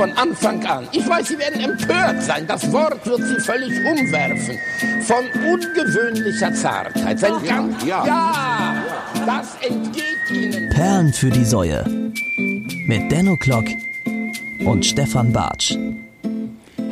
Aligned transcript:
von 0.00 0.16
Anfang 0.16 0.64
an. 0.64 0.88
Ich 0.92 1.06
weiß, 1.06 1.28
Sie 1.28 1.38
werden 1.38 1.60
empört 1.60 2.22
sein. 2.22 2.46
Das 2.46 2.72
Wort 2.72 3.04
wird 3.04 3.20
Sie 3.22 3.38
völlig 3.40 3.84
umwerfen. 3.84 4.58
Von 5.02 5.26
ungewöhnlicher 5.46 6.54
Zartheit. 6.54 7.18
Sein 7.18 7.34
ganz, 7.46 7.84
ja. 7.84 8.06
ja, 8.06 8.84
das 9.26 9.56
entgeht 9.60 10.30
Ihnen. 10.30 10.70
Perlen 10.70 11.12
für 11.12 11.28
die 11.28 11.44
Säue. 11.44 11.84
Mit 12.86 13.12
Denno 13.12 13.36
Klock 13.36 13.66
und 14.64 14.86
Stefan 14.86 15.32
Bartsch. 15.32 15.76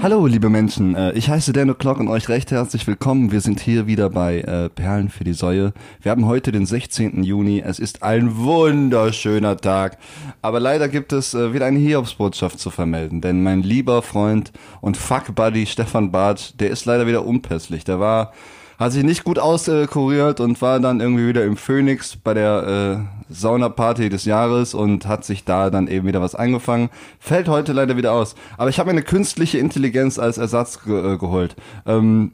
Hallo, 0.01 0.27
liebe 0.27 0.49
Menschen. 0.49 0.95
Äh, 0.95 1.11
ich 1.15 1.29
heiße 1.29 1.53
Dan 1.53 1.73
O'Clock 1.73 1.99
und 1.99 2.07
euch 2.07 2.29
recht 2.29 2.53
herzlich 2.53 2.87
willkommen. 2.87 3.33
Wir 3.33 3.41
sind 3.41 3.59
hier 3.59 3.89
wieder 3.89 4.09
bei 4.11 4.43
äh, 4.43 4.69
Perlen 4.69 5.09
für 5.09 5.25
die 5.25 5.33
Säue. 5.33 5.73
Wir 6.01 6.13
haben 6.13 6.25
heute 6.27 6.53
den 6.53 6.67
16. 6.67 7.25
Juni. 7.25 7.61
Es 7.67 7.81
ist 7.81 8.05
ein 8.05 8.37
wunderschöner 8.37 9.57
Tag. 9.57 9.99
Aber 10.41 10.61
leider 10.61 10.89
gibt 10.89 11.13
es 11.13 11.35
äh, 11.35 11.53
wieder 11.53 11.67
eine 11.67 11.81
Hiobsbotschaft 11.81 12.61
zu 12.61 12.71
vermelden. 12.71 13.21
Denn 13.21 13.43
mein 13.43 13.65
lieber 13.65 14.03
Freund 14.03 14.53
und 14.81 14.97
Fuck-Buddy 14.97 15.67
Stefan 15.67 16.13
Bartsch, 16.13 16.53
der 16.61 16.71
ist 16.71 16.85
leider 16.85 17.09
wieder 17.09 17.27
unpässlich. 17.27 17.83
Der 17.83 17.99
war 17.99 18.33
hat 18.79 18.93
sich 18.93 19.03
nicht 19.03 19.25
gut 19.25 19.39
auskuriert 19.41 20.39
und 20.39 20.63
war 20.63 20.79
dann 20.79 21.01
irgendwie 21.01 21.27
wieder 21.27 21.45
im 21.45 21.57
Phoenix 21.57 22.17
bei 22.17 22.33
der 22.33 23.09
äh, 23.29 23.33
Saunaparty 23.33 24.09
des 24.09 24.25
Jahres 24.25 24.73
und 24.73 25.07
hat 25.07 25.25
sich 25.25 25.45
da 25.45 25.69
dann 25.71 25.89
eben 25.89 26.07
wieder 26.07 26.21
was 26.21 26.37
eingefangen. 26.37 26.89
Fällt 27.19 27.49
heute 27.49 27.73
leider 27.73 27.97
wieder 27.97 28.13
aus. 28.13 28.37
Aber 28.57 28.71
ich 28.71 28.79
habe 28.79 28.89
mir 28.89 28.93
eine 28.93 29.03
künstliche 29.03 29.59
Intelligenz 29.59 30.19
als 30.19 30.39
Ersatz 30.39 30.85
ge 30.85 31.15
äh, 31.15 31.19
geholt. 31.19 31.57
Ähm, 31.87 32.33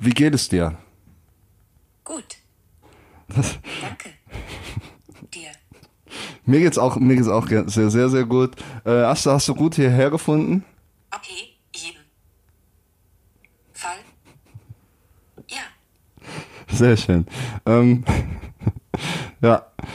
wie 0.00 0.10
geht 0.10 0.34
es 0.34 0.48
dir? 0.48 0.76
Gut. 2.04 2.24
Das 3.28 3.58
Danke. 3.80 4.10
Dir. 5.32 5.50
Mir 6.44 6.60
geht's 6.60 6.78
auch, 6.78 6.96
mir 6.96 7.14
geht's 7.14 7.28
auch 7.28 7.46
sehr, 7.46 7.90
sehr, 7.90 8.08
sehr 8.08 8.24
gut. 8.24 8.56
Äh, 8.84 9.02
hast, 9.04 9.26
du, 9.26 9.30
hast 9.30 9.46
du 9.48 9.54
gut 9.54 9.76
hierher 9.76 10.10
gefunden? 10.10 10.64
Okay. 11.14 11.57
Sehr 16.70 16.96
schön. 16.96 17.26
Ähm, 17.66 18.04
ja. 19.40 19.66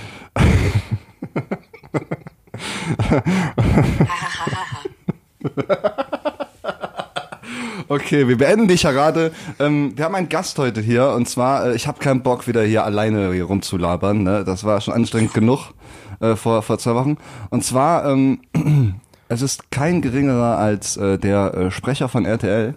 Okay, 7.89 8.27
wir 8.27 8.37
beenden 8.37 8.67
die 8.67 8.77
Charade. 8.77 9.31
Ähm, 9.59 9.91
wir 9.95 10.05
haben 10.05 10.15
einen 10.15 10.29
Gast 10.29 10.57
heute 10.57 10.81
hier 10.81 11.09
und 11.09 11.27
zwar, 11.27 11.67
äh, 11.67 11.75
ich 11.75 11.85
habe 11.85 11.99
keinen 11.99 12.23
Bock 12.23 12.47
wieder 12.47 12.63
hier 12.63 12.85
alleine 12.85 13.33
hier 13.33 13.43
rumzulabern. 13.43 14.23
Ne? 14.23 14.43
Das 14.43 14.63
war 14.63 14.81
schon 14.81 14.93
anstrengend 14.93 15.33
genug 15.33 15.73
äh, 16.19 16.35
vor, 16.35 16.63
vor 16.63 16.79
zwei 16.79 16.95
Wochen. 16.95 17.17
Und 17.49 17.63
zwar, 17.63 18.05
ähm, 18.05 18.39
es 19.27 19.41
ist 19.41 19.69
kein 19.69 20.01
geringerer 20.01 20.57
als 20.57 20.97
äh, 20.97 21.19
der 21.19 21.53
äh, 21.53 21.71
Sprecher 21.71 22.09
von 22.09 22.25
RTL, 22.25 22.75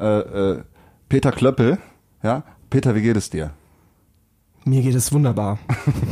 äh, 0.00 0.04
äh, 0.04 0.62
Peter 1.08 1.32
Klöppel. 1.32 1.78
Ja, 2.22 2.44
Peter, 2.70 2.94
wie 2.94 3.02
geht 3.02 3.16
es 3.16 3.30
dir? 3.30 3.52
Mir 4.64 4.82
geht 4.82 4.94
es 4.94 5.12
wunderbar. 5.12 5.58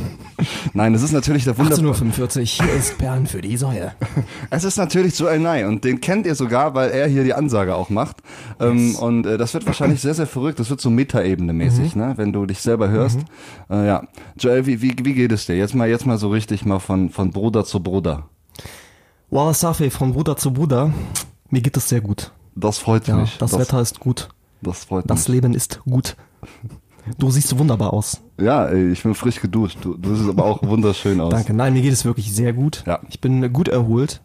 Nein, 0.72 0.94
es 0.94 1.02
ist 1.02 1.12
natürlich 1.12 1.44
der 1.44 1.58
Wunder... 1.58 1.76
18.45 1.76 2.38
Uhr, 2.38 2.66
hier 2.66 2.74
ist 2.74 2.96
Perlen 2.96 3.26
für 3.26 3.42
die 3.42 3.56
Säue. 3.56 3.92
Es 4.50 4.64
ist 4.64 4.78
natürlich 4.78 5.18
Joel 5.18 5.40
Nye 5.40 5.66
und 5.66 5.84
den 5.84 6.00
kennt 6.00 6.24
ihr 6.24 6.34
sogar, 6.34 6.74
weil 6.74 6.90
er 6.90 7.08
hier 7.08 7.24
die 7.24 7.34
Ansage 7.34 7.74
auch 7.74 7.90
macht. 7.90 8.18
Ähm, 8.58 8.88
yes. 8.88 8.96
und 8.96 9.26
äh, 9.26 9.36
das 9.36 9.52
wird 9.52 9.66
wahrscheinlich 9.66 10.00
sehr, 10.00 10.14
sehr 10.14 10.26
verrückt. 10.26 10.58
Das 10.58 10.70
wird 10.70 10.80
so 10.80 10.88
Metaebene 10.88 11.52
mäßig, 11.52 11.94
mhm. 11.94 12.02
ne? 12.02 12.12
wenn 12.16 12.32
du 12.32 12.46
dich 12.46 12.60
selber 12.60 12.88
hörst. 12.88 13.18
Mhm. 13.18 13.74
Äh, 13.76 13.86
ja, 13.86 14.08
Joel, 14.38 14.64
wie, 14.66 14.80
wie, 14.80 14.94
wie 15.02 15.14
geht 15.14 15.32
es 15.32 15.46
dir? 15.46 15.56
Jetzt 15.56 15.74
mal, 15.74 15.88
jetzt 15.88 16.06
mal 16.06 16.16
so 16.16 16.30
richtig 16.30 16.64
mal 16.64 16.78
von, 16.78 17.10
von 17.10 17.30
Bruder 17.32 17.64
zu 17.64 17.82
Bruder. 17.82 18.28
Safi, 19.30 19.90
von 19.90 20.12
Bruder 20.12 20.36
zu 20.36 20.52
Bruder. 20.52 20.92
Mir 21.50 21.60
geht 21.60 21.76
es 21.76 21.88
sehr 21.88 22.00
gut. 22.00 22.32
Das 22.54 22.78
freut 22.78 23.06
ja, 23.08 23.16
mich. 23.16 23.36
Das, 23.36 23.50
das 23.50 23.60
Wetter 23.60 23.80
ist 23.80 24.00
gut. 24.00 24.28
Das 24.62 24.84
freut 24.84 25.10
das 25.10 25.18
mich. 25.18 25.24
Das 25.24 25.28
Leben 25.28 25.54
ist 25.54 25.80
gut. 25.84 26.16
Du 27.18 27.30
siehst 27.30 27.56
wunderbar 27.56 27.92
aus. 27.92 28.20
Ja, 28.36 28.72
ich 28.72 29.04
bin 29.04 29.14
frisch 29.14 29.40
geduscht. 29.40 29.78
Du, 29.80 29.94
du 29.94 30.16
siehst 30.16 30.28
aber 30.28 30.44
auch 30.44 30.60
wunderschön 30.66 31.20
aus. 31.20 31.30
Danke. 31.30 31.54
Nein, 31.54 31.72
mir 31.72 31.82
geht 31.82 31.92
es 31.92 32.04
wirklich 32.04 32.34
sehr 32.34 32.52
gut. 32.52 32.82
Ja. 32.84 32.98
Ich 33.08 33.20
bin 33.20 33.52
gut 33.52 33.68
erholt. 33.68 34.20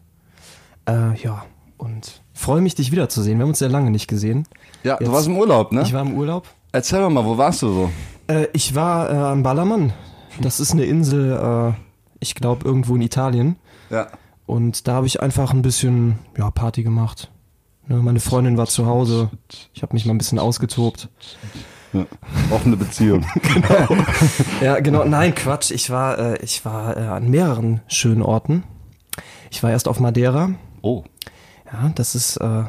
Äh, 0.87 1.15
ja, 1.21 1.45
und 1.77 2.23
freue 2.33 2.61
mich, 2.61 2.75
dich 2.75 2.91
wiederzusehen. 2.91 3.37
Wir 3.37 3.43
haben 3.43 3.49
uns 3.49 3.59
sehr 3.59 3.69
lange 3.69 3.91
nicht 3.91 4.07
gesehen. 4.07 4.47
Ja, 4.83 4.93
Jetzt, 4.99 5.07
du 5.07 5.13
warst 5.13 5.27
im 5.27 5.37
Urlaub, 5.37 5.71
ne? 5.71 5.83
Ich 5.83 5.93
war 5.93 6.01
im 6.01 6.15
Urlaub. 6.15 6.47
Erzähl 6.71 7.07
mal, 7.09 7.23
wo 7.23 7.37
warst 7.37 7.61
du 7.61 7.71
so? 7.71 7.91
Äh, 8.27 8.47
ich 8.53 8.73
war 8.73 9.11
äh, 9.11 9.15
am 9.15 9.43
Ballermann. 9.43 9.93
Das 10.39 10.59
ist 10.59 10.71
eine 10.71 10.85
Insel, 10.85 11.33
äh, 11.33 11.73
ich 12.19 12.35
glaube, 12.35 12.65
irgendwo 12.65 12.95
in 12.95 13.01
Italien. 13.01 13.57
Ja. 13.89 14.07
Und 14.45 14.87
da 14.87 14.93
habe 14.93 15.07
ich 15.07 15.21
einfach 15.21 15.53
ein 15.53 15.61
bisschen 15.61 16.19
ja, 16.37 16.49
Party 16.49 16.83
gemacht. 16.83 17.31
Ne, 17.87 17.97
meine 17.97 18.19
Freundin 18.19 18.57
war 18.57 18.67
zu 18.67 18.85
Hause. 18.85 19.29
Ich 19.73 19.81
habe 19.81 19.93
mich 19.93 20.05
mal 20.05 20.13
ein 20.13 20.17
bisschen 20.17 20.39
ausgetobt. 20.39 21.09
Ja, 21.93 22.05
offene 22.51 22.77
Beziehung. 22.77 23.25
genau. 23.53 24.03
Ja, 24.61 24.79
genau. 24.79 25.03
Nein, 25.05 25.35
Quatsch. 25.35 25.71
Ich 25.71 25.89
war, 25.89 26.17
äh, 26.17 26.43
ich 26.43 26.63
war 26.63 26.95
äh, 26.97 27.01
an 27.01 27.29
mehreren 27.29 27.81
schönen 27.87 28.21
Orten. 28.21 28.63
Ich 29.49 29.61
war 29.63 29.71
erst 29.71 29.87
auf 29.87 29.99
Madeira. 29.99 30.51
Oh. 30.81 31.03
Ja, 31.71 31.91
das 31.95 32.15
ist 32.15 32.37
äh, 32.37 32.63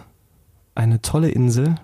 eine 0.74 1.02
tolle 1.02 1.28
Insel. 1.28 1.76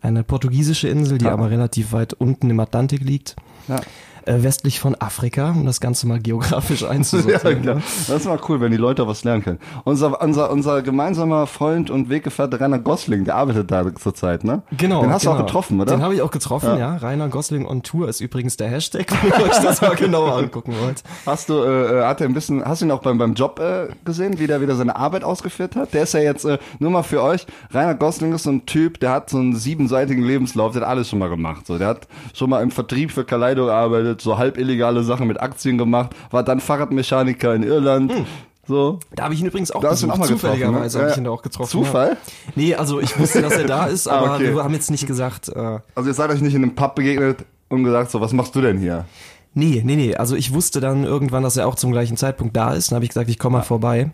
Eine 0.00 0.24
portugiesische 0.24 0.88
Insel, 0.88 1.18
die 1.18 1.26
ja. 1.26 1.32
aber 1.32 1.50
relativ 1.50 1.92
weit 1.92 2.14
unten 2.14 2.48
im 2.48 2.58
Atlantik 2.58 3.02
liegt. 3.02 3.36
Ja 3.68 3.80
äh, 4.26 4.42
westlich 4.42 4.80
von 4.80 4.94
Afrika, 4.94 5.50
um 5.50 5.66
das 5.66 5.80
Ganze 5.80 6.06
mal 6.06 6.20
geografisch 6.20 6.84
einzusortieren. 6.88 7.56
ja, 7.56 7.62
klar. 7.62 7.76
Das 7.76 8.08
ist 8.08 8.26
mal 8.26 8.40
cool, 8.48 8.60
wenn 8.60 8.70
die 8.70 8.76
Leute 8.78 9.06
was 9.06 9.24
lernen 9.24 9.42
können. 9.42 9.58
Unser, 9.84 10.20
unser, 10.20 10.50
unser 10.50 10.82
gemeinsamer 10.82 11.46
Freund 11.46 11.90
und 11.90 12.08
Weggefährte 12.08 12.60
Rainer 12.60 12.78
Gosling, 12.78 13.24
der 13.24 13.36
arbeitet 13.36 13.70
da 13.70 13.94
zurzeit, 13.94 14.44
ne? 14.44 14.62
Genau. 14.76 15.02
Den 15.02 15.12
hast 15.12 15.22
genau. 15.22 15.34
du 15.34 15.40
auch 15.40 15.46
getroffen, 15.46 15.80
oder? 15.80 15.92
Den 15.92 16.02
habe 16.02 16.14
ich 16.14 16.22
auch 16.22 16.30
getroffen, 16.30 16.70
ja. 16.70 16.78
ja. 16.78 16.96
Rainer 16.96 17.28
Gosling 17.28 17.66
on 17.66 17.82
Tour 17.82 18.08
ist 18.08 18.20
übrigens 18.20 18.56
der 18.56 18.68
Hashtag, 18.68 19.06
wenn 19.22 19.40
ihr 19.40 19.46
euch 19.46 19.58
das 19.58 19.80
mal 19.80 19.94
genauer 19.94 20.36
angucken 20.36 20.74
wollt. 20.80 21.02
Hast 21.26 21.48
du, 21.48 21.62
äh, 21.62 22.04
hat 22.04 22.20
er 22.20 22.28
ein 22.28 22.34
bisschen, 22.34 22.64
hast 22.64 22.82
du 22.82 22.86
ihn 22.86 22.90
auch 22.90 23.02
beim, 23.02 23.18
beim 23.18 23.34
Job 23.34 23.60
äh, 23.60 23.88
gesehen, 24.04 24.38
wie 24.38 24.46
der 24.46 24.60
wieder 24.60 24.74
seine 24.74 24.96
Arbeit 24.96 25.24
ausgeführt 25.24 25.76
hat? 25.76 25.94
Der 25.94 26.04
ist 26.04 26.14
ja 26.14 26.20
jetzt, 26.20 26.44
äh, 26.44 26.58
nur 26.78 26.90
mal 26.90 27.02
für 27.02 27.22
euch, 27.22 27.46
Rainer 27.72 27.94
Gosling 27.94 28.32
ist 28.32 28.44
so 28.44 28.50
ein 28.50 28.66
Typ, 28.66 29.00
der 29.00 29.12
hat 29.12 29.30
so 29.30 29.38
einen 29.38 29.54
siebenseitigen 29.54 30.24
Lebenslauf, 30.24 30.72
der 30.72 30.82
hat 30.82 30.88
alles 30.88 31.08
schon 31.08 31.18
mal 31.18 31.28
gemacht. 31.28 31.66
So, 31.66 31.78
der 31.78 31.88
hat 31.88 32.08
schon 32.34 32.50
mal 32.50 32.62
im 32.62 32.70
Vertrieb 32.70 33.12
für 33.12 33.24
Kaleido 33.24 33.66
gearbeitet, 33.66 34.09
so 34.18 34.38
halb 34.38 34.56
illegal 34.56 34.70
illegale 34.80 35.02
Sachen 35.04 35.26
mit 35.26 35.40
Aktien 35.40 35.78
gemacht, 35.78 36.10
war 36.30 36.42
dann 36.42 36.60
Fahrradmechaniker 36.60 37.54
in 37.54 37.62
Irland. 37.62 38.12
Hm. 38.12 38.26
So. 38.66 39.00
Da 39.14 39.24
habe 39.24 39.34
ich 39.34 39.40
ihn 39.40 39.46
übrigens 39.46 39.72
auch 39.72 39.80
da 39.80 39.90
besucht. 39.90 40.12
Auch 40.12 40.18
mal 40.18 40.28
Zufälligerweise 40.28 40.98
ne? 40.98 41.02
habe 41.02 41.12
ich 41.12 41.18
ihn 41.18 41.24
da 41.24 41.30
auch 41.30 41.42
getroffen. 41.42 41.70
Zufall? 41.70 42.10
Ja. 42.10 42.16
Nee, 42.54 42.74
also 42.74 43.00
ich 43.00 43.18
wusste, 43.18 43.42
dass 43.42 43.54
er 43.54 43.64
da 43.64 43.86
ist, 43.86 44.06
ah, 44.06 44.18
aber 44.18 44.30
ah, 44.30 44.34
okay. 44.36 44.54
wir 44.54 44.62
haben 44.62 44.74
jetzt 44.74 44.90
nicht 44.90 45.06
gesagt. 45.06 45.48
Äh, 45.48 45.80
also 45.94 46.08
ihr 46.08 46.14
seid 46.14 46.30
euch 46.30 46.40
nicht 46.40 46.54
in 46.54 46.62
einem 46.62 46.74
Pub 46.74 46.94
begegnet 46.94 47.44
und 47.68 47.84
gesagt, 47.84 48.10
so, 48.10 48.20
was 48.20 48.32
machst 48.32 48.54
du 48.54 48.60
denn 48.60 48.78
hier? 48.78 49.06
Nee, 49.54 49.82
nee, 49.84 49.96
nee. 49.96 50.14
Also 50.14 50.36
ich 50.36 50.54
wusste 50.54 50.80
dann 50.80 51.02
irgendwann, 51.02 51.42
dass 51.42 51.56
er 51.56 51.66
auch 51.66 51.74
zum 51.74 51.90
gleichen 51.90 52.16
Zeitpunkt 52.16 52.56
da 52.56 52.72
ist. 52.72 52.92
Dann 52.92 52.96
habe 52.96 53.04
ich 53.04 53.10
gesagt, 53.10 53.28
ich 53.28 53.40
komme 53.40 53.58
mal 53.58 53.64
vorbei. 53.64 54.12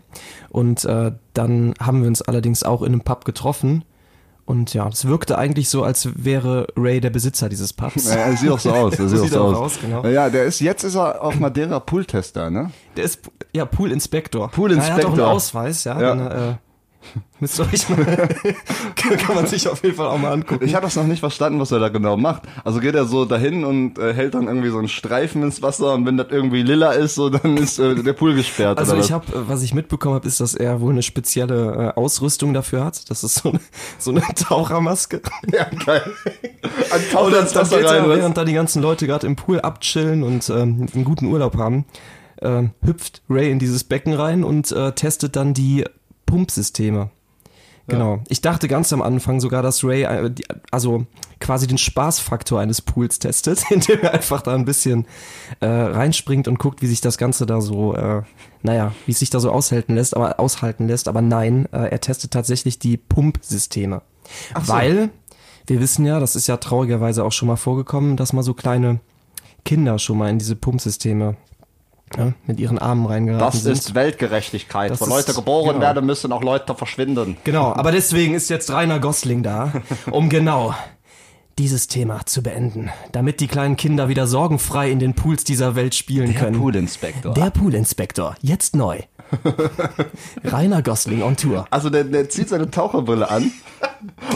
Und 0.49 0.83
äh, 0.85 1.11
dann 1.33 1.75
haben 1.79 2.01
wir 2.01 2.07
uns 2.07 2.23
allerdings 2.23 2.63
auch 2.63 2.81
in 2.81 2.93
einem 2.93 3.01
Pub 3.01 3.25
getroffen. 3.25 3.83
Und 4.47 4.73
ja, 4.73 4.87
es 4.87 5.05
wirkte 5.05 5.37
eigentlich 5.37 5.67
so, 5.67 5.83
als 5.83 6.07
wäre 6.15 6.67
Ray 6.77 7.01
der 7.01 7.09
Besitzer 7.09 7.49
dieses 7.49 7.73
Pubs. 7.73 8.07
Ja, 8.07 8.15
er 8.15 8.37
sieht 8.37 8.49
auch 8.49 8.59
so 8.59 8.71
aus. 8.71 8.97
Er 8.97 9.09
sieht, 9.09 9.19
sieht 9.19 9.35
auch 9.35 9.51
so 9.51 9.57
aus. 9.57 9.75
aus 9.75 9.81
genau. 9.81 10.05
Ja, 10.05 10.29
der 10.29 10.45
ist, 10.45 10.61
jetzt 10.61 10.85
ist 10.85 10.95
er 10.95 11.21
auf 11.21 11.37
Madeira 11.37 11.81
Pool-Tester, 11.81 12.49
ne? 12.49 12.71
Der 12.95 13.03
ist, 13.03 13.19
ja, 13.53 13.65
Pool-Inspektor. 13.65 14.49
Pool-Inspektor. 14.49 14.99
Er 14.99 15.03
hat 15.03 15.05
auch 15.05 15.25
einen 15.25 15.35
Ausweis, 15.35 15.83
ja. 15.83 15.99
ja. 15.99 16.15
Dann, 16.15 16.31
äh, 16.31 16.55
Müsst 17.39 17.59
ihr 17.59 17.65
euch 17.71 17.87
mal, 17.89 18.05
kann 18.95 19.35
man 19.35 19.45
sich 19.45 19.67
auf 19.67 19.83
jeden 19.83 19.95
Fall 19.95 20.07
auch 20.07 20.17
mal 20.17 20.31
angucken. 20.31 20.65
Ich 20.65 20.73
habe 20.73 20.85
das 20.85 20.95
noch 20.95 21.05
nicht 21.05 21.19
verstanden, 21.19 21.59
was 21.59 21.71
er 21.71 21.79
da 21.79 21.89
genau 21.89 22.17
macht. 22.17 22.43
Also 22.63 22.79
geht 22.79 22.95
er 22.95 23.05
so 23.05 23.25
dahin 23.25 23.63
und 23.63 23.99
äh, 23.99 24.13
hält 24.13 24.33
dann 24.33 24.47
irgendwie 24.47 24.69
so 24.69 24.79
einen 24.79 24.87
Streifen 24.87 25.43
ins 25.43 25.61
Wasser 25.61 25.93
und 25.93 26.05
wenn 26.07 26.17
das 26.17 26.27
irgendwie 26.31 26.63
lila 26.63 26.93
ist, 26.93 27.13
so 27.13 27.29
dann 27.29 27.57
ist 27.57 27.77
äh, 27.77 27.95
der 27.95 28.13
Pool 28.13 28.33
gesperrt. 28.33 28.79
Also 28.79 28.95
ich 28.95 29.11
habe, 29.11 29.25
was 29.47 29.61
ich 29.61 29.75
mitbekommen 29.75 30.15
habe, 30.15 30.27
ist, 30.27 30.39
dass 30.39 30.55
er 30.55 30.81
wohl 30.81 30.91
eine 30.91 31.03
spezielle 31.03 31.93
äh, 31.95 31.99
Ausrüstung 31.99 32.55
dafür 32.55 32.83
hat. 32.83 33.07
Das 33.09 33.23
ist 33.23 33.35
so 33.35 33.49
eine, 33.49 33.59
so 33.99 34.11
eine 34.11 34.21
Tauchermaske. 34.21 35.21
Ja, 35.51 35.65
geil. 35.85 36.01
An 36.91 37.23
und 37.25 37.33
dann, 37.33 37.47
dann 37.53 37.69
geht 37.69 37.83
er, 37.83 38.09
während 38.09 38.37
da 38.37 38.43
die 38.43 38.53
ganzen 38.53 38.81
Leute 38.81 39.07
gerade 39.07 39.25
im 39.25 39.35
Pool 39.35 39.61
abchillen 39.61 40.23
und 40.23 40.49
ähm, 40.49 40.87
einen 40.93 41.03
guten 41.03 41.27
Urlaub 41.27 41.57
haben, 41.57 41.85
äh, 42.41 42.63
hüpft 42.83 43.21
Ray 43.29 43.51
in 43.51 43.59
dieses 43.59 43.83
Becken 43.83 44.13
rein 44.13 44.43
und 44.43 44.71
äh, 44.71 44.91
testet 44.93 45.35
dann 45.35 45.53
die 45.53 45.85
Pumpsysteme. 46.27 47.09
Genau. 47.87 48.17
Ja. 48.17 48.23
Ich 48.27 48.41
dachte 48.41 48.67
ganz 48.67 48.91
am 48.91 49.01
Anfang 49.01 49.39
sogar, 49.39 49.63
dass 49.63 49.83
Ray 49.83 50.03
äh, 50.03 50.29
also 50.71 51.05
quasi 51.39 51.67
den 51.67 51.77
Spaßfaktor 51.77 52.59
eines 52.59 52.81
Pools 52.81 53.17
testet, 53.19 53.63
indem 53.71 54.01
er 54.01 54.13
einfach 54.13 54.41
da 54.41 54.53
ein 54.53 54.65
bisschen 54.65 55.05
äh, 55.61 55.67
reinspringt 55.67 56.47
und 56.47 56.59
guckt, 56.59 56.81
wie 56.81 56.87
sich 56.87 57.01
das 57.01 57.17
Ganze 57.17 57.45
da 57.45 57.61
so, 57.61 57.95
äh, 57.95 58.23
naja, 58.61 58.93
wie 59.05 59.13
es 59.13 59.19
sich 59.19 59.29
da 59.29 59.39
so 59.39 59.51
aushalten 59.51 59.95
lässt, 59.95 60.15
aber 60.15 60.39
aushalten 60.39 60.87
lässt. 60.87 61.07
Aber 61.07 61.21
nein, 61.21 61.67
äh, 61.71 61.89
er 61.89 62.01
testet 62.01 62.31
tatsächlich 62.31 62.77
die 62.77 62.97
Pumpsysteme. 62.97 64.01
So. 64.53 64.73
Weil 64.73 65.09
wir 65.65 65.79
wissen 65.79 66.05
ja, 66.05 66.19
das 66.19 66.35
ist 66.35 66.47
ja 66.47 66.57
traurigerweise 66.57 67.23
auch 67.23 67.31
schon 67.31 67.47
mal 67.47 67.55
vorgekommen, 67.55 68.17
dass 68.17 68.33
mal 68.33 68.43
so 68.43 68.53
kleine 68.53 68.99
Kinder 69.63 69.97
schon 69.97 70.17
mal 70.17 70.29
in 70.29 70.39
diese 70.39 70.57
Pumpsysteme 70.57 71.37
ja, 72.15 72.33
mit 72.45 72.59
ihren 72.59 72.77
Armen 72.77 73.05
reingeraten 73.05 73.45
Das 73.45 73.63
sind. 73.63 73.73
ist 73.73 73.95
Weltgerechtigkeit. 73.95 74.91
Das 74.91 75.01
Wo 75.01 75.05
ist- 75.05 75.09
Leute 75.11 75.33
geboren 75.33 75.67
genau. 75.73 75.81
werden, 75.81 76.05
müssen 76.05 76.31
auch 76.31 76.43
Leute 76.43 76.73
verschwinden. 76.75 77.37
Genau, 77.43 77.73
aber 77.73 77.91
deswegen 77.91 78.33
ist 78.35 78.49
jetzt 78.49 78.71
Rainer 78.71 78.99
Gosling 78.99 79.43
da, 79.43 79.73
um 80.11 80.29
genau 80.29 80.73
dieses 81.59 81.87
Thema 81.87 82.23
zu 82.27 82.43
beenden, 82.43 82.91
damit 83.13 83.39
die 83.39 83.47
kleinen 83.47 83.77
Kinder 83.77 84.09
wieder 84.09 84.27
sorgenfrei 84.27 84.91
in 84.91 84.99
den 84.99 85.15
Pools 85.15 85.43
dieser 85.43 85.75
Welt 85.75 85.95
spielen 85.95 86.35
können. 86.35 86.59
Poolinspektor. 86.59 87.33
Der 87.33 87.49
Poolinspektor, 87.49 88.35
jetzt 88.41 88.75
neu. 88.75 88.99
Rainer 90.45 90.81
Gosling 90.83 91.23
on 91.23 91.35
Tour. 91.35 91.65
Also 91.71 91.89
der, 91.89 92.03
der 92.05 92.29
zieht 92.29 92.49
seine 92.49 92.69
Taucherbrille 92.69 93.29
an 93.29 93.51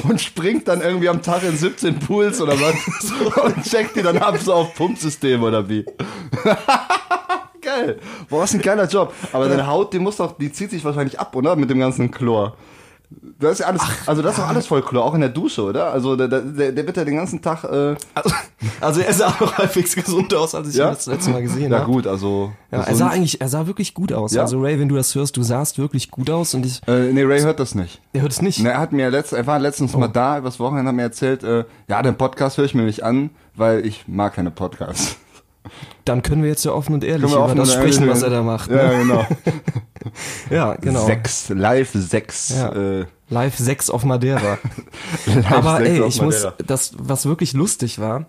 und 0.03 0.19
springt 0.19 0.67
dann 0.67 0.81
irgendwie 0.81 1.09
am 1.09 1.21
Tag 1.21 1.43
in 1.43 1.55
17 1.55 1.99
Pools 1.99 2.41
oder 2.41 2.53
was 2.59 3.43
und 3.43 3.63
checkt 3.63 3.95
die 3.95 4.01
dann 4.01 4.17
ab 4.17 4.37
so 4.43 4.53
auf 4.53 4.73
Pumpsystem 4.73 5.43
oder 5.43 5.69
wie. 5.69 5.85
Geil. 7.61 7.99
Boah, 8.29 8.41
was 8.41 8.53
ein 8.53 8.61
geiler 8.61 8.87
Job. 8.87 9.13
Aber 9.33 9.47
deine 9.47 9.67
Haut, 9.67 9.93
die 9.93 9.99
muss 9.99 10.17
doch, 10.17 10.37
die 10.37 10.51
zieht 10.51 10.71
sich 10.71 10.83
wahrscheinlich 10.83 11.19
ab, 11.19 11.35
oder? 11.35 11.55
Mit 11.55 11.69
dem 11.69 11.79
ganzen 11.79 12.09
Chlor. 12.11 12.55
Das 13.39 13.53
ist 13.53 13.59
ja 13.59 13.65
alles, 13.65 13.81
also 14.05 14.21
das 14.21 14.37
ist 14.37 14.39
doch 14.39 14.47
alles 14.47 14.67
voll 14.67 14.81
Chlor, 14.81 15.03
auch 15.03 15.13
in 15.13 15.19
der 15.19 15.29
Dusche, 15.29 15.63
oder? 15.63 15.91
Also 15.91 16.15
der, 16.15 16.29
der, 16.29 16.71
der 16.71 16.87
wird 16.87 16.95
ja 16.95 17.03
den 17.03 17.17
ganzen 17.17 17.41
Tag, 17.41 17.65
äh, 17.65 17.95
Also, 18.13 18.33
also 18.79 19.01
er 19.01 19.11
sah 19.13 19.27
auch 19.27 19.57
halbwegs 19.57 19.95
gesund 19.95 20.33
aus, 20.33 20.55
als 20.55 20.69
ich 20.69 20.75
Ja? 20.75 20.87
ihn 20.87 20.93
das 20.93 21.07
letzte 21.07 21.31
Mal 21.31 21.41
gesehen 21.41 21.69
ja 21.73 21.79
habe. 21.79 21.91
gut, 21.91 22.07
also. 22.07 22.53
Ja, 22.71 22.83
er 22.83 22.95
sah 22.95 23.09
eigentlich, 23.09 23.41
er 23.41 23.49
sah 23.49 23.67
wirklich 23.67 23.93
gut 23.93 24.13
aus. 24.13 24.31
Ja? 24.33 24.43
Also 24.43 24.61
Ray, 24.61 24.79
wenn 24.79 24.87
du 24.87 24.95
das 24.95 25.13
hörst, 25.13 25.35
du 25.35 25.43
sahst 25.43 25.77
wirklich 25.77 26.09
gut 26.09 26.29
aus 26.29 26.53
und 26.53 26.65
ich, 26.65 26.79
äh, 26.87 27.11
nee, 27.11 27.23
Ray 27.23 27.41
hört 27.41 27.59
das 27.59 27.75
nicht. 27.75 27.99
er 28.13 28.21
hört 28.21 28.31
es 28.31 28.41
nicht. 28.41 28.59
Ne, 28.63 28.69
er 28.71 28.79
hat 28.79 28.93
mir 28.93 29.09
letzt, 29.09 29.33
er 29.33 29.45
war 29.45 29.59
letztens 29.59 29.93
Oh. 29.93 29.97
mal 29.97 30.07
da, 30.07 30.37
übers 30.37 30.57
Wochenende 30.61 30.87
hat 30.87 30.95
mir 30.95 31.01
erzählt, 31.01 31.43
äh, 31.43 31.65
ja, 31.89 32.01
den 32.01 32.15
Podcast 32.15 32.57
höre 32.57 32.65
ich 32.65 32.75
mir 32.75 32.83
nicht 32.83 33.03
an, 33.03 33.29
weil 33.55 33.85
ich 33.85 34.05
mag 34.07 34.35
keine 34.35 34.51
Podcasts. 34.51 35.17
Dann 36.05 36.23
können 36.23 36.41
wir 36.43 36.49
jetzt 36.49 36.65
ja 36.65 36.71
offen 36.71 36.95
und 36.95 37.03
ehrlich 37.03 37.31
über 37.31 37.45
offen 37.45 37.57
das 37.57 37.73
sprechen, 37.73 38.07
was 38.09 38.23
er 38.23 38.29
da 38.31 38.41
macht. 38.41 38.71
Ja, 38.71 38.89
Ne? 38.89 38.97
genau. 38.99 39.27
Ja, 40.49 40.73
genau. 40.75 41.05
Sechs, 41.05 41.49
live 41.49 41.91
sechs. 41.93 42.49
Ja. 42.49 42.71
Äh, 43.01 43.05
Live 43.29 43.55
6 43.57 43.89
auf 43.91 44.03
Madeira. 44.03 44.57
live 45.25 45.51
Aber 45.51 45.77
sechs 45.77 45.89
ey, 45.89 46.05
ich 46.07 46.21
muss, 46.21 46.45
das, 46.65 46.93
was 46.97 47.25
wirklich 47.25 47.53
lustig 47.53 47.99
war, 47.99 48.25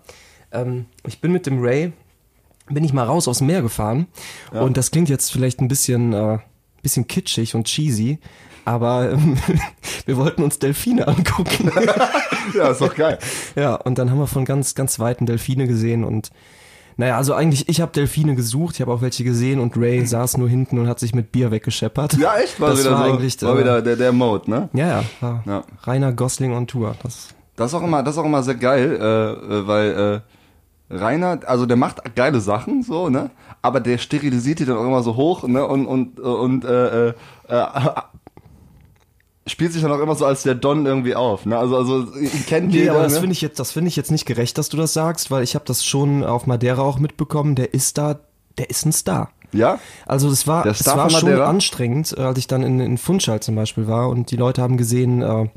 ähm, 0.53 0.85
ich 1.05 1.19
bin 1.19 1.31
mit 1.33 1.45
dem 1.45 1.61
Ray, 1.61 1.91
bin 2.69 2.85
ich 2.85 2.93
mal 2.93 3.03
raus 3.03 3.27
aufs 3.27 3.41
Meer 3.41 3.61
gefahren 3.61 4.07
und 4.51 4.77
das 4.77 4.91
klingt 4.91 5.09
jetzt 5.09 5.31
vielleicht 5.31 5.59
ein 5.59 5.67
bisschen, 5.67 6.13
äh, 6.13 6.37
bisschen 6.83 7.05
kitschig 7.07 7.53
und 7.55 7.65
cheesy, 7.65 8.19
aber 8.63 9.11
ähm, 9.11 9.37
wir 10.05 10.15
wollten 10.15 10.41
uns 10.43 10.59
Delfine 10.59 11.05
angucken. 11.07 11.69
Ja, 12.55 12.69
ist 12.69 12.79
doch 12.79 12.95
geil. 12.95 13.19
ja, 13.55 13.75
und 13.75 13.97
dann 13.97 14.09
haben 14.09 14.19
wir 14.19 14.27
von 14.27 14.45
ganz, 14.45 14.73
ganz 14.73 14.99
weiten 14.99 15.25
Delfine 15.25 15.67
gesehen 15.67 16.05
und 16.05 16.29
naja, 16.97 17.17
also 17.17 17.33
eigentlich, 17.33 17.69
ich 17.69 17.81
habe 17.81 17.91
Delfine 17.91 18.35
gesucht, 18.35 18.75
ich 18.75 18.81
habe 18.81 18.91
auch 18.91 19.01
welche 19.01 19.23
gesehen 19.23 19.59
und 19.59 19.75
Ray 19.77 20.05
saß 20.05 20.37
nur 20.37 20.49
hinten 20.49 20.79
und 20.79 20.87
hat 20.87 20.99
sich 20.99 21.13
mit 21.15 21.31
Bier 21.31 21.51
weggescheppert. 21.51 22.13
Ja, 22.13 22.37
echt? 22.37 22.59
War 22.59 22.69
das 22.69 22.79
wieder 22.79 22.91
war 22.91 23.05
so, 23.07 23.13
eigentlich 23.13 23.41
war 23.41 23.55
äh, 23.55 23.59
wieder 23.59 23.81
der, 23.81 23.95
der 23.95 24.11
Mode, 24.11 24.49
ne? 24.49 24.69
Ja, 24.73 25.03
ja, 25.21 25.43
Ja. 25.45 25.63
Rainer 25.83 26.13
Gosling 26.13 26.53
on 26.53 26.67
Tour. 26.67 26.95
Das, 27.03 27.29
Das 27.55 27.71
ist 27.71 27.73
auch 27.75 27.83
immer, 27.83 28.03
das 28.03 28.15
ist 28.15 28.19
auch 28.19 28.25
immer 28.25 28.43
sehr 28.43 28.55
geil, 28.55 28.97
äh, 28.99 29.05
äh, 29.55 29.67
weil 29.67 30.21
äh, 30.89 30.95
Rainer, 30.95 31.39
also 31.45 31.65
der 31.65 31.77
macht 31.77 32.15
geile 32.15 32.39
Sachen, 32.41 32.83
so, 32.83 33.09
ne? 33.09 33.31
Aber 33.61 33.79
der 33.79 33.97
sterilisiert 33.97 34.59
die 34.59 34.65
dann 34.65 34.77
auch 34.77 34.85
immer 34.85 35.03
so 35.03 35.15
hoch, 35.15 35.47
ne? 35.47 35.65
Und 35.65 35.85
und 35.85 36.19
und 36.19 36.65
äh, 36.65 37.09
äh, 37.09 37.13
äh, 37.47 37.65
spielt 39.45 39.73
sich 39.73 39.81
dann 39.81 39.91
auch 39.91 39.99
immer 39.99 40.15
so 40.15 40.25
als 40.25 40.43
der 40.43 40.55
Don 40.55 40.85
irgendwie 40.85 41.15
auf, 41.15 41.45
ne? 41.45 41.57
Also 41.57 41.75
also 41.77 42.15
ich 42.15 42.45
kennt 42.45 42.69
Nee, 42.69 42.79
jeder, 42.79 42.91
aber 42.93 43.03
das 43.03 43.13
ne? 43.13 43.19
finde 43.19 43.33
ich 43.33 43.41
jetzt, 43.41 43.59
das 43.59 43.71
finde 43.71 43.89
ich 43.89 43.95
jetzt 43.95 44.11
nicht 44.11 44.25
gerecht, 44.25 44.57
dass 44.57 44.69
du 44.69 44.77
das 44.77 44.93
sagst, 44.93 45.31
weil 45.31 45.43
ich 45.43 45.55
habe 45.55 45.65
das 45.65 45.85
schon 45.85 46.23
auf 46.23 46.47
Madeira 46.47 46.81
auch 46.81 46.99
mitbekommen. 46.99 47.55
Der 47.55 47.73
ist 47.73 47.97
da, 47.97 48.19
der 48.57 48.69
ist 48.69 48.85
ein 48.85 48.93
Star. 48.93 49.31
ja? 49.51 49.79
Also 50.05 50.29
es 50.29 50.47
war, 50.47 50.65
es 50.65 50.85
war 50.85 51.09
schon 51.09 51.33
anstrengend, 51.41 52.15
äh, 52.17 52.21
als 52.21 52.39
ich 52.39 52.47
dann 52.47 52.63
in, 52.63 52.79
in 52.79 52.97
Funchal 52.97 53.41
zum 53.41 53.55
Beispiel 53.55 53.87
war 53.87 54.09
und 54.09 54.31
die 54.31 54.37
Leute 54.37 54.61
haben 54.61 54.77
gesehen, 54.77 55.21
äh, 55.21 55.49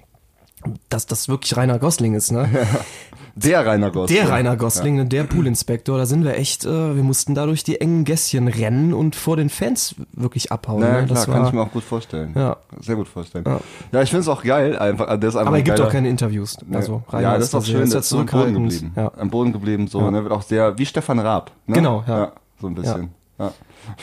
dass 0.89 1.06
das 1.06 1.29
wirklich 1.29 1.56
Rainer 1.56 1.79
Gosling 1.79 2.15
ist, 2.15 2.32
ne? 2.32 2.49
Der 3.38 3.67
Rainer 3.67 3.91
Gosling. 3.91 4.19
Der 4.19 4.31
Rainer 4.31 4.56
Gosling, 4.56 4.97
ne, 4.97 5.05
der 5.05 5.25
Poolinspektor, 5.25 5.99
da 5.99 6.06
sind 6.06 6.25
wir 6.25 6.37
echt, 6.38 6.65
äh, 6.65 6.97
wir 6.97 7.03
mussten 7.03 7.35
da 7.35 7.44
durch 7.44 7.65
die 7.65 7.83
engen 7.83 8.05
Gässchen 8.05 8.49
rennen 8.49 8.94
und 8.94 9.15
vor 9.15 9.37
den 9.37 9.50
Fans 9.50 9.94
wirklich 10.15 10.50
abhauen. 10.50 10.81
Ja, 10.81 10.88
ne? 10.88 10.94
klar, 11.05 11.06
das 11.06 11.27
kann 11.27 11.41
war, 11.41 11.47
ich 11.47 11.53
mir 11.53 11.61
auch 11.61 11.71
gut 11.71 11.85
vorstellen. 11.85 12.33
Ja. 12.35 12.56
Sehr 12.81 12.97
gut 12.97 13.09
vorstellen. 13.09 13.44
Ja. 13.47 13.61
Ja, 13.93 14.03
ich 14.03 14.09
finde 14.09 14.23
es 14.23 14.29
auch 14.29 14.43
geil, 14.43 14.79
einfach. 14.79 15.09
Einfach 15.09 15.41
aber 15.47 15.56
er 15.59 15.62
gibt 15.62 15.81
auch 15.83 15.91
keine 15.91 16.09
Interviews. 16.09 16.56
Also 16.73 17.03
Rainer 17.11 17.23
ja, 17.23 17.35
das 17.37 17.49
ist 17.49 17.55
auch 17.55 17.65
schön, 17.65 17.83
ist 17.83 17.93
ja 17.93 18.00
so 18.00 18.21
am 18.21 18.27
Boden 18.27 18.55
geblieben. 18.55 18.93
Ja. 18.97 19.12
Am 19.19 19.31
Boden 19.31 19.53
geblieben, 19.53 19.87
so, 19.87 20.00
Ja. 20.00 20.11
ne, 20.11 20.23
wird 20.23 20.32
auch 20.32 20.43
sehr, 20.43 20.79
wie 20.79 20.87
Stefan 20.87 21.19
Raab. 21.19 21.50
Ne? 21.67 21.75
Genau, 21.75 22.05
ja. 22.09 22.32
so 22.59 22.69
ein 22.69 22.75
bisschen. 22.75 23.11
Ja. 23.39 23.53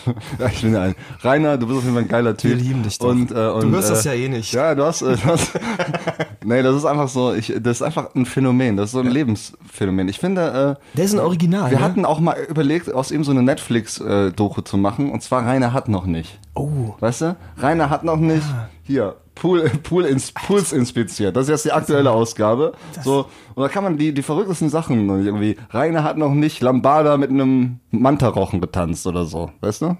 Ja, 0.39 0.47
ich 0.47 0.59
finde 0.59 0.81
ein. 0.81 0.95
Rainer, 1.21 1.57
du 1.57 1.67
bist 1.67 1.79
auf 1.79 1.83
jeden 1.83 1.95
Fall 1.95 2.03
ein 2.03 2.09
geiler 2.09 2.35
Typ. 2.35 2.51
Wir 2.51 2.57
lieben 2.57 2.83
dich 2.83 2.97
doch. 2.97 3.09
Und, 3.09 3.31
äh, 3.31 3.49
und, 3.49 3.63
Du 3.63 3.69
hörst 3.71 3.89
äh, 3.89 3.93
das 3.93 4.03
ja 4.03 4.13
eh 4.13 4.27
nicht. 4.29 4.53
Ja, 4.53 4.75
du 4.75 4.83
hast, 4.83 5.01
äh, 5.01 5.15
du 5.15 5.23
hast 5.25 5.51
nee, 6.43 6.61
das 6.61 6.75
ist 6.75 6.85
einfach 6.85 7.07
so, 7.07 7.33
ich, 7.33 7.53
das 7.61 7.77
ist 7.77 7.81
einfach 7.81 8.13
ein 8.15 8.25
Phänomen, 8.25 8.77
das 8.77 8.87
ist 8.87 8.91
so 8.93 8.99
ein 8.99 9.07
Lebensphänomen. 9.07 10.07
Ich 10.09 10.19
finde, 10.19 10.77
äh, 10.93 10.97
Der 10.97 11.05
ist 11.05 11.13
ein 11.13 11.19
Original. 11.19 11.71
wir 11.71 11.79
ne? 11.79 11.83
hatten 11.83 12.05
auch 12.05 12.19
mal 12.19 12.37
überlegt, 12.49 12.93
aus 12.93 13.11
ihm 13.11 13.23
so 13.23 13.31
eine 13.31 13.43
Netflix-Doku 13.43 14.61
zu 14.61 14.77
machen, 14.77 15.11
und 15.11 15.21
zwar 15.21 15.45
Rainer 15.45 15.73
hat 15.73 15.89
noch 15.89 16.05
nicht. 16.05 16.39
Oh. 16.55 16.93
Weißt 16.99 17.21
du? 17.21 17.35
Rainer 17.57 17.89
hat 17.89 18.03
noch 18.03 18.17
nicht. 18.17 18.45
Hier, 18.83 19.15
Pool, 19.35 19.69
Pool 19.83 20.05
ins, 20.05 20.31
Pools 20.31 20.71
inspiziert. 20.71 21.35
Das 21.35 21.43
ist 21.43 21.49
jetzt 21.49 21.65
die 21.65 21.71
aktuelle 21.71 22.11
Ausgabe. 22.11 22.73
So, 23.03 23.25
und 23.55 23.63
da 23.63 23.69
kann 23.69 23.83
man 23.83 23.97
die, 23.97 24.13
die 24.13 24.21
verrücktesten 24.21 24.69
Sachen 24.69 25.07
irgendwie. 25.09 25.57
Rainer 25.71 26.03
hat 26.03 26.17
noch 26.17 26.33
nicht 26.33 26.61
Lambada 26.61 27.17
mit 27.17 27.29
einem 27.29 27.79
Mantarochen 27.91 28.61
getanzt 28.61 29.07
oder 29.07 29.25
so. 29.25 29.51
Weißt 29.61 29.81
du? 29.81 29.97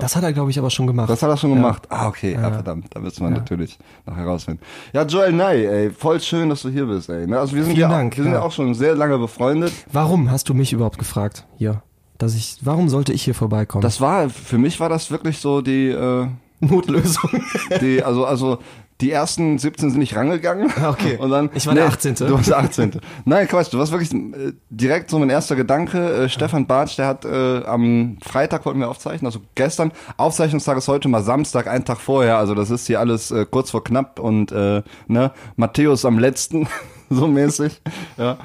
Das 0.00 0.16
hat 0.16 0.24
er, 0.24 0.32
glaube 0.32 0.50
ich, 0.50 0.58
aber 0.58 0.70
schon 0.70 0.86
gemacht. 0.88 1.08
Das 1.08 1.22
hat 1.22 1.30
er 1.30 1.36
schon 1.36 1.54
gemacht. 1.54 1.86
Ah, 1.88 2.08
okay. 2.08 2.36
Ah, 2.36 2.50
verdammt. 2.50 2.88
Da 2.90 3.00
müssen 3.00 3.24
wir 3.24 3.30
natürlich 3.30 3.78
noch 4.06 4.16
herausfinden. 4.16 4.60
Ja, 4.92 5.04
Joel 5.04 5.32
Nye, 5.32 5.68
ey. 5.70 5.90
Voll 5.90 6.20
schön, 6.20 6.48
dass 6.48 6.62
du 6.62 6.68
hier 6.68 6.86
bist, 6.86 7.08
ey. 7.08 7.26
Ne, 7.26 7.38
Also 7.38 7.54
wir 7.54 7.64
sind 7.64 7.78
ja, 7.78 7.88
Dank, 7.88 8.16
wir 8.16 8.24
sind 8.24 8.32
ja 8.32 8.40
ja. 8.40 8.44
auch 8.44 8.50
schon 8.52 8.74
sehr 8.74 8.96
lange 8.96 9.18
befreundet. 9.18 9.72
Warum 9.92 10.30
hast 10.30 10.48
du 10.48 10.54
mich 10.54 10.72
überhaupt 10.72 10.98
gefragt 10.98 11.46
hier? 11.56 11.82
Dass 12.18 12.34
ich, 12.34 12.58
warum 12.62 12.88
sollte 12.88 13.12
ich 13.12 13.22
hier 13.22 13.34
vorbeikommen? 13.34 13.82
Das 13.82 14.00
war, 14.00 14.30
für 14.30 14.58
mich 14.58 14.80
war 14.80 14.88
das 14.88 15.10
wirklich 15.12 15.38
so 15.38 15.60
die, 15.60 15.88
äh, 15.90 16.26
Notlösung. 16.60 17.30
Die, 17.80 18.02
also, 18.02 18.24
also, 18.24 18.58
die 19.00 19.10
ersten 19.10 19.58
17 19.58 19.90
sind 19.90 19.98
nicht 19.98 20.14
rangegangen. 20.14 20.72
Ah, 20.80 20.90
okay. 20.90 21.16
Und 21.18 21.30
dann, 21.30 21.50
Ich 21.54 21.66
war 21.66 21.74
der 21.74 21.86
18.. 21.86 22.14
Du 22.14 22.32
warst 22.32 22.48
der 22.48 22.58
18. 22.58 23.00
Nein, 23.24 23.48
Quatsch, 23.48 23.72
du 23.72 23.78
warst 23.78 23.90
wirklich 23.90 24.12
äh, 24.14 24.52
direkt 24.70 25.10
so 25.10 25.18
mein 25.18 25.30
erster 25.30 25.56
Gedanke. 25.56 26.24
Äh, 26.24 26.28
Stefan 26.28 26.66
Bartsch, 26.66 26.96
der 26.96 27.06
hat 27.08 27.24
äh, 27.24 27.64
am 27.64 28.18
Freitag 28.22 28.64
wollten 28.64 28.78
wir 28.78 28.88
aufzeichnen, 28.88 29.26
also 29.26 29.40
gestern. 29.56 29.90
Aufzeichnungstag 30.16 30.78
ist 30.78 30.86
heute 30.86 31.08
mal 31.08 31.22
Samstag, 31.22 31.66
einen 31.66 31.84
Tag 31.84 31.98
vorher. 31.98 32.38
Also 32.38 32.54
das 32.54 32.70
ist 32.70 32.86
hier 32.86 33.00
alles 33.00 33.32
äh, 33.32 33.46
kurz 33.50 33.70
vor 33.70 33.82
knapp 33.82 34.20
und 34.20 34.52
äh, 34.52 34.82
ne, 35.08 35.32
Matthäus 35.56 36.04
am 36.04 36.18
letzten, 36.18 36.68
so 37.10 37.26
mäßig. 37.26 37.82
Ja. 38.16 38.38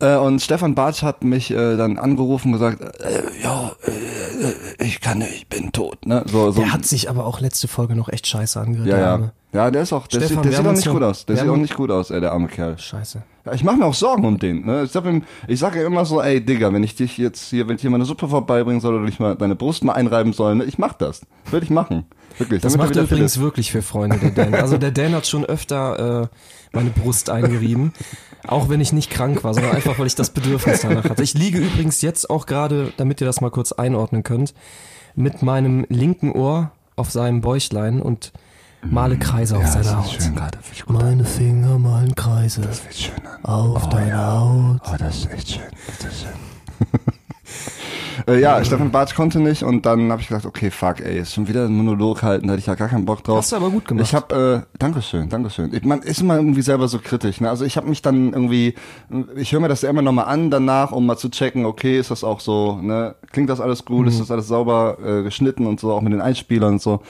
Äh, 0.00 0.16
und 0.16 0.40
Stefan 0.40 0.74
Bartsch 0.74 1.02
hat 1.02 1.24
mich 1.24 1.50
äh, 1.50 1.76
dann 1.76 1.98
angerufen 1.98 2.52
und 2.54 2.60
gesagt, 2.60 2.82
äh, 3.00 3.22
ja, 3.42 3.72
äh, 3.84 4.84
ich 4.84 5.00
kann 5.00 5.18
nicht, 5.18 5.32
ich 5.34 5.48
bin 5.48 5.72
tot. 5.72 6.06
Ne? 6.06 6.24
So, 6.26 6.52
so. 6.52 6.60
Der 6.60 6.72
hat 6.72 6.84
sich 6.86 7.10
aber 7.10 7.26
auch 7.26 7.40
letzte 7.40 7.66
Folge 7.66 7.96
noch 7.96 8.08
echt 8.08 8.26
scheiße 8.26 8.60
angehört. 8.60 8.88
Ja, 8.88 8.96
der 8.96 9.06
ja. 9.06 9.32
Ja, 9.52 9.70
der 9.70 9.82
ist 9.82 9.94
auch, 9.94 10.06
der, 10.06 10.20
Stefan, 10.20 10.44
sieht, 10.44 10.52
der 10.52 10.58
sieht 10.58 10.66
auch 10.66 10.72
nicht 10.72 10.86
ja- 10.86 10.92
gut 10.92 11.02
aus. 11.02 11.24
Der 11.24 11.36
sieht 11.36 11.48
auch 11.48 11.56
nicht 11.56 11.74
gut 11.74 11.90
aus, 11.90 12.10
ey, 12.10 12.20
der 12.20 12.32
arme 12.32 12.48
Kerl. 12.48 12.78
Scheiße. 12.78 13.22
Ja, 13.46 13.52
ich 13.54 13.64
mache 13.64 13.76
mir 13.76 13.86
auch 13.86 13.94
Sorgen 13.94 14.26
um 14.26 14.38
den. 14.38 14.66
Ne? 14.66 14.82
Ich 14.84 14.92
sag 14.92 15.06
ihm, 15.06 15.22
ich 15.46 15.58
sag 15.58 15.74
ihm 15.74 15.86
immer 15.86 16.04
so, 16.04 16.20
ey, 16.20 16.44
Digga, 16.44 16.70
wenn 16.74 16.84
ich 16.84 16.96
dich 16.96 17.16
jetzt 17.16 17.48
hier, 17.48 17.66
wenn 17.66 17.76
ich 17.76 17.80
dir 17.80 17.88
meine 17.88 18.04
Suppe 18.04 18.28
vorbeibringen 18.28 18.82
soll 18.82 18.96
oder 18.96 19.08
ich 19.08 19.18
mal 19.18 19.36
deine 19.36 19.54
Brust 19.54 19.84
mal 19.84 19.94
einreiben 19.94 20.34
soll, 20.34 20.54
ne? 20.56 20.64
ich 20.64 20.76
mach 20.76 20.92
das. 20.92 21.22
Würde 21.50 21.64
ich 21.64 21.70
machen. 21.70 22.04
Wirklich. 22.36 22.60
Das 22.60 22.76
macht 22.76 22.94
er 22.94 23.04
übrigens 23.04 23.36
ist. 23.36 23.42
wirklich 23.42 23.72
für 23.72 23.80
Freunde, 23.80 24.18
der 24.18 24.30
Dan. 24.30 24.54
Also 24.54 24.76
der 24.76 24.90
Dan 24.90 25.14
hat 25.14 25.26
schon 25.26 25.46
öfter 25.46 26.24
äh, 26.24 26.28
meine 26.72 26.90
Brust 26.90 27.30
eingerieben. 27.30 27.94
Auch 28.46 28.68
wenn 28.68 28.80
ich 28.82 28.92
nicht 28.92 29.10
krank 29.10 29.42
war, 29.44 29.54
sondern 29.54 29.74
einfach, 29.74 29.98
weil 29.98 30.06
ich 30.06 30.14
das 30.14 30.30
Bedürfnis 30.30 30.82
danach 30.82 31.04
hatte. 31.04 31.22
Ich 31.22 31.34
liege 31.34 31.58
übrigens 31.58 32.02
jetzt 32.02 32.28
auch 32.28 32.44
gerade, 32.44 32.92
damit 32.98 33.20
ihr 33.20 33.26
das 33.26 33.40
mal 33.40 33.50
kurz 33.50 33.72
einordnen 33.72 34.22
könnt, 34.22 34.52
mit 35.16 35.42
meinem 35.42 35.86
linken 35.88 36.32
Ohr 36.32 36.70
auf 36.96 37.10
seinem 37.10 37.40
Bäuchlein 37.40 38.00
und 38.02 38.32
male 38.82 39.18
Kreise 39.18 39.56
auf 39.56 39.66
seiner 39.66 39.98
Haut. 40.04 40.18
Meine 40.88 41.24
Finger 41.24 41.78
malen 41.78 42.14
Kreise 42.14 42.62
Das 42.62 42.84
wird 42.84 42.94
schön 42.94 43.26
an. 43.26 43.44
auf 43.44 43.88
deiner 43.88 44.40
Haut. 44.40 44.80
Oh, 44.86 44.96
das 44.98 45.16
ist 45.18 45.32
echt 45.32 45.50
schön. 45.50 45.62
Das 46.00 46.12
ist 46.12 46.20
schön. 46.22 46.30
äh, 48.34 48.40
ja, 48.40 48.64
Stefan 48.64 48.90
Bartsch 48.90 49.14
konnte 49.14 49.40
nicht 49.40 49.62
und 49.62 49.84
dann 49.84 50.10
habe 50.12 50.22
ich 50.22 50.28
gedacht, 50.28 50.46
okay, 50.46 50.70
fuck, 50.70 51.00
ey, 51.00 51.18
ist 51.18 51.34
schon 51.34 51.48
wieder 51.48 51.64
ein 51.66 51.72
Monolog 51.72 52.22
halten, 52.22 52.46
da 52.46 52.52
hatte 52.52 52.60
ich 52.60 52.66
ja 52.66 52.74
gar 52.76 52.88
keinen 52.88 53.04
Bock 53.04 53.24
drauf. 53.24 53.38
Hast 53.38 53.52
du 53.52 53.56
aber 53.56 53.70
gut 53.70 53.86
gemacht. 53.86 54.06
Ich 54.06 54.14
habe, 54.14 54.64
äh, 54.72 54.78
Dankeschön, 54.78 55.28
Dankeschön. 55.28 55.74
Ich, 55.74 55.84
man 55.84 56.00
ist 56.02 56.20
immer 56.20 56.36
irgendwie 56.36 56.62
selber 56.62 56.86
so 56.88 56.98
kritisch. 57.00 57.40
Ne? 57.40 57.50
Also 57.50 57.64
ich 57.64 57.76
habe 57.76 57.88
mich 57.88 58.00
dann 58.00 58.32
irgendwie, 58.32 58.74
ich 59.36 59.52
höre 59.52 59.60
mir 59.60 59.68
das 59.68 59.82
ja 59.82 59.90
immer 59.90 60.02
nochmal 60.02 60.26
an 60.26 60.50
danach, 60.50 60.92
um 60.92 61.04
mal 61.04 61.16
zu 61.16 61.28
checken, 61.30 61.64
okay, 61.66 61.98
ist 61.98 62.10
das 62.10 62.22
auch 62.24 62.40
so, 62.40 62.76
ne? 62.80 63.16
Klingt 63.32 63.50
das 63.50 63.60
alles 63.60 63.84
gut, 63.84 64.02
Mhm. 64.02 64.08
ist 64.08 64.20
das 64.20 64.30
alles 64.30 64.46
sauber 64.48 64.98
äh, 65.04 65.22
geschnitten 65.24 65.66
und 65.66 65.80
so, 65.80 65.92
auch 65.92 66.00
mit 66.00 66.12
den 66.12 66.20
Einspielern 66.20 66.74
und 66.74 66.82
so. 66.82 67.02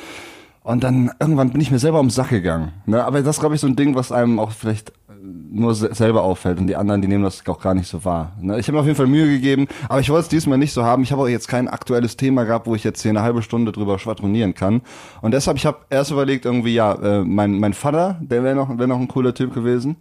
Und 0.69 0.85
dann 0.85 1.11
irgendwann 1.19 1.49
bin 1.49 1.63
ich 1.63 1.71
mir 1.71 1.79
selber 1.79 1.97
ums 1.97 2.15
Sack 2.15 2.29
gegangen. 2.29 2.73
Ne? 2.85 3.03
Aber 3.03 3.23
das 3.23 3.41
glaube 3.41 3.55
ich, 3.55 3.61
so 3.63 3.67
ein 3.67 3.75
Ding, 3.75 3.95
was 3.95 4.13
einem 4.13 4.39
auch 4.39 4.51
vielleicht 4.51 4.93
nur 5.23 5.75
se 5.75 5.95
selber 5.95 6.23
auffällt 6.23 6.59
und 6.61 6.67
die 6.67 6.77
anderen, 6.77 7.03
die 7.03 7.09
nehmen 7.09 7.25
das 7.25 7.43
auch 7.47 7.61
gar 7.61 7.75
nicht 7.75 7.89
so 7.89 8.05
wahr. 8.05 8.33
Ne? 8.41 8.59
Ich 8.59 8.67
habe 8.69 8.75
mir 8.77 8.81
auf 8.81 8.87
jeden 8.87 8.97
Fall 8.97 9.07
Mühe 9.07 9.27
gegeben, 9.27 9.67
aber 9.89 10.01
ich 10.01 10.11
wollte 10.11 10.23
es 10.23 10.29
diesmal 10.29 10.59
nicht 10.59 10.73
so 10.73 10.85
haben. 10.85 11.03
Ich 11.03 11.13
habe 11.13 11.23
auch 11.23 11.29
jetzt 11.29 11.49
kein 11.49 11.69
aktuelles 11.69 12.17
Thema 12.17 12.45
gehabt, 12.45 12.67
wo 12.67 12.75
ich 12.75 12.85
jetzt 12.85 13.03
hier 13.03 13.11
eine 13.11 13.23
halbe 13.23 13.43
Stunde 13.43 13.73
drüber 13.73 13.99
schwadronieren 13.99 14.55
kann. 14.55 14.83
Und 15.23 15.33
deshalb, 15.33 15.57
ich 15.57 15.67
habe 15.67 15.79
erst 15.91 16.11
überlegt, 16.11 16.45
irgendwie, 16.45 16.75
ja, 16.75 16.93
äh, 16.95 17.25
mein, 17.25 17.59
mein 17.59 17.73
Vater, 17.75 18.19
der 18.21 18.43
wäre 18.45 18.55
noch, 18.55 18.79
wär 18.79 18.87
noch 18.87 19.01
ein 19.01 19.09
cooler 19.09 19.35
Typ 19.35 19.55
gewesen. 19.55 19.97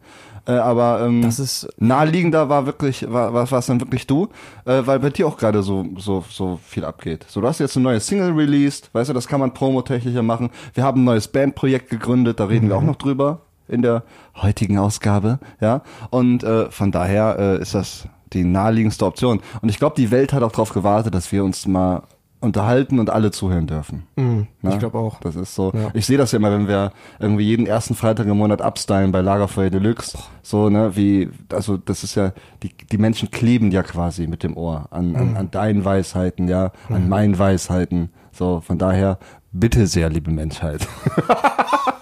Äh, 0.46 0.52
aber 0.54 1.02
ähm, 1.06 1.22
Das 1.24 1.40
ist- 1.40 1.68
naheliegender 1.78 2.48
war 2.48 2.66
wirklich, 2.66 3.06
war, 3.12 3.34
war, 3.34 3.50
war 3.52 3.60
es 3.60 3.66
dann 3.66 3.82
wirklich 3.82 4.08
du, 4.08 4.30
äh, 4.66 4.82
weil 4.86 5.00
bei 5.00 5.10
dir 5.10 5.28
auch 5.28 5.38
gerade 5.38 5.62
so, 5.62 5.86
so, 5.98 6.24
so 6.30 6.60
viel 6.66 6.86
abgeht. 6.86 7.26
So, 7.28 7.42
du 7.42 7.48
hast 7.48 7.60
jetzt 7.60 7.76
eine 7.76 7.84
neue 7.84 8.00
Single 8.00 8.32
released, 8.32 8.90
weißt 8.94 9.10
du, 9.10 9.14
das 9.14 9.28
kann 9.28 9.40
man 9.42 9.54
promotechnischer 9.54 10.24
machen. 10.24 10.50
Wir 10.74 10.84
haben 10.86 11.02
ein 11.02 11.06
neues 11.06 11.28
Bandprojekt 11.28 11.90
gegründet, 11.90 12.40
da 12.40 12.46
reden 12.46 12.70
wir 12.70 12.78
auch 12.78 12.82
noch 12.84 12.96
drüber 12.96 13.42
in 13.68 13.82
der 13.82 14.04
heutigen 14.36 14.78
Ausgabe, 14.80 15.40
ja. 15.62 15.82
Und 16.10 16.44
äh, 16.44 16.70
von 16.72 16.92
daher 16.92 17.38
äh, 17.40 17.62
ist 17.62 17.74
das 17.76 18.08
die 18.34 18.44
naheliegendste 18.44 19.06
Option. 19.06 19.40
Und 19.62 19.70
ich 19.70 19.80
glaube, 19.80 19.96
die 19.96 20.12
Welt 20.12 20.34
hat 20.34 20.44
auch 20.44 20.52
darauf 20.52 20.74
gewartet, 20.74 21.16
dass 21.16 21.32
wir 21.32 21.44
uns 21.44 21.66
mal 21.68 22.04
unterhalten 22.40 23.00
und 23.00 23.10
alle 23.10 23.32
zuhören 23.32 23.66
dürfen. 23.66 24.04
Mhm, 24.16 24.46
Ne? 24.62 24.70
Ich 24.74 24.78
glaube 24.80 25.00
auch. 25.00 25.20
Das 25.22 25.36
ist 25.36 25.56
so. 25.56 25.72
Ja. 25.74 25.90
Ich 25.96 26.06
sehe 26.06 26.20
das 26.20 26.34
ja 26.34 26.38
immer, 26.38 26.52
wenn 26.52 26.68
wir 26.68 26.92
irgendwie 27.20 27.46
jeden 27.46 27.66
ersten 27.66 27.96
Freitag 27.96 28.28
im 28.28 28.38
Monat 28.38 28.62
abstylen 28.62 29.12
bei 29.12 29.22
Lagerfeuer 29.22 29.72
Deluxe. 29.72 30.18
So, 30.44 30.70
ne, 30.70 30.96
wie, 30.96 31.30
also 31.52 31.78
das 31.78 32.04
ist 32.04 32.14
ja, 32.16 32.34
die, 32.62 32.76
die 32.92 32.98
Menschen 33.00 33.32
kleben 33.32 33.72
ja 33.72 33.82
quasi 33.82 34.28
mit 34.28 34.44
dem 34.44 34.56
Ohr 34.56 34.86
an, 34.92 35.16
an, 35.16 35.30
Mhm. 35.32 35.38
an 35.38 35.52
deinen 35.52 35.84
Weisheiten, 35.86 36.48
ja, 36.48 36.72
an 36.90 37.10
meinen 37.10 37.40
Weisheiten. 37.40 38.12
So, 38.32 38.62
von 38.62 38.78
daher, 38.78 39.18
bitte 39.52 39.88
sehr, 39.88 40.10
liebe 40.10 40.30
Menschheit. 40.30 40.88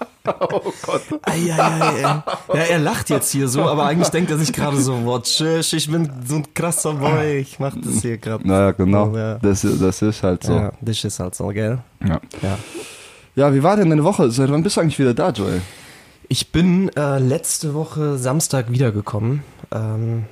Ei, 1.24 1.52
ei, 1.52 1.60
ei, 1.60 1.96
ey. 1.98 2.02
Ja, 2.02 2.24
er 2.70 2.80
lacht 2.80 3.10
jetzt 3.10 3.32
hier 3.32 3.48
so, 3.48 3.62
aber 3.62 3.86
eigentlich 3.86 4.10
denkt 4.10 4.32
er 4.32 4.38
sich 4.38 4.52
gerade 4.54 4.78
so, 4.78 5.20
tschüss, 5.20 5.74
ich 5.74 5.90
bin 5.90 6.10
so 6.26 6.36
ein 6.36 6.54
krasser 6.54 6.94
Boy, 6.94 7.38
ich 7.38 7.60
mach 7.60 7.76
das 7.76 8.02
hier 8.02 8.18
gerade. 8.18 8.48
Naja, 8.48 8.72
genau. 8.72 9.16
Ja. 9.16 9.36
Das, 9.36 9.62
das 9.62 10.02
ist 10.02 10.24
halt 10.24 10.44
so. 10.44 10.54
Ja, 10.54 10.72
das 10.82 11.04
ist 11.04 11.20
halt 11.20 11.36
so, 11.36 11.48
gell? 11.48 11.80
Ja. 12.04 12.20
Ja. 12.42 12.58
ja, 13.36 13.54
wie 13.54 13.64
war 13.64 13.78
denn 13.78 13.90
deine 13.90 14.04
Woche? 14.04 14.32
Seit 14.32 14.52
wann 14.52 14.64
bist 14.64 14.78
du 14.78 14.82
eigentlich 14.82 15.00
wieder 15.00 15.14
da, 15.14 15.30
Joel? 15.30 15.62
Ich 16.28 16.52
bin 16.52 16.90
äh, 16.96 17.20
letzte 17.20 17.74
Woche 17.74 18.18
Samstag 18.18 18.72
wiedergekommen. 18.72 19.44
Ähm, 19.72 20.26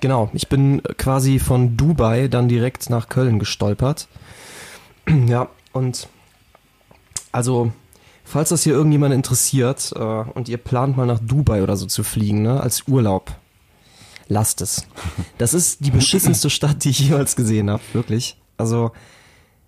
genau, 0.00 0.30
ich 0.34 0.48
bin 0.48 0.82
quasi 0.98 1.38
von 1.38 1.76
Dubai 1.76 2.28
dann 2.28 2.48
direkt 2.48 2.90
nach 2.90 3.08
Köln 3.08 3.38
gestolpert. 3.38 4.08
ja, 5.26 5.48
und 5.72 6.08
also, 7.36 7.70
falls 8.26 8.50
das 8.50 8.64
hier 8.64 8.74
irgendjemand 8.74 9.14
interessiert 9.14 9.92
äh, 9.96 9.98
und 9.98 10.48
ihr 10.48 10.58
plant 10.58 10.96
mal 10.96 11.06
nach 11.06 11.20
Dubai 11.20 11.62
oder 11.62 11.76
so 11.76 11.86
zu 11.86 12.02
fliegen, 12.02 12.42
ne, 12.42 12.60
als 12.60 12.86
Urlaub, 12.88 13.32
lasst 14.28 14.60
es. 14.60 14.86
Das 15.38 15.54
ist 15.54 15.86
die 15.86 15.90
beschissenste 15.90 16.50
Stadt, 16.50 16.84
die 16.84 16.90
ich 16.90 16.98
jemals 16.98 17.36
gesehen 17.36 17.70
habe, 17.70 17.82
wirklich. 17.92 18.38
Also, 18.58 18.90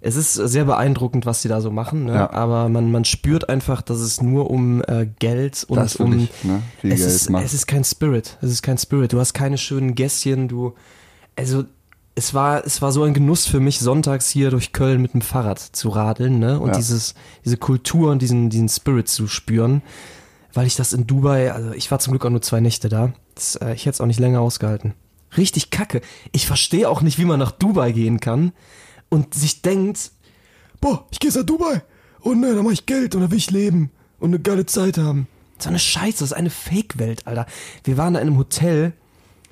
es 0.00 0.16
ist 0.16 0.34
sehr 0.34 0.64
beeindruckend, 0.64 1.26
was 1.26 1.42
die 1.42 1.48
da 1.48 1.60
so 1.60 1.70
machen, 1.70 2.04
ne? 2.04 2.14
Ja. 2.14 2.30
aber 2.32 2.68
man, 2.68 2.90
man 2.92 3.04
spürt 3.04 3.48
einfach, 3.48 3.82
dass 3.82 3.98
es 3.98 4.20
nur 4.22 4.50
um 4.50 4.82
äh, 4.86 5.08
Geld 5.18 5.64
und 5.68 5.76
Das 5.76 5.96
um 5.96 6.16
ich, 6.18 6.44
ne? 6.44 6.62
Viel 6.80 6.92
es 6.92 7.00
Geld 7.00 7.10
ist, 7.10 7.30
macht. 7.30 7.44
es 7.44 7.54
ist 7.54 7.66
kein 7.66 7.84
Spirit. 7.84 8.38
Es 8.40 8.50
ist 8.50 8.62
kein 8.62 8.78
Spirit. 8.78 9.12
Du 9.12 9.18
hast 9.18 9.34
keine 9.34 9.58
schönen 9.58 9.94
Gässchen. 9.96 10.46
Du, 10.46 10.74
also 11.36 11.64
es 12.18 12.34
war, 12.34 12.64
es 12.66 12.82
war 12.82 12.90
so 12.92 13.04
ein 13.04 13.14
Genuss 13.14 13.46
für 13.46 13.60
mich, 13.60 13.78
sonntags 13.78 14.28
hier 14.28 14.50
durch 14.50 14.72
Köln 14.72 15.00
mit 15.00 15.14
dem 15.14 15.20
Fahrrad 15.22 15.58
zu 15.60 15.88
radeln, 15.88 16.38
ne? 16.40 16.58
Und 16.60 16.70
Ja. 16.70 16.76
dieses, 16.76 17.14
diese 17.44 17.56
Kultur 17.56 18.10
und 18.10 18.20
diesen, 18.20 18.50
diesen 18.50 18.68
Spirit 18.68 19.08
zu 19.08 19.28
spüren, 19.28 19.82
weil 20.52 20.66
ich 20.66 20.76
das 20.76 20.92
in 20.92 21.06
Dubai, 21.06 21.52
also 21.52 21.70
ich 21.72 21.90
war 21.90 22.00
zum 22.00 22.12
Glück 22.12 22.26
auch 22.26 22.30
nur 22.30 22.42
zwei 22.42 22.60
Nächte 22.60 22.88
da. 22.88 23.12
Das, 23.34 23.54
äh, 23.56 23.72
ich 23.74 23.82
hätte 23.86 23.94
es 23.94 24.00
auch 24.00 24.06
nicht 24.06 24.18
länger 24.20 24.40
ausgehalten. 24.40 24.94
Richtig 25.36 25.70
kacke. 25.70 26.00
Ich 26.32 26.46
verstehe 26.46 26.88
auch 26.88 27.02
nicht, 27.02 27.18
wie 27.18 27.24
man 27.24 27.38
nach 27.38 27.52
Dubai 27.52 27.92
gehen 27.92 28.18
kann 28.18 28.52
und 29.08 29.34
sich 29.34 29.62
denkt, 29.62 30.10
boah, 30.80 31.06
ich 31.10 31.20
gehe 31.20 31.28
jetzt 31.30 31.36
nach 31.36 31.46
Dubai 31.46 31.82
und 32.20 32.40
ne, 32.40 32.54
da 32.54 32.62
mache 32.62 32.72
ich 32.74 32.86
Geld 32.86 33.14
und 33.14 33.20
da 33.22 33.30
will 33.30 33.38
ich 33.38 33.50
leben 33.50 33.90
und 34.18 34.30
eine 34.30 34.40
geile 34.40 34.66
Zeit 34.66 34.98
haben. 34.98 35.28
So 35.58 35.68
eine 35.68 35.78
Scheiße, 35.78 36.18
das 36.20 36.30
ist 36.30 36.36
eine 36.36 36.50
Fake-Welt, 36.50 37.26
Alter. 37.26 37.46
Wir 37.84 37.96
waren 37.96 38.14
da 38.14 38.20
in 38.20 38.26
einem 38.28 38.38
Hotel. 38.38 38.92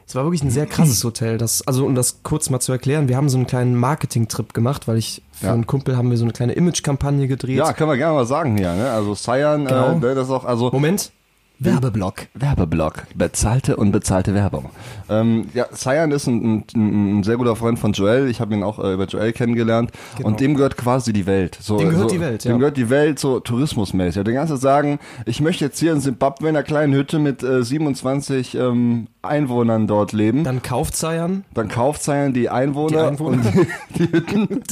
Es 0.09 0.15
war 0.15 0.23
wirklich 0.25 0.45
ein 0.45 0.51
sehr 0.51 0.67
krasses 0.67 1.03
Hotel. 1.03 1.37
Das, 1.37 1.67
also 1.67 1.85
um 1.85 1.97
das 1.97 2.21
kurz 2.23 2.49
mal 2.49 2.61
zu 2.61 2.71
erklären, 2.71 3.09
wir 3.09 3.17
haben 3.17 3.29
so 3.29 3.37
einen 3.39 3.47
kleinen 3.49 3.75
Marketing-Trip 3.75 4.55
gemacht, 4.55 4.87
weil 4.87 4.99
ich 4.99 5.23
für 5.33 5.47
Ja. 5.47 5.53
einen 5.53 5.67
Kumpel 5.67 5.97
haben 5.97 6.11
wir 6.11 6.17
so 6.17 6.25
eine 6.25 6.33
kleine 6.33 6.53
Image-Kampagne 6.53 7.27
gedreht. 7.27 7.57
Ja, 7.57 7.73
können 7.73 7.91
wir 7.91 7.97
gerne 7.97 8.15
mal 8.15 8.27
sagen 8.27 8.57
hier, 8.57 8.73
ne? 8.75 8.89
Also 8.91 9.15
Cyan, 9.17 9.67
Genau. 9.67 9.99
äh, 9.99 10.15
das 10.15 10.27
ist 10.29 10.31
auch, 10.33 10.45
also 10.45 10.71
Moment. 10.71 11.11
Werbeblock. 11.59 12.27
Werbeblock. 12.35 13.05
Bezahlte 13.15 13.77
und 13.77 13.91
bezahlte 13.91 14.35
Werbung. 14.35 14.67
Ähm, 15.09 15.47
ja, 15.55 15.67
Cyan 15.73 16.11
ist 16.11 16.27
ein, 16.27 16.65
ein, 16.75 17.19
ein 17.21 17.23
sehr 17.23 17.37
guter 17.39 17.57
Freund 17.57 17.79
von 17.79 17.93
Joel. 17.93 18.29
Ich 18.29 18.41
habe 18.41 18.55
ihn 18.55 18.63
auch 18.63 18.79
äh, 18.79 18.93
über 18.93 19.07
Joel 19.07 19.33
kennengelernt. 19.33 19.91
Und 20.23 20.41
dem 20.41 20.55
gehört 20.55 20.77
quasi 20.77 21.15
die 21.15 21.25
Welt. 21.25 21.57
So, 21.59 21.79
Dem 21.79 21.89
gehört 21.91 22.11
so, 22.11 22.15
die 22.15 22.21
Welt, 22.21 22.45
Dem 22.45 22.53
ja. 22.53 22.59
gehört 22.59 22.77
die 22.77 22.91
Welt 22.91 23.19
so 23.19 23.41
tourismusmäßig. 23.41 24.23
Der 24.25 24.35
ganze 24.35 24.59
sagen, 24.59 24.99
ich 25.25 25.41
möchte 25.41 25.65
jetzt 25.65 25.79
hier 25.79 25.93
in 25.93 26.01
Zimbabwe 26.03 26.49
in 26.49 26.57
einer 26.57 26.63
kleinen 26.63 26.93
Hütte 26.93 27.19
mit 27.19 27.43
äh, 27.43 27.65
27 27.65 28.55
ähm, 28.55 29.07
Einwohnern 29.23 29.87
dort 29.87 30.13
leben. 30.13 30.45
Dann 30.45 30.61
kauft 30.63 30.95
Zayan. 30.95 31.45
dann 31.55 31.69
kauft 31.69 32.03
Cyan 32.03 32.35
die 32.35 32.51
Einwohner, 32.51 32.89
Die 33.05 33.09
Einwohner. 33.09 33.39
und 33.39 33.69
die, 33.99 34.07
die 34.07 34.13
Hütten 34.13 34.63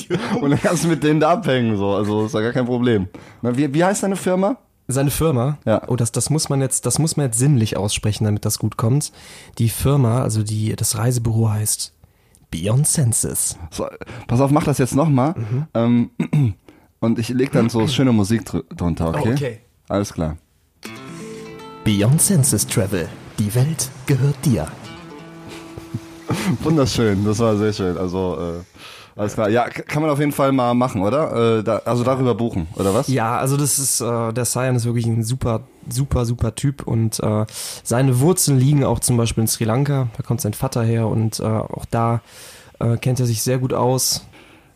und 0.41 0.51
dann 0.51 0.61
kannst 0.61 0.85
du 0.85 0.89
mit 0.89 1.03
denen 1.03 1.19
da 1.21 1.31
abhängen. 1.33 1.77
So. 1.79 1.95
Also 1.95 2.27
ist 2.27 2.35
ja 2.35 2.41
gar 2.43 2.53
kein 2.53 2.67
Problem. 2.67 3.09
Na, 3.41 3.57
wie, 3.57 3.73
wie 3.73 3.83
heißt 3.83 4.03
deine 4.03 4.17
Firma? 4.17 4.57
Seine 4.87 5.11
Firma, 5.11 5.59
Ja. 5.65 5.83
oh, 5.89 5.97
das, 5.97 6.13
das 6.13 6.29
muss 6.29 6.49
man 6.51 6.61
jetzt, 6.61 6.85
das 6.85 6.99
muss 6.99 7.17
man 7.17 7.27
jetzt 7.27 7.39
sinnlich 7.39 7.77
aussprechen, 7.77 8.25
damit 8.25 8.45
das 8.45 8.59
gut 8.59 8.77
kommt. 8.77 9.13
Die 9.59 9.71
Firma, 9.71 10.23
also 10.23 10.43
die, 10.43 10.77
das 10.77 10.99
Reisebüro 10.99 11.49
heißt 11.51 11.95
Beyond 12.51 12.87
Senses. 12.87 13.57
So, 13.71 13.87
pass 14.27 14.41
auf, 14.41 14.51
mach 14.51 14.65
das 14.65 14.79
jetzt 14.79 14.95
nochmal. 14.95 15.35
Mhm. 15.37 15.67
Ähm, 15.75 16.55
und 17.01 17.19
ich 17.19 17.31
leg 17.31 17.51
dann 17.53 17.71
so 17.71 17.89
schöne 17.89 18.13
Musik 18.13 18.45
dr 18.45 18.63
drunter, 18.77 19.09
okay? 19.09 19.23
Oh, 19.27 19.33
okay. 19.33 19.61
Alles 19.89 20.13
klar. 20.13 20.37
Beyond 21.85 22.21
Senses 22.21 22.67
Travel. 22.67 23.09
Die 23.39 23.55
Welt 23.55 23.89
gehört 24.07 24.37
dir. 24.45 24.69
Wunderschön, 26.63 27.25
das 27.25 27.39
war 27.39 27.57
sehr 27.57 27.73
schön. 27.73 27.97
Also, 27.97 28.39
äh, 28.39 28.83
alles 29.17 29.35
klar. 29.35 29.49
Ja, 29.49 29.69
kann 29.69 30.03
man 30.03 30.11
auf 30.11 30.19
jeden 30.19 30.33
Fall 30.33 30.51
mal 30.53 30.75
machen, 30.75 31.03
oder? 31.03 31.59
Äh, 31.59 31.63
da, 31.63 31.83
also 31.85 32.03
darüber 32.03 32.35
buchen, 32.35 32.67
oder 32.75 32.95
was? 32.95 33.09
Ja, 33.09 33.39
also 33.39 33.57
das 33.57 33.79
ist, 33.79 34.01
äh, 34.01 34.33
der 34.33 34.45
Cyan 34.45 34.75
ist 34.75 34.87
wirklich 34.87 35.07
ein 35.07 35.23
super, 35.23 35.61
super, 35.89 36.25
super 36.25 36.55
Typ 36.55 36.87
und 36.87 37.21
äh, 37.21 37.47
seine 37.83 38.21
Wurzeln 38.21 38.59
liegen 38.59 38.85
auch 38.85 38.99
zum 38.99 39.17
Beispiel 39.17 39.43
in 39.43 39.49
Sri 39.49 39.65
Lanka. 39.65 40.09
Da 40.17 40.23
kommt 40.23 40.41
sein 40.41 40.55
Vater 40.55 40.83
her 40.83 41.07
und 41.07 41.39
äh, 41.39 41.45
auch 41.45 41.85
da 41.91 42.23
äh, 42.81 42.97
kennt 42.97 43.21
er 43.21 43.27
sich 43.27 43.43
sehr 43.43 43.59
gut 43.59 43.73
aus. 43.73 44.27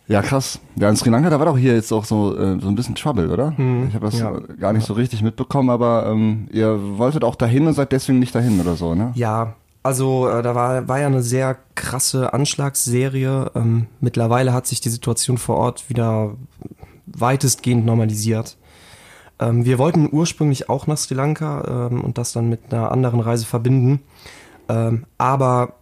Ja, 0.06 0.22
krass. 0.22 0.60
Ja, 0.76 0.88
in 0.88 0.96
Sri 0.96 1.10
Lanka, 1.10 1.30
da 1.30 1.38
war 1.38 1.46
doch 1.46 1.58
hier 1.58 1.74
jetzt 1.74 1.92
auch 1.92 2.04
so, 2.04 2.34
äh, 2.34 2.60
so 2.60 2.68
ein 2.68 2.74
bisschen 2.76 2.94
Trouble, 2.94 3.30
oder? 3.30 3.52
ich 3.58 3.94
habe 3.94 4.06
das 4.06 4.18
ja. 4.18 4.38
gar 4.58 4.72
nicht 4.72 4.86
so 4.86 4.94
richtig 4.94 5.20
mitbekommen, 5.20 5.68
aber 5.68 6.06
ähm, 6.06 6.48
ihr 6.50 6.78
wolltet 6.96 7.24
auch 7.24 7.34
dahin 7.34 7.66
und 7.66 7.74
seid 7.74 7.92
deswegen 7.92 8.18
nicht 8.20 8.34
dahin 8.34 8.60
oder 8.60 8.76
so, 8.76 8.94
ne? 8.94 9.12
Ja, 9.16 9.54
also 9.88 10.28
äh, 10.28 10.42
da 10.42 10.54
war, 10.54 10.86
war 10.86 11.00
ja 11.00 11.06
eine 11.06 11.22
sehr 11.22 11.56
krasse 11.74 12.34
Anschlagsserie. 12.34 13.50
Ähm, 13.54 13.86
mittlerweile 14.00 14.52
hat 14.52 14.66
sich 14.66 14.82
die 14.82 14.90
Situation 14.90 15.38
vor 15.38 15.56
Ort 15.56 15.88
wieder 15.88 16.36
weitestgehend 17.06 17.86
normalisiert. 17.86 18.58
Ähm, 19.38 19.64
wir 19.64 19.78
wollten 19.78 20.10
ursprünglich 20.12 20.68
auch 20.68 20.86
nach 20.86 20.98
Sri 20.98 21.14
Lanka 21.14 21.88
ähm, 21.90 22.04
und 22.04 22.18
das 22.18 22.32
dann 22.32 22.50
mit 22.50 22.70
einer 22.70 22.92
anderen 22.92 23.20
Reise 23.20 23.46
verbinden. 23.46 24.00
Ähm, 24.68 25.06
aber 25.16 25.72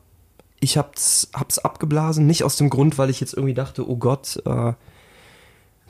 ich 0.61 0.79
hab's, 0.79 1.29
hab's 1.35 1.59
abgeblasen, 1.59 2.29
nicht 2.29 2.45
aus 2.45 2.55
dem 2.55 2.71
Grund, 2.71 2.99
weil 2.99 3.11
ich 3.11 3.19
jetzt 3.19 3.35
irgendwie 3.35 3.55
dachte, 3.55 3.91
oh 3.91 3.97
Gott, 3.97 4.41
äh, 4.47 4.75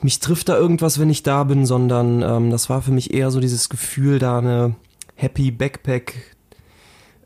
mich 0.01 0.19
trifft 0.19 0.49
da 0.49 0.57
irgendwas, 0.57 0.99
wenn 0.99 1.11
ich 1.11 1.21
da 1.21 1.43
bin, 1.43 1.67
sondern 1.67 2.23
ähm, 2.23 2.49
das 2.49 2.67
war 2.67 2.81
für 2.81 2.91
mich 2.91 3.13
eher 3.13 3.29
so 3.29 3.39
dieses 3.39 3.69
Gefühl, 3.69 4.17
da 4.17 4.39
eine 4.39 4.75
Happy 5.13 5.51
Backpack 5.51 6.35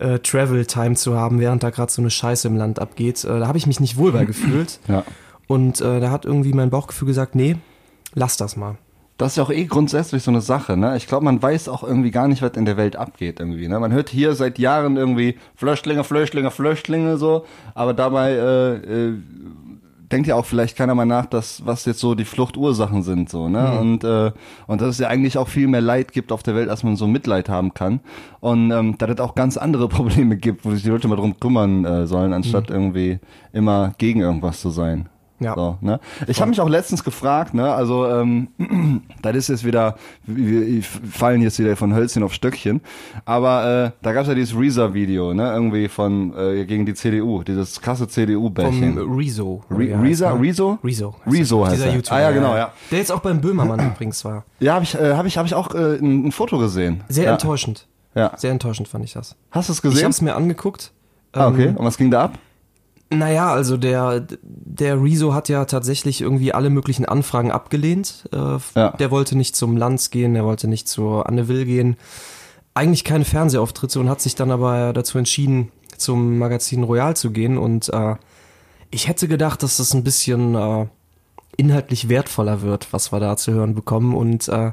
äh, 0.01 0.19
Travel 0.19 0.65
Time 0.65 0.95
zu 0.95 1.15
haben, 1.15 1.39
während 1.39 1.63
da 1.63 1.69
gerade 1.69 1.91
so 1.91 2.01
eine 2.01 2.09
Scheiße 2.09 2.47
im 2.47 2.57
Land 2.57 2.79
abgeht. 2.79 3.23
Äh, 3.23 3.39
da 3.39 3.47
habe 3.47 3.57
ich 3.57 3.67
mich 3.67 3.79
nicht 3.79 3.97
wohl 3.97 4.11
bei 4.11 4.25
gefühlt. 4.31 4.79
Ja. 4.87 5.03
Und 5.47 5.81
äh, 5.81 5.99
da 5.99 6.11
hat 6.11 6.25
irgendwie 6.25 6.53
mein 6.53 6.69
Bauchgefühl 6.69 7.07
gesagt, 7.07 7.35
nee, 7.35 7.57
lass 8.13 8.37
das 8.37 8.55
mal. 8.55 8.77
Das 9.17 9.33
ist 9.33 9.35
ja 9.35 9.43
auch 9.43 9.51
eh 9.51 9.65
grundsätzlich 9.65 10.23
so 10.23 10.31
eine 10.31 10.41
Sache, 10.41 10.75
ne? 10.77 10.97
Ich 10.97 11.05
glaube, 11.05 11.25
man 11.25 11.39
weiß 11.39 11.69
auch 11.69 11.83
irgendwie 11.83 12.09
gar 12.09 12.27
nicht, 12.27 12.41
was 12.41 12.53
in 12.53 12.65
der 12.65 12.75
Welt 12.75 12.95
abgeht 12.95 13.39
irgendwie, 13.39 13.67
ne? 13.67 13.79
Man 13.79 13.91
hört 13.91 14.09
hier 14.09 14.33
seit 14.33 14.57
Jahren 14.57 14.97
irgendwie 14.97 15.37
Flüchtlinge, 15.55 16.03
Flüchtlinge, 16.03 16.49
Flüchtlinge 16.49 17.17
so, 17.17 17.45
aber 17.75 17.93
dabei 17.93 18.31
äh, 18.31 18.75
äh, 18.77 19.13
denkt 20.11 20.27
ja 20.27 20.35
auch 20.35 20.45
vielleicht 20.45 20.77
keiner 20.77 20.95
mal 20.95 21.05
nach, 21.05 21.25
dass 21.25 21.65
was 21.65 21.85
jetzt 21.85 21.99
so 21.99 22.15
die 22.15 22.25
Fluchtursachen 22.25 23.03
sind 23.03 23.29
so, 23.29 23.49
ne? 23.49 23.79
Und 23.79 24.03
äh, 24.03 24.31
und 24.67 24.81
dass 24.81 24.89
es 24.89 24.97
ja 24.99 25.07
eigentlich 25.07 25.37
auch 25.37 25.47
viel 25.47 25.67
mehr 25.67 25.81
Leid 25.81 26.11
gibt 26.11 26.31
auf 26.31 26.43
der 26.43 26.55
Welt, 26.55 26.69
als 26.69 26.83
man 26.83 26.95
so 26.95 27.07
Mitleid 27.07 27.49
haben 27.49 27.73
kann 27.73 28.01
und 28.39 28.71
ähm, 28.71 28.97
dass 28.97 29.09
es 29.09 29.19
auch 29.19 29.35
ganz 29.35 29.57
andere 29.57 29.87
Probleme 29.89 30.37
gibt, 30.37 30.65
wo 30.65 30.71
sich 30.71 30.83
die 30.83 30.89
Leute 30.89 31.07
mal 31.07 31.15
drum 31.15 31.39
kümmern 31.39 31.85
äh, 31.85 32.07
sollen, 32.07 32.33
anstatt 32.33 32.69
irgendwie 32.69 33.19
immer 33.53 33.93
gegen 33.97 34.21
irgendwas 34.21 34.61
zu 34.61 34.69
sein. 34.69 35.09
Ja. 35.41 35.55
So, 35.55 35.77
ne? 35.81 35.99
Ich 36.27 36.39
habe 36.39 36.49
mich 36.49 36.61
auch 36.61 36.69
letztens 36.69 37.03
gefragt, 37.03 37.53
ne, 37.53 37.73
also 37.73 38.07
ähm, 38.07 38.49
das 39.21 39.35
ist 39.35 39.47
jetzt 39.49 39.65
wieder, 39.65 39.95
wir 40.25 40.83
fallen 40.83 41.41
jetzt 41.41 41.57
wieder 41.57 41.75
von 41.75 41.95
Hölzchen 41.95 42.21
auf 42.21 42.33
Stöckchen, 42.33 42.81
aber 43.25 43.85
äh, 43.85 43.91
da 44.03 44.13
gab's 44.13 44.27
ja 44.27 44.35
dieses 44.35 44.57
Rezo-Video, 44.57 45.33
ne, 45.33 45.51
irgendwie 45.51 45.87
von 45.87 46.33
äh, 46.37 46.65
gegen 46.65 46.85
die 46.85 46.93
CDU, 46.93 47.41
dieses 47.41 47.81
krasse 47.81 48.07
CDU-Bällchen. 48.07 48.97
Rezo. 48.99 49.63
Re 49.71 49.99
Rezo? 50.01 50.27
Rezo? 50.35 50.79
Rezo. 50.83 51.15
Rezo 51.25 51.65
heißt 51.65 51.85
er. 51.85 52.13
Ah 52.15 52.21
ja, 52.21 52.31
genau, 52.31 52.55
ja. 52.55 52.71
Der 52.91 52.99
jetzt 52.99 53.11
auch 53.11 53.19
beim 53.19 53.41
Böhmermann 53.41 53.79
übrigens 53.79 54.23
war. 54.23 54.45
Ja, 54.59 54.75
habe 54.75 54.83
ich, 54.83 54.93
äh, 54.93 55.13
hab 55.15 55.25
ich, 55.25 55.37
hab 55.37 55.47
ich 55.47 55.55
auch 55.55 55.73
äh, 55.73 55.97
ein, 55.97 56.27
ein 56.27 56.31
Foto 56.31 56.59
gesehen. 56.59 57.03
Sehr 57.09 57.25
ja. 57.25 57.31
enttäuschend. 57.31 57.87
Ja. 58.13 58.33
Sehr 58.37 58.51
enttäuschend 58.51 58.87
fand 58.87 59.05
ich 59.05 59.13
das. 59.13 59.35
Hast 59.49 59.69
du 59.69 59.73
es 59.73 59.81
gesehen? 59.81 59.97
Ich 59.97 60.03
habe 60.03 60.11
es 60.11 60.21
mir 60.21 60.35
angeguckt. 60.35 60.91
Ah, 61.33 61.47
okay. 61.47 61.67
Ähm, 61.67 61.77
Und 61.77 61.85
was 61.85 61.97
ging 61.97 62.11
da 62.11 62.25
ab? 62.25 62.37
Naja, 63.13 63.51
also 63.51 63.75
der, 63.75 64.25
der 64.41 65.03
Rezo 65.03 65.33
hat 65.33 65.49
ja 65.49 65.65
tatsächlich 65.65 66.21
irgendwie 66.21 66.53
alle 66.53 66.69
möglichen 66.69 67.03
Anfragen 67.03 67.51
abgelehnt. 67.51 68.29
Äh, 68.31 68.57
ja. 68.75 68.91
Der 68.91 69.11
wollte 69.11 69.35
nicht 69.37 69.53
zum 69.55 69.75
Lanz 69.75 70.11
gehen, 70.11 70.33
der 70.33 70.45
wollte 70.45 70.69
nicht 70.69 70.87
zur 70.87 71.27
Anne 71.27 71.49
Will 71.49 71.65
gehen. 71.65 71.97
Eigentlich 72.73 73.03
keine 73.03 73.25
Fernsehauftritte 73.25 73.99
und 73.99 74.09
hat 74.09 74.21
sich 74.21 74.35
dann 74.35 74.49
aber 74.49 74.93
dazu 74.93 75.17
entschieden, 75.17 75.73
zum 75.97 76.37
Magazin 76.37 76.83
Royal 76.83 77.17
zu 77.17 77.31
gehen. 77.31 77.57
Und 77.57 77.89
äh, 77.89 78.15
ich 78.91 79.09
hätte 79.09 79.27
gedacht, 79.27 79.61
dass 79.61 79.75
das 79.75 79.93
ein 79.93 80.05
bisschen 80.05 80.55
äh, 80.55 80.87
inhaltlich 81.57 82.07
wertvoller 82.07 82.61
wird, 82.61 82.93
was 82.93 83.11
wir 83.11 83.19
da 83.19 83.35
zu 83.35 83.51
hören 83.51 83.75
bekommen. 83.75 84.15
Und 84.15 84.47
äh, 84.47 84.71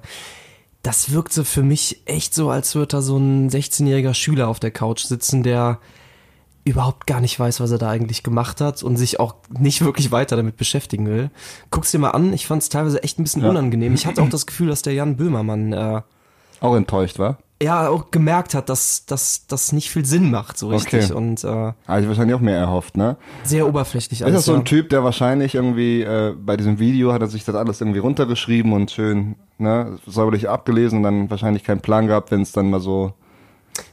das 0.83 1.11
wirkte 1.11 1.45
für 1.45 1.65
mich 1.65 2.03
echt 2.05 2.35
so, 2.35 2.51
als 2.51 2.77
würde 2.77 2.87
da 2.87 3.03
so 3.03 3.17
ein 3.17 3.51
16-jähriger 3.51 4.15
Schüler 4.15 4.47
auf 4.47 4.61
der 4.61 4.71
Couch 4.71 5.03
sitzen, 5.03 5.43
der 5.43 5.81
überhaupt 6.69 7.07
gar 7.07 7.21
nicht 7.21 7.39
weiß, 7.39 7.61
was 7.61 7.71
er 7.71 7.79
da 7.79 7.91
eigentlich 7.91 8.23
gemacht 8.23 8.61
hat 8.61 8.83
und 8.83 8.97
sich 8.97 9.21
auch 9.21 9.35
nicht 9.51 9.85
wirklich 9.85 10.11
weiter 10.11 10.37
damit 10.37 10.57
beschäftigen 10.57 11.07
will. 11.07 11.31
Guck's 11.71 11.91
dir 11.91 11.99
mal 11.99 12.11
an, 12.11 12.33
ich 12.33 12.47
fand 12.47 12.63
es 12.63 12.69
teilweise 12.69 13.03
echt 13.03 13.19
ein 13.19 13.25
bisschen 13.25 13.43
ja. 13.43 13.51
unangenehm. 13.51 13.95
Ich 13.95 14.07
hatte 14.07 14.23
auch 14.23 14.29
das 14.29 14.47
Gefühl, 14.47 14.69
dass 14.69 14.83
der 14.83 14.95
Jan 14.95 15.17
Böhmermann 15.17 15.73
äh, 15.73 16.03
auch 16.61 16.75
enttäuscht 16.75 17.19
war. 17.19 17.39
Ja, 17.61 17.89
auch 17.89 18.13
gemerkt 18.13 18.55
hat, 18.55 18.69
dass 18.69 19.05
das 19.05 19.73
nicht 19.73 19.91
viel 19.91 20.05
Sinn 20.05 20.31
macht, 20.31 20.59
so 20.59 20.69
richtig. 20.69 21.07
Okay. 21.07 21.13
Und 21.13 21.43
äh, 21.43 21.73
also 21.87 22.09
wahrscheinlich 22.09 22.37
auch 22.37 22.41
mehr 22.41 22.57
erhofft, 22.57 22.97
ne? 22.97 23.17
Sehr 23.43 23.67
oberflächlich. 23.67 24.21
Ist 24.21 24.33
das 24.33 24.45
so 24.45 24.53
ein 24.53 24.59
ja. 24.59 24.65
Typ, 24.65 24.91
der 24.91 25.03
wahrscheinlich 25.03 25.57
irgendwie 25.57 26.03
äh, 26.03 26.37
bei 26.39 26.57
diesem 26.57 26.79
Video 26.79 27.13
hat 27.13 27.21
er 27.21 27.27
sich 27.27 27.45
das 27.45 27.57
alles 27.57 27.81
irgendwie 27.81 27.99
runtergeschrieben 27.99 28.73
und 28.73 28.93
schön, 28.93 29.35
ne, 29.59 29.99
säuberlich 30.07 30.49
abgelesen 30.49 30.99
und 30.99 31.03
dann 31.03 31.31
wahrscheinlich 31.31 31.65
keinen 31.65 31.81
Plan 31.81 32.07
gehabt, 32.07 32.31
wenn 32.31 32.43
es 32.43 32.53
dann 32.53 32.71
mal 32.71 32.81
so. 32.81 33.15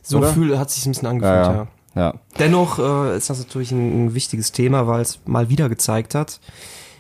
So 0.04 0.22
fühl, 0.22 0.60
hat 0.60 0.70
sich 0.70 0.86
ein 0.86 0.92
bisschen 0.92 1.08
angefühlt, 1.08 1.46
ja. 1.46 1.54
ja. 1.54 1.68
Ja. 1.96 2.16
Dennoch 2.40 2.78
äh, 2.80 3.18
ist 3.18 3.30
das 3.30 3.40
natürlich 3.40 3.72
ein, 3.72 4.06
ein 4.06 4.14
wichtiges 4.14 4.52
Thema, 4.52 4.86
weil 4.88 5.02
es 5.02 5.20
mal 5.26 5.50
wieder 5.50 5.70
gezeigt 5.70 6.14
hat, 6.14 6.40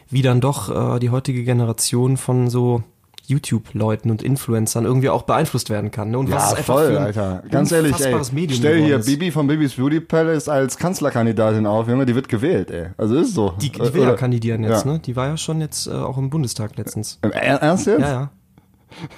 wie 0.09 0.21
dann 0.21 0.41
doch 0.41 0.95
äh, 0.95 0.99
die 0.99 1.09
heutige 1.09 1.43
Generation 1.43 2.17
von 2.17 2.49
so 2.49 2.83
YouTube-Leuten 3.27 4.11
und 4.11 4.21
Influencern 4.21 4.85
irgendwie 4.85 5.09
auch 5.09 5.23
beeinflusst 5.23 5.69
werden 5.69 5.91
kann. 5.91 6.11
Ne? 6.11 6.19
Und 6.19 6.31
was 6.31 6.51
ja, 6.51 6.57
voll, 6.57 6.97
Alter. 6.97 7.43
Ganz 7.49 7.71
ehrlich, 7.71 7.99
ey, 7.99 8.15
Medium 8.31 8.59
stell 8.59 8.83
hier 8.83 8.97
ist. 8.97 9.05
Bibi 9.05 9.31
von 9.31 9.47
Bibis 9.47 9.73
Beauty 9.73 9.99
Palace 9.99 10.47
als 10.47 10.77
Kanzlerkandidatin 10.77 11.65
auf, 11.65 11.87
Junge, 11.87 12.05
die 12.05 12.15
wird 12.15 12.29
gewählt, 12.29 12.71
ey. 12.71 12.87
Also 12.97 13.15
ist 13.15 13.33
so. 13.33 13.53
Die, 13.61 13.71
die 13.71 13.93
will 13.93 14.03
ja 14.03 14.13
kandidieren 14.13 14.63
jetzt, 14.63 14.85
ja. 14.85 14.93
ne? 14.93 14.99
Die 14.99 15.15
war 15.15 15.27
ja 15.27 15.37
schon 15.37 15.59
jetzt 15.61 15.87
äh, 15.87 15.91
auch 15.91 16.17
im 16.17 16.29
Bundestag 16.29 16.77
letztens. 16.77 17.19
Ernst 17.21 17.87
jetzt? 17.87 18.01
Ja, 18.01 18.11
ja. 18.11 18.29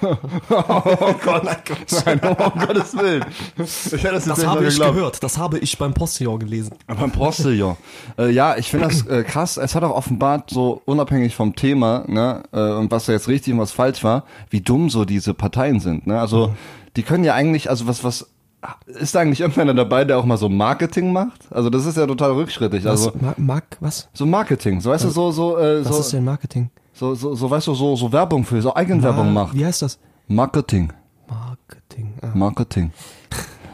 Oh 0.02 1.14
Gott, 1.24 1.44
nein, 2.06 2.20
um 2.22 2.60
Gottes 2.60 2.96
Willen. 2.96 3.24
Ich 3.56 3.92
hätte 3.92 4.14
das, 4.14 4.24
das 4.24 4.46
habe 4.46 4.64
ich 4.64 4.70
geglaubt. 4.70 4.94
gehört, 4.94 5.22
das 5.22 5.38
habe 5.38 5.58
ich 5.58 5.78
beim 5.78 5.94
Postillon 5.94 6.38
gelesen. 6.38 6.74
Beim 6.86 7.10
Postillon. 7.10 7.76
äh, 8.18 8.30
ja, 8.30 8.56
ich 8.56 8.70
finde 8.70 8.88
das 8.88 9.06
äh, 9.06 9.24
krass. 9.24 9.56
Es 9.56 9.74
hat 9.74 9.82
auch 9.82 9.94
offenbart 9.94 10.50
so 10.50 10.82
unabhängig 10.84 11.34
vom 11.34 11.54
Thema, 11.54 12.04
ne, 12.06 12.42
äh, 12.52 12.60
und 12.60 12.90
was 12.90 13.06
da 13.06 13.12
jetzt 13.12 13.28
richtig 13.28 13.52
und 13.54 13.60
was 13.60 13.72
falsch 13.72 14.04
war, 14.04 14.24
wie 14.50 14.60
dumm 14.60 14.90
so 14.90 15.04
diese 15.04 15.34
Parteien 15.34 15.80
sind. 15.80 16.06
Ne? 16.06 16.20
Also 16.20 16.48
mhm. 16.48 16.52
die 16.96 17.02
können 17.02 17.24
ja 17.24 17.34
eigentlich, 17.34 17.70
also 17.70 17.86
was 17.86 18.04
was 18.04 18.28
ist 18.86 19.14
da 19.14 19.20
eigentlich 19.20 19.40
irgendeiner 19.40 19.74
dabei, 19.74 20.04
der 20.04 20.18
auch 20.18 20.24
mal 20.24 20.36
so 20.36 20.48
Marketing 20.48 21.12
macht? 21.12 21.46
Also 21.50 21.70
das 21.70 21.86
ist 21.86 21.96
ja 21.96 22.06
total 22.06 22.32
rückschrittig. 22.32 22.84
Was? 22.84 23.06
Also 23.06 23.12
Ma 23.20 23.34
Mark, 23.36 23.76
was? 23.80 24.08
So 24.12 24.26
Marketing, 24.26 24.80
so 24.80 24.90
weißt 24.90 25.04
du, 25.04 25.10
so 25.10 25.30
so. 25.30 25.58
Äh, 25.58 25.84
was 25.84 25.94
so, 25.94 26.00
ist 26.00 26.12
denn 26.12 26.24
Marketing? 26.24 26.70
So, 26.98 27.14
so, 27.14 27.32
so 27.36 27.48
weißt 27.48 27.68
du, 27.68 27.74
so, 27.74 27.94
so 27.94 28.10
Werbung 28.10 28.42
für, 28.44 28.60
so 28.60 28.74
Eigenwerbung 28.74 29.32
macht. 29.32 29.54
Wie 29.54 29.64
heißt 29.64 29.82
das? 29.82 30.00
Marketing. 30.26 30.92
Marketing. 31.28 32.12
Ah. 32.20 32.32
Marketing. 32.34 32.90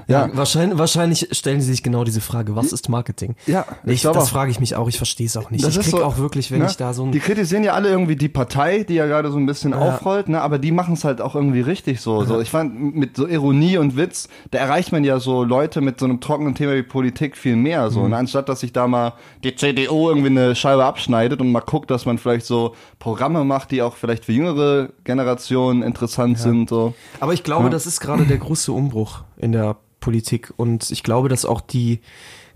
Ja, 0.06 0.26
ja, 0.26 0.36
wahrscheinlich, 0.36 0.78
wahrscheinlich 0.78 1.28
stellen 1.32 1.60
sie 1.60 1.68
sich 1.68 1.82
genau 1.82 2.04
diese 2.04 2.20
Frage, 2.20 2.56
was 2.56 2.72
ist 2.72 2.88
Marketing? 2.88 3.36
Ja, 3.46 3.64
ich, 3.84 4.02
das 4.02 4.30
frage 4.30 4.50
ich 4.50 4.60
mich 4.60 4.76
auch, 4.76 4.88
ich 4.88 4.96
verstehe 4.96 5.26
es 5.26 5.36
auch 5.36 5.50
nicht. 5.50 5.64
Das 5.64 5.76
ich 5.76 5.82
krieg 5.82 5.90
so, 5.92 6.04
auch 6.04 6.18
wirklich, 6.18 6.50
wenn 6.50 6.60
ne? 6.60 6.66
ich 6.66 6.76
da 6.76 6.92
so 6.92 7.04
ein... 7.04 7.12
Die 7.12 7.20
kritisieren 7.20 7.64
ja 7.64 7.72
alle 7.72 7.88
irgendwie 7.88 8.16
die 8.16 8.28
Partei, 8.28 8.84
die 8.84 8.94
ja 8.94 9.06
gerade 9.06 9.30
so 9.30 9.38
ein 9.38 9.46
bisschen 9.46 9.72
ja. 9.72 9.78
aufrollt, 9.78 10.28
ne? 10.28 10.40
aber 10.40 10.58
die 10.58 10.72
machen 10.72 10.94
es 10.94 11.04
halt 11.04 11.20
auch 11.20 11.34
irgendwie 11.34 11.60
richtig 11.60 12.00
so. 12.00 12.20
Ja. 12.20 12.26
so. 12.26 12.40
Ich 12.40 12.50
fand, 12.50 12.94
mit 12.94 13.16
so 13.16 13.26
Ironie 13.26 13.78
und 13.78 13.96
Witz, 13.96 14.28
da 14.50 14.58
erreicht 14.58 14.92
man 14.92 15.04
ja 15.04 15.18
so 15.20 15.44
Leute 15.44 15.80
mit 15.80 15.98
so 16.00 16.06
einem 16.06 16.20
trockenen 16.20 16.54
Thema 16.54 16.74
wie 16.74 16.82
Politik 16.82 17.36
viel 17.36 17.56
mehr. 17.56 17.90
So. 17.90 18.02
Mhm. 18.02 18.10
Ne? 18.10 18.16
Anstatt, 18.16 18.48
dass 18.48 18.60
sich 18.60 18.72
da 18.72 18.86
mal 18.86 19.14
die 19.42 19.54
CDU 19.54 20.08
irgendwie 20.08 20.28
eine 20.28 20.54
Scheibe 20.54 20.84
abschneidet 20.84 21.40
und 21.40 21.50
mal 21.50 21.60
guckt, 21.60 21.90
dass 21.90 22.06
man 22.06 22.18
vielleicht 22.18 22.46
so 22.46 22.74
Programme 22.98 23.44
macht, 23.44 23.70
die 23.70 23.82
auch 23.82 23.96
vielleicht 23.96 24.24
für 24.24 24.32
jüngere 24.32 24.90
Generationen 25.04 25.82
interessant 25.82 26.38
sind. 26.38 26.68
So. 26.68 26.94
Aber 27.20 27.32
ich 27.32 27.42
glaube, 27.42 27.70
das 27.70 27.86
ist 27.86 28.00
gerade 28.00 28.24
der 28.24 28.38
große 28.38 28.72
Umbruch 28.72 29.22
in 29.36 29.52
der 29.52 29.76
Politik. 30.04 30.52
Und 30.56 30.90
ich 30.90 31.02
glaube, 31.02 31.28
dass 31.28 31.46
auch 31.46 31.62
die 31.62 32.00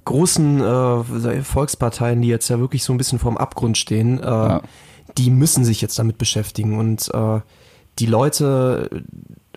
großen 0.05 0.61
äh, 0.61 1.43
Volksparteien, 1.43 2.21
die 2.21 2.29
jetzt 2.29 2.49
ja 2.49 2.59
wirklich 2.59 2.85
so 2.85 2.93
ein 2.93 2.99
bisschen 2.99 3.19
vorm 3.19 3.39
Abgrund 3.39 3.79
stehen, 3.79 4.21
äh, 4.21 4.27
ja. 4.27 4.63
die 5.17 5.31
müssen 5.31 5.65
sich 5.65 5.81
jetzt 5.81 5.99
damit 5.99 6.19
beschäftigen. 6.19 6.79
Und 6.79 7.13
äh, 7.15 7.41
die 7.99 8.07
Leute 8.07 8.91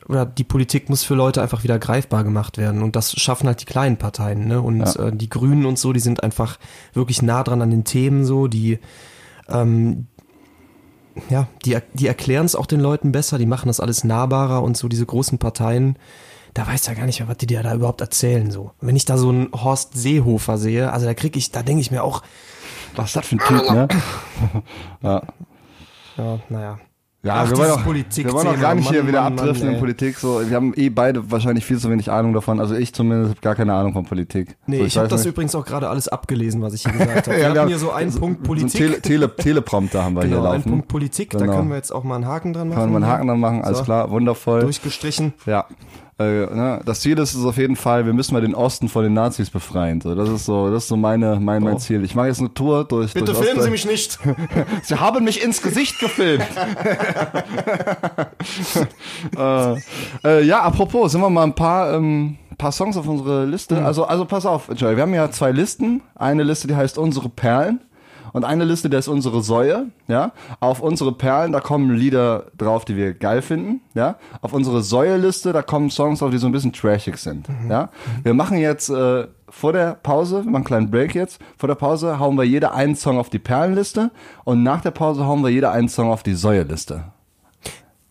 oder 0.07 0.25
die 0.25 0.43
Politik 0.43 0.89
muss 0.89 1.03
für 1.03 1.15
Leute 1.15 1.41
einfach 1.41 1.63
wieder 1.63 1.79
greifbar 1.79 2.23
gemacht 2.23 2.57
werden. 2.57 2.81
Und 2.81 2.95
das 2.95 3.11
schaffen 3.13 3.47
halt 3.47 3.61
die 3.61 3.65
kleinen 3.65 3.97
Parteien. 3.97 4.47
Ne? 4.47 4.61
Und 4.61 4.79
ja. 4.79 5.07
äh, 5.07 5.15
die 5.15 5.29
Grünen 5.29 5.65
und 5.65 5.77
so, 5.77 5.93
die 5.93 5.99
sind 5.99 6.23
einfach 6.23 6.57
wirklich 6.93 7.21
nah 7.21 7.43
dran 7.43 7.61
an 7.61 7.69
den 7.69 7.83
Themen 7.83 8.25
so, 8.25 8.47
die 8.47 8.79
ähm, 9.49 10.07
ja, 11.29 11.47
die, 11.65 11.77
die 11.93 12.07
erklären 12.07 12.45
es 12.45 12.55
auch 12.55 12.65
den 12.65 12.79
Leuten 12.79 13.11
besser, 13.11 13.37
die 13.37 13.45
machen 13.45 13.67
das 13.67 13.81
alles 13.81 14.03
nahbarer 14.03 14.63
und 14.63 14.77
so 14.77 14.87
diese 14.87 15.05
großen 15.05 15.37
Parteien, 15.39 15.97
da 16.53 16.67
weiß 16.67 16.87
ja 16.87 16.93
gar 16.93 17.05
nicht 17.05 17.19
mehr, 17.19 17.29
was 17.29 17.37
die 17.37 17.47
dir 17.47 17.63
da 17.63 17.73
überhaupt 17.73 18.01
erzählen. 18.01 18.51
So. 18.51 18.71
Wenn 18.81 18.95
ich 18.95 19.05
da 19.05 19.17
so 19.17 19.29
einen 19.29 19.49
Horst 19.53 19.93
Seehofer 19.93 20.57
sehe, 20.57 20.91
also 20.91 21.05
da 21.05 21.13
krieg 21.13 21.35
ich, 21.35 21.51
da 21.51 21.63
denke 21.63 21.81
ich 21.81 21.91
mir 21.91 22.03
auch. 22.03 22.23
Was 22.95 23.07
ist 23.07 23.15
das 23.15 23.27
für 23.27 23.35
ein 23.35 23.39
Typ, 23.39 23.71
ne? 23.71 23.87
ja. 25.01 25.21
Ja, 26.17 26.39
naja. 26.49 26.79
Ja, 27.23 27.35
Ach, 27.35 27.49
wir, 27.51 27.57
wollen 27.57 27.71
auch, 27.71 27.85
wir 27.85 28.33
wollen 28.33 28.47
auch 28.47 28.59
gar 28.59 28.73
nicht 28.73 28.85
Mann, 28.85 28.93
hier 28.93 29.07
wieder 29.07 29.21
Mann, 29.21 29.37
abdriften 29.37 29.67
Mann, 29.67 29.75
in 29.75 29.79
Politik. 29.79 30.17
So, 30.17 30.41
wir 30.49 30.55
haben 30.55 30.73
eh 30.75 30.89
beide 30.89 31.29
wahrscheinlich 31.29 31.63
viel 31.63 31.77
zu 31.77 31.87
wenig 31.91 32.09
Ahnung 32.09 32.33
davon. 32.33 32.59
Also 32.59 32.73
ich 32.73 32.93
zumindest 32.95 33.29
habe 33.29 33.41
gar 33.41 33.53
keine 33.53 33.75
Ahnung 33.75 33.93
von 33.93 34.05
Politik. 34.05 34.57
Nee, 34.65 34.77
so, 34.77 34.81
ich, 34.81 34.87
ich 34.87 34.97
habe 34.97 35.07
das 35.07 35.23
übrigens 35.27 35.53
auch 35.53 35.63
gerade 35.63 35.87
alles 35.87 36.07
abgelesen, 36.07 36.63
was 36.63 36.73
ich 36.73 36.81
hier 36.81 36.93
gesagt 36.93 37.27
habe. 37.27 37.37
Wir 37.37 37.53
ja, 37.53 37.55
haben 37.55 37.67
hier 37.67 37.77
so 37.77 37.91
einen 37.91 38.09
so, 38.09 38.19
Punkt 38.19 38.41
Politik. 38.41 38.71
So 38.71 38.77
Tele, 38.79 39.01
Tele, 39.01 39.35
Teleprompter 39.35 40.03
haben 40.03 40.15
wir 40.15 40.23
genau, 40.23 40.37
hier 40.37 40.43
laufen. 40.45 40.55
Einen 40.55 40.63
Punkt 40.63 40.87
Politik, 40.87 41.29
genau. 41.29 41.45
da 41.45 41.53
können 41.53 41.69
wir 41.69 41.75
jetzt 41.75 41.91
auch 41.91 42.03
mal 42.03 42.15
einen 42.15 42.25
Haken 42.25 42.53
dran 42.53 42.69
machen. 42.69 42.79
Können 42.79 42.91
wir 42.93 42.97
einen 42.97 43.07
Haken 43.07 43.27
dran 43.27 43.39
machen, 43.39 43.61
alles 43.61 43.83
klar, 43.83 44.09
wundervoll. 44.09 44.61
Durchgestrichen. 44.61 45.33
Ja. 45.45 45.67
Äh, 46.21 46.55
ne, 46.55 46.81
das 46.85 47.01
Ziel 47.01 47.17
ist 47.17 47.33
es 47.33 47.45
auf 47.45 47.57
jeden 47.57 47.75
Fall, 47.75 48.05
wir 48.05 48.13
müssen 48.13 48.33
mal 48.33 48.41
den 48.41 48.55
Osten 48.55 48.89
von 48.89 49.03
den 49.03 49.13
Nazis 49.13 49.49
befreien. 49.49 50.01
So, 50.01 50.15
das 50.15 50.29
ist 50.29 50.45
so, 50.45 50.69
das 50.69 50.83
ist 50.83 50.89
so 50.89 50.97
meine, 50.97 51.39
mein, 51.39 51.63
mein. 51.63 51.79
Ziel. 51.79 52.03
Ich 52.03 52.15
mache 52.15 52.27
jetzt 52.27 52.39
eine 52.39 52.53
Tour 52.53 52.83
durch. 52.85 53.13
Bitte 53.13 53.27
durch 53.27 53.37
filmen 53.37 53.59
Ostdeutsch. 53.59 53.81
Sie 53.81 53.87
mich 53.87 53.91
nicht. 53.91 54.19
Sie 54.83 54.95
haben 54.95 55.23
mich 55.23 55.43
ins 55.43 55.61
Gesicht 55.61 55.99
gefilmt. 55.99 56.45
äh, 59.37 59.75
äh, 60.23 60.43
ja, 60.43 60.61
apropos, 60.61 61.11
sind 61.11 61.21
wir 61.21 61.29
mal 61.29 61.43
ein 61.43 61.55
paar, 61.55 61.93
ähm, 61.93 62.37
paar 62.57 62.71
Songs 62.71 62.97
auf 62.97 63.07
unsere 63.07 63.45
Liste. 63.45 63.79
Mhm. 63.79 63.85
Also, 63.85 64.05
also 64.05 64.25
pass 64.25 64.45
auf, 64.45 64.69
Joy, 64.75 64.95
wir 64.95 65.03
haben 65.03 65.13
ja 65.13 65.29
zwei 65.31 65.51
Listen. 65.51 66.01
Eine 66.15 66.43
Liste, 66.43 66.67
die 66.67 66.75
heißt 66.75 66.97
Unsere 66.97 67.29
Perlen. 67.29 67.81
Und 68.33 68.45
eine 68.45 68.65
Liste, 68.65 68.89
der 68.89 68.99
ist 68.99 69.07
unsere 69.07 69.41
Säue, 69.41 69.87
ja. 70.07 70.31
Auf 70.59 70.81
unsere 70.81 71.11
Perlen, 71.11 71.51
da 71.51 71.59
kommen 71.59 71.91
Lieder 71.91 72.45
drauf, 72.57 72.85
die 72.85 72.95
wir 72.95 73.13
geil 73.13 73.41
finden, 73.41 73.81
ja. 73.93 74.17
Auf 74.41 74.53
unsere 74.53 74.81
Säue-Liste, 74.81 75.53
da 75.53 75.61
kommen 75.61 75.89
Songs 75.89 76.19
drauf, 76.19 76.31
die 76.31 76.37
so 76.37 76.47
ein 76.47 76.51
bisschen 76.51 76.73
trashig 76.73 77.17
sind, 77.17 77.47
mhm. 77.49 77.69
ja. 77.69 77.89
Wir 78.23 78.33
machen 78.33 78.57
jetzt 78.57 78.89
äh, 78.89 79.27
vor 79.49 79.73
der 79.73 79.95
Pause, 79.95 80.43
wir 80.45 80.51
machen 80.51 80.55
einen 80.55 80.63
kleinen 80.65 80.91
Break 80.91 81.15
jetzt, 81.15 81.39
vor 81.57 81.67
der 81.67 81.75
Pause 81.75 82.19
hauen 82.19 82.37
wir 82.37 82.43
jeder 82.43 82.73
einen 82.73 82.95
Song 82.95 83.17
auf 83.17 83.29
die 83.29 83.39
Perlenliste 83.39 84.11
und 84.43 84.63
nach 84.63 84.81
der 84.81 84.91
Pause 84.91 85.25
hauen 85.25 85.41
wir 85.43 85.49
jeder 85.49 85.71
einen 85.71 85.89
Song 85.89 86.09
auf 86.09 86.23
die 86.23 86.35
Säue-Liste. 86.35 87.05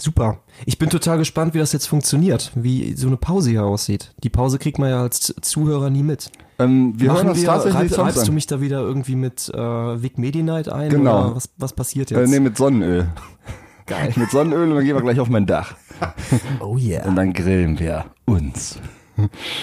Super. 0.01 0.39
Ich 0.65 0.79
bin 0.79 0.89
total 0.89 1.19
gespannt, 1.19 1.53
wie 1.53 1.59
das 1.59 1.73
jetzt 1.73 1.87
funktioniert, 1.87 2.53
wie 2.55 2.95
so 2.95 3.07
eine 3.07 3.19
Pause 3.19 3.51
hier 3.51 3.65
aussieht. 3.65 4.15
Die 4.23 4.31
Pause 4.31 4.59
kriegt 4.59 4.79
man 4.79 4.89
ja 4.89 5.03
als 5.03 5.35
Zuhörer 5.43 5.91
nie 5.91 6.03
mit. 6.03 6.31
Ähm, 6.61 6.95
wir 6.97 7.09
Machen 7.09 7.17
hören 7.19 7.29
uns 7.31 7.43
tatsächlich 7.43 7.99
reib, 7.99 8.07
Reibst 8.07 8.29
du 8.29 8.33
mich 8.33 8.47
da 8.47 8.61
wieder 8.61 8.81
irgendwie 8.81 9.17
mit 9.17 9.49
äh, 9.49 9.59
Vic 9.59 10.19
Medi-Night 10.19 10.69
ein? 10.69 10.91
Genau. 10.91 11.27
Oder 11.27 11.37
was, 11.37 11.51
was 11.57 11.73
passiert 11.73 12.11
jetzt? 12.11 12.19
Äh, 12.19 12.27
nee, 12.27 12.41
mit 12.41 12.57
Sonnenöl. 12.57 13.09
Geil. 13.87 14.13
mit 14.15 14.31
Sonnenöl 14.31 14.69
und 14.69 14.77
dann 14.77 14.85
gehen 14.85 14.95
wir 14.95 15.03
gleich 15.03 15.19
auf 15.19 15.29
mein 15.29 15.47
Dach. 15.47 15.75
oh 16.61 16.77
yeah. 16.77 17.05
Und 17.07 17.17
dann 17.17 17.33
grillen 17.33 17.79
wir 17.79 18.05
uns. 18.25 18.79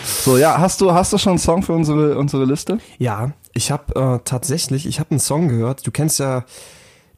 So, 0.04 0.38
ja, 0.38 0.60
hast 0.60 0.82
du, 0.82 0.92
hast 0.92 1.14
du 1.14 1.18
schon 1.18 1.32
einen 1.32 1.40
Song 1.40 1.64
für 1.64 1.74
unsere, 1.74 2.18
unsere 2.18 2.46
Liste? 2.46 2.80
Ja, 2.98 3.32
ich 3.54 3.72
habe 3.72 3.96
äh, 3.96 4.20
tatsächlich, 4.26 4.86
ich 4.86 5.00
habe 5.00 5.12
einen 5.12 5.20
Song 5.20 5.48
gehört. 5.48 5.88
Du 5.88 5.92
kennst 5.92 6.20
ja 6.20 6.44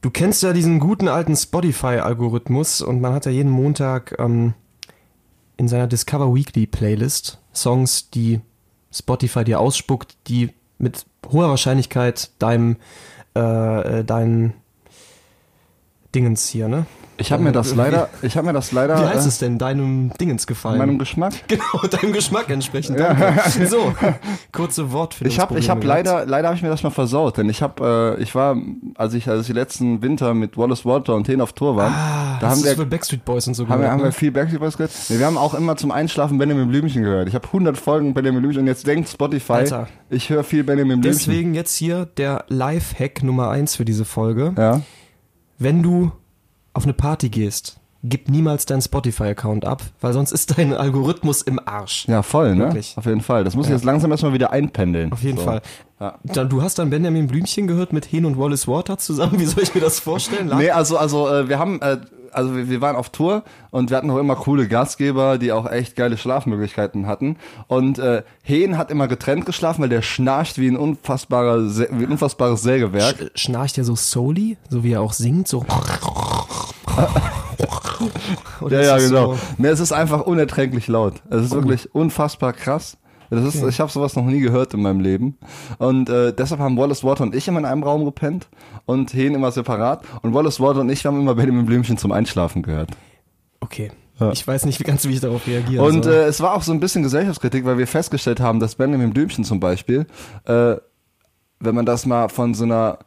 Du 0.02 0.10
kennst 0.10 0.42
ja 0.42 0.54
diesen 0.54 0.80
guten 0.80 1.08
alten 1.08 1.36
Spotify-Algorithmus 1.36 2.80
und 2.80 3.02
man 3.02 3.12
hat 3.12 3.26
ja 3.26 3.32
jeden 3.32 3.50
Montag 3.50 4.16
ähm, 4.18 4.54
in 5.58 5.68
seiner 5.68 5.86
Discover 5.86 6.34
Weekly 6.34 6.66
Playlist 6.66 7.38
Songs, 7.52 8.08
die 8.08 8.40
Spotify 8.92 9.44
dir 9.44 9.60
ausspuckt, 9.60 10.16
die 10.26 10.50
mit 10.78 11.06
hoher 11.30 11.48
Wahrscheinlichkeit 11.48 12.30
deinem, 12.38 12.76
äh, 13.36 14.00
äh 14.00 14.04
deinen 14.04 14.54
Dingens 16.14 16.48
hier, 16.48 16.68
ne? 16.68 16.86
Ich 17.20 17.32
habe 17.32 17.42
mir 17.42 17.52
das 17.52 17.74
leider, 17.74 18.08
ich 18.22 18.36
habe 18.36 18.46
mir 18.46 18.54
das 18.54 18.72
leider. 18.72 18.98
Wie 18.98 19.06
heißt 19.06 19.26
es 19.26 19.38
denn? 19.38 19.58
Deinem 19.58 20.10
Dingens 20.18 20.46
gefallen? 20.46 20.78
Meinem 20.78 20.98
Geschmack? 20.98 21.34
Genau, 21.50 21.86
deinem 21.90 22.12
Geschmack 22.12 22.48
entsprechend. 22.48 22.98
Ja. 22.98 23.34
So, 23.68 23.92
kurze 24.52 24.92
Wort 24.92 25.16
Ich 25.20 25.38
habe, 25.38 25.58
ich 25.58 25.68
habe 25.68 25.84
leider, 25.86 26.24
leider 26.24 26.48
habe 26.48 26.56
ich 26.56 26.62
mir 26.62 26.68
das 26.68 26.82
mal 26.82 26.90
versaut, 26.90 27.38
denn 27.38 27.48
ich 27.48 27.60
habe, 27.60 28.16
äh, 28.18 28.22
ich 28.22 28.34
war, 28.34 28.56
als 28.94 29.14
ich, 29.14 29.28
als 29.28 29.48
ich 29.48 29.54
letzten 29.54 30.00
Winter 30.00 30.32
mit 30.32 30.56
Wallace 30.56 30.86
Walter 30.86 31.14
und 31.14 31.24
Ten 31.24 31.40
auf 31.40 31.52
Tour 31.52 31.76
war, 31.76 31.90
ah, 31.90 32.38
da 32.40 32.50
haben 32.50 32.62
wir 32.64 32.74
für 32.74 32.86
Backstreet 32.86 33.24
Boys 33.24 33.46
und 33.48 33.54
so 33.54 33.64
haben, 33.64 33.68
gehört, 33.68 33.82
wir, 33.82 33.90
haben 33.90 33.98
wir 33.98 34.06
ne? 34.06 34.12
viel 34.12 34.30
Backstreet 34.30 34.60
Boys 34.60 34.76
gehört. 34.76 34.92
Nee, 35.08 35.18
wir 35.18 35.26
haben 35.26 35.36
auch 35.36 35.54
immer 35.54 35.76
zum 35.76 35.90
Einschlafen 35.90 36.38
Benjamin 36.38 36.68
Blümchen 36.68 37.02
gehört. 37.02 37.28
Ich 37.28 37.34
habe 37.34 37.46
100 37.46 37.76
Folgen 37.76 38.14
Benjamin 38.14 38.40
Blümchen 38.40 38.62
und 38.62 38.66
jetzt 38.68 38.86
denkt 38.86 39.08
Spotify, 39.08 39.52
Alter. 39.52 39.88
ich 40.08 40.30
höre 40.30 40.44
viel 40.44 40.64
Benjamin 40.64 41.00
Blümchen. 41.00 41.18
Deswegen 41.18 41.54
jetzt 41.54 41.76
hier 41.76 42.06
der 42.06 42.44
Live-Hack 42.48 43.22
Nummer 43.22 43.50
eins 43.50 43.76
für 43.76 43.84
diese 43.84 44.04
Folge. 44.04 44.54
Ja. 44.56 44.80
Wenn 45.58 45.82
du 45.82 46.12
auf 46.72 46.84
eine 46.84 46.92
Party 46.92 47.28
gehst, 47.28 47.80
gib 48.02 48.28
niemals 48.28 48.66
deinen 48.66 48.80
Spotify-Account 48.80 49.64
ab, 49.64 49.82
weil 50.00 50.12
sonst 50.12 50.32
ist 50.32 50.56
dein 50.56 50.72
Algorithmus 50.72 51.42
im 51.42 51.60
Arsch. 51.64 52.06
Ja, 52.08 52.22
voll, 52.22 52.54
ne? 52.54 52.64
Wirklich. 52.64 52.94
Auf 52.96 53.06
jeden 53.06 53.20
Fall. 53.20 53.44
Das 53.44 53.54
muss 53.56 53.68
ja. 53.68 53.74
jetzt 53.74 53.84
langsam 53.84 54.10
erstmal 54.10 54.32
wieder 54.32 54.52
einpendeln. 54.52 55.12
Auf 55.12 55.22
jeden 55.22 55.38
so. 55.38 55.44
Fall. 55.44 55.62
Ja. 56.00 56.18
Dann, 56.24 56.48
du 56.48 56.62
hast 56.62 56.78
dann 56.78 56.88
Benjamin 56.88 57.26
Blümchen 57.26 57.66
gehört 57.66 57.92
mit 57.92 58.10
Hen 58.10 58.24
und 58.24 58.38
Wallace 58.38 58.66
Water 58.66 58.96
zusammen. 58.96 59.34
Wie 59.38 59.44
soll 59.44 59.62
ich 59.62 59.74
mir 59.74 59.82
das 59.82 60.00
vorstellen? 60.00 60.50
Nee, 60.56 60.70
also, 60.70 60.96
also 60.96 61.28
äh, 61.28 61.48
wir 61.48 61.58
haben, 61.58 61.80
äh, 61.82 61.98
also 62.32 62.56
wir, 62.56 62.70
wir 62.70 62.80
waren 62.80 62.96
auf 62.96 63.10
Tour 63.10 63.42
und 63.70 63.90
wir 63.90 63.98
hatten 63.98 64.10
auch 64.10 64.16
immer 64.16 64.36
coole 64.36 64.66
Gastgeber, 64.66 65.36
die 65.36 65.52
auch 65.52 65.70
echt 65.70 65.96
geile 65.96 66.16
Schlafmöglichkeiten 66.16 67.06
hatten. 67.06 67.36
Und 67.66 67.98
äh, 67.98 68.22
Hen 68.42 68.78
hat 68.78 68.90
immer 68.90 69.08
getrennt 69.08 69.44
geschlafen, 69.44 69.82
weil 69.82 69.90
der 69.90 70.00
schnarcht 70.00 70.58
wie 70.58 70.68
ein 70.68 70.76
unfassbarer, 70.76 71.58
wie 71.68 72.04
ein 72.04 72.12
unfassbares 72.12 72.62
Sägewerk. 72.62 73.32
Sch 73.34 73.42
schnarcht 73.42 73.76
er 73.76 73.84
so 73.84 73.94
soli, 73.94 74.56
so 74.70 74.82
wie 74.82 74.92
er 74.92 75.02
auch 75.02 75.12
singt, 75.12 75.48
so. 75.48 75.66
ja, 78.70 78.82
ja, 78.82 78.98
genau. 78.98 79.34
So 79.34 79.38
nee, 79.58 79.68
es 79.68 79.80
ist 79.80 79.92
einfach 79.92 80.22
unerträglich 80.22 80.88
laut. 80.88 81.22
Es 81.30 81.44
ist 81.44 81.52
oh. 81.52 81.56
wirklich 81.56 81.94
unfassbar 81.94 82.52
krass. 82.52 82.96
Das 83.30 83.44
ist, 83.44 83.62
okay. 83.62 83.68
Ich 83.68 83.78
habe 83.78 83.90
sowas 83.90 84.16
noch 84.16 84.24
nie 84.24 84.40
gehört 84.40 84.74
in 84.74 84.82
meinem 84.82 85.00
Leben. 85.00 85.38
Und 85.78 86.08
äh, 86.10 86.32
deshalb 86.32 86.60
haben 86.60 86.76
Wallace 86.76 87.04
Water 87.04 87.22
und 87.22 87.34
ich 87.34 87.46
immer 87.46 87.60
in 87.60 87.64
einem 87.64 87.84
Raum 87.84 88.04
gepennt 88.04 88.48
und 88.86 89.14
Hehen 89.14 89.34
immer 89.34 89.52
separat. 89.52 90.04
Und 90.22 90.34
Wallace 90.34 90.58
Water 90.58 90.80
und 90.80 90.90
ich 90.90 91.06
haben 91.06 91.20
immer 91.20 91.36
Benjamin 91.36 91.64
Blümchen 91.64 91.96
zum 91.96 92.10
Einschlafen 92.10 92.62
gehört. 92.62 92.90
Okay. 93.60 93.92
Ja. 94.18 94.32
Ich 94.32 94.46
weiß 94.46 94.66
nicht 94.66 94.80
wie 94.80 94.84
ganz, 94.84 95.06
wie 95.06 95.12
ich 95.12 95.20
darauf 95.20 95.46
reagiere. 95.46 95.82
Und 95.82 96.06
äh, 96.06 96.26
es 96.26 96.40
war 96.40 96.54
auch 96.54 96.62
so 96.62 96.72
ein 96.72 96.80
bisschen 96.80 97.02
Gesellschaftskritik, 97.02 97.64
weil 97.64 97.78
wir 97.78 97.86
festgestellt 97.86 98.40
haben, 98.40 98.60
dass 98.60 98.74
Benjamin 98.74 99.12
Blümchen 99.12 99.44
zum 99.44 99.60
Beispiel, 99.60 100.06
äh, 100.44 100.74
wenn 101.60 101.74
man 101.74 101.86
das 101.86 102.06
mal 102.06 102.28
von 102.28 102.54
so 102.54 102.64
einer 102.64 102.98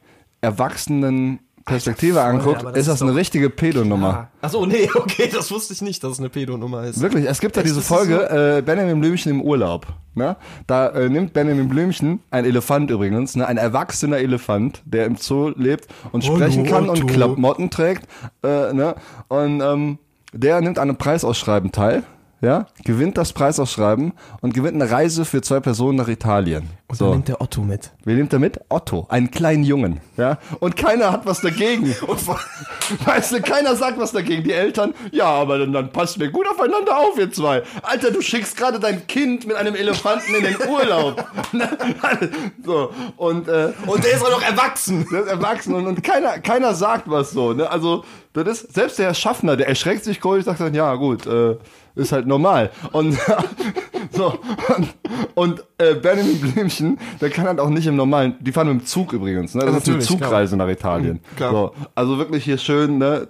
erwachsenen 0.41 1.39
Perspektive 1.65 2.21
Alter, 2.21 2.41
voll, 2.41 2.55
anguckt, 2.55 2.77
ist 2.77 2.89
das 2.89 3.01
eine 3.01 3.15
richtige 3.15 3.49
Pedonummer. 3.49 4.09
Ja. 4.09 4.29
Achso, 4.41 4.65
nee, 4.65 4.89
okay, 4.95 5.29
das 5.33 5.49
wusste 5.49 5.73
ich 5.73 5.81
nicht, 5.81 6.03
dass 6.03 6.13
es 6.13 6.19
eine 6.19 6.29
Pedonummer 6.29 6.83
ist. 6.83 6.99
Wirklich, 6.99 7.25
es 7.25 7.39
gibt 7.39 7.55
ja 7.55 7.63
diese 7.63 7.81
Folge, 7.81 8.27
so? 8.29 8.35
äh, 8.35 8.61
Benjamin 8.61 8.99
Blümchen 8.99 9.31
im 9.31 9.41
Urlaub. 9.41 9.87
Ne? 10.13 10.35
Da 10.67 10.89
äh, 10.89 11.09
nimmt 11.09 11.33
Benjamin 11.33 11.69
Blümchen, 11.69 12.19
ein 12.31 12.45
Elefant 12.45 12.91
übrigens, 12.91 13.35
ne? 13.35 13.47
ein 13.47 13.57
erwachsener 13.57 14.17
Elefant, 14.17 14.81
der 14.85 15.05
im 15.05 15.15
Zoo 15.15 15.53
lebt 15.55 15.87
und 16.11 16.25
sprechen 16.25 16.65
kann 16.65 16.89
und 16.89 17.07
Klamotten 17.07 17.69
trägt. 17.69 18.07
Äh, 18.43 18.73
ne? 18.73 18.95
Und 19.29 19.61
ähm, 19.61 19.99
der 20.33 20.59
nimmt 20.61 20.79
an 20.79 20.89
einem 20.89 20.97
Preisausschreiben 20.97 21.71
teil 21.71 22.03
ja, 22.43 22.67
gewinnt 22.83 23.17
das 23.17 23.31
Preisausschreiben 23.31 24.11
und 24.41 24.53
gewinnt 24.53 24.79
eine 24.79 24.91
Reise 24.91 25.23
für 25.23 25.41
zwei 25.41 25.61
Personen 25.61 25.97
nach 25.97 26.09
Italien. 26.09 26.69
Und 26.87 26.97
so. 26.97 27.05
dann 27.05 27.13
nimmt 27.13 27.29
der 27.29 27.41
Otto 27.41 27.61
mit. 27.61 27.91
Wer 28.03 28.15
nimmt 28.15 28.33
er 28.33 28.39
mit? 28.39 28.59
Otto, 28.67 29.07
einen 29.09 29.31
kleinen 29.31 29.63
Jungen, 29.63 30.01
ja. 30.17 30.37
Und 30.59 30.75
keiner 30.75 31.13
hat 31.13 31.25
was 31.25 31.39
dagegen. 31.39 31.95
und, 32.05 32.19
weißt 33.05 33.31
du, 33.31 33.41
keiner 33.41 33.77
sagt 33.77 33.97
was 33.97 34.11
dagegen. 34.11 34.43
Die 34.43 34.51
Eltern, 34.51 34.93
ja, 35.11 35.25
aber 35.25 35.57
dann, 35.57 35.71
dann 35.71 35.91
passt 35.93 36.19
mir 36.19 36.29
gut 36.29 36.45
aufeinander 36.49 36.99
auf, 36.99 37.17
ihr 37.17 37.31
zwei. 37.31 37.63
Alter, 37.81 38.11
du 38.11 38.21
schickst 38.21 38.57
gerade 38.57 38.77
dein 38.77 39.07
Kind 39.07 39.47
mit 39.47 39.55
einem 39.55 39.75
Elefanten 39.75 40.35
in 40.35 40.43
den 40.43 40.57
Urlaub. 40.67 41.25
so, 42.65 42.91
und, 43.15 43.47
äh, 43.47 43.71
und 43.87 44.03
der 44.03 44.11
ist 44.11 44.21
auch 44.21 44.31
noch 44.31 44.43
erwachsen. 44.43 45.07
Der 45.09 45.21
ist 45.21 45.29
erwachsen 45.29 45.73
und, 45.75 45.87
und 45.87 46.03
keiner, 46.03 46.39
keiner 46.39 46.73
sagt 46.73 47.09
was 47.09 47.31
so, 47.31 47.53
ne. 47.53 47.71
Also, 47.71 48.03
das 48.33 48.47
ist, 48.47 48.73
selbst 48.73 48.99
der 48.99 49.13
Schaffner, 49.13 49.55
der 49.55 49.69
erschreckt 49.69 50.03
sich 50.03 50.19
kurz, 50.19 50.45
sagt 50.45 50.59
dann, 50.59 50.73
ja, 50.73 50.93
gut, 50.95 51.25
äh, 51.25 51.55
ist 51.95 52.11
halt 52.11 52.27
normal. 52.27 52.71
Und, 52.91 53.17
so, 54.11 54.39
und, 54.75 54.93
und 55.35 55.63
äh, 55.77 55.95
Benjamin 55.95 56.39
Blümchen, 56.39 56.97
der 57.21 57.29
kann 57.29 57.45
halt 57.45 57.59
auch 57.59 57.69
nicht 57.69 57.87
im 57.87 57.95
normalen, 57.95 58.35
die 58.39 58.51
fahren 58.51 58.67
mit 58.67 58.81
dem 58.81 58.85
Zug 58.85 59.13
übrigens, 59.13 59.55
ne? 59.55 59.65
Das 59.65 59.77
ist 59.77 59.89
eine 59.89 59.99
Zugreise 59.99 60.55
klar. 60.55 60.67
nach 60.67 60.73
Italien. 60.73 61.13
Mhm, 61.13 61.35
klar. 61.35 61.51
So, 61.51 61.73
also 61.95 62.17
wirklich 62.17 62.43
hier 62.43 62.57
schön, 62.57 62.97
ne? 62.97 63.27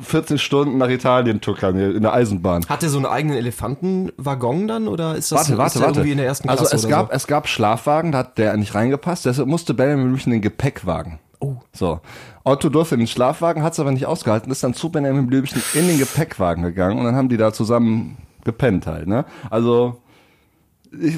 14 0.00 0.38
Stunden 0.38 0.76
nach 0.76 0.90
Italien 0.90 1.40
tuckern 1.40 1.78
in 1.78 2.02
der 2.02 2.12
Eisenbahn. 2.12 2.66
Hat 2.68 2.82
er 2.82 2.90
so 2.90 2.98
einen 2.98 3.06
eigenen 3.06 3.38
Elefantenwaggon 3.38 4.68
dann 4.68 4.86
oder 4.86 5.16
ist 5.16 5.32
das 5.32 5.38
warte, 5.38 5.58
warte, 5.58 5.80
warte. 5.80 5.92
irgendwie 5.92 6.12
in 6.12 6.18
der 6.18 6.26
ersten 6.26 6.46
Klasse? 6.46 6.64
Also 6.64 6.76
es 6.76 6.88
gab, 6.88 7.06
so? 7.08 7.12
es 7.12 7.26
gab 7.26 7.48
Schlafwagen, 7.48 8.12
da 8.12 8.18
hat 8.18 8.36
der 8.36 8.54
nicht 8.58 8.74
reingepasst, 8.74 9.24
deshalb 9.24 9.48
musste 9.48 9.72
Benjamin 9.72 10.08
Blümchen 10.08 10.32
den 10.32 10.42
Gepäckwagen. 10.42 11.20
Oh. 11.40 11.56
So. 11.72 12.00
Otto 12.44 12.68
durfte 12.68 12.94
in 12.94 13.02
den 13.02 13.06
Schlafwagen, 13.06 13.62
hat 13.62 13.74
es 13.74 13.80
aber 13.80 13.92
nicht 13.92 14.06
ausgehalten, 14.06 14.50
ist 14.50 14.64
dann 14.64 14.74
zu 14.74 14.90
Benjamin 14.90 15.26
Blümchen 15.26 15.62
in 15.74 15.86
den 15.86 15.98
Gepäckwagen 15.98 16.64
gegangen 16.64 16.98
und 16.98 17.04
dann 17.04 17.14
haben 17.14 17.28
die 17.28 17.36
da 17.36 17.52
zusammen 17.52 18.16
gepennt 18.44 18.86
halt, 18.86 19.06
ne? 19.06 19.24
Also, 19.50 20.00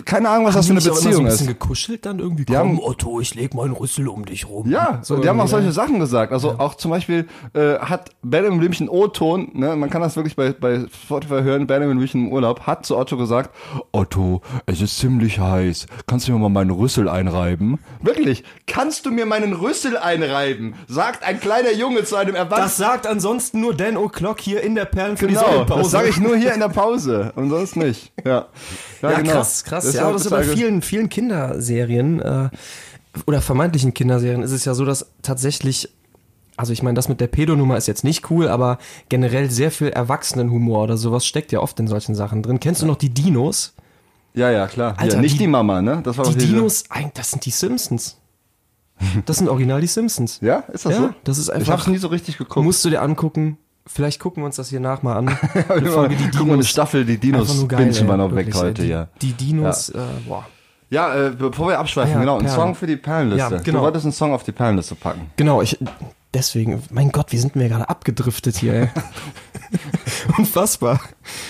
keine 0.04 0.28
Ahnung, 0.28 0.46
was 0.46 0.56
haben 0.56 0.74
das 0.74 0.85
für 0.85 0.90
eine 0.90 0.96
Beziehung 0.96 0.96
ist. 0.96 1.04
Die 1.04 1.09
haben 1.09 1.14
so 1.14 1.20
ein 1.20 1.26
bisschen 1.26 1.46
gekuschelt 1.46 2.06
dann 2.06 2.18
irgendwie. 2.18 2.44
Die 2.44 2.52
Komm, 2.52 2.70
haben, 2.70 2.80
Otto, 2.80 3.20
ich 3.20 3.35
leg 3.35 3.54
meinen 3.54 3.72
Rüssel 3.72 4.09
um 4.09 4.24
dich 4.24 4.48
rum. 4.48 4.68
Ja, 4.68 4.98
so 5.02 5.16
die 5.16 5.28
haben 5.28 5.40
auch 5.40 5.48
solche 5.48 5.72
Sachen 5.72 6.00
gesagt. 6.00 6.33
Also 6.33 6.48
ja. 6.48 6.61
auch 6.61 6.74
zum 6.74 6.90
Beispiel 6.90 7.28
äh, 7.54 7.78
hat 7.78 8.11
Benjamin 8.22 8.59
Blümchen 8.59 8.88
O-Ton, 8.88 9.50
ne, 9.54 9.76
man 9.76 9.88
kann 9.90 10.02
das 10.02 10.16
wirklich 10.16 10.35
bei, 10.35 10.52
bei 10.52 10.87
Spotify 11.04 11.42
hören, 11.42 11.66
Benjamin 11.66 11.96
Blümchen 11.96 12.26
im 12.26 12.33
Urlaub, 12.33 12.66
hat 12.66 12.85
zu 12.85 12.96
Otto 12.96 13.16
gesagt, 13.16 13.54
Otto, 13.92 14.42
es 14.66 14.80
ist 14.80 14.98
ziemlich 14.98 15.38
heiß, 15.38 15.87
kannst 16.06 16.26
du 16.26 16.33
mir 16.33 16.38
mal 16.38 16.48
meinen 16.48 16.70
Rüssel 16.70 17.09
einreiben? 17.09 17.78
Wirklich, 18.02 18.44
kannst 18.66 19.06
du 19.06 19.11
mir 19.11 19.26
meinen 19.26 19.52
Rüssel 19.52 19.96
einreiben? 19.96 20.74
Sagt 20.88 21.22
ein 21.22 21.38
kleiner 21.40 21.72
Junge 21.72 22.04
zu 22.04 22.16
einem 22.16 22.35
Erwachsenen. 22.35 22.64
Das 22.64 22.76
sagt 22.76 23.06
ansonsten 23.06 23.61
nur 23.61 23.74
Dan 23.74 23.96
O'Clock 23.96 24.40
hier 24.40 24.62
in 24.62 24.74
der 24.74 24.85
Perlen 24.85 25.16
für 25.16 25.28
genau, 25.28 25.64
die 25.64 25.72
das 25.72 25.90
sage 25.90 26.09
ich 26.09 26.18
nur 26.18 26.37
hier 26.37 26.52
in 26.54 26.61
der 26.61 26.68
Pause 26.80 27.33
und 27.37 27.50
sonst 27.50 27.76
nicht. 27.76 28.12
Ja, 28.24 28.48
ja, 29.02 29.11
ja 29.11 29.16
genau. 29.18 29.33
krass 29.33 29.60
krass, 29.64 29.85
krass. 29.85 29.94
ja, 29.94 30.03
aber 30.03 30.14
das 30.14 30.25
ist 30.25 30.31
bei 30.31 30.44
vielen, 30.44 30.83
vielen 30.83 31.09
Kinderserien 31.09 32.20
äh, 32.20 32.49
oder 33.27 33.40
vermeintlichen 33.40 33.94
Kinderserien 33.94 34.42
ist 34.42 34.53
es 34.53 34.64
ja 34.64 34.75
so, 34.75 34.85
dass 34.85 35.07
tatsächlich 35.23 35.90
also 36.57 36.75
ich 36.75 36.83
meine, 36.83 36.94
das 36.94 37.09
mit 37.09 37.23
der 37.23 37.27
Pedonummer 37.27 37.79
ist 37.79 37.88
jetzt 37.88 38.05
nicht 38.05 38.31
cool, 38.31 38.46
aber 38.46 38.77
generell 39.09 39.51
sehr 39.51 39.70
viel 39.70 39.88
Erwachsenenhumor 39.88 40.83
oder 40.83 40.99
sowas 40.99 41.25
steckt 41.25 41.53
ja 41.53 41.61
oft 41.61 41.81
in 41.81 41.88
solchen 41.88 42.14
Sachen 42.14 42.42
drin. 42.42 42.61
Kennst 42.61 42.83
du 42.83 42.87
noch 42.87 42.96
die 42.96 43.09
Dinos? 43.09 43.73
Ja, 44.35 44.51
ja, 44.51 44.66
klar. 44.66 44.94
Alter, 44.99 45.16
ja, 45.16 45.20
nicht 45.23 45.37
die, 45.37 45.38
die, 45.38 45.46
Mama, 45.46 45.81
ne? 45.81 46.03
Das 46.05 46.18
war 46.18 46.27
die 46.29 46.37
Dinos, 46.37 46.85
das 47.14 47.31
sind 47.31 47.46
die 47.46 47.51
Simpsons. 47.51 48.18
Das 49.25 49.38
sind 49.38 49.49
original 49.49 49.81
die 49.81 49.87
Simpsons. 49.87 50.38
Ja, 50.42 50.59
ist 50.73 50.85
das 50.85 50.92
ja, 50.92 51.01
so? 51.01 51.14
Das 51.25 51.38
ist 51.38 51.49
einfach. 51.49 51.66
Ich 51.66 51.73
hab's 51.73 51.87
nie 51.87 51.96
so 51.96 52.09
richtig 52.09 52.37
geguckt. 52.37 52.64
Musst 52.64 52.85
du 52.85 52.90
dir 52.90 53.01
angucken. 53.01 53.57
Vielleicht 53.92 54.20
gucken 54.20 54.42
wir 54.42 54.46
uns 54.46 54.55
das 54.55 54.68
hier 54.68 54.79
nach 54.79 55.03
mal 55.03 55.16
an. 55.16 55.29
Eine 55.68 55.90
Folge, 55.90 56.14
die 56.14 56.22
Dinos. 56.22 56.37
Guck 56.38 56.46
mal, 56.46 56.55
eine 56.55 56.64
Staffel, 56.64 57.05
die 57.05 57.18
Dinos 57.18 57.66
bingen 57.66 57.92
wir 57.92 58.16
noch 58.16 58.35
weg 58.35 58.55
heute, 58.55 58.85
ja. 58.85 59.09
Die 59.20 59.33
Dinos, 59.33 59.92
ja. 59.92 60.00
Äh, 60.00 60.29
boah. 60.29 60.46
Ja, 60.90 61.14
äh, 61.14 61.31
bevor 61.31 61.68
wir 61.68 61.79
abschweifen, 61.79 62.12
ah, 62.12 62.14
ja, 62.14 62.20
genau, 62.20 62.38
ein 62.38 62.48
Song 62.48 62.74
für 62.76 62.87
die 62.87 62.96
Perlenliste. 62.96 63.57
Ja, 63.57 63.61
genau. 63.62 63.79
Du 63.79 63.85
wolltest 63.85 64.05
einen 64.05 64.12
Song 64.12 64.33
auf 64.33 64.44
die 64.44 64.53
Perlenliste 64.53 64.94
packen. 64.94 65.31
Genau, 65.37 65.61
ich, 65.61 65.76
deswegen, 66.33 66.83
mein 66.90 67.11
Gott, 67.11 67.33
wie 67.33 67.38
sind 67.38 67.57
wir 67.57 67.68
gerade 67.68 67.88
abgedriftet 67.88 68.57
hier, 68.57 68.74
ey. 68.74 68.88
Unfassbar. 70.38 71.00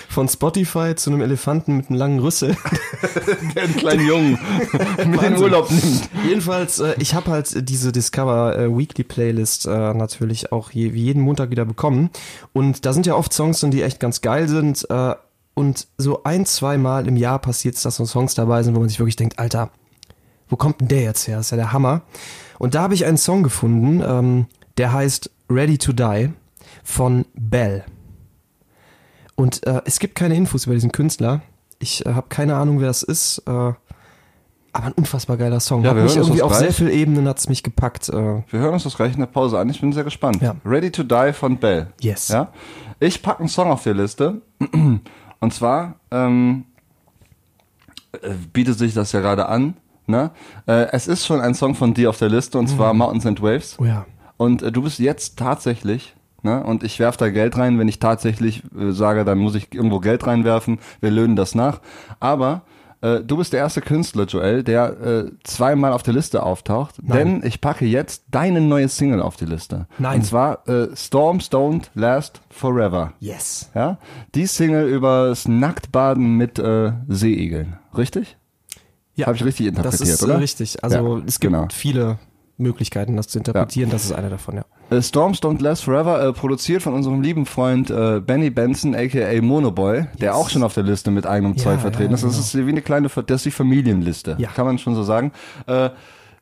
Von 0.09 0.29
Spotify 0.29 0.95
zu 0.95 1.11
einem 1.11 1.23
Elefanten 1.23 1.77
mit 1.77 1.89
einem 1.89 1.99
langen 1.99 2.19
Rüssel. 2.21 2.57
Der 3.55 3.65
einen 3.65 3.77
kleinen 3.77 4.07
Jungen 4.07 4.39
mit 5.07 5.23
in 5.23 5.37
Urlaub 5.37 5.71
nimmt. 5.71 6.09
Jedenfalls, 6.27 6.81
äh, 6.81 6.95
ich 6.99 7.15
habe 7.15 7.31
halt 7.31 7.69
diese 7.69 7.93
Discover 7.93 8.59
äh, 8.59 8.77
Weekly 8.77 9.05
Playlist 9.05 9.67
äh, 9.67 9.95
natürlich 9.95 10.53
auch 10.53 10.71
je, 10.71 10.93
wie 10.93 11.05
jeden 11.05 11.23
Montag 11.23 11.51
wieder 11.51 11.65
bekommen. 11.65 12.11
Und 12.53 12.85
da 12.87 12.93
sind 12.93 13.07
ja 13.07 13.15
oft 13.15 13.33
Songs 13.33 13.61
drin, 13.61 13.71
die 13.71 13.83
echt 13.83 14.01
ganz 14.01 14.21
geil 14.21 14.49
sind. 14.49 14.89
Äh, 14.91 15.15
und 15.55 15.89
so 15.99 16.23
ein, 16.25 16.47
zwei 16.47 16.79
Mal 16.79 17.07
im 17.07 17.17
Jahr 17.17 17.39
passiert 17.39 17.75
es, 17.75 17.83
dass 17.83 17.97
so 17.97 18.07
Songs 18.07 18.35
dabei 18.35 18.63
sind, 18.63 18.75
wo 18.75 18.81
man 18.81 18.89
sich 18.89 18.99
wirklich 18.99 19.17
denkt, 19.17 19.39
Alter, 19.39 19.71
wo 20.49 20.57
kommt 20.57 20.81
denn 20.81 20.89
der 20.89 21.03
jetzt 21.03 21.27
her? 21.29 21.37
Das 21.37 21.47
ist 21.47 21.51
ja 21.51 21.57
der 21.57 21.73
Hammer. 21.73 22.03
Und 22.59 22.75
da 22.75 22.83
habe 22.83 22.95
ich 22.95 23.05
einen 23.05 23.17
Song 23.17 23.43
gefunden, 23.43 24.03
ähm, 24.07 24.47
der 24.79 24.93
heißt 24.93 25.31
Ready 25.49 25.79
to 25.79 25.93
Die 25.93 26.31
von 26.85 27.25
Bell. 27.35 27.85
Und 29.41 29.67
äh, 29.67 29.81
es 29.85 29.99
gibt 29.99 30.15
keine 30.15 30.35
Infos 30.37 30.67
über 30.67 30.75
diesen 30.75 30.93
Künstler. 30.93 31.41
Ich 31.79 32.05
äh, 32.07 32.13
habe 32.13 32.27
keine 32.29 32.57
Ahnung, 32.57 32.81
wer 32.81 32.89
das 32.89 33.03
ist. 33.03 33.39
Äh, 33.47 33.51
Aber 33.51 33.77
ein 34.73 34.93
unfassbar 34.93 35.37
geiler 35.37 35.61
Song. 35.61 35.83
Ja, 35.83 35.91
hat 35.91 35.97
wir 35.97 36.03
mich 36.05 36.17
irgendwie 36.17 36.43
auf 36.43 36.51
gleich. 36.51 36.61
sehr 36.61 36.73
vielen 36.73 36.91
Ebenen 36.91 37.27
hat's 37.27 37.49
mich 37.49 37.63
gepackt. 37.63 38.09
Äh, 38.09 38.13
Wir 38.13 38.61
hören 38.61 38.75
uns 38.75 38.85
das 38.85 38.97
gleich 38.97 39.15
in 39.15 39.21
der 39.21 39.27
Pause 39.27 39.59
an. 39.59 39.69
Ich 39.71 39.81
bin 39.81 39.93
sehr 39.93 40.05
gespannt. 40.05 40.43
Ja. 40.43 40.57
Ready 40.65 40.91
to 40.91 41.03
Die 41.03 41.33
von 41.33 41.57
Bell. 41.59 41.89
Yes. 42.01 42.29
Ja? 42.29 42.53
Ich 43.01 43.23
packe 43.23 43.41
einen 43.41 43.49
Song 43.49 43.71
auf 43.71 43.83
die 43.83 43.91
Liste. 43.91 44.43
Und 45.41 45.55
zwar 45.55 45.95
ähm, 46.11 46.67
äh, 48.13 48.35
bietet 48.53 48.79
sich 48.79 48.93
das 48.95 49.13
ja 49.13 49.21
gerade 49.21 49.47
an. 49.47 49.75
Ne? 50.07 50.33
Äh, 50.67 50.89
es 50.93 51.07
ist 51.09 51.25
schon 51.25 51.41
ein 51.41 51.55
Song 51.55 51.75
von 51.75 51.95
dir 51.95 52.11
auf 52.11 52.19
der 52.19 52.29
Liste 52.29 52.59
und 52.59 52.67
zwar 52.67 52.93
Mountains 52.95 53.25
and 53.27 53.41
Waves. 53.41 53.77
oh 53.81 53.85
ja. 53.85 54.05
Und 54.37 54.63
du 54.75 54.83
bist 54.83 54.99
jetzt 54.99 55.39
tatsächlich, 55.39 56.15
ne, 56.43 56.63
und 56.63 56.83
ich 56.83 56.99
werf 56.99 57.17
da 57.17 57.31
Geld 57.31 57.57
rein, 57.57 57.79
wenn 57.79 57.89
ich 57.89 57.99
tatsächlich 57.99 58.63
äh, 58.79 58.93
sage, 58.93 59.25
dann 59.25 59.39
muss 59.39 59.55
ich 59.55 59.75
irgendwo 59.75 60.01
Geld 60.01 60.27
reinwerfen, 60.27 60.79
wir 61.01 61.11
löhnen 61.11 61.37
das 61.37 61.55
nach. 61.55 61.81
Aber 62.19 62.63
äh, 63.03 63.21
du 63.21 63.39
bist 63.39 63.53
der 63.53 63.61
erste 63.61 63.81
Künstler, 63.81 64.25
Joel, 64.25 64.63
der 64.63 65.01
äh, 65.01 65.31
zweimal 65.43 65.93
auf 65.93 66.03
der 66.03 66.15
Liste 66.15 66.43
auftaucht, 66.43 66.97
denn 66.99 67.43
ich 67.45 67.61
packe 67.61 67.87
jetzt 67.87 68.25
deine 68.31 68.61
neue 68.61 68.89
Single 68.89 69.23
auf 69.23 69.37
die 69.37 69.47
Liste. 69.47 69.87
Nein. 69.99 70.21
Und 70.21 70.27
zwar 70.27 70.69
äh, 70.69 70.89
Storms 70.95 71.51
Don't 71.51 71.85
Last 71.95 72.41
Forever. 72.51 73.15
Yes. 73.21 73.71
Ja, 73.75 73.99
die 74.35 74.47
Single 74.47 74.89
über 74.89 75.29
das 75.29 75.49
Nacktbaden 75.49 76.37
mit 76.37 76.59
äh, 76.59 76.93
Seeigeln, 77.09 77.79
richtig? 77.97 78.37
Ja, 79.15 79.27
Hab 79.27 79.35
ich 79.35 79.45
richtig 79.45 79.67
interpretiert, 79.67 80.03
das 80.03 80.09
ist, 80.09 80.23
oder? 80.23 80.35
Äh, 80.35 80.39
richtig. 80.39 80.83
Also 80.85 80.97
Ja, 81.19 81.23
es 81.27 81.41
gibt 81.41 81.53
genau. 81.53 81.69
viele 81.73 82.19
Möglichkeiten, 82.61 83.17
das 83.17 83.29
zu 83.29 83.39
interpretieren. 83.39 83.91
Das 83.91 84.05
ist 84.05 84.13
eine 84.13 84.31
davon, 84.31 84.57
ja. 84.57 84.97
Äh, 84.97 85.03
Storms 85.03 85.41
Don't 85.43 85.63
Last 85.63 85.85
Forever, 85.85 86.23
äh, 86.23 86.33
produziert 86.33 86.83
von 86.83 86.95
unserem 86.95 87.23
lieben 87.23 87.47
Freund 87.47 87.91
äh, 87.91 88.21
Benny 88.21 88.51
Benson, 88.51 88.95
aka 88.95 89.41
Monoboy, 89.43 90.07
der 90.21 90.35
auch 90.37 90.49
schon 90.51 90.63
auf 90.63 90.75
der 90.75 90.85
Liste 90.85 91.11
mit 91.11 91.27
eigenem 91.27 91.55
Ja, 91.55 91.63
Zeug 91.65 91.81
vertreten 91.81 92.11
ja, 92.11 92.15
ist. 92.17 92.25
Das 92.25 92.33
genau. 92.33 92.43
ist 92.63 92.67
wie 92.67 92.71
eine 92.71 92.83
kleine, 92.83 93.09
das 93.09 93.37
ist 93.37 93.45
die 93.47 93.51
Familienliste, 93.51 94.37
Ja. 94.39 94.51
kann 94.51 94.67
man 94.67 94.79
schon 94.79 94.95
so 94.95 95.03
sagen. 95.03 95.33
Äh, 95.67 95.91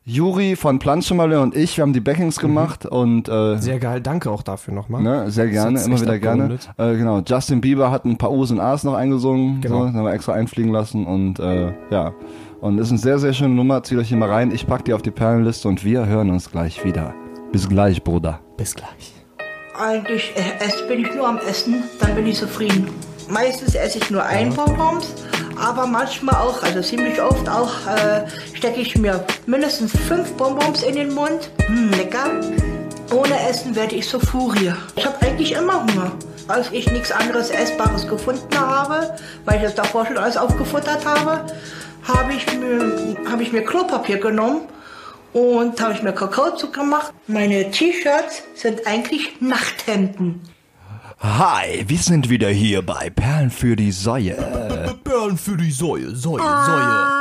Juri 0.09 0.55
von 0.55 0.79
Planschemaler 0.79 1.41
und 1.41 1.55
ich, 1.55 1.77
wir 1.77 1.83
haben 1.83 1.93
die 1.93 1.99
Backings 1.99 2.39
gemacht 2.39 2.85
und 2.85 3.29
äh, 3.29 3.31
Mhm. 3.55 3.59
Sehr 3.61 3.79
geil. 3.79 4.01
Danke 4.01 4.31
auch 4.31 4.41
dafür 4.41 4.73
nochmal. 4.73 5.01
Ne, 5.03 5.29
sehr 5.29 5.47
gerne, 5.47 5.79
immer 5.83 6.01
wieder 6.01 6.17
gerne. 6.17 6.57
Äh, 6.77 6.95
genau, 6.97 7.21
Justin 7.25 7.61
Bieber 7.61 7.91
hat 7.91 8.05
ein 8.05 8.17
paar 8.17 8.31
O's 8.31 8.49
und 8.51 8.59
A's 8.59 8.83
noch 8.83 8.95
eingesungen, 8.95 9.61
Genau. 9.61 9.81
so, 9.87 9.93
haben 9.93 10.03
wir 10.03 10.11
extra 10.13 10.33
einfliegen 10.33 10.71
lassen 10.71 11.05
und 11.05 11.39
äh, 11.39 11.71
ja. 11.91 12.13
Und 12.59 12.79
ist 12.79 12.89
eine 12.89 12.97
sehr, 12.97 13.19
sehr 13.19 13.33
schöne 13.33 13.53
Nummer, 13.53 13.83
zieht 13.83 13.97
euch 13.99 14.09
hier 14.09 14.17
mal 14.17 14.29
rein. 14.29 14.51
Ich 14.51 14.65
pack 14.67 14.83
die 14.85 14.93
auf 14.93 15.01
die 15.01 15.11
Perlenliste 15.11 15.67
und 15.67 15.85
wir 15.85 16.05
hören 16.07 16.29
uns 16.31 16.49
gleich 16.51 16.83
wieder. 16.83 17.13
Bis 17.51 17.69
gleich, 17.69 18.03
Bruder. 18.03 18.39
Bis 18.57 18.75
gleich. 18.75 19.13
Eigentlich 19.79 20.33
äh, 20.35 20.65
ess, 20.65 20.85
bin 20.87 21.01
ich 21.01 21.15
nur 21.15 21.27
am 21.27 21.37
Essen, 21.37 21.83
dann 21.99 22.15
bin 22.15 22.25
ich 22.27 22.35
zufrieden. 22.37 22.87
Meistens 23.29 23.75
esse 23.75 23.99
ich 23.99 24.09
nur 24.09 24.23
ein 24.25 24.51
Bonbons, 24.53 25.13
aber 25.59 25.85
manchmal 25.85 26.35
auch, 26.35 26.63
also 26.63 26.81
ziemlich 26.81 27.21
oft 27.21 27.47
auch, 27.49 27.73
äh, 27.87 28.25
stecke 28.53 28.79
ich 28.79 28.97
mir 28.97 29.23
mindestens 29.45 29.91
fünf 30.07 30.31
Bonbons 30.33 30.83
in 30.83 30.95
den 30.95 31.13
Mund. 31.13 31.51
Hm, 31.65 31.91
lecker. 31.91 32.25
Ohne 33.11 33.39
Essen 33.49 33.75
werde 33.75 33.95
ich 33.95 34.07
zur 34.07 34.21
Furie. 34.21 34.73
Ich 34.95 35.05
habe 35.05 35.21
eigentlich 35.21 35.53
immer 35.53 35.83
Hunger. 35.83 36.11
Als 36.47 36.71
ich 36.71 36.91
nichts 36.91 37.11
anderes 37.11 37.49
Essbares 37.49 38.07
gefunden 38.07 38.59
habe, 38.59 39.15
weil 39.45 39.57
ich 39.57 39.63
das 39.63 39.75
davor 39.75 40.05
schon 40.05 40.17
alles 40.17 40.37
aufgefuttert 40.37 41.05
habe, 41.05 41.45
habe 42.07 42.33
ich 42.33 42.45
mir, 42.57 43.17
habe 43.29 43.43
ich 43.43 43.51
mir 43.51 43.63
Klopapier 43.63 44.17
genommen 44.17 44.61
und 45.33 45.79
habe 45.81 45.93
ich 45.93 46.01
mir 46.01 46.13
Kakaozucker 46.13 46.81
gemacht. 46.81 47.13
Meine 47.27 47.69
T-Shirts 47.69 48.43
sind 48.55 48.87
eigentlich 48.87 49.39
Nachthemden. 49.41 50.41
Hi, 51.21 51.83
wir 51.87 51.97
sind 51.97 52.29
wieder 52.29 52.49
hier 52.49 52.81
bei 52.81 53.09
Perlen 53.09 53.49
für 53.49 53.75
die 53.75 53.91
Säue. 53.91 54.35
Perlen 55.03 55.37
für 55.37 55.57
die 55.57 55.71
Säue, 55.71 56.15
Säue, 56.15 56.39
Säue. 56.39 57.19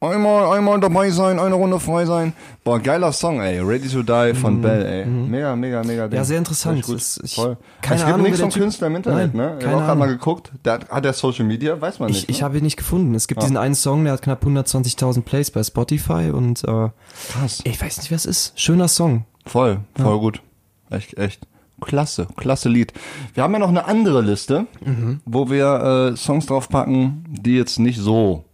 Einmal, 0.00 0.56
einmal 0.56 0.78
dabei 0.80 1.10
sein, 1.10 1.38
eine 1.38 1.54
Runde 1.54 1.80
frei 1.80 2.04
sein. 2.04 2.32
Boah, 2.64 2.78
geiler 2.80 3.12
Song, 3.12 3.40
ey. 3.40 3.60
Ready 3.60 3.88
to 3.88 4.02
Die 4.02 4.34
von 4.34 4.60
Bell, 4.60 4.84
ey. 4.84 5.06
Mega, 5.06 5.56
mega, 5.56 5.82
mega. 5.82 6.02
Ding. 6.02 6.10
Mhm, 6.10 6.16
Ja, 6.16 6.24
sehr 6.24 6.38
interessant. 6.38 6.82
Gut. 6.82 6.96
Es- 6.96 7.18
ich- 7.24 7.34
Voll. 7.34 7.56
keine 7.80 7.96
es 7.96 8.02
gibt 8.02 8.14
Ahnung, 8.14 8.26
nichts 8.26 8.40
vom 8.40 8.50
Künstler 8.50 8.88
im 8.88 8.96
Internet, 8.96 9.34
Nein, 9.34 9.52
ne? 9.54 9.58
Ich 9.60 9.66
habe 9.66 9.80
gerade 9.82 9.98
mal 9.98 10.06
geguckt. 10.08 10.52
Der, 10.64 10.80
hat 10.90 11.04
der 11.04 11.12
Social 11.12 11.44
Media? 11.46 11.80
Weiß 11.80 11.98
man 11.98 12.08
nicht. 12.10 12.24
Ich, 12.24 12.28
ich 12.28 12.38
ne? 12.40 12.44
habe 12.44 12.58
ihn 12.58 12.64
nicht 12.64 12.76
gefunden. 12.76 13.14
Es 13.14 13.26
gibt 13.26 13.42
diesen 13.42 13.56
einen 13.56 13.74
Song, 13.74 14.04
der 14.04 14.12
hat 14.12 14.22
knapp 14.22 14.44
120.000 14.44 15.22
Plays 15.22 15.50
bei 15.50 15.62
Spotify 15.62 16.30
und 16.32 16.62
äh, 16.64 16.88
Krass. 17.30 17.60
ich 17.64 17.80
weiß 17.80 17.96
nicht, 17.98 18.10
wer 18.10 18.16
es 18.16 18.26
ist. 18.26 18.60
Schöner 18.60 18.88
Song. 18.88 19.24
Voll, 19.46 19.80
voll 19.96 20.18
gut. 20.18 20.42
Echt, 20.90 21.16
echt. 21.18 21.46
Klasse, 21.80 22.26
klasse 22.36 22.68
Lied. 22.70 22.92
Wir 23.34 23.42
haben 23.42 23.52
ja 23.52 23.58
noch 23.58 23.68
eine 23.68 23.84
andere 23.84 24.22
Liste, 24.22 24.66
Mhm. 24.84 25.20
wo 25.26 25.50
wir 25.50 26.12
äh, 26.12 26.16
Songs 26.16 26.46
draufpacken, 26.46 27.24
die 27.28 27.56
jetzt 27.56 27.78
nicht 27.78 27.98
so 27.98 28.44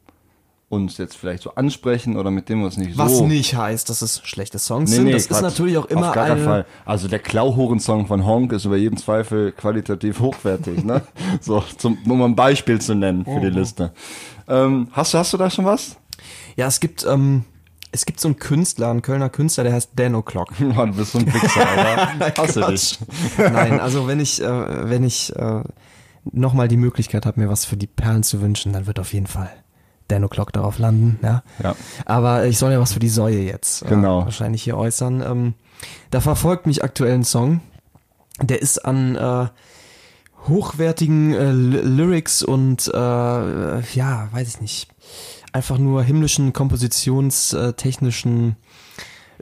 uns 0.68 0.96
jetzt 0.96 1.16
vielleicht 1.18 1.42
so 1.42 1.54
ansprechen 1.54 2.16
oder 2.16 2.30
mit 2.30 2.48
denen 2.48 2.62
wir 2.62 2.64
uns 2.66 2.78
nicht 2.78 2.96
Was 2.96 3.18
so... 3.18 3.26
nicht 3.26 3.54
heißt, 3.54 3.90
dass 3.90 4.00
es 4.00 4.22
schlechte 4.24 4.58
Songs 4.58 4.88
Nee, 4.90 4.96
sind. 4.96 5.04
nee, 5.04 5.12
das 5.12 5.22
ist 5.22 5.28
Quatsch. 5.28 5.42
natürlich 5.42 5.76
auch 5.76 5.84
immer 5.84 6.08
Auf 6.08 6.14
gar 6.14 6.26
keinen 6.28 6.38
eine. 6.38 6.44
Fall. 6.46 6.66
Also 6.86 7.08
der 7.08 7.18
Klauhuren-Song 7.18 8.06
von 8.06 8.24
Honk 8.24 8.52
ist 8.52 8.64
über 8.64 8.78
jeden 8.78 8.96
Zweifel 8.96 9.52
qualitativ 9.52 10.18
hochwertig, 10.20 10.82
ne? 10.82 11.02
so, 11.42 11.62
zum, 11.76 11.98
um 12.08 12.18
mal 12.18 12.24
ein 12.24 12.34
Beispiel 12.34 12.80
zu 12.80 12.94
nennen 12.94 13.24
für 13.26 13.40
die 13.40 13.50
Mhm. 13.50 13.56
Liste. 13.58 13.92
Ähm, 14.48 14.88
hast, 14.92 15.12
du, 15.12 15.18
hast 15.18 15.32
du 15.34 15.36
da 15.36 15.50
schon 15.50 15.66
was? 15.66 15.96
Ja, 16.56 16.66
es 16.68 16.80
gibt, 16.80 17.04
ähm, 17.06 17.44
es 17.92 18.06
gibt 18.06 18.20
so 18.20 18.28
einen 18.28 18.38
Künstler, 18.38 18.90
einen 18.90 19.02
Kölner 19.02 19.28
Künstler, 19.28 19.64
der 19.64 19.74
heißt 19.74 19.90
Dan 19.96 20.14
O'Clock. 20.16 20.48
Oh, 20.76 20.86
du 20.86 20.92
bist 20.94 21.12
so 21.12 21.18
ein 21.18 21.26
Wichser, 21.32 21.66
Alter. 21.68 22.42
Hasse 22.42 22.60
dich. 22.70 22.98
Nein, 23.38 23.80
also 23.80 24.06
wenn 24.08 24.18
ich, 24.20 24.42
äh, 24.42 24.88
wenn 24.90 25.04
ich 25.04 25.34
äh, 25.36 25.62
nochmal 26.30 26.68
die 26.68 26.76
Möglichkeit 26.76 27.26
habe, 27.26 27.40
mir 27.40 27.48
was 27.48 27.64
für 27.64 27.76
die 27.76 27.86
Perlen 27.86 28.22
zu 28.22 28.40
wünschen, 28.40 28.72
dann 28.72 28.86
wird 28.86 28.98
auf 28.98 29.12
jeden 29.12 29.26
Fall 29.26 29.50
Dan 30.08 30.24
O'Clock 30.24 30.50
darauf 30.52 30.78
landen, 30.78 31.18
ja. 31.22 31.42
Ja. 31.62 31.74
Aber 32.06 32.46
ich 32.46 32.58
soll 32.58 32.72
ja 32.72 32.80
was 32.80 32.92
für 32.92 33.00
die 33.00 33.08
Säue 33.08 33.40
jetzt 33.40 33.82
äh, 33.82 33.88
Genau. 33.88 34.24
wahrscheinlich 34.24 34.62
hier 34.62 34.76
äußern. 34.76 35.22
Ähm, 35.22 35.54
da 36.10 36.20
verfolgt 36.20 36.66
mich 36.66 36.82
aktuell 36.84 37.14
ein 37.14 37.24
Song, 37.24 37.60
der 38.40 38.62
ist 38.62 38.84
an 38.84 39.16
äh, 39.16 39.46
hochwertigen 40.48 41.32
äh, 41.34 41.52
Ly- 41.52 41.82
Lyrics 41.82 42.42
und 42.42 42.88
äh, 42.88 42.98
ja, 43.94 44.28
weiß 44.32 44.48
ich 44.48 44.60
nicht, 44.60 44.88
einfach 45.52 45.78
nur 45.78 46.02
himmlischen 46.02 46.52
kompositionstechnischen 46.52 48.56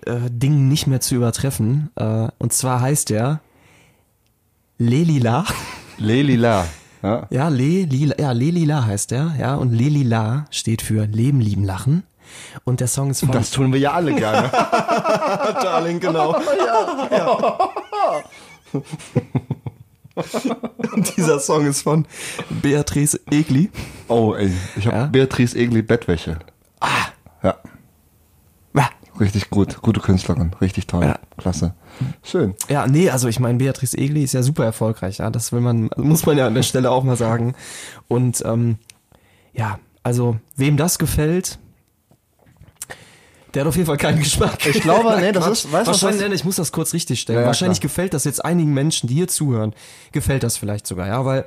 äh, 0.07 0.19
Dingen 0.31 0.69
nicht 0.69 0.87
mehr 0.87 1.01
zu 1.01 1.15
übertreffen. 1.15 1.91
Äh, 1.97 2.29
und 2.39 2.53
zwar 2.53 2.81
heißt 2.81 3.11
der 3.11 3.41
Lelila. 4.79 5.45
Lelila. 5.99 6.67
Ja. 7.03 7.27
Ja, 7.31 7.49
Le, 7.49 7.85
Lila, 7.85 8.15
ja, 8.19 8.33
Lelila 8.33 8.85
heißt 8.85 9.13
der, 9.13 9.35
ja, 9.39 9.55
und 9.55 9.73
Lelila 9.73 10.45
steht 10.51 10.83
für 10.83 11.07
Leben, 11.07 11.41
Lieben, 11.41 11.65
Lachen. 11.65 12.03
Und 12.65 12.81
der 12.81 12.89
Song 12.89 13.09
ist 13.09 13.21
von 13.21 13.33
Das 13.33 13.51
tun 13.51 13.73
wir 13.73 13.81
ja 13.81 13.93
alle 13.93 14.15
gerne. 14.15 14.51
Darling, 15.63 15.99
genau. 15.99 16.37
Und 20.15 21.17
dieser 21.17 21.39
Song 21.39 21.67
ist 21.67 21.83
von 21.83 22.07
Beatrice 22.63 23.21
Egli. 23.31 23.71
Oh, 24.09 24.35
ey, 24.35 24.51
ich 24.77 24.87
habe 24.87 24.97
Ja? 24.97 25.07
Beatrice 25.07 25.57
Egli 25.57 25.83
Bettwäsche. 25.83 26.39
Ah. 26.81 27.07
Ja, 27.43 27.57
richtig 29.21 29.51
gut. 29.51 29.81
Gute 29.83 30.01
Künstlerin, 30.01 30.53
richtig 30.61 30.87
toll. 30.87 31.05
Ja. 31.05 31.19
Klasse. 31.37 31.75
Schön. 32.23 32.55
Ja, 32.69 32.87
nee, 32.87 33.11
also 33.11 33.29
ich 33.29 33.39
meine, 33.39 33.59
Beatrice 33.59 33.97
Egli 33.97 34.25
ist 34.25 34.33
ja 34.33 34.43
super 34.43 34.65
erfolgreich, 34.65 35.19
ja. 35.19 35.31
Das 35.31 35.53
will 35.53 35.61
man, 35.61 35.91
muss 35.97 36.27
man 36.27 36.39
ja 36.39 36.47
an 36.47 36.55
der 36.55 36.63
Stelle 36.63 36.91
auch 36.91 37.05
mal 37.05 37.17
sagen. 37.17 37.55
Und 38.09 38.43
ähm, 38.45 38.79
ja, 39.53 39.79
also 40.03 40.39
wem 40.57 40.77
das 40.77 40.99
gefällt, 40.99 41.59
der 43.55 43.63
hat 43.63 43.69
auf 43.69 43.77
jeden 43.77 43.87
Fall 43.87 43.97
keinen 43.97 44.19
Geschmack. 44.21 44.65
Ich 44.67 44.81
glaube, 44.81 45.17
nee, 45.21 45.33
das 45.33 45.47
ist- 45.47 45.65
weißt 45.73 45.87
was 45.87 45.87
Wahrscheinlich, 45.89 46.21
das- 46.21 46.29
nein, 46.29 46.37
ich 46.37 46.45
muss 46.45 46.57
das 46.57 46.73
kurz 46.73 46.93
richtig 46.95 47.21
stellen. 47.21 47.37
Ja, 47.39 47.41
ja, 47.43 47.47
Wahrscheinlich 47.47 47.81
klar. 47.81 47.89
gefällt 47.89 48.15
das 48.15 48.25
jetzt 48.25 48.45
einigen 48.45 48.73
Menschen, 48.75 49.09
die 49.09 49.15
hier 49.15 49.29
zuhören, 49.29 49.75
gefällt 50.13 50.43
das 50.43 50.57
vielleicht 50.57 50.87
sogar, 50.87 51.07
ja, 51.09 51.25
weil 51.25 51.45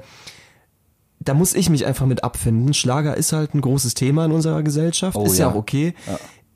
da 1.20 1.34
muss 1.34 1.54
ich 1.56 1.70
mich 1.70 1.86
einfach 1.86 2.06
mit 2.06 2.24
abfinden. 2.24 2.74
Schlager 2.74 3.16
ist 3.16 3.32
halt 3.32 3.54
ein 3.56 3.62
großes 3.62 3.94
Thema 3.94 4.26
in 4.26 4.32
unserer 4.34 4.62
Gesellschaft, 4.64 5.16
Oh, 5.18 5.26
ist 5.26 5.38
ja, 5.38 5.46
ja. 5.48 5.52
auch 5.54 5.56
okay. 5.56 5.94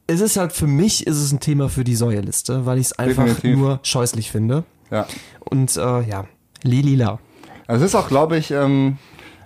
Es 0.07 0.19
ist 0.19 0.35
halt 0.37 0.51
für 0.53 0.67
mich 0.67 1.05
ist 1.07 1.17
es 1.17 1.31
ein 1.31 1.39
Thema 1.39 1.69
für 1.69 1.83
die 1.83 1.95
Säuerliste, 1.95 2.65
weil 2.65 2.77
ich 2.77 2.87
es 2.87 2.93
einfach 2.99 3.25
Definitiv. 3.25 3.57
nur 3.57 3.79
scheußlich 3.83 4.29
finde. 4.31 4.63
Ja. 4.91 5.05
Und 5.39 5.75
äh, 5.77 6.01
ja, 6.01 6.25
Lilila. 6.63 7.19
Also 7.67 7.85
es 7.85 7.91
ist 7.91 7.95
auch, 7.95 8.07
glaube 8.09 8.37
ich, 8.37 8.51
ähm, 8.51 8.97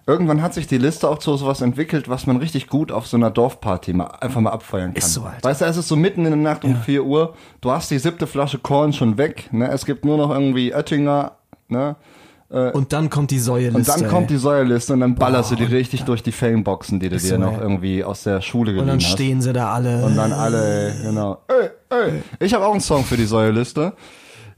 irgendwann 0.08 0.42
hat 0.42 0.54
sich 0.54 0.68
die 0.68 0.78
Liste 0.78 1.08
auch 1.10 1.20
zu 1.20 1.36
sowas 1.38 1.62
entwickelt, 1.62 2.10
was 2.10 2.28
man 2.28 2.38
richtig 2.38 2.68
gut 2.68 2.92
auf 2.92 3.08
so 3.08 3.18
einer 3.18 3.32
Dorfparty 3.32 3.94
mal 3.94 4.08
einfach 4.20 4.42
mal 4.42 4.52
abfeuern 4.52 4.94
kann. 4.94 4.98
Ist 4.98 5.14
so, 5.14 5.22
Alter. 5.24 5.48
Weißt 5.48 5.62
du, 5.62 5.66
es 5.66 5.78
ist 5.78 5.88
so 5.88 5.96
mitten 5.96 6.26
in 6.26 6.32
der 6.32 6.36
Nacht 6.38 6.64
um 6.64 6.72
Ja. 6.72 6.78
4 6.80 7.04
Uhr, 7.04 7.34
du 7.62 7.72
hast 7.72 7.92
die 7.92 8.00
siebte 8.00 8.28
Flasche 8.28 8.58
Korn 8.58 8.94
schon 8.94 9.18
weg, 9.18 9.50
ne? 9.52 9.70
Es 9.70 9.86
gibt 9.86 10.06
nur 10.06 10.18
noch 10.18 10.30
irgendwie 10.32 10.74
Oettinger, 10.74 11.34
ne? 11.68 11.96
Und 12.74 12.92
dann 12.92 13.10
kommt 13.10 13.32
die 13.32 13.40
Säuerliste. 13.40 13.78
Und 13.78 13.88
dann 13.88 14.10
kommt 14.10 14.30
die 14.30 14.34
ey. 14.34 14.40
Säuerliste 14.42 14.92
und 14.92 15.00
dann 15.00 15.16
ballerst 15.16 15.52
du 15.52 15.56
die 15.56 15.64
richtig 15.64 16.04
durch 16.04 16.22
die 16.22 16.34
Fameboxen, 16.34 17.00
die 17.00 17.08
du 17.08 17.16
dir 17.16 17.22
so, 17.22 17.38
noch 17.38 17.54
ey. 17.54 17.62
irgendwie 17.62 18.04
aus 18.04 18.24
der 18.24 18.42
Schule 18.42 18.72
Und 18.72 18.76
geliehen 18.76 18.88
dann 18.90 19.00
hast. 19.00 19.12
stehen 19.14 19.42
sie 19.42 19.54
da 19.54 19.72
alle. 19.74 20.04
Und 20.04 20.18
dann 20.18 20.34
alle, 20.34 20.90
ey, 20.92 21.02
genau. 21.02 21.38
Ey, 21.48 21.70
ey. 21.98 22.24
Ich 22.40 22.54
habe 22.54 22.66
auch 22.66 22.74
einen 22.74 22.82
Song 22.82 23.06
für 23.06 23.16
die 23.16 23.26
Säuerliste. 23.26 23.94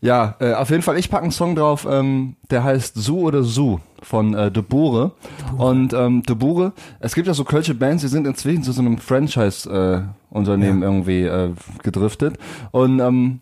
Ja, 0.03 0.35
äh, 0.39 0.51
auf 0.51 0.69
jeden 0.69 0.81
Fall, 0.81 0.97
ich 0.97 1.09
packe 1.09 1.23
einen 1.23 1.31
Song 1.31 1.55
drauf, 1.55 1.87
ähm, 1.89 2.35
der 2.51 2.65
heißt 2.65 2.95
Su 2.95 3.21
oder 3.21 3.41
Su 3.41 3.79
von 4.01 4.33
äh, 4.33 4.51
De 4.51 4.61
Boere. 4.61 5.11
Und 5.57 5.93
ähm, 5.93 6.23
De 6.23 6.35
Boere, 6.35 6.73
es 6.99 7.15
gibt 7.15 7.25
ja 7.25 7.33
so 7.33 7.45
kölsche 7.45 7.73
Bands, 7.73 8.03
die 8.03 8.09
sind 8.09 8.27
inzwischen 8.27 8.63
zu 8.63 8.73
so 8.73 8.81
einem 8.81 8.97
Franchise-Unternehmen 8.97 10.81
äh, 10.81 10.85
irgendwie 10.85 11.21
äh, 11.21 11.51
gedriftet. 11.83 12.37
Und 12.71 12.99
ähm, 12.99 13.39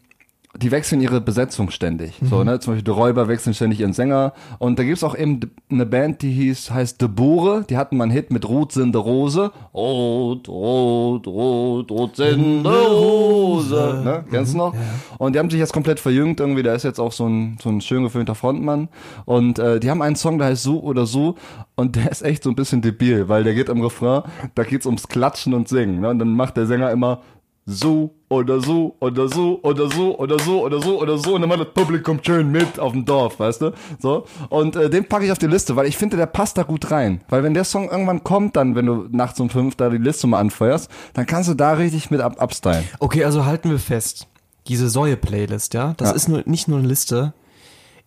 die 0.59 0.69
wechseln 0.71 0.99
ihre 0.99 1.21
Besetzung 1.21 1.69
ständig. 1.69 2.21
Mhm. 2.21 2.27
So, 2.27 2.43
ne? 2.43 2.59
Zum 2.59 2.73
Beispiel 2.73 2.83
die 2.83 2.91
Räuber 2.91 3.29
wechseln 3.29 3.53
ständig 3.53 3.79
ihren 3.79 3.93
Sänger. 3.93 4.33
Und 4.59 4.77
da 4.77 4.83
gibt's 4.83 5.03
auch 5.03 5.15
eben 5.15 5.39
eine 5.69 5.85
Band, 5.85 6.21
die 6.21 6.31
hieß, 6.31 6.71
heißt 6.71 7.01
De 7.01 7.07
Boere. 7.07 7.63
Die 7.69 7.77
hatten 7.77 7.95
mal 7.95 8.05
einen 8.05 8.11
Hit 8.11 8.31
mit 8.31 8.47
Rot 8.47 8.73
sind 8.73 8.95
Rose. 8.95 9.51
Rot, 9.73 10.49
rot, 10.49 11.25
rot, 11.25 11.91
rot 11.91 12.15
sind 12.17 12.65
Rose. 12.65 14.01
Ne? 14.03 14.25
Kennst 14.29 14.53
du 14.53 14.57
noch? 14.57 14.73
Ja. 14.73 14.79
Und 15.17 15.35
die 15.35 15.39
haben 15.39 15.49
sich 15.49 15.59
jetzt 15.59 15.71
komplett 15.71 16.01
verjüngt 16.01 16.41
irgendwie. 16.41 16.63
Da 16.63 16.73
ist 16.73 16.83
jetzt 16.83 16.99
auch 16.99 17.13
so 17.13 17.27
ein, 17.27 17.57
so 17.61 17.69
ein 17.69 17.79
schön 17.79 18.03
gefilmter 18.03 18.35
Frontmann. 18.35 18.89
Und 19.23 19.57
äh, 19.57 19.79
die 19.79 19.89
haben 19.89 20.01
einen 20.01 20.17
Song, 20.17 20.37
der 20.37 20.47
heißt 20.47 20.63
So 20.63 20.81
oder 20.81 21.05
So. 21.05 21.35
Und 21.75 21.95
der 21.95 22.11
ist 22.11 22.23
echt 22.23 22.43
so 22.43 22.49
ein 22.49 22.55
bisschen 22.55 22.81
debil, 22.81 23.29
weil 23.29 23.45
der 23.45 23.53
geht 23.53 23.69
am 23.69 23.81
Refrain, 23.81 24.23
da 24.55 24.63
geht's 24.63 24.85
ums 24.85 25.07
Klatschen 25.07 25.53
und 25.53 25.69
Singen. 25.69 26.01
Ne? 26.01 26.09
Und 26.09 26.19
dann 26.19 26.35
macht 26.35 26.57
der 26.57 26.65
Sänger 26.65 26.91
immer 26.91 27.21
so 27.65 28.15
oder 28.27 28.59
so 28.59 28.95
oder 28.99 29.27
so 29.27 29.59
oder 29.61 29.89
so 29.89 30.17
oder 30.17 30.39
so 30.39 30.63
oder 30.63 30.81
so 30.81 30.99
oder 30.99 31.17
so 31.17 31.35
und 31.35 31.41
dann 31.41 31.49
macht 31.49 31.59
das 31.59 31.73
Publikum 31.73 32.19
schön 32.23 32.51
mit 32.51 32.79
auf 32.79 32.93
dem 32.93 33.05
Dorf, 33.05 33.39
weißt 33.39 33.61
du? 33.61 33.73
So 33.99 34.25
und 34.49 34.75
äh, 34.75 34.89
den 34.89 35.05
packe 35.05 35.25
ich 35.25 35.31
auf 35.31 35.37
die 35.37 35.47
Liste, 35.47 35.75
weil 35.75 35.85
ich 35.85 35.97
finde, 35.97 36.17
der 36.17 36.25
passt 36.25 36.57
da 36.57 36.63
gut 36.63 36.89
rein, 36.89 37.21
weil 37.29 37.43
wenn 37.43 37.53
der 37.53 37.63
Song 37.63 37.89
irgendwann 37.89 38.23
kommt, 38.23 38.55
dann 38.55 38.75
wenn 38.75 38.85
du 38.87 39.07
nachts 39.11 39.39
um 39.39 39.49
fünf 39.49 39.75
da 39.75 39.89
die 39.89 39.97
Liste 39.97 40.27
mal 40.27 40.39
anfeuerst, 40.39 40.89
dann 41.13 41.25
kannst 41.27 41.49
du 41.49 41.53
da 41.53 41.73
richtig 41.73 42.09
mit 42.09 42.21
ab 42.21 42.41
abstylen. 42.41 42.83
Okay, 42.99 43.23
also 43.23 43.45
halten 43.45 43.69
wir 43.69 43.79
fest, 43.79 44.27
diese 44.67 44.89
Säue 44.89 45.17
Playlist, 45.17 45.73
ja, 45.73 45.93
das 45.97 46.09
ja. 46.09 46.15
ist 46.15 46.29
nur 46.29 46.43
nicht 46.45 46.67
nur 46.67 46.79
eine 46.79 46.87
Liste, 46.87 47.33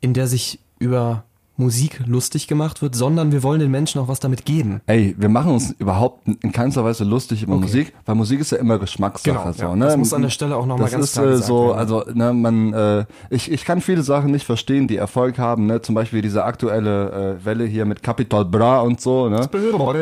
in 0.01 0.15
der 0.15 0.27
sich 0.27 0.59
über 0.79 1.25
Musik 1.57 2.01
lustig 2.07 2.49
gemacht 2.49 2.83
wird, 2.83 2.97
sondern 2.97 3.31
wir 3.31 3.45
wollen 3.45 3.61
den 3.61 3.71
Menschen 3.71 4.01
auch 4.01 4.09
was 4.09 4.19
damit 4.19 4.45
geben. 4.45 4.81
Ey, 4.87 5.15
wir 5.17 5.29
machen 5.29 5.53
uns 5.53 5.71
überhaupt 5.79 6.27
in 6.27 6.51
keinster 6.51 6.85
Weise 6.85 7.05
lustig 7.05 7.45
über 7.45 7.55
okay. 7.55 7.63
Musik, 7.63 7.93
weil 8.05 8.15
Musik 8.17 8.41
ist 8.41 8.51
ja 8.51 8.59
immer 8.59 8.79
Geschmackssache. 8.79 9.33
Genau, 9.33 9.53
so, 9.53 9.63
ja. 9.63 9.77
ne? 9.77 9.87
Das 9.87 9.97
muss 9.97 10.13
an 10.13 10.23
der 10.23 10.31
Stelle 10.31 10.57
auch 10.57 10.67
nochmal 10.67 10.91
ganz 10.91 11.05
ist, 11.05 11.13
klar 11.13 11.27
äh, 11.27 11.37
so, 11.37 11.69
werden. 11.69 11.79
also 11.79 12.05
ne, 12.13 12.33
man, 12.33 12.73
äh, 12.73 13.05
ich, 13.31 13.53
ich 13.53 13.65
kann 13.65 13.81
viele 13.81 14.03
Sachen 14.03 14.33
nicht 14.33 14.45
verstehen, 14.45 14.89
die 14.89 14.97
Erfolg 14.97 15.39
haben, 15.39 15.67
ne? 15.67 15.81
Zum 15.81 15.95
Beispiel 15.95 16.23
diese 16.23 16.45
aktuelle 16.45 17.39
äh, 17.41 17.45
Welle 17.45 17.67
hier 17.67 17.85
mit 17.85 18.03
Capital 18.03 18.45
Bra 18.45 18.81
und 18.81 19.01
so, 19.01 19.29
ne? 19.29 19.49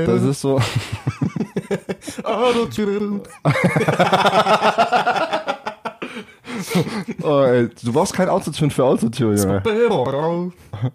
Das 0.07 0.23
ist 0.23 0.41
so. 0.41 0.59
oh, 7.23 7.41
ey, 7.41 7.69
du 7.83 7.93
brauchst 7.93 8.15
kein 8.15 8.29
Autotune 8.29 8.71
für 8.71 8.85
Autotune, 8.85 9.37
Junge. 9.37 9.61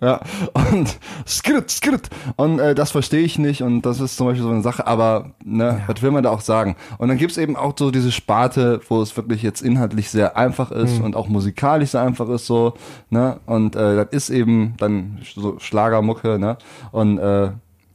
ja, 0.02 0.22
und 0.54 0.98
skrit, 1.28 1.70
skrit. 1.70 2.10
Und 2.36 2.60
äh, 2.60 2.76
das 2.76 2.92
verstehe 2.92 3.22
ich 3.22 3.40
nicht 3.40 3.64
und 3.64 3.82
das 3.84 4.00
ist 4.00 4.18
zum 4.18 4.28
Beispiel 4.28 4.44
so 4.44 4.50
eine 4.50 4.62
Sache, 4.62 4.88
aber 4.88 5.32
ne, 5.44 5.64
ja. 5.64 5.82
was 5.88 6.02
will 6.02 6.12
man 6.12 6.24
da 6.24 6.32
auch 6.32 6.42
sagen? 6.42 6.76
Und 6.98 7.10
dann 7.10 7.18
gibt's 7.18 7.38
eben 7.38 7.56
auch 7.56 7.74
so 7.78 7.92
diese 7.92 8.12
Sparte, 8.12 8.82
wo 8.90 9.02
es 9.02 9.16
wirklich 9.18 9.42
jetzt 9.42 9.62
inhaltlich 9.62 10.10
sehr 10.10 10.38
einfach 10.38 10.72
ist 10.72 11.00
mhm. 11.00 11.06
und 11.06 11.16
auch 11.16 11.28
musikalisch 11.28 11.92
sehr 11.92 12.02
einfach 12.02 12.30
ist, 12.30 12.46
so, 12.46 12.74
ne? 13.10 13.40
Und 13.46 13.76
äh, 13.76 13.96
das 13.96 14.08
ist 14.12 14.30
eben 14.30 14.76
dann 14.78 15.20
so 15.36 15.60
Schlagermucke, 15.60 16.40
ne? 16.40 16.58
Und 16.92 17.18
äh, 17.20 17.52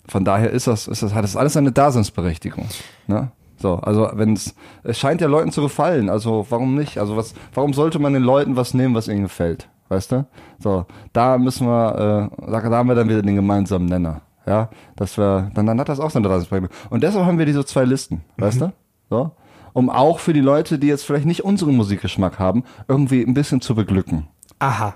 von 0.08 0.24
daher 0.24 0.50
ist 0.50 0.66
das, 0.66 0.88
ist 0.88 1.02
das, 1.02 1.14
hat 1.14 1.24
das 1.24 1.36
alles 1.36 1.56
eine 1.56 1.72
Daseinsberechtigung. 1.72 2.66
Ne? 3.06 3.30
So, 3.62 3.76
also 3.76 4.10
wenn 4.14 4.32
es, 4.32 4.54
scheint 4.90 5.20
ja 5.20 5.28
Leuten 5.28 5.52
zu 5.52 5.62
gefallen, 5.62 6.10
also 6.10 6.44
warum 6.50 6.74
nicht? 6.74 6.98
Also 6.98 7.16
was, 7.16 7.32
warum 7.54 7.72
sollte 7.72 8.00
man 8.00 8.12
den 8.12 8.24
Leuten 8.24 8.56
was 8.56 8.74
nehmen, 8.74 8.94
was 8.96 9.06
ihnen 9.06 9.22
gefällt? 9.22 9.68
Weißt 9.88 10.10
du? 10.10 10.26
So, 10.58 10.86
da 11.12 11.38
müssen 11.38 11.68
wir, 11.68 12.30
äh, 12.40 12.50
da 12.50 12.62
haben 12.62 12.88
wir 12.88 12.96
dann 12.96 13.08
wieder 13.08 13.22
den 13.22 13.36
gemeinsamen 13.36 13.86
Nenner. 13.86 14.22
Ja, 14.46 14.70
dass 14.96 15.16
wir, 15.16 15.52
dann, 15.54 15.66
dann 15.66 15.78
hat 15.78 15.88
das 15.88 16.00
auch 16.00 16.10
seine 16.10 16.28
Daseinsberechtigung. 16.28 16.76
Und 16.90 17.04
deshalb 17.04 17.24
haben 17.24 17.38
wir 17.38 17.46
diese 17.46 17.64
zwei 17.64 17.84
Listen, 17.84 18.22
mhm. 18.36 18.42
weißt 18.42 18.60
du? 18.62 18.72
So, 19.08 19.30
um 19.72 19.88
auch 19.88 20.18
für 20.18 20.32
die 20.32 20.40
Leute, 20.40 20.80
die 20.80 20.88
jetzt 20.88 21.04
vielleicht 21.04 21.26
nicht 21.26 21.44
unseren 21.44 21.76
Musikgeschmack 21.76 22.40
haben, 22.40 22.64
irgendwie 22.88 23.22
ein 23.22 23.34
bisschen 23.34 23.60
zu 23.60 23.76
beglücken. 23.76 24.26
Aha. 24.58 24.94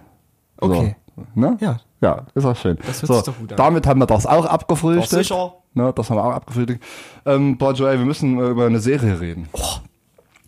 Okay. 0.58 0.96
So, 1.14 1.22
ne? 1.40 1.56
Ja. 1.60 1.78
Ja, 2.02 2.26
ist 2.34 2.44
auch 2.44 2.56
schön. 2.56 2.76
Das 2.86 3.00
hört 3.02 3.06
so, 3.06 3.14
sich 3.14 3.24
doch 3.24 3.38
gut 3.38 3.52
an. 3.52 3.56
Damit 3.56 3.86
haben 3.86 4.00
wir 4.00 4.06
das 4.06 4.26
auch 4.26 4.44
abgefrühstückt. 4.44 5.30
Doch 5.30 5.52
sicher. 5.52 5.54
Ne, 5.76 5.92
das 5.94 6.08
haben 6.08 6.16
wir 6.16 6.24
auch 6.24 6.32
abgefrühstückt. 6.32 6.82
Ähm, 7.26 7.58
boah, 7.58 7.74
Joey, 7.74 7.98
wir 7.98 8.06
müssen 8.06 8.38
äh, 8.38 8.48
über 8.48 8.64
eine 8.64 8.80
Serie 8.80 9.20
reden. 9.20 9.46
Oh. 9.52 9.60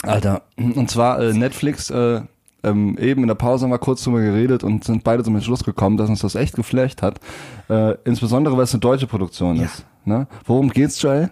Alter, 0.02 0.42
und 0.56 0.90
zwar 0.90 1.20
äh, 1.20 1.34
Netflix, 1.34 1.90
äh, 1.90 2.22
ähm, 2.62 2.96
eben 2.98 3.20
in 3.20 3.28
der 3.28 3.34
Pause 3.34 3.64
haben 3.64 3.70
wir 3.70 3.78
kurz 3.78 4.02
drüber 4.02 4.22
geredet 4.22 4.64
und 4.64 4.84
sind 4.84 5.04
beide 5.04 5.22
zum 5.22 5.34
Entschluss 5.34 5.64
gekommen, 5.64 5.98
dass 5.98 6.08
uns 6.08 6.20
das 6.20 6.34
echt 6.34 6.54
geflecht 6.54 7.02
hat. 7.02 7.20
Äh, 7.68 7.96
insbesondere, 8.04 8.56
weil 8.56 8.64
es 8.64 8.72
eine 8.72 8.80
deutsche 8.80 9.06
Produktion 9.06 9.56
ja. 9.56 9.64
ist. 9.64 9.84
Ne? 10.06 10.26
Worum 10.46 10.70
geht's, 10.70 11.02
Joey? 11.02 11.28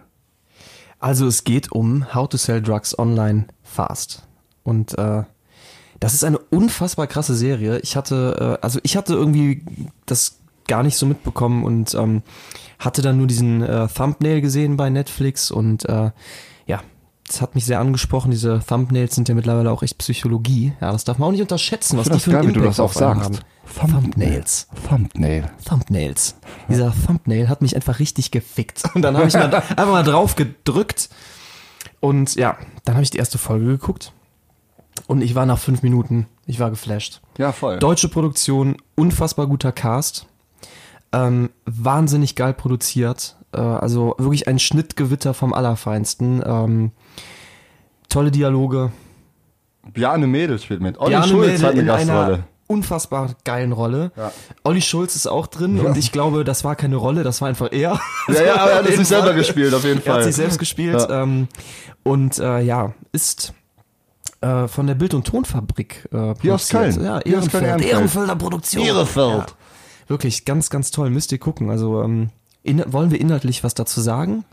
Also 0.98 1.26
es 1.26 1.44
geht 1.44 1.72
um 1.72 2.14
How 2.14 2.28
to 2.28 2.37
Sell 2.37 2.61
Drugs 2.61 2.98
Online 2.98 3.46
Fast. 3.62 4.26
Und 4.62 4.96
äh, 4.98 5.22
das 6.00 6.12
ist 6.12 6.22
eine 6.22 6.38
unfassbar 6.38 7.06
krasse 7.06 7.35
Serie. 7.35 7.78
Ich 7.78 7.96
hatte, 7.96 8.59
äh, 8.59 8.64
also 8.64 8.78
ich 8.82 8.94
hatte 8.98 9.14
irgendwie 9.14 9.64
das 10.04 10.38
gar 10.68 10.82
nicht 10.82 10.96
so 10.96 11.06
mitbekommen 11.06 11.64
und 11.64 11.94
ähm, 11.94 12.22
hatte 12.79 13.03
dann 13.03 13.19
nur 13.19 13.27
diesen 13.27 13.62
äh, 13.62 13.89
Thumbnail 13.89 14.41
gesehen 14.41 14.77
bei 14.77 14.91
Netflix 14.91 15.51
und 15.51 15.89
äh, 15.89 16.11
ja, 16.67 16.83
das 17.27 17.41
hat 17.41 17.55
mich 17.55 17.65
sehr 17.65 17.81
angesprochen. 17.81 18.31
Diese 18.31 18.61
Thumbnails 18.67 19.15
sind 19.15 19.29
ja 19.29 19.35
mittlerweile 19.35 19.71
auch 19.71 19.83
echt 19.83 19.99
Psychologie. 19.99 20.73
Ja, 20.81 20.93
das 20.93 21.05
darf 21.05 21.19
man 21.19 21.29
auch 21.29 21.33
nicht 21.33 21.43
unterschätzen, 21.43 21.99
was 21.99 22.09
die 22.09 22.21
für 22.21 22.39
einen 22.39 22.55
Impact 22.55 22.81
auf 22.81 22.97
einen 22.97 23.23
haben. 23.23 23.39
Thumbnails. 23.75 24.69
Thumbnail. 24.89 25.51
Thumbnails. 25.65 26.37
Dieser 26.69 26.93
Thumbnail 27.07 27.49
hat 27.49 27.62
mich 27.62 27.75
einfach 27.75 27.99
richtig 27.99 28.31
gefickt. 28.31 28.85
Und 28.95 29.03
dann 29.03 29.17
habe 29.17 29.27
ich 29.27 29.35
mal 29.35 29.53
einfach 29.55 29.87
mal 29.87 30.05
drauf 30.05 30.37
gedrückt 30.37 31.09
und 32.01 32.37
ja, 32.37 32.57
dann 32.85 32.95
habe 32.95 33.03
ich 33.03 33.11
die 33.11 33.19
erste 33.19 33.39
Folge 33.39 33.67
geguckt 33.67 34.12
und 35.07 35.23
ich 35.23 35.35
war 35.35 35.47
nach 35.47 35.59
fünf 35.59 35.83
Minuten, 35.83 36.27
ich 36.47 36.61
war 36.61 36.71
geflasht. 36.71 37.21
Ja, 37.39 37.53
voll. 37.53 37.79
Deutsche 37.79 38.09
Produktion, 38.09 38.77
unfassbar 38.95 39.47
guter 39.47 39.73
Cast, 39.73 40.27
ähm, 41.12 41.51
wahnsinnig 41.64 42.35
geil 42.35 42.55
produziert, 42.55 43.37
äh, 43.53 43.61
also 43.61 44.14
wirklich 44.19 44.49
ein 44.49 44.59
Schnittgewitter 44.59 45.35
vom 45.35 45.53
Allerfeinsten. 45.53 46.42
Ähm, 46.45 46.92
tolle 48.09 48.31
Dialoge. 48.31 48.92
Bjarne 49.92 50.27
Mädel 50.27 50.59
spielt 50.59 50.81
mit. 50.81 50.99
Olli 50.99 51.11
Bjarne 51.11 51.29
Schulz 51.29 51.47
Mädel 51.53 51.66
hat 51.66 51.73
eine 51.73 51.85
Gastrolle. 51.85 52.45
Unfassbar 52.69 53.37
geilen 53.45 53.71
Rolle. 53.71 54.11
Ja. 54.16 54.33
Olli 54.64 54.83
Schulz 54.83 55.14
ist 55.14 55.29
auch 55.29 55.47
drin 55.47 55.77
ja. 55.77 55.85
und 55.85 55.97
ich 55.97 56.11
glaube, 56.11 56.42
das 56.42 56.64
war 56.64 56.75
keine 56.75 56.97
Rolle, 56.97 57.23
das 57.23 57.40
war 57.40 57.49
einfach 57.49 57.69
er. 57.71 58.01
Ja, 58.27 58.42
ja, 58.42 58.57
aber 58.57 58.73
er 58.73 58.79
hat 58.79 58.87
sich 58.88 59.07
selber 59.07 59.33
gespielt, 59.35 59.73
auf 59.73 59.85
jeden 59.85 60.03
Fall. 60.03 60.14
Er 60.14 60.19
hat 60.19 60.25
sich 60.25 60.35
selbst 60.35 60.59
gespielt. 60.59 61.01
Ja. 61.09 61.23
Ähm, 61.23 61.47
und 62.03 62.40
äh, 62.40 62.61
ja, 62.62 62.92
ist 63.12 63.55
äh, 64.40 64.66
von 64.66 64.88
der 64.88 64.97
Bild- 64.97 65.14
und 65.14 65.27
Tonfabrik 65.27 66.09
äh, 66.12 66.35
Hier 66.40 66.55
aus 66.57 66.69
Köln. 66.69 67.03
Ja. 67.03 67.21
Ehrenfeld. 67.21 67.83
Ehrenfelder 67.83 68.35
Produktion. 68.35 68.85
Ehrenfeld. 68.85 69.55
Wirklich 70.07 70.45
ganz, 70.45 70.71
ganz 70.71 70.90
toll. 70.90 71.11
Müsst 71.11 71.33
ihr 71.33 71.38
gucken. 71.38 71.71
Also 71.71 72.03
ähm, 72.03 72.31
in, 72.62 72.83
wollen 72.92 73.11
wir 73.11 73.21
inhaltlich 73.21 73.64
was 73.64 73.75
dazu 73.75 74.01
sagen? 74.01 74.45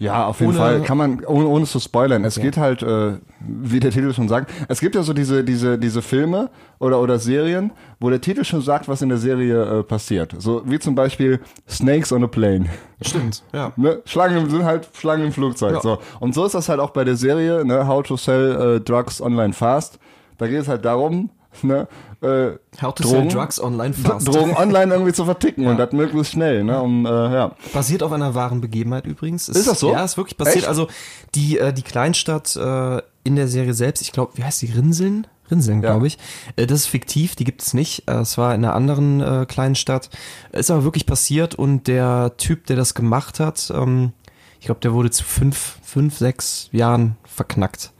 Ja, 0.00 0.26
auf 0.26 0.40
jeden 0.40 0.52
ohne, 0.52 0.58
Fall. 0.58 0.82
Kann 0.82 0.96
man, 0.96 1.24
ohne, 1.26 1.46
ohne 1.46 1.66
zu 1.66 1.78
spoilern. 1.78 2.22
Okay. 2.22 2.28
Es 2.28 2.40
geht 2.40 2.56
halt, 2.56 2.82
äh, 2.82 3.18
wie 3.40 3.80
der 3.80 3.90
Titel 3.90 4.14
schon 4.14 4.30
sagt, 4.30 4.50
es 4.68 4.80
gibt 4.80 4.94
ja 4.94 5.02
so 5.02 5.12
diese, 5.12 5.44
diese, 5.44 5.78
diese 5.78 6.00
Filme 6.00 6.48
oder, 6.78 7.00
oder 7.02 7.18
Serien, 7.18 7.70
wo 8.00 8.08
der 8.08 8.22
Titel 8.22 8.44
schon 8.44 8.62
sagt, 8.62 8.88
was 8.88 9.02
in 9.02 9.10
der 9.10 9.18
Serie 9.18 9.80
äh, 9.80 9.82
passiert. 9.82 10.34
So 10.38 10.62
wie 10.64 10.78
zum 10.78 10.94
Beispiel 10.94 11.40
Snakes 11.68 12.12
on 12.12 12.24
a 12.24 12.28
Plane. 12.28 12.70
Stimmt, 13.02 13.42
ja. 13.52 13.72
Ne? 13.76 14.00
Schlangen 14.06 14.48
sind 14.48 14.64
halt 14.64 14.88
Schlangen 14.94 15.26
im 15.26 15.32
Flugzeug. 15.32 15.74
Ja. 15.74 15.80
So. 15.82 15.98
Und 16.18 16.34
so 16.34 16.46
ist 16.46 16.54
das 16.54 16.70
halt 16.70 16.80
auch 16.80 16.90
bei 16.90 17.04
der 17.04 17.16
Serie, 17.16 17.62
ne? 17.64 17.86
How 17.86 18.02
to 18.02 18.16
Sell 18.16 18.76
uh, 18.76 18.80
Drugs 18.80 19.20
Online 19.20 19.52
Fast. 19.52 19.98
Da 20.38 20.46
geht 20.46 20.60
es 20.60 20.68
halt 20.68 20.86
darum, 20.86 21.28
ne? 21.62 21.88
Äh, 22.20 22.58
How 22.82 22.94
to 22.94 23.02
Drogen, 23.02 23.08
sell 23.08 23.28
drugs 23.28 23.60
online 23.60 23.94
fast. 23.94 24.28
Drogen 24.28 24.56
online 24.56 24.92
irgendwie 24.92 25.12
zu 25.12 25.24
verticken 25.24 25.62
ja. 25.64 25.70
und 25.70 25.78
das 25.78 25.92
möglichst 25.92 26.32
schnell. 26.32 26.64
Ne? 26.64 26.80
Um, 26.80 27.06
äh, 27.06 27.08
ja. 27.08 27.54
Basiert 27.72 28.02
auf 28.02 28.12
einer 28.12 28.34
wahren 28.34 28.60
Begebenheit 28.60 29.06
übrigens. 29.06 29.48
Ist, 29.48 29.56
ist 29.56 29.68
das 29.68 29.80
so? 29.80 29.92
Ja, 29.92 30.04
ist 30.04 30.16
wirklich 30.16 30.36
passiert. 30.36 30.58
Echt? 30.58 30.68
Also 30.68 30.88
die, 31.34 31.58
äh, 31.58 31.72
die 31.72 31.82
Kleinstadt 31.82 32.56
äh, 32.56 33.02
in 33.24 33.36
der 33.36 33.48
Serie 33.48 33.74
selbst, 33.74 34.02
ich 34.02 34.12
glaube, 34.12 34.32
wie 34.36 34.44
heißt 34.44 34.62
die? 34.62 34.66
Rinseln? 34.66 35.26
Rinseln, 35.50 35.80
glaube 35.80 36.06
ich. 36.06 36.18
Äh, 36.56 36.66
das 36.66 36.80
ist 36.80 36.86
fiktiv, 36.86 37.36
die 37.36 37.44
gibt 37.44 37.62
es 37.62 37.74
nicht. 37.74 38.08
Äh, 38.08 38.20
es 38.20 38.38
war 38.38 38.54
in 38.54 38.64
einer 38.64 38.74
anderen 38.74 39.20
äh, 39.20 39.46
kleinen 39.46 39.74
Stadt. 39.74 40.10
Ist 40.52 40.70
aber 40.70 40.84
wirklich 40.84 41.06
passiert 41.06 41.54
und 41.54 41.86
der 41.88 42.36
Typ, 42.36 42.66
der 42.66 42.76
das 42.76 42.94
gemacht 42.94 43.40
hat, 43.40 43.72
ähm, 43.74 44.12
ich 44.60 44.66
glaube, 44.66 44.80
der 44.80 44.92
wurde 44.92 45.10
zu 45.10 45.24
fünf, 45.24 45.78
fünf, 45.82 46.18
sechs 46.18 46.68
Jahren 46.70 47.16
verknackt. 47.24 47.92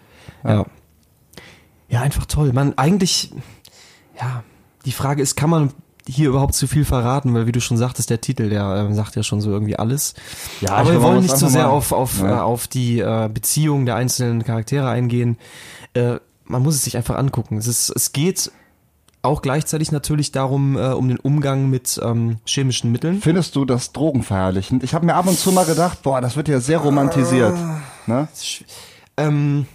Ja. 0.44 0.50
ja. 0.50 0.66
Ja, 1.90 2.00
einfach 2.02 2.26
toll. 2.26 2.52
Man, 2.52 2.78
eigentlich, 2.78 3.32
ja, 4.18 4.42
die 4.84 4.92
Frage 4.92 5.22
ist, 5.22 5.36
kann 5.36 5.50
man 5.50 5.72
hier 6.08 6.28
überhaupt 6.28 6.54
zu 6.54 6.66
viel 6.66 6.84
verraten, 6.84 7.34
weil 7.34 7.46
wie 7.46 7.52
du 7.52 7.60
schon 7.60 7.76
sagtest, 7.76 8.10
der 8.10 8.20
Titel, 8.20 8.48
der 8.48 8.88
äh, 8.90 8.94
sagt 8.94 9.16
ja 9.16 9.22
schon 9.22 9.40
so 9.40 9.50
irgendwie 9.50 9.76
alles. 9.76 10.14
Ja, 10.60 10.72
aber 10.72 10.92
wir 10.92 11.02
wollen 11.02 11.22
nicht 11.22 11.36
zu 11.36 11.46
so 11.46 11.48
sehr 11.48 11.70
auf, 11.70 11.92
auf, 11.92 12.20
ja. 12.20 12.38
äh, 12.38 12.40
auf 12.40 12.68
die 12.68 13.00
äh, 13.00 13.28
Beziehung 13.32 13.86
der 13.86 13.96
einzelnen 13.96 14.44
Charaktere 14.44 14.88
eingehen. 14.88 15.36
Äh, 15.94 16.16
man 16.44 16.62
muss 16.62 16.74
es 16.76 16.84
sich 16.84 16.96
einfach 16.96 17.16
angucken. 17.16 17.58
Es, 17.58 17.66
ist, 17.66 17.90
es 17.90 18.12
geht 18.12 18.50
auch 19.22 19.42
gleichzeitig 19.42 19.92
natürlich 19.92 20.32
darum, 20.32 20.76
äh, 20.76 20.88
um 20.88 21.08
den 21.08 21.18
Umgang 21.18 21.68
mit 21.68 22.00
ähm, 22.02 22.38
chemischen 22.46 22.90
Mitteln. 22.90 23.20
Findest 23.20 23.54
du 23.54 23.64
das 23.64 23.92
drogenverherrlichend? 23.92 24.82
Ich 24.82 24.94
habe 24.94 25.06
mir 25.06 25.14
ab 25.14 25.26
und 25.26 25.38
zu 25.38 25.52
mal 25.52 25.66
gedacht, 25.66 26.02
boah, 26.02 26.20
das 26.20 26.36
wird 26.36 26.48
ja 26.48 26.60
sehr 26.60 26.78
romantisiert. 26.78 27.56
Ne? 28.06 28.28
Ähm, 29.16 29.66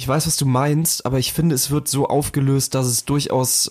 ich 0.00 0.08
weiß, 0.08 0.26
was 0.26 0.38
du 0.38 0.46
meinst, 0.46 1.04
aber 1.04 1.18
ich 1.18 1.34
finde, 1.34 1.54
es 1.54 1.70
wird 1.70 1.86
so 1.86 2.06
aufgelöst, 2.06 2.74
dass 2.74 2.86
es 2.86 3.04
durchaus 3.04 3.68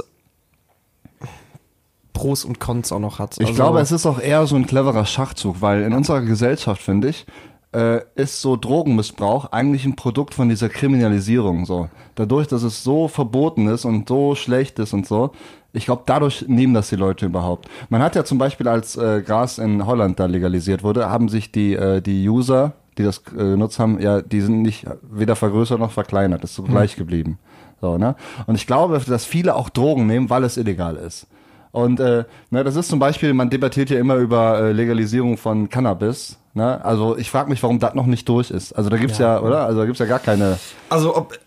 Pros 2.13 2.45
und 2.45 2.59
Cons 2.59 2.91
auch 2.91 2.99
noch 2.99 3.17
hat. 3.17 3.37
Ich 3.39 3.47
Also- 3.47 3.53
glaube, 3.55 3.79
es 3.79 3.91
ist 3.91 4.05
auch 4.05 4.19
eher 4.19 4.45
so 4.45 4.55
ein 4.55 4.67
cleverer 4.67 5.07
Schachzug, 5.07 5.59
weil 5.61 5.81
in 5.81 5.91
unserer 5.91 6.21
Gesellschaft, 6.21 6.83
finde 6.83 7.09
ich, 7.09 7.25
äh, 7.73 8.01
ist 8.13 8.41
so 8.41 8.57
Drogenmissbrauch 8.57 9.51
eigentlich 9.51 9.85
ein 9.85 9.95
Produkt 9.95 10.35
von 10.35 10.49
dieser 10.49 10.69
Kriminalisierung. 10.69 11.65
So. 11.65 11.89
Dadurch, 12.13 12.45
dass 12.47 12.61
es 12.61 12.83
so 12.83 13.07
verboten 13.07 13.67
ist 13.67 13.85
und 13.85 14.07
so 14.07 14.35
schlecht 14.35 14.77
ist 14.77 14.93
und 14.93 15.07
so, 15.07 15.31
ich 15.73 15.85
glaube, 15.85 16.03
dadurch 16.05 16.45
nehmen 16.47 16.75
das 16.75 16.89
die 16.89 16.95
Leute 16.95 17.25
überhaupt. 17.25 17.67
Man 17.89 18.03
hat 18.03 18.15
ja 18.15 18.23
zum 18.23 18.37
Beispiel, 18.37 18.67
als 18.67 18.97
äh, 18.97 19.23
Gras 19.25 19.57
in 19.57 19.87
Holland 19.87 20.19
da 20.19 20.27
legalisiert 20.27 20.83
wurde, 20.83 21.09
haben 21.09 21.27
sich 21.27 21.51
die, 21.51 21.73
äh, 21.73 22.01
die 22.01 22.29
User, 22.29 22.73
die 22.99 23.03
das 23.03 23.23
äh, 23.33 23.37
genutzt 23.37 23.79
haben, 23.79 23.99
ja, 23.99 24.21
die 24.21 24.41
sind 24.41 24.61
nicht 24.61 24.85
weder 25.01 25.35
vergrößert 25.35 25.79
noch 25.79 25.91
verkleinert, 25.91 26.43
ist 26.43 26.53
so 26.53 26.63
gleich 26.63 26.95
geblieben. 26.95 27.39
So, 27.81 27.97
ne? 27.97 28.15
Und 28.45 28.55
ich 28.55 28.67
glaube, 28.67 28.99
dass 28.99 29.25
viele 29.25 29.55
auch 29.55 29.69
Drogen 29.69 30.05
nehmen, 30.05 30.29
weil 30.29 30.43
es 30.43 30.57
illegal 30.57 30.95
ist. 30.97 31.25
Und 31.71 31.99
äh, 31.99 32.25
ne, 32.49 32.63
das 32.63 32.75
ist 32.75 32.89
zum 32.89 32.99
Beispiel, 32.99 33.33
man 33.33 33.49
debattiert 33.49 33.89
ja 33.89 33.99
immer 33.99 34.15
über 34.15 34.59
äh, 34.59 34.71
Legalisierung 34.71 35.37
von 35.37 35.69
Cannabis. 35.69 36.37
Ne? 36.55 36.83
Also 36.83 37.17
ich 37.17 37.29
frage 37.29 37.49
mich, 37.49 37.61
warum 37.61 37.79
das 37.79 37.93
noch 37.93 38.07
nicht 38.07 38.27
durch 38.27 38.49
ist. 38.51 38.73
Also 38.73 38.89
da 38.89 38.97
gibt's 38.97 39.19
ja, 39.19 39.39
oder? 39.39 39.65
Also 39.65 39.79
da 39.79 39.85
gibt's 39.85 39.99
ja 39.99 40.07
gar 40.07 40.19
keine. 40.19 40.57
Also 40.89 41.15
ob 41.15 41.37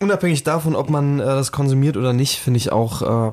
unabhängig 0.00 0.42
davon, 0.42 0.74
ob 0.74 0.90
man 0.90 1.20
äh, 1.20 1.24
das 1.24 1.52
konsumiert 1.52 1.96
oder 1.96 2.12
nicht, 2.12 2.38
finde 2.40 2.58
ich 2.58 2.72
auch, 2.72 3.28
äh, 3.28 3.32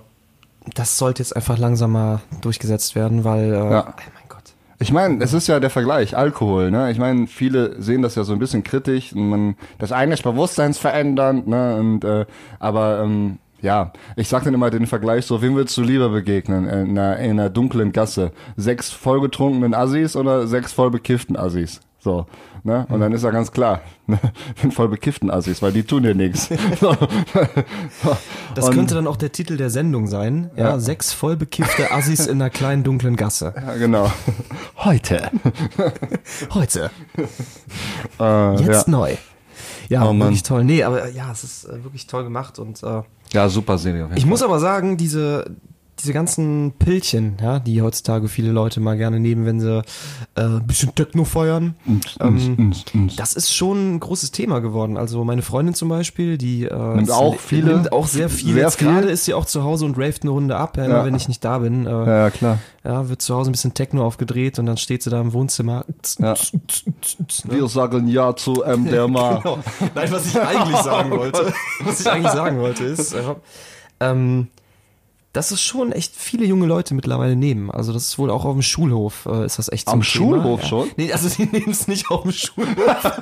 das 0.76 0.98
sollte 0.98 1.24
jetzt 1.24 1.36
einfach 1.36 1.58
langsam 1.58 1.94
mal 1.94 2.22
durchgesetzt 2.42 2.94
werden, 2.96 3.24
weil 3.24 3.54
äh, 3.54 3.72
Ja. 3.72 3.94
Ich 4.80 4.92
meine, 4.92 5.24
es 5.24 5.34
ist 5.34 5.48
ja 5.48 5.60
der 5.60 5.72
Vergleich, 5.72 6.16
Alkohol, 6.16 6.70
ne? 6.70 6.92
Ich 6.92 7.00
meine, 7.00 7.26
viele 7.26 7.82
sehen 7.82 8.04
das 8.04 8.14
ja 8.14 8.24
so 8.24 8.34
ein 8.34 8.40
bisschen 8.40 8.64
kritisch 8.64 9.12
und 9.14 9.30
man 9.30 9.56
das 9.80 9.92
eine 9.92 10.14
ist 10.14 10.22
bewusstseinsverändernd, 10.22 11.48
ne? 11.48 11.78
Und 11.78 12.04
äh, 12.04 12.26
aber 12.60 13.02
ähm, 13.04 13.40
ja, 13.62 13.92
ich 14.16 14.28
sag 14.28 14.44
dann 14.44 14.54
immer 14.54 14.70
den 14.70 14.86
Vergleich 14.86 15.26
so, 15.26 15.42
wem 15.42 15.56
willst 15.56 15.76
du 15.78 15.82
lieber 15.82 16.10
begegnen 16.10 16.66
in 16.66 16.98
einer, 16.98 17.18
in 17.18 17.32
einer 17.32 17.50
dunklen 17.50 17.92
Gasse? 17.92 18.32
Sechs 18.56 18.92
vollgetrunkenen 18.92 19.74
Assis 19.74 20.16
oder 20.16 20.46
sechs 20.48 20.74
voll 20.74 20.92
bekifften 20.92 21.36
Assis? 21.38 21.82
So, 22.08 22.26
ne? 22.64 22.86
Und 22.90 23.02
dann 23.02 23.12
ist 23.12 23.24
ja 23.26 23.32
ganz 23.32 23.52
klar, 23.52 23.82
ne? 24.08 24.18
sind 24.62 24.74
voll 24.74 24.88
bekifften 24.88 25.30
Assis, 25.30 25.62
weil 25.62 25.74
die 25.74 25.84
tun 25.84 26.04
dir 26.04 26.16
nichts. 26.16 26.48
Das 28.56 28.72
könnte 28.72 28.96
dann 28.96 29.08
auch 29.08 29.18
der 29.18 29.32
Titel 29.34 29.58
der 29.58 29.70
Sendung 29.70 30.08
sein. 30.08 30.50
Ja, 30.56 30.70
Ja. 30.70 30.80
sechs 30.80 31.12
vollbekiffte 31.14 31.92
Assis 31.92 32.26
in 32.26 32.42
einer 32.42 32.50
kleinen 32.50 32.84
dunklen 32.84 33.16
Gasse. 33.18 33.54
Ja, 33.56 33.74
genau. 33.76 34.12
Heute. 34.78 35.30
Heute. 36.54 36.90
Äh, 38.20 38.56
Jetzt 38.64 38.88
ja. 38.88 38.92
neu. 38.92 39.16
Ja, 39.90 40.06
Oh 40.10 40.18
wirklich 40.18 40.44
toll. 40.44 40.64
Nee, 40.64 40.84
aber 40.84 41.10
ja, 41.10 41.32
es 41.32 41.44
ist 41.44 41.66
äh, 41.66 41.84
wirklich 41.84 42.08
toll 42.08 42.24
gemacht 42.24 42.58
und 42.58 42.82
äh, 42.84 43.02
ja, 43.34 43.50
super 43.50 43.78
Serie. 43.78 44.08
Ich 44.16 44.22
Fall. 44.22 44.30
muss 44.30 44.42
aber 44.42 44.60
sagen, 44.60 44.96
diese, 44.98 45.52
diese 46.00 46.14
ganzen 46.14 46.74
Pillchen, 46.78 47.38
ja, 47.42 47.60
die 47.60 47.82
heutzutage 47.82 48.28
viele 48.28 48.52
Leute 48.52 48.80
mal 48.80 48.98
gerne 48.98 49.20
nehmen, 49.20 49.46
wenn 49.46 49.60
sie 49.60 49.80
äh, 50.36 50.42
ein 50.42 50.68
bisschen 50.68 50.94
Techno 50.94 51.24
feuern, 51.26 51.76
ähm, 52.20 52.74
das 53.16 53.34
ist 53.34 53.54
schon 53.54 53.96
ein 53.96 54.00
großes 54.00 54.32
Thema 54.32 54.60
geworden. 54.60 54.96
Also 54.98 55.24
meine 55.24 55.42
Freundin 55.42 55.74
zum 55.74 55.90
Beispiel, 55.90 56.38
die 56.38 56.66
äh, 56.66 56.96
Nimmt 56.96 57.10
auch 57.12 57.38
viele- 57.40 57.74
nimmt 57.74 57.92
auch 57.92 58.08
sehr 58.08 58.30
viel. 58.30 58.54
sehr 58.54 58.64
Jetzt 58.64 58.78
viel? 58.78 58.88
gerade 58.88 59.08
ist 59.10 59.26
sie 59.26 59.34
auch 59.34 59.46
zu 59.46 59.64
Hause 59.64 59.86
und 59.86 59.98
raved 59.98 60.22
eine 60.24 60.32
Runde 60.32 60.56
ab, 60.56 60.78
ja, 60.78 60.86
immer 60.86 60.98
Ja. 60.98 61.06
wenn 61.06 61.16
ich 61.16 61.28
nicht 61.28 61.44
da 61.44 61.58
bin. 61.60 61.86
Äh, 61.86 61.90
Ja, 61.90 62.06
ja, 62.06 62.30
klar. 62.30 62.60
ja, 62.84 63.10
wird 63.10 63.22
zu 63.22 63.34
Hause 63.36 63.50
ein 63.50 63.54
bisschen 63.54 63.74
Techno 63.74 64.06
aufgedreht 64.06 64.60
und 64.60 64.66
dann 64.68 64.78
steht 64.78 65.02
sie 65.04 65.10
da 65.10 65.20
im 65.20 65.34
Wohnzimmer. 65.34 65.86
Ja. 66.20 66.36
Wir 67.46 67.68
sagen 67.68 68.08
Ja 68.08 68.36
zu 68.36 68.64
MDMA. 68.66 69.42
Genau. 69.44 69.60
Nein, 69.96 70.12
was 70.12 70.26
ich 70.28 70.40
eigentlich 70.40 70.78
sagen 70.78 71.12
wollte, 71.18 71.54
was 71.84 72.00
ich 72.02 72.08
eigentlich 72.10 72.32
sagen 72.32 72.60
wollte, 72.60 72.84
ist, 72.86 73.14
äh, 73.14 73.22
ähm, 74.00 74.48
dass 75.38 75.52
es 75.52 75.62
schon 75.62 75.92
echt 75.92 76.16
viele 76.16 76.46
junge 76.46 76.66
Leute 76.66 76.96
mittlerweile 76.96 77.36
nehmen. 77.36 77.70
Also 77.70 77.94
das 77.94 78.08
ist 78.08 78.18
wohl 78.18 78.32
auch 78.32 78.44
auf 78.44 78.54
dem 78.54 78.64
Schulhof, 78.64 79.28
äh, 79.32 79.46
ist 79.46 79.60
das 79.60 79.72
echt 79.72 79.88
so 79.88 79.94
Am 79.94 80.02
Thema. 80.02 80.04
Schulhof 80.04 80.62
ja. 80.64 80.68
schon? 80.68 80.90
Nee, 80.98 81.14
also 81.14 81.30
sie 81.30 81.46
nehmen 81.52 81.70
es 81.70 81.88
nicht 81.88 82.10
auf 82.10 82.24
dem 82.24 82.32
Schulhof. 82.32 82.76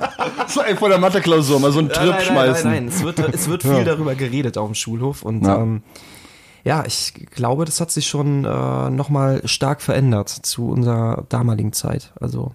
So, 0.48 0.62
ey, 0.62 0.76
vor 0.76 0.88
der 0.88 0.98
Mathe-Klausur 0.98 1.60
mal 1.60 1.72
so 1.72 1.80
einen 1.80 1.88
Trip 1.88 2.08
nein, 2.08 2.16
nein, 2.16 2.24
schmeißen. 2.24 2.70
Nein, 2.70 2.84
nein, 2.86 2.94
es 2.94 3.02
wird, 3.02 3.18
es 3.18 3.48
wird 3.48 3.62
viel 3.64 3.84
darüber 3.84 4.14
geredet 4.14 4.56
auf 4.56 4.68
dem 4.68 4.74
Schulhof 4.74 5.22
und 5.22 5.42
Ja. 5.42 5.56
ja, 5.56 5.62
ähm, 5.62 5.82
ja 6.64 6.84
ich 6.86 7.12
glaube, 7.32 7.64
das 7.66 7.80
hat 7.80 7.90
sich 7.90 8.06
schon 8.06 8.44
äh, 8.44 8.90
nochmal 8.90 9.42
stark 9.44 9.82
verändert 9.82 10.30
zu 10.30 10.68
unserer 10.68 11.24
damaligen 11.28 11.74
Zeit. 11.74 12.12
Also 12.18 12.54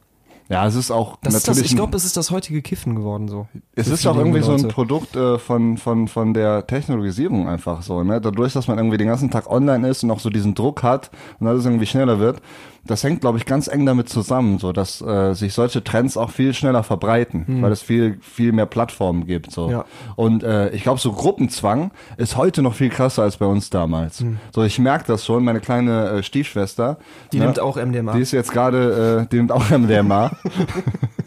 Ja, 0.52 0.68
es 0.68 0.76
ist 0.76 0.92
auch 0.92 1.18
das 1.22 1.34
ist 1.34 1.48
das, 1.48 1.56
natürlich. 1.56 1.72
ich 1.72 1.78
glaube, 1.78 1.96
es 1.96 2.04
ist 2.04 2.18
das 2.18 2.30
heutige 2.30 2.62
Kiffen 2.62 2.96
geworden 2.96 3.30
so. 3.30 3.48
es 3.74 3.88
ist 3.88 4.06
auch 4.06 4.18
irgendwie 4.18 4.40
junge 4.40 4.46
so 4.46 4.52
ein 4.52 4.62
Leute. 4.64 4.74
Produkt 4.74 5.16
äh, 5.16 5.40
von, 5.40 5.78
von, 5.78 6.10
von 6.10 6.34
der 6.34 6.68
Technologisierung 6.68 7.48
einfach 7.48 7.82
so, 7.84 8.04
ne? 8.04 8.20
Dadurch, 8.20 8.52
dass 8.52 8.68
man 8.68 8.78
irgendwie 8.78 8.98
den 8.98 9.08
ganzen 9.08 9.32
Tag 9.32 9.50
online 9.50 9.88
ist 9.88 10.04
und 10.04 10.12
auch 10.12 10.20
so 10.20 10.30
diesen 10.30 10.54
Druck 10.54 10.84
hat 10.84 11.10
und 11.40 11.48
alles 11.48 11.64
irgendwie 11.64 11.86
schneller 11.86 12.20
wird, 12.20 12.42
das 12.86 13.04
hängt, 13.04 13.22
glaube 13.22 13.38
ich, 13.38 13.46
ganz 13.46 13.68
eng 13.68 13.86
damit 13.86 14.10
zusammen, 14.10 14.58
so 14.60 14.72
dass 14.72 15.02
äh, 15.02 15.34
sich 15.34 15.54
solche 15.54 15.84
Trends 15.84 16.18
auch 16.18 16.32
viel 16.32 16.54
schneller 16.54 16.84
verbreiten, 16.84 17.62
weil 17.62 17.72
es 17.72 17.82
viel, 17.82 18.18
viel 18.22 18.52
mehr 18.52 18.66
Plattformen 18.66 19.28
gibt. 19.28 19.52
So. 19.52 19.70
Ja. 19.70 19.86
Und 20.16 20.44
äh, 20.44 20.70
ich 20.70 20.84
glaube, 20.84 21.00
so 21.00 21.12
Gruppenzwang 21.12 21.92
ist 22.18 22.38
heute 22.38 22.62
noch 22.62 22.74
viel 22.74 22.90
krasser 22.90 23.24
als 23.24 23.38
bei 23.38 23.46
uns 23.46 23.70
damals. 23.70 24.22
Hm. 24.22 24.38
So, 24.54 24.64
ich 24.64 24.80
merke 24.80 25.06
das 25.08 25.26
schon, 25.26 25.44
meine 25.44 25.60
kleine 25.60 26.10
äh, 26.10 26.24
Stiefschwester. 26.24 26.98
Die 27.32 27.40
ne? 27.40 27.46
nimmt 27.46 27.60
auch 27.60 27.78
MDMA. 27.78 28.14
Die 28.14 28.22
ist 28.22 28.32
jetzt 28.32 28.52
gerade, 28.52 29.22
äh, 29.24 29.30
die 29.32 29.38
nimmt 29.38 29.52
auch 29.52 29.70
MDMA. 29.70 30.32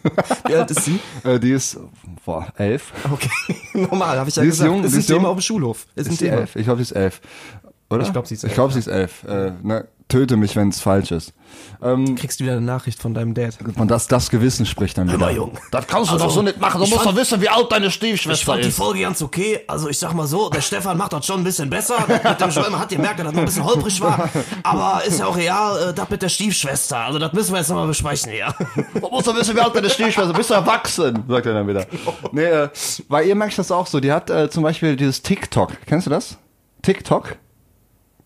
Wie 0.47 0.55
alt 0.55 0.71
ist 0.71 0.85
sie? 0.85 1.01
äh, 1.25 1.39
die 1.39 1.53
ist, 1.53 1.79
boah, 2.25 2.47
elf. 2.57 2.93
Okay, 3.11 3.31
normal, 3.91 4.19
habe 4.19 4.29
ich 4.29 4.37
ja 4.37 4.43
ist 4.43 4.51
gesagt. 4.51 4.71
jung, 4.71 4.85
ist 4.85 4.95
ein 4.95 4.99
ist 5.01 5.09
jung. 5.09 5.19
Thema 5.21 5.31
auf 5.31 5.37
dem 5.37 5.43
Schulhof. 5.43 5.87
Ist 5.95 6.07
ein 6.07 6.13
Ist 6.13 6.19
sie 6.19 6.25
Thema. 6.27 6.39
elf? 6.39 6.57
Ich 6.57 6.65
glaube, 6.65 6.79
sie 6.79 6.83
ist 6.83 6.93
elf. 6.93 7.21
Oder? 7.91 8.03
Ich 8.03 8.13
glaub, 8.13 8.27
sie 8.27 8.35
ist 8.35 8.45
Ich 8.45 8.51
elf, 8.51 8.55
glaube, 8.55 8.73
sie 8.73 8.79
ist 8.81 8.89
elf. 8.89 9.25
Äh, 9.25 9.53
ne? 9.63 9.87
Töte 10.15 10.37
mich, 10.37 10.55
wenn 10.55 10.69
es 10.69 10.81
falsch 10.81 11.11
ist. 11.11 11.33
Ähm, 11.83 12.15
Kriegst 12.15 12.39
du 12.39 12.45
wieder 12.45 12.53
eine 12.53 12.63
Nachricht 12.63 13.03
von 13.03 13.15
deinem 13.15 13.35
Dad. 13.35 13.59
und 13.77 13.89
das, 13.91 14.07
das 14.07 14.31
Gewissen 14.31 14.65
spricht 14.65 14.97
dann 14.97 15.13
wieder. 15.13 15.29
Jung. 15.33 15.59
Das 15.73 15.89
kannst 15.89 16.09
du 16.09 16.13
Also, 16.15 16.27
doch 16.27 16.33
so 16.33 16.43
nicht 16.43 16.61
machen. 16.61 16.79
Du 16.79 16.85
ich 16.85 16.91
musst 16.91 17.03
fand- 17.03 17.17
doch 17.17 17.21
wissen, 17.21 17.41
wie 17.41 17.49
alt 17.49 17.73
deine 17.73 17.87
Ich 17.87 17.95
Stiefschwester 17.95 18.47
fand 18.47 18.63
die 18.65 18.69
ist. 18.69 18.77
Folge 18.77 19.01
ganz 19.01 19.21
okay. 19.23 19.61
Also 19.67 19.89
ich 19.89 19.99
sag 19.99 20.13
mal 20.15 20.29
so, 20.29 20.49
der 20.51 20.61
Stefan 20.61 20.97
macht 20.97 21.13
das 21.15 21.27
schon 21.27 21.41
ein 21.41 21.45
bisschen 21.45 21.69
besser. 21.69 21.97
Mit 22.07 22.23
dem 22.41 22.55
man 22.71 22.79
hat 22.79 22.91
gemerkt, 22.91 23.19
dass 23.19 23.27
das 23.27 23.35
noch 23.35 23.41
ein 23.41 23.45
bisschen 23.47 23.65
holprig 23.65 24.01
war. 24.01 24.29
Aber 24.63 25.03
ist 25.05 25.19
ja 25.19 25.27
auch 25.27 25.37
real, 25.37 25.91
äh, 25.91 25.95
das 25.95 26.09
mit 26.09 26.23
der 26.23 26.29
Stiefschwester. 26.29 26.99
Also 26.99 27.19
das 27.19 27.33
müssen 27.33 27.53
wir 27.53 27.59
jetzt 27.59 27.69
nochmal 27.71 27.89
besprechen 27.89 28.31
hier. 28.31 28.55
Du 28.95 29.09
musst 29.09 29.27
doch 29.27 29.35
wissen, 29.37 29.57
wie 29.57 29.61
alt 29.61 29.75
deine 29.75 29.91
Stiefschwester 29.91 30.31
ist. 30.31 30.37
Bist 30.37 30.51
du 30.51 30.55
erwachsen? 30.55 31.25
Sagt 31.29 31.47
er 31.47 31.55
dann 31.55 31.67
wieder. 31.67 31.87
Nee, 32.31 32.45
äh, 32.45 32.69
weil 33.09 33.27
ihr 33.27 33.35
merkt 33.35 33.59
das 33.59 33.73
auch 33.73 33.89
so. 33.89 33.99
Die 33.99 34.13
hat 34.13 34.31
äh, 34.31 34.49
zum 34.49 34.63
Beispiel 34.63 34.95
dieses 34.95 35.23
TikTok. 35.23 35.73
Kennst 35.87 36.07
du 36.07 36.11
das? 36.11 36.39
TikTok? 36.83 37.35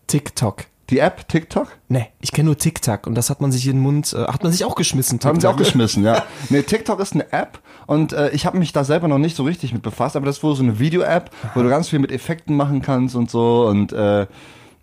TikTok. 0.05 0.65
Die 0.89 0.99
App 0.99 1.27
TikTok? 1.27 1.67
Nee, 1.87 2.07
ich 2.19 2.31
kenne 2.31 2.47
nur 2.47 2.57
TikTok 2.57 3.05
und 3.05 3.15
das 3.15 3.29
hat 3.29 3.41
man 3.41 3.51
sich 3.51 3.67
in 3.67 3.73
den 3.77 3.81
Mund, 3.81 4.13
äh, 4.13 4.25
hat 4.25 4.41
man 4.43 4.51
sich 4.51 4.65
auch 4.65 4.75
geschmissen. 4.75 5.19
Haben 5.23 5.39
sie 5.39 5.47
auch 5.47 5.51
TikTok. 5.51 5.67
geschmissen, 5.67 6.03
ja. 6.03 6.23
Nee, 6.49 6.63
TikTok 6.63 6.99
ist 6.99 7.13
eine 7.13 7.31
App 7.31 7.59
und 7.85 8.13
äh, 8.13 8.29
ich 8.31 8.45
habe 8.45 8.57
mich 8.57 8.73
da 8.73 8.83
selber 8.83 9.07
noch 9.07 9.19
nicht 9.19 9.35
so 9.35 9.43
richtig 9.43 9.73
mit 9.73 9.83
befasst, 9.83 10.15
aber 10.15 10.25
das 10.25 10.37
ist 10.37 10.43
wohl 10.43 10.55
so 10.55 10.63
eine 10.63 10.79
Video-App, 10.79 11.29
wo 11.53 11.61
du 11.61 11.69
ganz 11.69 11.89
viel 11.89 11.99
mit 11.99 12.11
Effekten 12.11 12.55
machen 12.55 12.81
kannst 12.81 13.15
und 13.15 13.29
so 13.29 13.67
und 13.67 13.93
äh, 13.93 14.23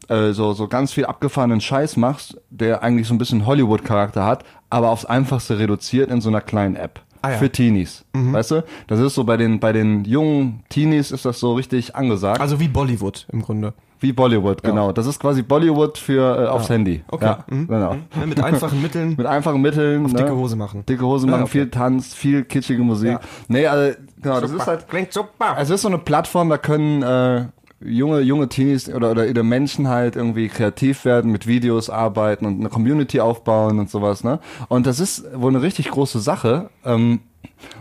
äh, 0.09 0.33
so, 0.33 0.53
so 0.53 0.69
ganz 0.69 0.93
viel 0.93 1.07
abgefahrenen 1.07 1.61
Scheiß 1.61 1.97
machst, 1.97 2.41
der 2.51 2.83
eigentlich 2.83 3.09
so 3.09 3.15
ein 3.15 3.19
bisschen 3.19 3.45
Hollywood-Charakter 3.45 4.25
hat, 4.25 4.45
aber 4.71 4.91
aufs 4.91 5.05
Einfachste 5.05 5.59
reduziert 5.59 6.11
in 6.11 6.21
so 6.21 6.29
einer 6.29 6.41
kleinen 6.41 6.77
App. 6.77 7.01
Ah, 7.23 7.33
ja. 7.33 7.39
Für 7.39 7.51
Teenies. 7.51 8.05
Weißt 8.13 8.53
du? 8.53 8.65
Das 8.87 9.01
ist 9.01 9.15
so 9.15 9.25
bei 9.25 9.37
den, 9.37 9.59
bei 9.59 9.73
den 9.73 10.05
jungen 10.05 10.63
Teenies 10.69 11.11
ist 11.11 11.25
das 11.25 11.41
so 11.41 11.55
richtig 11.55 11.97
angesagt. 11.97 12.41
Also 12.41 12.61
wie 12.61 12.69
Bollywood 12.69 13.27
im 13.33 13.43
Grunde. 13.43 13.75
Wie 14.01 14.13
Bollywood, 14.13 14.63
genau. 14.63 14.93
Das 14.93 15.07
ist 15.07 15.19
quasi 15.21 15.43
Bollywood 15.43 15.99
für 15.99 16.45
äh, 16.45 16.47
aufs 16.49 16.69
Handy. 16.69 17.03
Okay. 17.09 17.25
Ja, 17.25 17.45
Mhm. 17.49 17.67
genau. 17.69 17.95
Ne, 17.95 18.27
mit 18.27 18.41
einfachen 18.43 18.81
Mitteln. 18.83 19.15
Mit 19.17 19.27
einfachen 19.27 19.61
Mitteln. 19.63 20.05
Auf 20.05 20.13
ne? 20.13 20.19
dicke 20.19 20.37
Hose 20.37 20.57
machen. 20.57 20.85
Dicke 20.87 21.05
Hose 21.05 21.27
Ja, 21.27 21.31
machen, 21.33 21.43
okay. 21.45 21.53
viel 21.53 21.71
Tanz, 21.71 22.15
viel 22.15 22.45
kitschige 22.45 22.83
Musik. 22.83 23.13
Ja. 23.13 23.21
Nee, 23.49 23.67
also, 23.67 23.97
genau, 24.21 24.41
das 24.41 24.51
ist 24.51 24.67
halt. 24.67 24.89
Klingt 24.89 25.13
super. 25.13 25.57
Es 25.59 25.71
ist 25.71 25.83
so 25.83 25.89
eine 25.89 25.99
Plattform, 25.99 26.49
da 26.51 26.59
können 26.59 27.03
äh, 27.03 27.47
junge, 27.85 28.21
junge 28.21 28.49
Teenies 28.49 28.89
oder, 28.93 29.11
oder, 29.11 29.29
oder 29.29 29.43
Menschen 29.43 29.89
halt 29.89 30.17
irgendwie 30.17 30.49
kreativ 30.49 31.05
werden, 31.05 31.31
mit 31.33 31.47
Videos 31.47 31.91
arbeiten 31.91 32.47
und 32.47 32.61
eine 32.61 32.69
Community 32.69 33.21
aufbauen 33.21 33.79
und 33.79 33.91
sowas, 33.91 34.25
ne? 34.25 34.41
Und 34.69 34.87
das 34.87 34.99
ist 35.01 35.25
wohl 35.35 35.51
eine 35.55 35.63
richtig 35.63 35.91
große 35.91 36.21
Sache. 36.21 36.71
Ähm, 36.85 37.21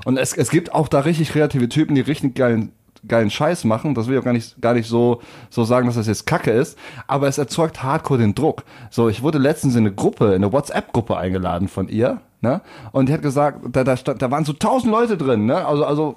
und 0.05 0.17
es, 0.17 0.33
es 0.33 0.49
gibt 0.49 0.73
auch 0.73 0.87
da 0.87 0.99
richtig 0.99 1.29
kreative 1.29 1.67
Typen, 1.69 1.95
die 1.95 2.01
richtig 2.01 2.35
geilen 2.35 2.71
geilen 3.07 3.29
Scheiß 3.29 3.63
machen, 3.63 3.95
das 3.95 4.07
will 4.07 4.15
ich 4.15 4.19
auch 4.19 4.25
gar 4.25 4.33
nicht, 4.33 4.61
gar 4.61 4.73
nicht 4.73 4.87
so, 4.87 5.21
so 5.49 5.63
sagen, 5.63 5.87
dass 5.87 5.95
das 5.95 6.07
jetzt 6.07 6.25
Kacke 6.25 6.51
ist, 6.51 6.77
aber 7.07 7.27
es 7.27 7.37
erzeugt 7.37 7.83
hardcore 7.83 8.19
den 8.19 8.35
Druck. 8.35 8.63
So, 8.89 9.09
ich 9.09 9.21
wurde 9.21 9.37
letztens 9.37 9.75
in 9.75 9.81
eine 9.81 9.93
Gruppe, 9.93 10.27
in 10.27 10.43
eine 10.43 10.51
WhatsApp-Gruppe 10.53 11.17
eingeladen 11.17 11.67
von 11.67 11.87
ihr, 11.87 12.21
ne, 12.41 12.61
und 12.91 13.09
die 13.09 13.13
hat 13.13 13.21
gesagt, 13.21 13.59
da, 13.71 13.83
da, 13.83 13.97
stand, 13.97 14.21
da 14.21 14.31
waren 14.31 14.45
so 14.45 14.53
tausend 14.53 14.91
Leute 14.91 15.17
drin, 15.17 15.45
ne, 15.45 15.65
also, 15.65 15.85
also, 15.85 16.15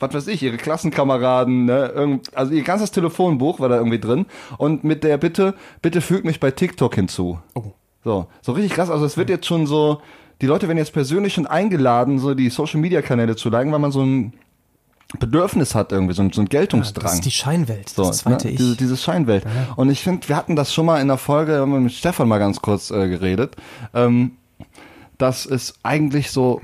was 0.00 0.14
weiß 0.14 0.26
ich, 0.28 0.42
ihre 0.42 0.56
Klassenkameraden, 0.56 1.64
ne, 1.64 1.92
irgend, 1.94 2.36
also 2.36 2.52
ihr 2.52 2.62
ganzes 2.62 2.92
Telefonbuch 2.92 3.60
war 3.60 3.68
da 3.68 3.76
irgendwie 3.76 3.98
drin. 3.98 4.26
Und 4.56 4.84
mit 4.84 5.02
der 5.02 5.18
Bitte, 5.18 5.54
bitte 5.82 6.00
fügt 6.00 6.24
mich 6.24 6.38
bei 6.38 6.52
TikTok 6.52 6.94
hinzu. 6.94 7.40
Oh. 7.54 7.72
So, 8.04 8.28
so 8.40 8.52
richtig 8.52 8.74
krass, 8.74 8.90
also 8.90 9.04
es 9.04 9.16
wird 9.16 9.28
jetzt 9.28 9.46
schon 9.46 9.66
so, 9.66 10.00
die 10.40 10.46
Leute 10.46 10.68
werden 10.68 10.78
jetzt 10.78 10.92
persönlich 10.92 11.34
schon 11.34 11.46
eingeladen, 11.46 12.20
so 12.20 12.34
die 12.34 12.48
Social 12.48 12.80
Media 12.80 13.02
Kanäle 13.02 13.34
zu 13.34 13.50
liken, 13.50 13.72
weil 13.72 13.80
man 13.80 13.90
so 13.90 14.02
ein 14.02 14.34
Bedürfnis 15.18 15.74
hat 15.74 15.92
irgendwie, 15.92 16.14
so 16.14 16.22
ein, 16.22 16.32
so 16.32 16.42
ein 16.42 16.48
Geltungsdrang. 16.48 17.02
Ja, 17.02 17.08
das 17.08 17.14
ist 17.14 17.24
die 17.24 17.30
Scheinwelt, 17.30 17.88
so, 17.88 18.04
das 18.04 18.18
zweite 18.18 18.46
ne? 18.46 18.52
Ich. 18.52 18.58
Diese, 18.58 18.76
diese 18.76 18.96
Scheinwelt. 18.96 19.44
Ja. 19.44 19.72
Und 19.76 19.88
ich 19.90 20.02
finde, 20.02 20.28
wir 20.28 20.36
hatten 20.36 20.54
das 20.54 20.74
schon 20.74 20.84
mal 20.84 21.00
in 21.00 21.08
der 21.08 21.16
Folge, 21.16 21.58
haben 21.58 21.72
wir 21.72 21.80
mit 21.80 21.92
Stefan 21.92 22.28
mal 22.28 22.38
ganz 22.38 22.60
kurz 22.60 22.90
äh, 22.90 23.08
geredet, 23.08 23.56
ähm, 23.94 24.32
dass 25.16 25.46
es 25.46 25.74
eigentlich 25.82 26.30
so 26.30 26.60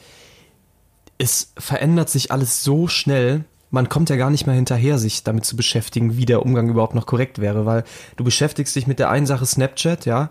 es 1.18 1.52
verändert 1.58 2.08
sich 2.08 2.30
alles 2.30 2.62
so 2.62 2.88
schnell, 2.88 3.44
man 3.70 3.88
kommt 3.88 4.10
ja 4.10 4.16
gar 4.16 4.30
nicht 4.30 4.46
mehr 4.46 4.54
hinterher, 4.54 4.98
sich 4.98 5.24
damit 5.24 5.44
zu 5.44 5.56
beschäftigen, 5.56 6.16
wie 6.16 6.24
der 6.24 6.44
Umgang 6.44 6.68
überhaupt 6.68 6.94
noch 6.94 7.06
korrekt 7.06 7.40
wäre, 7.40 7.66
weil 7.66 7.84
du 8.16 8.24
beschäftigst 8.24 8.76
dich 8.76 8.86
mit 8.86 8.98
der 8.98 9.10
einen 9.10 9.26
Sache 9.26 9.46
Snapchat, 9.46 10.06
ja, 10.06 10.30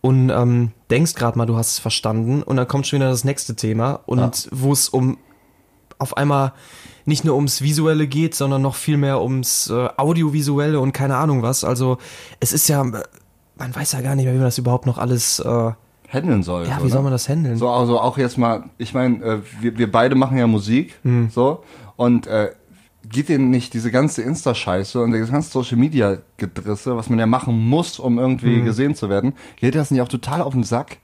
und 0.00 0.30
ähm, 0.30 0.72
denkst 0.90 1.14
gerade 1.14 1.36
mal, 1.36 1.46
du 1.46 1.56
hast 1.56 1.72
es 1.72 1.78
verstanden, 1.78 2.42
und 2.42 2.56
dann 2.56 2.66
kommt 2.68 2.86
schon 2.86 3.00
wieder 3.00 3.10
das 3.10 3.24
nächste 3.24 3.54
Thema, 3.54 4.00
und 4.06 4.18
ja. 4.18 4.50
wo 4.50 4.72
es 4.72 4.88
um 4.88 5.18
auf 5.98 6.16
einmal 6.16 6.52
nicht 7.10 7.24
nur 7.24 7.34
ums 7.34 7.60
Visuelle 7.60 8.06
geht, 8.06 8.34
sondern 8.34 8.62
noch 8.62 8.76
viel 8.76 8.96
mehr 8.96 9.20
ums 9.20 9.68
äh, 9.68 9.88
Audiovisuelle 9.98 10.80
und 10.80 10.92
keine 10.92 11.16
Ahnung 11.16 11.42
was. 11.42 11.64
Also 11.64 11.98
es 12.40 12.54
ist 12.54 12.68
ja, 12.68 12.82
man 12.82 13.04
weiß 13.74 13.92
ja 13.92 14.00
gar 14.00 14.14
nicht 14.14 14.24
mehr, 14.24 14.32
wie 14.32 14.38
man 14.38 14.46
das 14.46 14.56
überhaupt 14.56 14.86
noch 14.86 14.96
alles 14.96 15.40
äh, 15.40 15.72
handeln 16.08 16.42
soll. 16.42 16.66
Ja, 16.66 16.78
wie 16.78 16.82
oder? 16.82 16.90
soll 16.90 17.02
man 17.02 17.12
das 17.12 17.28
handeln? 17.28 17.56
So, 17.56 17.68
also 17.68 18.00
auch 18.00 18.16
jetzt 18.16 18.38
mal, 18.38 18.64
ich 18.78 18.94
meine, 18.94 19.22
äh, 19.22 19.38
wir, 19.60 19.76
wir 19.76 19.90
beide 19.90 20.14
machen 20.14 20.38
ja 20.38 20.46
Musik, 20.46 20.94
mhm. 21.02 21.28
so, 21.30 21.62
und 21.96 22.26
äh, 22.26 22.52
geht 23.08 23.28
dir 23.28 23.38
nicht 23.38 23.74
diese 23.74 23.90
ganze 23.90 24.22
Insta-Scheiße 24.22 25.00
und 25.00 25.12
das 25.12 25.30
ganze 25.30 25.50
Social-Media-Gedrisse, 25.50 26.96
was 26.96 27.10
man 27.10 27.18
ja 27.18 27.26
machen 27.26 27.58
muss, 27.58 27.98
um 27.98 28.18
irgendwie 28.18 28.56
mhm. 28.56 28.64
gesehen 28.64 28.94
zu 28.94 29.08
werden, 29.08 29.34
geht 29.56 29.74
das 29.74 29.90
nicht 29.90 30.00
auch 30.00 30.08
total 30.08 30.42
auf 30.42 30.52
den 30.52 30.64
Sack? 30.64 30.98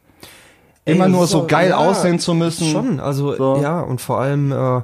Immer 0.85 1.07
Ey, 1.07 1.11
nur 1.11 1.27
so, 1.27 1.41
so 1.41 1.47
geil 1.47 1.71
ja, 1.71 1.79
aussehen 1.79 2.21
zu 2.21 2.33
müssen. 2.33 2.71
Schon, 2.71 3.01
also 3.01 3.35
so. 3.35 3.61
ja, 3.61 3.81
und 3.81 4.01
vor 4.01 4.21
allem, 4.21 4.53
äh, 4.53 4.83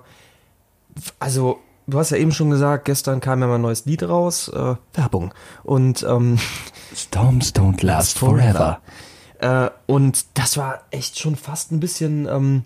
also 1.18 1.60
du 1.86 1.98
hast 1.98 2.10
ja 2.10 2.16
eben 2.16 2.32
schon 2.32 2.50
gesagt, 2.50 2.84
gestern 2.84 3.20
kam 3.20 3.40
ja 3.40 3.46
mal 3.46 3.56
ein 3.56 3.62
neues 3.62 3.84
Lied 3.84 4.02
raus, 4.02 4.48
äh, 4.48 4.74
Werbung. 4.94 5.34
Und 5.62 6.02
ähm, 6.08 6.38
Storms 6.94 7.54
don't 7.54 7.84
last 7.84 8.18
forever. 8.18 8.80
Äh, 9.38 9.70
und 9.86 10.24
das 10.34 10.56
war 10.56 10.82
echt 10.90 11.18
schon 11.18 11.36
fast 11.36 11.72
ein 11.72 11.80
bisschen 11.80 12.26
ähm, 12.26 12.64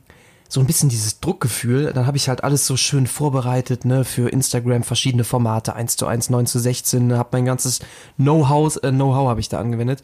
so 0.49 0.61
ein 0.61 0.67
bisschen 0.67 0.89
dieses 0.89 1.21
Druckgefühl. 1.21 1.93
Dann 1.93 2.07
habe 2.07 2.17
ich 2.17 2.29
halt 2.29 2.45
alles 2.45 2.67
so 2.67 2.77
schön 2.77 3.07
vorbereitet, 3.07 3.85
ne, 3.85 4.05
für 4.05 4.29
Instagram 4.29 4.83
verschiedene 4.83 5.25
Formate, 5.25 5.75
1 5.75 5.97
zu 5.97 6.07
1, 6.07 6.31
9 6.31 6.47
zu 6.47 6.59
16, 6.59 7.17
habe 7.17 7.31
mein 7.33 7.45
ganzes 7.45 7.81
Know-how, 8.17 8.77
äh, 8.83 8.91
Know-how 8.91 9.29
habe 9.29 9.41
ich 9.41 9.49
da 9.49 9.59
angewendet. 9.59 10.03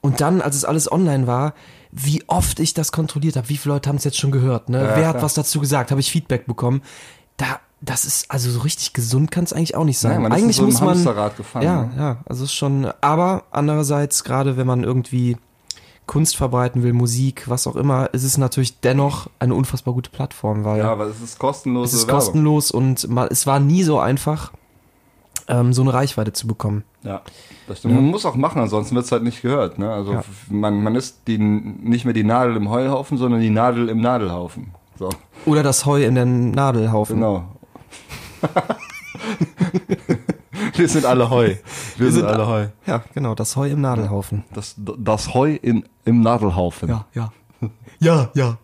Und 0.00 0.20
dann, 0.20 0.40
als 0.40 0.54
es 0.56 0.64
alles 0.64 0.90
online 0.90 1.26
war, 1.26 1.54
wie 1.90 2.22
oft 2.28 2.60
ich 2.60 2.74
das 2.74 2.92
kontrolliert 2.92 3.36
habe, 3.36 3.48
wie 3.48 3.56
viele 3.56 3.74
Leute 3.74 3.88
haben 3.88 3.96
es 3.96 4.04
jetzt 4.04 4.18
schon 4.18 4.30
gehört, 4.30 4.68
ne? 4.68 4.84
Ja, 4.84 4.96
Wer 4.96 5.08
hat 5.08 5.22
was 5.22 5.34
dazu 5.34 5.58
gesagt? 5.58 5.90
Habe 5.90 6.00
ich 6.00 6.10
Feedback 6.10 6.46
bekommen? 6.46 6.82
Da, 7.38 7.60
das 7.80 8.04
ist, 8.04 8.30
also 8.30 8.50
so 8.50 8.60
richtig 8.60 8.92
gesund 8.92 9.30
kann 9.30 9.44
es 9.44 9.54
eigentlich 9.54 9.74
auch 9.74 9.84
nicht 9.84 9.98
sein. 9.98 10.12
Nein, 10.12 10.22
man 10.22 10.32
eigentlich 10.32 10.56
so 10.56 10.64
muss 10.64 10.80
man. 10.80 11.02
Gefangen, 11.36 11.64
ja, 11.64 11.84
ne? 11.84 11.92
ja, 11.96 12.16
also 12.26 12.44
ist 12.44 12.52
schon, 12.52 12.92
aber 13.00 13.44
andererseits, 13.50 14.24
gerade 14.24 14.58
wenn 14.58 14.66
man 14.66 14.84
irgendwie 14.84 15.38
Kunst 16.06 16.36
verbreiten 16.36 16.82
will, 16.82 16.92
Musik, 16.92 17.48
was 17.48 17.66
auch 17.66 17.76
immer, 17.76 18.12
ist 18.12 18.24
es 18.24 18.36
natürlich 18.36 18.80
dennoch 18.80 19.28
eine 19.38 19.54
unfassbar 19.54 19.94
gute 19.94 20.10
Plattform, 20.10 20.64
weil. 20.64 20.78
Ja, 20.78 20.90
aber 20.90 21.06
es 21.06 21.20
ist 21.20 21.38
kostenlos. 21.38 21.88
Es 21.88 22.00
ist 22.00 22.06
Werbung. 22.08 22.20
kostenlos 22.20 22.70
und 22.70 23.08
mal, 23.08 23.28
es 23.30 23.46
war 23.46 23.60
nie 23.60 23.84
so 23.84 24.00
einfach, 24.00 24.52
ähm, 25.46 25.72
so 25.72 25.82
eine 25.82 25.92
Reichweite 25.92 26.32
zu 26.32 26.46
bekommen. 26.46 26.82
Ja, 27.04 27.22
das 27.68 27.78
stimmt. 27.78 27.94
Ja. 27.94 28.00
Man 28.00 28.10
muss 28.10 28.26
auch 28.26 28.34
machen, 28.34 28.60
ansonsten 28.60 28.96
wird 28.96 29.04
es 29.04 29.12
halt 29.12 29.22
nicht 29.22 29.42
gehört. 29.42 29.78
Ne? 29.78 29.90
Also 29.90 30.14
ja. 30.14 30.24
man, 30.48 30.82
man 30.82 30.96
ist 30.96 31.22
die, 31.28 31.38
nicht 31.38 32.04
mehr 32.04 32.14
die 32.14 32.24
Nadel 32.24 32.56
im 32.56 32.70
Heuhaufen, 32.70 33.18
sondern 33.18 33.40
die 33.40 33.50
Nadel 33.50 33.88
im 33.88 34.00
Nadelhaufen. 34.00 34.72
So. 34.98 35.10
Oder 35.46 35.62
das 35.62 35.86
Heu 35.86 36.04
in 36.04 36.14
den 36.16 36.50
Nadelhaufen. 36.50 37.16
Genau. 37.16 37.44
Wir 40.74 40.88
sind 40.88 41.04
alle 41.04 41.30
Heu. 41.30 41.46
Wir, 41.46 41.56
Wir 41.96 42.12
sind, 42.12 42.20
sind, 42.20 42.26
alle 42.26 42.46
Heu. 42.46 42.66
Ja, 42.86 43.04
genau, 43.14 43.34
das 43.34 43.56
Heu 43.56 43.68
im 43.70 43.80
Nadelhaufen. 43.80 44.44
Das, 44.52 44.74
das 44.76 45.34
Heu 45.34 45.54
in, 45.54 45.84
im 46.04 46.20
Nadelhaufen. 46.22 46.88
Ja, 46.88 47.06
ja. 47.14 47.32
Ja, 48.00 48.30
ja. 48.34 48.58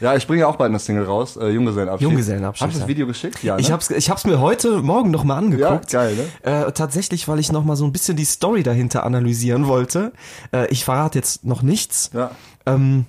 Ja, 0.00 0.14
ich 0.14 0.26
bringe 0.26 0.40
ja 0.40 0.46
auch 0.46 0.56
bald 0.56 0.70
eine 0.70 0.78
Single 0.78 1.04
raus, 1.04 1.36
äh, 1.36 1.48
Junggesellenabschied. 1.48 2.08
Junggesellenabschied. 2.08 2.66
Hast 2.66 2.74
du 2.76 2.80
das 2.80 2.88
Video 2.88 3.06
geschickt? 3.06 3.42
Ja, 3.42 3.56
ne? 3.56 3.60
Ich 3.60 3.70
hab's, 3.70 3.90
ich 3.90 4.10
hab's 4.10 4.24
mir 4.24 4.40
heute 4.40 4.82
Morgen 4.82 5.10
nochmal 5.10 5.38
angeguckt. 5.38 5.92
Ja, 5.92 6.04
geil, 6.04 6.16
ne? 6.42 6.66
Äh, 6.66 6.72
tatsächlich, 6.72 7.28
weil 7.28 7.38
ich 7.38 7.52
nochmal 7.52 7.76
so 7.76 7.84
ein 7.84 7.92
bisschen 7.92 8.16
die 8.16 8.24
Story 8.24 8.62
dahinter 8.62 9.04
analysieren 9.04 9.66
wollte. 9.66 10.12
Äh, 10.52 10.68
ich 10.68 10.84
verrate 10.84 11.18
jetzt 11.18 11.44
noch 11.44 11.62
nichts. 11.62 12.10
Ja. 12.12 12.30
Ähm, 12.66 13.06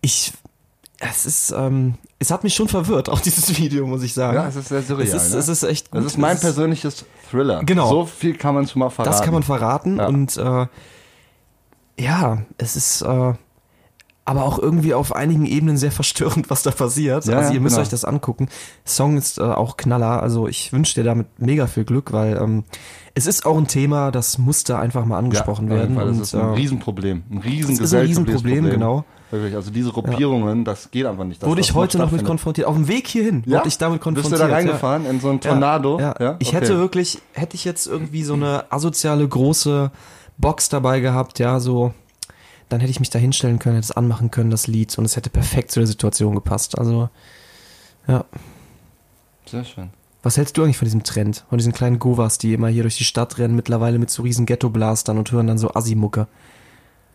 ich 0.00 0.32
es 0.98 1.26
ist, 1.26 1.50
ähm, 1.56 1.94
es 2.18 2.30
hat 2.30 2.44
mich 2.44 2.54
schon 2.54 2.68
verwirrt, 2.68 3.08
auch 3.08 3.20
dieses 3.20 3.58
Video, 3.58 3.86
muss 3.86 4.02
ich 4.02 4.14
sagen. 4.14 4.36
Ja, 4.36 4.48
es 4.48 4.56
ist 4.56 4.68
sehr 4.68 4.82
surreal. 4.82 5.06
Es 5.06 5.14
ist, 5.14 5.32
ne? 5.32 5.38
es 5.38 5.48
ist 5.48 5.62
echt 5.62 5.90
gut. 5.90 6.00
Das 6.00 6.12
ist 6.12 6.18
mein 6.18 6.36
es 6.36 6.40
persönliches 6.40 7.04
Thriller. 7.30 7.62
Genau. 7.64 7.88
So 7.88 8.06
viel 8.06 8.36
kann 8.36 8.54
man 8.54 8.66
schon 8.66 8.80
mal 8.80 8.90
verraten. 8.90 9.12
Das 9.12 9.22
kann 9.22 9.34
man 9.34 9.42
verraten 9.42 9.98
ja. 9.98 10.06
und 10.06 10.36
äh, 10.36 10.66
ja, 11.98 12.42
es 12.58 12.76
ist 12.76 13.02
äh, 13.02 13.34
aber 14.26 14.44
auch 14.44 14.58
irgendwie 14.58 14.92
auf 14.92 15.14
einigen 15.14 15.46
Ebenen 15.46 15.76
sehr 15.76 15.92
verstörend, 15.92 16.50
was 16.50 16.62
da 16.62 16.72
passiert. 16.72 17.24
Ja, 17.24 17.38
also 17.38 17.54
ihr 17.54 17.60
müsst 17.60 17.76
genau. 17.76 17.84
euch 17.84 17.88
das 17.88 18.04
angucken. 18.04 18.48
Song 18.84 19.16
ist 19.16 19.38
äh, 19.38 19.42
auch 19.42 19.76
Knaller, 19.76 20.22
also 20.22 20.48
ich 20.48 20.72
wünsche 20.72 20.94
dir 20.94 21.04
damit 21.04 21.28
mega 21.38 21.66
viel 21.68 21.84
Glück, 21.84 22.12
weil 22.12 22.36
ähm, 22.36 22.64
es 23.14 23.26
ist 23.26 23.46
auch 23.46 23.56
ein 23.56 23.68
Thema, 23.68 24.10
das 24.10 24.36
musste 24.36 24.78
einfach 24.78 25.06
mal 25.06 25.16
angesprochen 25.16 25.68
ja, 25.68 25.76
werden. 25.76 25.94
Fall. 25.94 26.06
Das 26.08 26.16
und, 26.16 26.22
ist 26.22 26.34
ein 26.34 26.40
äh, 26.40 26.54
Riesenproblem. 26.54 27.22
Ein 27.30 27.38
riesen 27.38 27.78
ist 27.78 27.94
ein 27.94 28.04
Riesenproblem, 28.04 28.68
genau. 28.68 29.04
Wirklich, 29.30 29.54
also 29.54 29.70
diese 29.70 29.90
Gruppierungen, 29.90 30.58
ja. 30.58 30.64
das 30.64 30.90
geht 30.90 31.06
einfach 31.06 31.24
nicht. 31.24 31.44
Wurde 31.44 31.60
ich 31.60 31.74
heute 31.74 31.98
noch 31.98 32.10
mit 32.12 32.24
konfrontiert. 32.24 32.66
Auf 32.66 32.76
dem 32.76 32.88
Weg 32.88 33.08
hierhin 33.08 33.42
ja? 33.46 33.58
wurde 33.58 33.68
ich 33.68 33.78
damit 33.78 34.00
konfrontiert. 34.00 34.32
Bist 34.32 34.42
du 34.42 34.48
da 34.48 34.54
reingefahren 34.54 35.04
ja. 35.04 35.10
in 35.10 35.20
so 35.20 35.30
ein 35.30 35.40
Tornado? 35.40 35.98
Ja. 35.98 36.14
ja. 36.18 36.36
Ich 36.40 36.48
okay. 36.48 36.56
hätte 36.56 36.78
wirklich, 36.78 37.20
hätte 37.32 37.54
ich 37.54 37.64
jetzt 37.64 37.86
irgendwie 37.86 38.22
so 38.22 38.34
eine 38.34 38.64
asoziale 38.70 39.26
große 39.26 39.90
Box 40.38 40.68
dabei 40.68 41.00
gehabt, 41.00 41.38
ja, 41.38 41.58
so, 41.60 41.94
dann 42.68 42.80
hätte 42.80 42.90
ich 42.90 43.00
mich 43.00 43.10
da 43.10 43.18
hinstellen 43.18 43.58
können, 43.58 43.76
hätte 43.76 43.86
es 43.86 43.96
anmachen 43.96 44.30
können, 44.30 44.50
das 44.50 44.66
Lied, 44.66 44.96
und 44.98 45.04
es 45.04 45.16
hätte 45.16 45.30
perfekt 45.30 45.70
zu 45.70 45.80
der 45.80 45.86
Situation 45.86 46.34
gepasst. 46.34 46.78
Also, 46.78 47.08
ja. 48.08 48.24
Sehr 49.46 49.64
schön. 49.64 49.90
Was 50.22 50.36
hältst 50.36 50.56
du 50.56 50.64
eigentlich 50.64 50.76
von 50.76 50.86
diesem 50.86 51.04
Trend? 51.04 51.44
Von 51.48 51.58
diesen 51.58 51.72
kleinen 51.72 52.00
Govas, 52.00 52.38
die 52.38 52.52
immer 52.52 52.68
hier 52.68 52.82
durch 52.82 52.96
die 52.96 53.04
Stadt 53.04 53.38
rennen, 53.38 53.54
mittlerweile 53.54 53.98
mit 53.98 54.10
so 54.10 54.22
riesen 54.22 54.44
Ghetto-Blastern 54.44 55.18
und 55.18 55.30
hören 55.30 55.46
dann 55.46 55.58
so 55.58 55.72
Assi-Mucke? 55.72 56.26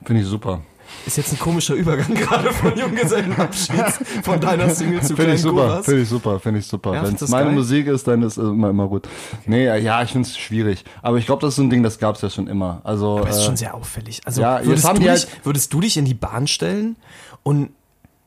Finde 0.06 0.22
ich 0.22 0.28
super. 0.28 0.62
Ist 1.06 1.18
jetzt 1.18 1.34
ein 1.34 1.40
komischer 1.40 1.74
Übergang 1.74 2.14
gerade 2.14 2.52
von 2.52 2.78
Junggesellenabschied 2.78 3.86
von 4.24 4.40
deiner 4.40 4.70
Single 4.70 5.02
zu 5.02 5.16
Finde 5.16 5.34
ich 5.34 5.42
super, 5.42 5.84
finde 5.84 6.02
ich 6.02 6.10
super, 6.10 6.40
finde 6.40 6.60
ich 6.60 6.68
super. 6.68 6.94
Ja, 6.94 7.04
Wenn 7.04 7.16
es 7.16 7.28
meine 7.30 7.46
geil? 7.46 7.56
Musik 7.56 7.88
ist, 7.88 8.08
dann 8.08 8.22
ist 8.22 8.38
es 8.38 8.44
immer, 8.44 8.70
immer 8.70 8.88
gut. 8.88 9.08
Okay. 9.08 9.44
Nee, 9.48 9.66
ja, 9.80 10.04
ich 10.04 10.12
finde 10.12 10.28
es 10.28 10.38
schwierig. 10.38 10.86
Aber 11.02 11.18
ich 11.18 11.26
glaube, 11.26 11.42
das 11.42 11.50
ist 11.50 11.56
so 11.56 11.64
ein 11.64 11.70
Ding, 11.70 11.84
das 11.84 11.98
gab 11.98 12.16
es 12.16 12.22
ja 12.22 12.30
schon 12.30 12.48
immer. 12.48 12.82
Also, 12.84 13.18
Aber 13.18 13.30
es 13.30 13.38
ist 13.38 13.42
äh, 13.42 13.46
schon 13.46 13.58
sehr 13.58 13.74
auffällig. 13.74 14.22
Also 14.26 14.42
ja, 14.42 14.64
würdest, 14.64 14.88
du 14.88 14.94
dich, 14.94 15.10
halt 15.10 15.28
würdest 15.44 15.74
du 15.74 15.82
dich 15.82 15.98
in 15.98 16.06
die 16.06 16.14
Bahn 16.14 16.48
stellen 16.48 16.98
und 17.44 17.72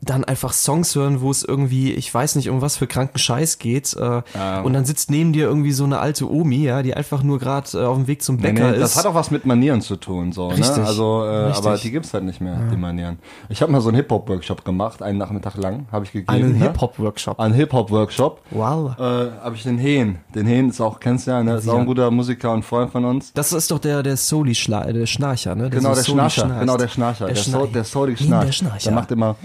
dann 0.04 0.24
einfach 0.24 0.52
Songs 0.52 0.94
hören, 0.94 1.20
wo 1.20 1.30
es 1.30 1.42
irgendwie, 1.42 1.92
ich 1.92 2.12
weiß 2.12 2.36
nicht, 2.36 2.50
um 2.50 2.60
was 2.60 2.76
für 2.76 2.86
kranken 2.86 3.18
Scheiß 3.18 3.58
geht. 3.58 3.94
Äh, 3.94 4.22
und 4.62 4.72
dann 4.72 4.84
sitzt 4.84 5.10
neben 5.10 5.32
dir 5.32 5.46
irgendwie 5.46 5.72
so 5.72 5.84
eine 5.84 5.98
alte 5.98 6.30
Omi, 6.30 6.64
ja, 6.64 6.82
die 6.82 6.94
einfach 6.94 7.22
nur 7.22 7.38
gerade 7.38 7.68
äh, 7.78 7.84
auf 7.84 7.96
dem 7.96 8.06
Weg 8.06 8.22
zum 8.22 8.36
Nee, 8.36 8.42
Bäcker 8.52 8.72
nee, 8.72 8.78
das 8.78 8.92
ist. 8.92 8.96
hat 8.98 9.06
auch 9.06 9.14
was 9.14 9.30
mit 9.30 9.46
Manieren 9.46 9.80
zu 9.80 9.96
tun, 9.96 10.32
so, 10.32 10.48
Richtig. 10.48 10.76
ne? 10.76 10.84
Also, 10.86 11.22
äh, 11.24 11.46
Richtig. 11.46 11.66
aber 11.66 11.76
die 11.78 11.90
gibt's 11.90 12.12
halt 12.14 12.24
nicht 12.24 12.40
mehr, 12.40 12.58
die 12.70 12.76
Manieren. 12.76 13.18
Ich 13.48 13.62
habe 13.62 13.70
mal 13.72 13.80
so 13.80 13.88
einen 13.88 13.96
Hip-Hop-Workshop 13.96 14.64
gemacht, 14.64 15.02
einen 15.02 15.18
Nachmittag 15.18 15.56
lang, 15.56 15.86
habe 15.92 16.04
ich 16.04 16.12
gegeben. 16.12 16.30
Einen 16.32 16.52
ne? 16.58 16.64
Hip-Hop-Workshop. 16.64 17.38
Einen 17.40 17.54
Hip-Hop-Workshop. 17.54 18.40
Wow. 18.50 18.98
Äh, 18.98 19.02
habe 19.02 19.54
ich 19.54 19.62
den 19.62 19.78
Hehn. 19.78 20.18
Den 20.34 20.46
Hehn 20.46 20.68
ist 20.70 20.80
auch, 20.80 21.00
kennst 21.00 21.26
du 21.26 21.30
ja, 21.32 21.42
ne? 21.42 21.56
Ist 21.56 21.68
auch 21.68 21.74
Ja. 21.74 21.80
ein 21.80 21.86
guter 21.86 22.10
Musiker 22.10 22.52
und 22.52 22.64
Freund 22.64 22.90
von 22.90 23.04
uns. 23.04 23.32
Das 23.32 23.52
ist 23.52 23.70
doch 23.70 23.78
der, 23.78 24.02
der 24.02 24.16
Soli 24.16 24.54
der 24.54 25.06
Schnarcher, 25.06 25.54
ne? 25.54 25.70
Der 25.70 25.80
Genau, 25.80 25.90
so 25.90 25.94
der 25.96 26.04
Schnarcher. 26.04 26.44
schnarcht. 26.46 26.60
Genau, 26.60 26.76
der 26.76 26.88
Schnarcher. 26.88 27.26
Der, 27.26 27.34
Der, 27.34 27.42
Schnarcher. 27.42 28.44
Der 28.46 28.52
Schnarcher. 28.52 28.84
Der 28.90 28.92
macht 28.92 29.10
immer, 29.10 29.36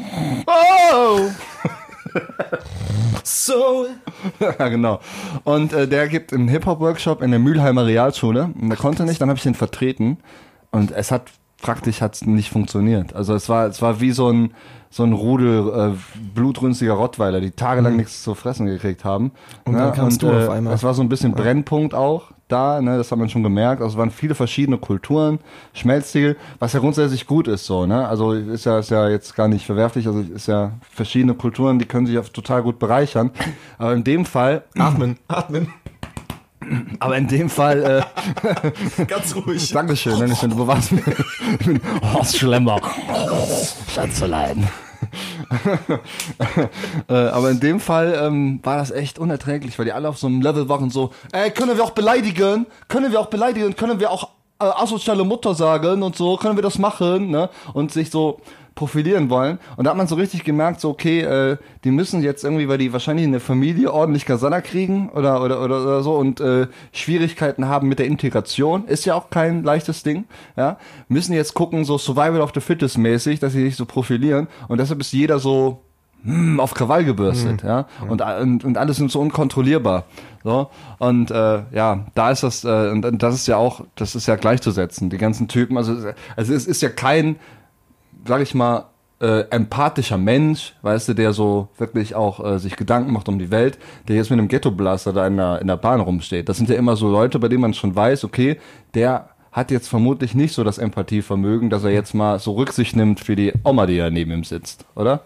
oh! 0.50 1.30
Soul. 3.24 3.90
ja, 4.40 4.70
genau. 4.70 5.00
Und 5.44 5.74
äh, 5.74 5.88
der 5.88 6.08
gibt 6.08 6.34
einen 6.34 6.48
Hip-Hop-Workshop 6.48 7.22
in 7.22 7.32
der 7.32 7.40
Mülheimer 7.40 7.86
Realschule. 7.86 8.50
Und 8.60 8.70
der 8.70 8.78
konnte 8.78 9.06
nicht, 9.06 9.22
dann 9.22 9.30
habe 9.30 9.38
ich 9.38 9.44
den 9.44 9.56
vertreten. 9.56 10.18
Und 10.72 10.92
es 10.92 11.12
hat 11.12 11.32
praktisch 11.62 12.02
hat's 12.02 12.26
nicht 12.26 12.50
funktioniert. 12.50 13.16
Also 13.16 13.36
es 13.36 13.50
war, 13.50 13.68
es 13.68 13.82
war 13.82 14.02
wie 14.02 14.12
so 14.12 14.32
ein 14.32 14.54
so 14.92 15.04
ein 15.04 15.14
Rudel 15.14 15.94
äh, 15.94 16.20
blutrünstiger 16.34 16.94
Rottweiler, 16.94 17.42
die 17.42 17.52
tagelang 17.52 17.96
nichts 17.96 18.24
zu 18.24 18.34
fressen 18.34 18.66
gekriegt 18.66 19.06
haben. 19.06 19.26
Mhm. 19.26 19.32
Und 19.66 19.74
dann 19.76 19.94
kamst 19.94 20.24
du 20.24 20.28
äh, 20.28 20.44
auf 20.44 20.50
einmal. 20.50 20.74
Es 20.74 20.84
war 20.84 20.96
so 20.96 21.04
ein 21.04 21.10
bisschen 21.10 21.34
Brennpunkt 21.34 21.94
auch 21.94 22.32
da, 22.50 22.82
ne? 22.82 22.98
das 22.98 23.12
hat 23.12 23.18
man 23.18 23.30
schon 23.30 23.44
gemerkt. 23.44 23.82
Also 23.82 23.94
es 23.94 23.98
waren 23.98 24.12
viele 24.12 24.36
verschiedene 24.36 24.78
Kulturen, 24.78 25.40
Schmelztiegel, 25.74 26.36
was 26.60 26.74
ja 26.74 26.80
grundsätzlich 26.80 27.26
gut 27.28 27.48
ist 27.48 27.66
so. 27.66 27.86
Ne? 27.86 28.08
Also 28.08 28.34
ist 28.34 28.66
ja, 28.66 28.80
ist 28.80 28.92
ja 28.92 29.08
jetzt 29.08 29.36
gar 29.36 29.48
nicht 29.48 29.66
verwerflich. 29.66 30.08
Also 30.08 30.20
ist 30.20 30.48
ja 30.48 30.74
verschiedene 30.92 31.36
Kulturen, 31.36 31.80
die 31.80 31.86
können 31.86 32.06
sich 32.06 32.16
ja 32.16 32.22
total 32.22 32.64
gut 32.64 32.80
bereichern. 32.80 33.32
Aber 33.78 33.94
in 33.94 34.04
dem 34.04 34.26
Fall 34.26 34.64
Atmen, 34.78 35.18
atmen. 35.28 35.74
aber 37.00 37.18
in 37.18 37.28
dem 37.28 37.50
Fall, 37.50 38.04
äh, 38.98 39.06
Ganz 39.06 39.36
ruhig. 39.36 39.72
Dankeschön, 39.72 40.20
Dankeschön, 40.20 40.50
du 40.50 40.58
bewahrst 40.58 40.92
mich. 40.92 41.04
Ich 41.60 41.66
bin 41.66 41.82
Horst 42.14 42.38
Schlemmer. 42.38 42.80
Schanzelein. 43.94 44.68
äh, 47.10 47.14
aber 47.14 47.52
in 47.52 47.60
dem 47.60 47.80
Fall 47.80 48.20
ähm, 48.22 48.60
war 48.64 48.78
das 48.78 48.92
echt 48.92 49.20
unerträglich, 49.20 49.78
weil 49.78 49.86
die 49.86 49.92
alle 49.92 50.10
auf 50.10 50.18
so 50.18 50.28
einem 50.28 50.42
Level 50.42 50.70
waren 50.70 50.90
so, 50.90 51.12
ey, 51.32 51.52
können 51.52 51.76
wir 51.78 51.84
auch 51.84 51.92
beleidigen? 51.92 52.66
Können 52.88 53.12
wir 53.12 53.20
auch 53.20 53.28
beleidigen? 53.28 53.76
Können 53.76 54.00
wir 54.00 54.12
auch 54.12 54.30
äh, 54.60 54.66
asoziale 54.66 55.24
Mutter 55.24 55.56
sagen 55.56 56.04
und 56.04 56.16
so? 56.16 56.38
Können 56.38 56.58
wir 56.58 56.64
das 56.64 56.78
machen? 56.78 57.30
Ne? 57.30 57.50
Und 57.74 57.92
sich 57.92 58.10
so 58.10 58.42
profilieren 58.80 59.30
wollen. 59.30 59.60
Und 59.76 59.84
da 59.84 59.92
hat 59.92 59.98
man 59.98 60.08
so 60.08 60.16
richtig 60.16 60.46
gemerkt, 60.46 60.80
so, 60.80 60.90
okay, 60.90 61.20
äh, 61.20 61.58
die 61.84 61.92
müssen 61.92 62.24
jetzt 62.24 62.46
irgendwie, 62.46 62.70
weil 62.70 62.78
die 62.78 62.94
wahrscheinlich 62.94 63.26
in 63.26 63.34
der 63.34 63.42
Familie 63.42 63.92
ordentlich 63.92 64.26
Kasala 64.26 64.62
kriegen 64.62 65.10
oder, 65.10 65.44
oder, 65.44 65.62
oder, 65.62 65.82
oder 65.82 66.02
so 66.02 66.16
und 66.16 66.40
äh, 66.40 66.68
Schwierigkeiten 66.94 67.68
haben 67.68 67.90
mit 67.90 68.00
der 68.00 68.06
Integration, 68.06 68.86
ist 68.86 69.04
ja 69.04 69.16
auch 69.16 69.30
kein 69.30 69.64
leichtes 69.64 70.04
Ding, 70.04 70.24
ja, 70.56 70.78
müssen 71.10 71.34
jetzt 71.34 71.56
gucken, 71.56 71.84
so 71.84 71.98
Survival 71.98 72.40
of 72.40 72.52
the 72.56 72.62
Fittest 72.62 72.98
mäßig, 72.98 73.42
dass 73.42 73.52
sie 73.52 73.66
sich 73.66 73.76
so 73.76 73.86
profilieren. 73.86 74.48
Und 74.70 74.80
deshalb 74.80 75.02
ist 75.02 75.12
jeder 75.12 75.40
so 75.40 75.82
hm, 76.24 76.62
auf 76.62 76.74
Krawall 76.74 77.04
gebürstet, 77.04 77.64
ja, 77.64 77.86
und, 78.08 78.22
und, 78.22 78.64
und 78.64 78.78
alles 78.78 78.96
sind 78.96 79.12
so 79.12 79.20
unkontrollierbar, 79.20 80.06
so, 80.46 80.70
und 81.00 81.32
äh, 81.32 81.64
ja, 81.72 82.06
da 82.16 82.32
ist 82.32 82.44
das, 82.44 82.64
äh, 82.64 82.90
und, 82.92 83.06
und 83.06 83.22
das 83.22 83.36
ist 83.36 83.48
ja 83.48 83.58
auch, 83.58 83.82
das 83.96 84.16
ist 84.16 84.26
ja 84.26 84.38
gleichzusetzen, 84.38 85.10
die 85.10 85.18
ganzen 85.18 85.50
Typen, 85.50 85.76
also, 85.76 85.98
also 86.38 86.54
es 86.54 86.66
ist 86.66 86.82
ja 86.82 86.88
kein, 86.88 87.36
sag 88.26 88.42
ich 88.42 88.54
mal, 88.54 88.86
äh, 89.22 89.42
empathischer 89.50 90.18
Mensch, 90.18 90.76
weißt 90.82 91.10
du, 91.10 91.14
der 91.14 91.34
so 91.34 91.68
wirklich 91.78 92.16
auch 92.16 92.44
äh, 92.44 92.60
sich 92.60 92.76
Gedanken 92.76 93.12
macht 93.12 93.28
um 93.28 93.38
die 93.38 93.52
Welt, 93.52 93.78
der 94.08 94.16
jetzt 94.16 94.30
mit 94.30 94.40
einem 94.40 94.48
Ghetto-Blaster 94.48 95.12
da 95.14 95.28
in 95.28 95.38
der, 95.38 95.60
in 95.60 95.68
der 95.68 95.78
Bahn 95.78 96.00
rumsteht. 96.00 96.48
Das 96.48 96.58
sind 96.58 96.70
ja 96.70 96.76
immer 96.76 96.96
so 96.96 97.10
Leute, 97.10 97.40
bei 97.40 97.50
denen 97.50 97.62
man 97.62 97.74
schon 97.74 97.96
weiß, 97.96 98.24
okay, 98.24 98.60
der 98.94 99.30
hat 99.52 99.72
jetzt 99.72 99.90
vermutlich 99.90 100.36
nicht 100.36 100.54
so 100.54 100.64
das 100.64 100.78
Empathievermögen, 100.78 101.70
dass 101.70 101.84
er 101.84 101.92
jetzt 101.92 102.14
mal 102.14 102.40
so 102.40 102.54
Rücksicht 102.54 102.96
nimmt 102.96 103.20
für 103.20 103.36
die 103.36 103.52
Oma, 103.64 103.88
die 103.88 103.98
da 103.98 104.10
neben 104.10 104.32
ihm 104.32 104.44
sitzt, 104.44 104.86
oder? 104.96 105.22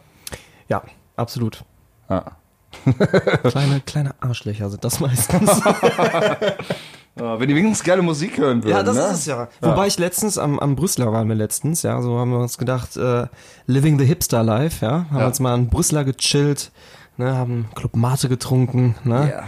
Ja, 0.69 0.81
absolut. 1.15 1.63
Ja. 2.09 2.37
Kleine, 3.43 3.81
kleine 3.85 4.15
Arschlöcher 4.19 4.67
sind 4.67 4.83
das 4.83 4.99
meistens. 4.99 5.61
Ja, 7.19 7.39
wenn 7.39 7.47
die 7.47 7.55
wenigstens 7.55 7.83
gerne 7.83 8.01
Musik 8.01 8.37
hören 8.39 8.63
würden, 8.63 8.75
Ja, 8.75 8.81
das 8.83 8.95
ne? 8.95 9.03
ist 9.03 9.11
es 9.11 9.25
ja. 9.27 9.47
Wobei 9.61 9.85
ich 9.87 9.99
letztens 9.99 10.37
am, 10.39 10.57
am 10.59 10.75
Brüsseler 10.75 11.11
waren 11.13 11.27
wir 11.27 11.35
letztens, 11.35 11.83
ja, 11.83 12.01
so 12.01 12.17
haben 12.17 12.31
wir 12.31 12.39
uns 12.39 12.57
gedacht, 12.57 12.97
äh, 12.97 13.27
living 13.67 13.99
the 13.99 14.05
hipster 14.05 14.41
life, 14.43 14.83
ja, 14.83 15.05
haben 15.11 15.19
Ja. 15.19 15.27
uns 15.27 15.39
mal 15.39 15.53
an 15.53 15.69
Brüsseler 15.69 16.03
gechillt, 16.05 16.71
ne, 17.17 17.35
haben 17.37 17.67
Club 17.75 17.95
Mate 17.95 18.29
getrunken, 18.29 18.95
ne, 19.03 19.31
Ja. 19.31 19.43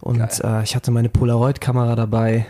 und 0.00 0.20
äh, 0.44 0.62
ich 0.64 0.76
hatte 0.76 0.90
meine 0.90 1.08
Polaroid-Kamera 1.08 1.96
dabei 1.96 2.44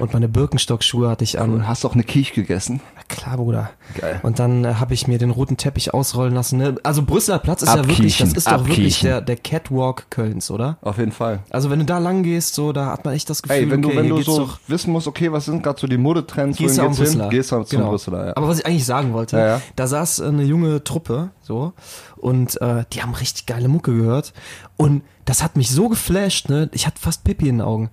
und 0.00 0.12
meine 0.12 0.28
Birkenstock-Schuhe 0.28 1.08
hatte 1.08 1.24
ich 1.24 1.38
an. 1.40 1.52
Und 1.52 1.68
hast 1.68 1.84
auch 1.84 1.94
eine 1.94 2.02
Quiche 2.04 2.34
gegessen? 2.34 2.80
Na 2.96 3.02
klar, 3.08 3.36
Bruder. 3.36 3.70
Geil. 4.00 4.20
Und 4.22 4.38
dann 4.38 4.64
äh, 4.64 4.74
habe 4.74 4.94
ich 4.94 5.06
mir 5.06 5.18
den 5.18 5.30
roten 5.30 5.56
Teppich 5.56 5.92
ausrollen 5.94 6.34
lassen. 6.34 6.58
Ne? 6.58 6.76
Also 6.82 7.02
Brüsseler 7.02 7.38
Platz 7.38 7.62
ist 7.62 7.68
ja 7.74 7.86
wirklich, 7.86 8.18
das 8.18 8.28
Abkiechen, 8.30 8.36
ist 8.38 8.46
doch 8.46 8.52
wirklich 8.66 8.78
abkiechen. 8.96 9.08
der, 9.08 9.20
der 9.20 9.36
Catwalk 9.36 10.10
Kölns, 10.10 10.50
oder? 10.50 10.78
Auf 10.82 10.98
jeden 10.98 11.12
Fall. 11.12 11.40
Also 11.50 11.70
wenn 11.70 11.80
du 11.80 11.84
da 11.84 11.98
lang 11.98 12.22
gehst, 12.22 12.54
so, 12.54 12.72
da 12.72 12.86
hat 12.86 13.04
man 13.04 13.14
echt 13.14 13.28
das 13.28 13.42
Gefühl, 13.42 13.56
Ey, 13.56 13.70
wenn 13.70 13.82
du, 13.82 13.88
okay, 13.88 13.98
wenn 13.98 14.04
hier 14.06 14.14
du 14.14 14.22
so 14.22 14.38
doch 14.38 14.58
wissen 14.66 14.92
musst, 14.92 15.06
okay, 15.06 15.30
was 15.32 15.44
sind 15.44 15.62
gerade 15.62 15.80
so 15.80 15.86
die 15.86 15.98
Modetrends, 15.98 16.58
Gehst 16.58 16.78
du 16.78 16.82
hin? 16.82 17.28
Gehst 17.30 17.52
du 17.52 17.62
zum 17.62 17.78
Genau. 17.78 17.90
Brüsseler, 17.90 18.26
ja. 18.28 18.36
Aber 18.36 18.48
was 18.48 18.58
ich 18.60 18.66
eigentlich 18.66 18.86
sagen 18.86 19.12
wollte, 19.12 19.36
Ja, 19.36 19.46
ja. 19.46 19.60
da 19.76 19.86
saß 19.86 20.20
eine 20.22 20.42
junge 20.42 20.82
Truppe, 20.84 21.30
so, 21.42 21.72
und 22.16 22.60
äh, 22.60 22.84
die 22.92 23.02
haben 23.02 23.14
richtig 23.14 23.46
geile 23.46 23.68
Mucke 23.68 23.94
gehört. 23.94 24.32
Und 24.76 25.02
das 25.24 25.42
hat 25.42 25.56
mich 25.56 25.70
so 25.70 25.88
geflasht, 25.88 26.48
ne? 26.48 26.68
Ich 26.72 26.86
hatte 26.86 27.00
fast 27.00 27.24
Pipi 27.24 27.48
in 27.48 27.56
den 27.58 27.66
Augen. 27.66 27.90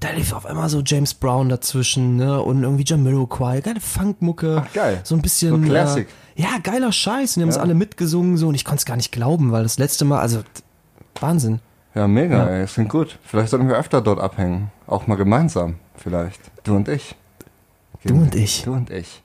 Da 0.00 0.10
lief 0.10 0.32
auf 0.34 0.44
einmal 0.44 0.68
so 0.68 0.82
James 0.84 1.14
Brown 1.14 1.48
dazwischen, 1.48 2.16
ne? 2.16 2.42
Und 2.42 2.62
irgendwie 2.62 2.84
Jamiroquai, 2.84 3.60
geile 3.62 3.80
Funkmucke. 3.80 4.62
Ach, 4.66 4.72
geil. 4.72 5.00
So 5.04 5.14
ein 5.14 5.22
bisschen. 5.22 5.62
So 5.62 5.68
Classic. 5.70 6.06
Äh, 6.36 6.42
ja, 6.42 6.58
geiler 6.62 6.92
Scheiß. 6.92 7.36
Und 7.36 7.40
die 7.40 7.42
haben 7.42 7.48
es 7.48 7.56
alle 7.58 7.74
mitgesungen, 7.74 8.36
so. 8.36 8.48
Und 8.48 8.54
ich 8.54 8.64
konnte 8.64 8.80
es 8.80 8.84
gar 8.84 8.96
nicht 8.96 9.10
glauben, 9.10 9.52
weil 9.52 9.62
das 9.62 9.78
letzte 9.78 10.04
Mal, 10.04 10.20
also, 10.20 10.42
Wahnsinn. 11.20 11.60
Ja, 11.94 12.06
mega, 12.06 12.36
Ja. 12.44 12.48
ey, 12.48 12.62
das 12.62 12.74
klingt 12.74 12.90
gut. 12.90 13.18
Vielleicht 13.24 13.48
sollten 13.48 13.68
wir 13.68 13.76
öfter 13.78 14.02
dort 14.02 14.20
abhängen. 14.20 14.70
Auch 14.86 15.06
mal 15.06 15.14
gemeinsam, 15.16 15.76
vielleicht. 15.96 16.40
Du 16.62 16.76
und 16.76 16.88
ich. 16.88 17.14
Du 18.04 18.14
und 18.14 18.34
ich. 18.34 18.64
Du 18.64 18.72
und 18.74 18.90
ich. 18.90 19.22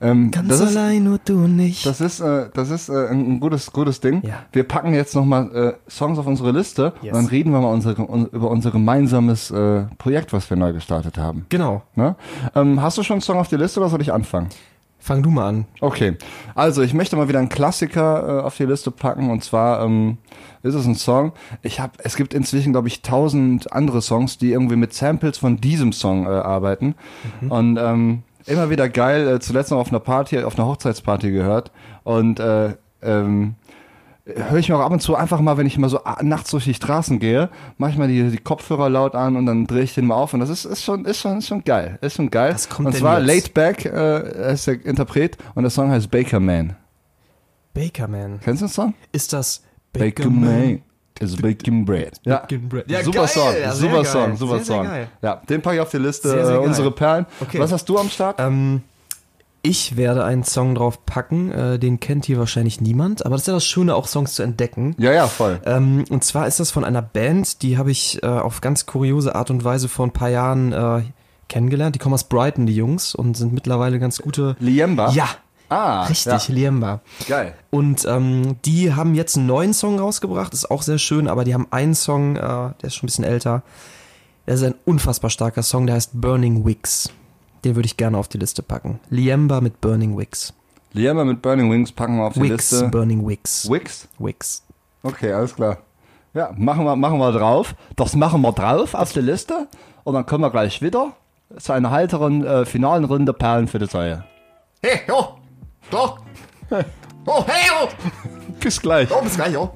Ähm, 0.00 0.30
Ganz 0.30 0.48
das 0.48 0.60
ist, 0.60 0.76
allein, 0.76 1.02
nur 1.04 1.18
du 1.24 1.44
und 1.44 1.58
ich. 1.58 1.82
das 1.82 2.00
ist, 2.00 2.20
äh, 2.20 2.50
das 2.54 2.70
ist 2.70 2.88
äh, 2.88 3.08
ein, 3.08 3.40
gutes, 3.40 3.72
gutes 3.72 4.00
Ding. 4.00 4.22
Ja. 4.24 4.44
Wir 4.52 4.62
packen 4.62 4.94
jetzt 4.94 5.14
nochmal 5.16 5.50
äh, 5.54 5.90
Songs 5.90 6.18
auf 6.18 6.26
unsere 6.26 6.52
Liste 6.52 6.92
Yes. 7.02 7.12
und 7.12 7.22
dann 7.22 7.26
reden 7.26 7.50
wir 7.52 7.60
mal 7.60 7.72
unsere, 7.72 8.00
un, 8.08 8.26
über 8.26 8.48
unser 8.50 8.70
gemeinsames 8.70 9.50
äh, 9.50 9.82
Projekt, 9.98 10.32
was 10.32 10.48
wir 10.50 10.56
neu 10.56 10.72
gestartet 10.72 11.18
haben. 11.18 11.46
genau. 11.48 11.82
Ne? 11.96 12.14
Ähm, 12.54 12.80
hast 12.80 12.96
du 12.96 13.02
schon 13.02 13.14
einen 13.16 13.22
Song 13.22 13.38
auf 13.38 13.48
die 13.48 13.56
Liste 13.56 13.80
oder 13.80 13.88
soll 13.88 14.00
ich 14.00 14.12
anfangen? 14.12 14.48
Fang 15.00 15.22
du 15.22 15.30
mal 15.30 15.48
an. 15.48 15.64
Okay, 15.80 16.16
also 16.56 16.82
ich 16.82 16.92
möchte 16.92 17.14
mal 17.16 17.28
wieder 17.28 17.38
einen 17.38 17.48
Klassiker 17.48 18.40
äh, 18.40 18.42
auf 18.42 18.56
die 18.56 18.64
Liste 18.64 18.90
packen 18.90 19.30
und 19.30 19.42
zwar 19.44 19.84
ähm, 19.84 20.18
ist 20.62 20.74
es 20.74 20.86
ein 20.86 20.96
Song. 20.96 21.32
Ich 21.62 21.78
habe, 21.80 21.92
es 22.02 22.16
gibt 22.16 22.34
inzwischen 22.34 22.72
glaube 22.72 22.88
ich 22.88 23.02
tausend 23.02 23.72
andere 23.72 24.02
Songs, 24.02 24.38
die 24.38 24.50
irgendwie 24.52 24.76
mit 24.76 24.92
Samples 24.92 25.38
von 25.38 25.60
diesem 25.60 25.92
Song 25.92 26.26
äh, 26.26 26.30
arbeiten 26.30 26.94
und 27.48 27.78
ähm, 27.80 28.22
immer 28.48 28.70
wieder 28.70 28.88
geil. 28.88 29.28
Äh, 29.28 29.40
zuletzt 29.40 29.70
noch 29.70 29.78
auf 29.78 29.88
einer 29.88 30.00
Party, 30.00 30.42
auf 30.42 30.58
einer 30.58 30.66
Hochzeitsparty 30.66 31.30
gehört 31.30 31.70
und 32.04 32.40
äh, 32.40 32.74
ähm, 33.02 33.54
höre 34.24 34.58
ich 34.58 34.68
mir 34.68 34.76
auch 34.76 34.84
ab 34.84 34.92
und 34.92 35.00
zu 35.00 35.14
einfach 35.14 35.40
mal, 35.40 35.56
wenn 35.56 35.66
ich 35.66 35.78
mal 35.78 35.88
so 35.88 36.00
nachts 36.22 36.50
durch 36.50 36.64
die 36.64 36.74
Straßen 36.74 37.18
gehe, 37.18 37.48
mache 37.78 37.92
ich 37.92 37.96
mal 37.96 38.08
die, 38.08 38.30
die 38.30 38.38
Kopfhörer 38.38 38.90
laut 38.90 39.14
an 39.14 39.36
und 39.36 39.46
dann 39.46 39.66
drehe 39.66 39.82
ich 39.82 39.94
den 39.94 40.06
mal 40.06 40.16
auf 40.16 40.34
und 40.34 40.40
das 40.40 40.50
ist, 40.50 40.64
ist 40.64 40.84
schon, 40.84 41.04
ist 41.04 41.20
schon, 41.20 41.38
ist 41.38 41.48
schon 41.48 41.64
geil, 41.64 41.98
ist 42.02 42.16
schon 42.16 42.30
geil. 42.30 42.52
Was 42.52 42.68
kommt 42.68 42.88
und 42.88 42.94
zwar? 42.94 43.20
Laid 43.20 43.54
Back 43.54 43.86
äh, 43.86 44.52
ist 44.52 44.66
der 44.66 44.84
Interpret 44.84 45.38
und 45.54 45.62
der 45.62 45.70
Song 45.70 45.90
heißt 45.90 46.10
Baker 46.10 46.40
Man. 46.40 46.76
Baker 47.74 48.08
Man. 48.08 48.40
Kennst 48.40 48.62
du 48.62 48.66
den 48.66 48.72
Song? 48.72 48.94
Ist 49.12 49.32
das 49.32 49.62
Baker 49.92 50.28
Man 50.28 50.82
is 51.20 51.36
baking 51.36 51.84
bread. 51.84 52.20
Ja, 52.24 52.46
bread. 52.68 52.90
Ja, 52.90 53.02
super 53.02 53.18
geil, 53.20 53.28
Song, 53.28 53.44
ja, 53.46 53.52
sehr 53.52 53.72
super 53.74 54.02
geil. 54.02 54.04
Song, 54.06 54.36
super 54.36 54.56
Sehr, 54.56 54.64
sehr 54.64 54.76
Song. 54.76 54.86
geil. 54.86 55.08
Ja, 55.22 55.42
den 55.48 55.62
packe 55.62 55.76
ich 55.76 55.82
auf 55.82 55.90
die 55.90 55.98
Liste, 55.98 56.28
Sehr, 56.30 56.46
sehr 56.46 56.56
äh, 56.56 56.58
unsere 56.58 56.90
Perlen. 56.90 57.26
Okay. 57.40 57.58
Was 57.58 57.72
hast 57.72 57.88
du 57.88 57.98
am 57.98 58.08
Start? 58.08 58.38
Ähm, 58.40 58.82
ich 59.62 59.96
werde 59.96 60.24
einen 60.24 60.44
Song 60.44 60.74
drauf 60.76 61.04
packen, 61.04 61.50
äh, 61.50 61.78
den 61.78 61.98
kennt 62.00 62.26
hier 62.26 62.38
wahrscheinlich 62.38 62.80
niemand, 62.80 63.26
aber 63.26 63.34
das 63.34 63.42
ist 63.42 63.48
ja 63.48 63.54
das 63.54 63.66
Schöne, 63.66 63.94
auch 63.94 64.06
Songs 64.06 64.34
zu 64.34 64.42
entdecken. 64.42 64.94
ja, 64.98 65.12
ja, 65.12 65.26
voll. 65.26 65.60
Ähm, 65.66 66.04
und 66.10 66.22
zwar 66.24 66.46
ist 66.46 66.60
das 66.60 66.70
von 66.70 66.84
einer 66.84 67.02
Band, 67.02 67.62
die 67.62 67.76
habe 67.76 67.90
ich 67.90 68.22
äh, 68.22 68.26
auf 68.26 68.60
ganz 68.60 68.86
kuriose 68.86 69.34
Art 69.34 69.50
und 69.50 69.64
Weise 69.64 69.88
vor 69.88 70.06
ein 70.06 70.12
paar 70.12 70.30
Jahren 70.30 70.72
äh, 70.72 71.02
kennengelernt. 71.48 71.94
Die 71.96 71.98
kommen 71.98 72.14
aus 72.14 72.24
Brighton, 72.24 72.66
die 72.66 72.76
Jungs, 72.76 73.14
und 73.14 73.36
sind 73.36 73.52
mittlerweile 73.52 73.98
ganz 73.98 74.18
gute. 74.18 74.54
Liemba? 74.60 75.10
Ja, 75.10 75.28
Ah, 75.68 76.04
richtig, 76.04 76.48
Ja. 76.48 76.54
Liemba. 76.54 77.00
Geil. 77.28 77.54
Und 77.70 78.04
ähm, 78.06 78.56
die 78.64 78.94
haben 78.94 79.14
jetzt 79.14 79.36
einen 79.36 79.46
neuen 79.46 79.74
Song 79.74 79.98
rausgebracht, 79.98 80.54
ist 80.54 80.70
auch 80.70 80.82
sehr 80.82 80.98
schön, 80.98 81.28
aber 81.28 81.44
die 81.44 81.54
haben 81.54 81.66
einen 81.70 81.94
Song, 81.94 82.36
äh, 82.36 82.40
der 82.40 82.74
ist 82.84 82.94
schon 82.94 83.04
ein 83.04 83.08
bisschen 83.08 83.24
älter. 83.24 83.62
Das 84.46 84.60
ist 84.60 84.66
ein 84.66 84.74
unfassbar 84.86 85.28
starker 85.30 85.62
Song, 85.62 85.86
der 85.86 85.96
heißt 85.96 86.12
Burning 86.20 86.64
Wicks. 86.64 87.10
Den 87.64 87.76
würde 87.76 87.86
ich 87.86 87.96
gerne 87.96 88.16
auf 88.16 88.28
die 88.28 88.38
Liste 88.38 88.62
packen. 88.62 88.98
Liemba 89.10 89.60
mit 89.60 89.80
Burning 89.80 90.16
Wicks. 90.16 90.54
Liema 90.92 91.24
mit 91.24 91.42
Burning 91.42 91.70
Wings 91.70 91.92
packen 91.92 92.16
wir 92.16 92.24
auf 92.24 92.32
die 92.32 92.40
Wix, 92.42 92.70
Liste. 92.70 92.88
Burning 92.88 93.26
Wix. 93.28 93.68
Wix? 93.70 94.08
Wix. 94.18 94.62
Okay, 95.02 95.32
alles 95.32 95.54
klar. 95.54 95.78
Ja, 96.32 96.52
machen 96.56 96.84
wir, 96.84 96.96
machen 96.96 97.18
wir 97.18 97.30
drauf. 97.32 97.74
Das 97.96 98.14
machen 98.16 98.40
wir 98.42 98.52
drauf 98.52 98.94
auf 98.94 99.12
die 99.12 99.20
Liste. 99.20 99.68
Und 100.04 100.14
dann 100.14 100.24
kommen 100.24 100.42
wir 100.44 100.50
gleich 100.50 100.80
wieder 100.80 101.12
zu 101.58 101.72
einer 101.72 101.90
heiteren 101.90 102.44
äh, 102.44 102.64
finalen 102.64 103.04
Runde 103.04 103.32
Perlen 103.34 103.68
für 103.68 103.78
die 103.78 103.86
Säue. 103.86 104.24
Hey, 104.82 105.00
jo. 105.08 105.37
Doch. 105.90 106.18
Oh, 107.26 107.44
hey, 107.46 107.66
jo. 107.68 107.88
Bis 108.60 108.80
gleich. 108.80 109.08
Oh, 109.10 109.22
bis 109.22 109.36
gleich, 109.36 109.52
jo. 109.52 109.70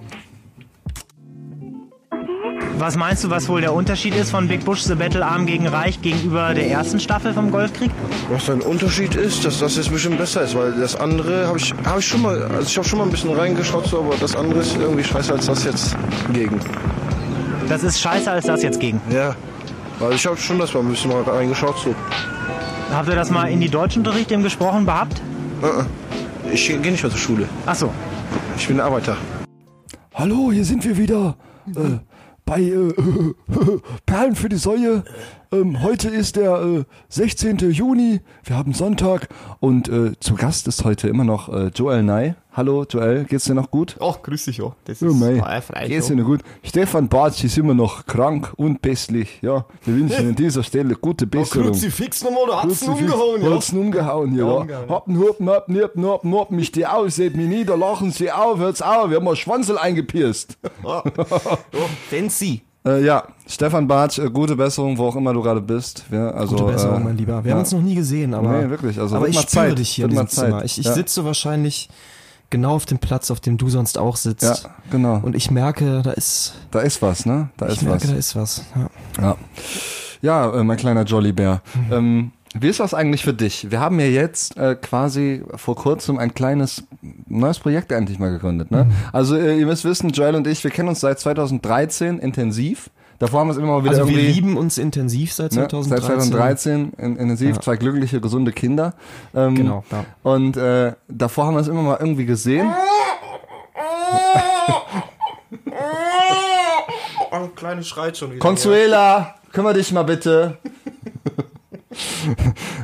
Was 2.79 2.97
meinst 2.97 3.23
du, 3.23 3.31
was 3.31 3.49
wohl 3.49 3.61
der 3.61 3.73
Unterschied 3.75 4.15
ist 4.17 4.31
von 4.31 4.49
Big 4.49 4.65
Bush 4.65 4.83
The 4.83 4.97
Battle 4.97 5.25
Arm 5.25 5.47
gegen 5.47 5.69
Reich 5.69 6.03
gegenüber 6.03 6.53
der 6.53 6.69
ersten 6.69 6.99
Staffel 6.99 7.33
vom 7.33 7.51
Golfkrieg? 7.53 7.93
Was 8.29 8.51
ein 8.51 8.61
Unterschied 8.61 9.15
ist, 9.15 9.45
dass 9.45 9.61
das 9.61 9.77
jetzt 9.77 9.93
bestimmt 9.93 10.19
besser 10.19 10.43
ist, 10.43 10.57
weil 10.57 10.73
das 10.73 10.97
andere 10.97 11.47
habe 11.47 11.59
ich, 11.59 11.73
hab 11.85 11.99
ich 11.99 12.09
schon 12.09 12.23
mal, 12.23 12.43
also 12.43 12.63
ich 12.63 12.77
habe 12.77 12.89
schon 12.89 12.99
mal 12.99 13.05
ein 13.05 13.11
bisschen 13.13 13.33
reingeschaut, 13.33 13.87
so, 13.87 14.01
aber 14.01 14.17
das 14.17 14.35
andere 14.35 14.61
ist 14.61 14.77
irgendwie 14.77 15.05
scheiße 15.05 15.33
als 15.33 15.47
das 15.47 15.65
jetzt 15.65 15.97
gegen. 16.33 16.59
Das 17.69 17.85
ist 17.85 18.01
scheiße 18.01 18.31
als 18.31 18.47
das 18.47 18.63
jetzt 18.63 18.81
gegen. 18.81 19.01
Ja, 19.11 19.37
weil 20.01 20.15
ich 20.15 20.27
habe 20.27 20.37
schon 20.37 20.59
das 20.59 20.75
mal 20.75 20.81
ein 20.81 20.89
bisschen 20.89 21.13
mal 21.13 21.23
reingeschaut, 21.23 21.79
so. 21.79 21.95
Habt 22.93 23.09
ihr 23.09 23.15
das 23.15 23.31
mal 23.31 23.45
in 23.49 23.61
die 23.61 23.69
Deutschunterricht 23.69 24.33
eben 24.33 24.43
gesprochen 24.43 24.87
gehabt? 24.87 25.23
Ich 26.53 26.67
gehe 26.67 26.79
nicht 26.79 27.03
mehr 27.03 27.11
zur 27.11 27.19
Schule. 27.19 27.49
Ach 27.67 27.75
so. 27.75 27.91
Ich 28.57 28.67
bin 28.67 28.81
Arbeiter. 28.81 29.17
Hallo, 30.15 30.53
hier 30.53 30.65
sind 30.65 30.85
wir 30.85 30.97
wieder 30.97 31.37
äh, 31.69 31.99
bei 32.45 32.61
äh, 32.61 32.93
Perlen 34.07 34.35
für 34.35 34.49
die 34.49 34.57
Säue. 34.57 35.05
Ähm, 35.53 35.83
heute 35.83 36.09
ist 36.09 36.37
der 36.37 36.63
äh, 36.63 36.85
16. 37.11 37.59
Juni. 37.73 38.21
Wir 38.43 38.57
haben 38.57 38.73
Sonntag 38.73 39.29
und 39.61 39.87
äh, 39.87 40.19
zu 40.19 40.35
Gast 40.35 40.67
ist 40.67 40.83
heute 40.85 41.09
immer 41.09 41.25
noch 41.25 41.51
äh, 41.51 41.67
Joel 41.75 42.03
Nye. 42.03 42.37
Hallo 42.55 42.87
Joel, 42.89 43.25
geht's 43.25 43.45
dir 43.45 43.55
noch 43.55 43.71
gut? 43.71 43.97
Oh, 44.01 44.15
grüß 44.23 44.47
dich, 44.47 44.57
ja. 44.59 44.75
Das 44.87 45.01
Ja, 45.01 45.09
mei. 45.09 45.43
Geht's 45.87 46.07
dir 46.07 46.17
noch 46.17 46.25
gut? 46.25 46.41
Stefan 46.63 47.07
Bartsch 47.11 47.45
ist 47.45 47.59
immer 47.59 47.75
noch 47.75 48.07
krank 48.07 48.55
und 48.57 48.81
pässlich. 48.81 49.41
Ja, 49.43 49.67
wir 49.85 49.95
wünschen 49.95 50.29
an 50.29 50.35
dieser 50.35 50.63
Stelle 50.63 50.95
gute 50.95 51.27
Besserung. 51.27 51.67
Kruzifix 51.67 52.25
nochmal, 52.25 52.47
da 52.49 52.63
hat's 52.63 52.83
ihn 52.83 52.89
umgehauen, 52.89 53.43
ja. 53.43 53.51
Hat's 53.51 53.73
ihn 53.75 53.79
umgehauen, 53.79 54.35
ja. 54.35 54.65
ja. 54.65 54.89
Happen, 54.89 55.19
hupen, 55.19 55.51
happen, 55.51 55.75
hupen, 55.75 56.07
happen, 56.07 56.35
happen, 56.35 56.57
mich 56.57 56.73
die 56.73 56.87
aus, 56.87 57.17
seht 57.17 57.37
mich 57.37 57.49
nieder, 57.49 57.77
lachen 57.77 58.11
sie 58.11 58.33
auf, 58.33 58.59
hört's 58.59 58.81
auf, 58.81 59.11
wir 59.11 59.17
haben 59.17 59.25
mal 59.25 59.37
Schwanzel 59.37 59.77
eingepierst. 59.77 60.57
Fancy. 62.11 62.63
Äh, 62.85 63.05
ja, 63.05 63.25
Stefan 63.47 63.87
Bartsch, 63.87 64.19
äh, 64.19 64.29
gute 64.31 64.57
Besserung, 64.57 64.99
wo 64.99 65.07
auch 65.07 65.17
immer 65.17 65.33
du 65.33 65.41
gerade 65.43 65.61
bist. 65.61 66.05
Ja, 66.11 66.31
also, 66.31 66.57
Gute 66.57 66.73
Besserung, 66.73 67.03
äh, 67.03 67.05
mein 67.05 67.17
Lieber. 67.17 67.45
Wir 67.45 67.51
ja. 67.51 67.55
haben 67.55 67.61
uns 67.61 67.73
noch 67.73 67.81
nie 67.81 67.95
gesehen, 67.95 68.35
aber, 68.35 68.63
Nee, 68.63 68.71
wirklich, 68.71 68.99
also 68.99 69.17
aber 69.17 69.29
ich 69.29 69.37
spüre 69.37 69.47
Zeit, 69.47 69.79
dich 69.79 69.91
hier 69.91 70.07
in 70.07 70.11
diesem 70.11 70.29
Zeit. 70.29 70.47
Zimmer. 70.47 70.65
Ich, 70.65 70.79
ich 70.79 70.87
Ja. 70.87 70.93
sitze 70.93 71.25
wahrscheinlich 71.25 71.89
genau 72.51 72.75
auf 72.75 72.85
dem 72.85 72.99
Platz, 72.99 73.31
auf 73.31 73.39
dem 73.41 73.57
du 73.57 73.69
sonst 73.69 73.99
auch 73.99 74.17
sitzt. 74.17 74.65
Ja, 74.65 74.71
genau. 74.91 75.21
Und 75.23 75.37
ich 75.37 75.51
merke, 75.51 76.03
da 76.03 76.11
ist, 76.13 76.55
Da 76.73 76.81
ist 76.81 77.01
was, 77.03 77.25
ne? 77.25 77.51
Da 77.57 77.67
ich 77.69 77.75
ist 77.75 77.83
merke, 77.83 78.03
was. 78.05 78.11
da 78.11 78.17
ist 78.17 78.37
was. 78.37 78.63
Ja. 78.75 78.91
Ja, 79.23 79.37
ja 80.21 80.61
äh, 80.61 80.65
mein 80.65 80.77
kleiner 80.77 81.05
Jollybär. 81.05 81.63
Mhm. 81.75 81.93
Ähm, 81.93 82.33
wie 82.59 82.69
ist 82.69 82.81
das 82.81 82.93
eigentlich 82.95 83.25
für 83.25 83.33
dich? 83.35 83.71
Wir 83.71 83.81
haben 83.81 83.99
ja 84.01 84.07
jetzt 84.07 84.57
äh, 84.57 84.75
quasi 84.75 85.43
vor 85.57 85.75
kurzem 85.77 86.19
ein 86.19 86.35
kleines 86.35 86.85
neues 87.29 87.59
Projekt 87.59 87.93
endlich 87.93 88.19
mal 88.19 88.31
gegründet. 88.31 88.71
Ne? 88.71 88.85
Mhm. 88.85 88.93
Also 89.13 89.37
äh, 89.37 89.59
ihr 89.59 89.67
müsst 89.67 89.85
wissen, 89.85 90.11
Joel 90.11 90.35
und 90.35 90.47
ich, 90.47 90.63
wir 90.65 90.71
kennen 90.71 90.89
uns 90.89 91.01
seit 91.01 91.19
2013 91.19 92.19
intensiv. 92.19 92.91
Davor 93.19 93.41
haben 93.41 93.49
wir 93.49 93.53
es 93.53 93.59
immer 93.59 93.69
mal 93.69 93.85
wieder 93.85 93.93
Also 93.93 94.09
wir 94.09 94.19
irgendwie... 94.19 94.33
lieben 94.33 94.57
uns 94.57 94.79
intensiv 94.79 95.33
seit 95.33 95.53
Ne? 95.53 95.69
2013. 95.69 95.91
Seit 95.91 96.03
2013 96.29 96.93
in, 96.99 97.17
intensiv, 97.17 97.57
Ja. 97.57 97.61
zwei 97.63 97.77
glückliche, 97.77 98.21
gesunde 98.21 98.53
Kinder. 98.53 98.95
Ähm, 99.35 99.55
Genau, 99.55 99.85
ja. 99.93 100.05
Und 100.25 100.57
äh, 100.57 100.93
davor 101.09 101.47
haben 101.47 101.55
wir 101.55 101.61
es 101.61 101.69
immer 101.69 101.83
mal 101.83 101.99
irgendwie 102.01 102.27
gesehen. 102.27 102.73
Oh, 107.35 107.49
kleine 107.57 107.83
schreit 107.83 108.17
schon 108.19 108.31
wieder. 108.33 108.41
Consuela, 108.41 109.35
kümmere 109.53 109.75
dich 109.75 109.91
mal 109.93 110.03
bitte. 110.03 110.59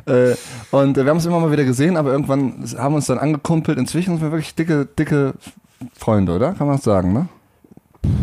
äh, 0.06 0.34
und 0.70 0.96
wir 0.96 1.06
haben 1.06 1.16
es 1.16 1.26
immer 1.26 1.40
mal 1.40 1.52
wieder 1.52 1.64
gesehen, 1.64 1.96
aber 1.96 2.12
irgendwann 2.12 2.64
haben 2.76 2.92
wir 2.92 2.96
uns 2.96 3.06
dann 3.06 3.18
angekumpelt. 3.18 3.78
Inzwischen 3.78 4.14
sind 4.14 4.22
wir 4.22 4.32
wirklich 4.32 4.54
dicke, 4.54 4.86
dicke 4.86 5.34
Freunde, 5.96 6.34
oder? 6.34 6.52
Kann 6.54 6.66
man 6.66 6.76
das 6.76 6.84
sagen, 6.84 7.12
ne? 7.12 7.28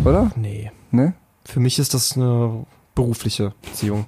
Oder? 0.03 0.31
Nee. 0.35 0.71
Ne? 0.91 1.13
Für 1.43 1.59
mich 1.59 1.79
ist 1.79 1.93
das 1.93 2.15
eine 2.15 2.65
berufliche 2.95 3.53
Beziehung. 3.61 4.05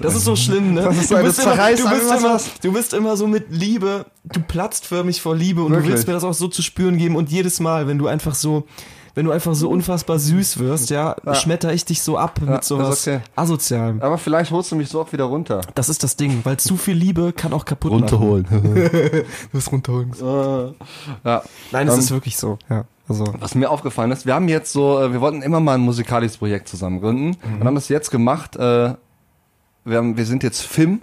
Das 0.00 0.14
ist 0.14 0.24
so 0.24 0.36
schlimm, 0.36 0.74
ne? 0.74 0.82
Das 0.82 0.96
ist 0.96 1.08
so 1.08 1.16
eine 1.16 1.24
bist 1.24 1.42
immer, 1.42 1.56
du, 1.56 1.88
bist 1.88 2.12
immer, 2.12 2.40
du 2.62 2.72
bist 2.72 2.92
immer 2.92 3.16
so 3.16 3.26
mit 3.26 3.46
Liebe, 3.50 4.06
du 4.24 4.40
platzt 4.40 4.86
förmlich 4.86 5.20
vor 5.20 5.34
Liebe 5.34 5.62
und 5.62 5.72
Wirklich? 5.72 5.86
du 5.86 5.92
willst 5.94 6.06
mir 6.06 6.12
das 6.12 6.24
auch 6.24 6.34
so 6.34 6.48
zu 6.48 6.62
spüren 6.62 6.98
geben 6.98 7.16
und 7.16 7.30
jedes 7.30 7.58
Mal, 7.58 7.88
wenn 7.88 7.98
du 7.98 8.06
einfach 8.06 8.34
so, 8.34 8.66
wenn 9.14 9.26
du 9.26 9.32
einfach 9.32 9.54
so 9.54 9.68
unfassbar 9.68 10.18
süß 10.18 10.58
wirst, 10.58 10.90
ja, 10.90 11.14
Ja. 11.24 11.34
schmetter 11.34 11.72
ich 11.72 11.84
dich 11.84 12.02
so 12.02 12.16
ab 12.18 12.40
Ja, 12.44 12.52
mit 12.52 12.64
sowas 12.64 13.06
okay. 13.06 13.20
asozialem. 13.36 14.00
Aber 14.02 14.18
vielleicht 14.18 14.50
holst 14.50 14.72
du 14.72 14.76
mich 14.76 14.88
so 14.88 15.00
auch 15.02 15.12
wieder 15.12 15.24
runter. 15.24 15.60
Das 15.74 15.88
ist 15.88 16.02
das 16.02 16.16
Ding, 16.16 16.40
weil 16.44 16.56
zu 16.58 16.76
viel 16.76 16.96
Liebe 16.96 17.32
kann 17.32 17.52
auch 17.52 17.64
kaputt 17.64 17.92
machen. 17.92 18.46
Du 18.50 19.24
musst 19.52 19.70
runterholen. 19.72 20.12
ja. 21.24 21.42
Nein, 21.72 21.88
es 21.88 21.94
Ähm, 21.94 22.00
ist 22.00 22.10
wirklich 22.10 22.36
so, 22.36 22.58
ja. 22.70 22.84
Also, 23.08 23.24
Was 23.40 23.54
mir 23.54 23.68
aufgefallen 23.70 24.12
ist, 24.12 24.26
wir 24.26 24.34
haben 24.34 24.48
jetzt 24.48 24.72
so, 24.72 24.98
äh, 25.00 25.12
wir 25.12 25.20
wollten 25.20 25.42
immer 25.42 25.60
mal 25.60 25.74
ein 25.74 25.80
musikalisches 25.80 26.38
Projekt 26.38 26.68
zusammen 26.68 27.00
gründen 27.00 27.36
und 27.58 27.64
haben 27.66 27.74
das 27.74 27.88
jetzt 27.88 28.10
gemacht. 28.10 28.56
Äh, 28.56 28.94
wir, 29.84 29.96
haben, 29.98 30.16
wir 30.16 30.24
sind 30.24 30.42
jetzt 30.44 30.62
FIM, 30.62 31.02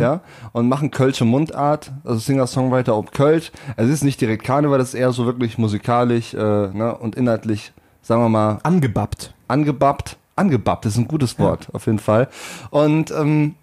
ja, 0.00 0.20
und 0.52 0.68
machen 0.68 0.90
Kölsche 0.90 1.24
Mundart, 1.24 1.92
also 2.04 2.18
Singer-Songwriter 2.18 2.96
ob 2.96 3.12
Kölsch. 3.12 3.52
Es 3.76 3.88
ist 3.88 4.02
nicht 4.02 4.20
direkt 4.20 4.44
Karneval, 4.44 4.78
das 4.78 4.88
ist 4.88 4.94
eher 4.94 5.12
so 5.12 5.26
wirklich 5.26 5.58
musikalisch 5.58 6.34
äh, 6.34 6.36
ne, 6.38 6.96
und 6.98 7.14
inhaltlich, 7.14 7.72
sagen 8.02 8.22
wir 8.22 8.28
mal, 8.28 8.58
angebappt. 8.62 9.34
angebappt. 9.46 10.16
Angebappt 10.36 10.86
ist 10.86 10.96
ein 10.96 11.08
gutes 11.08 11.38
Wort, 11.40 11.68
auf 11.72 11.86
jeden 11.86 11.98
Fall. 11.98 12.28
Und 12.70 13.10
ähm, 13.10 13.56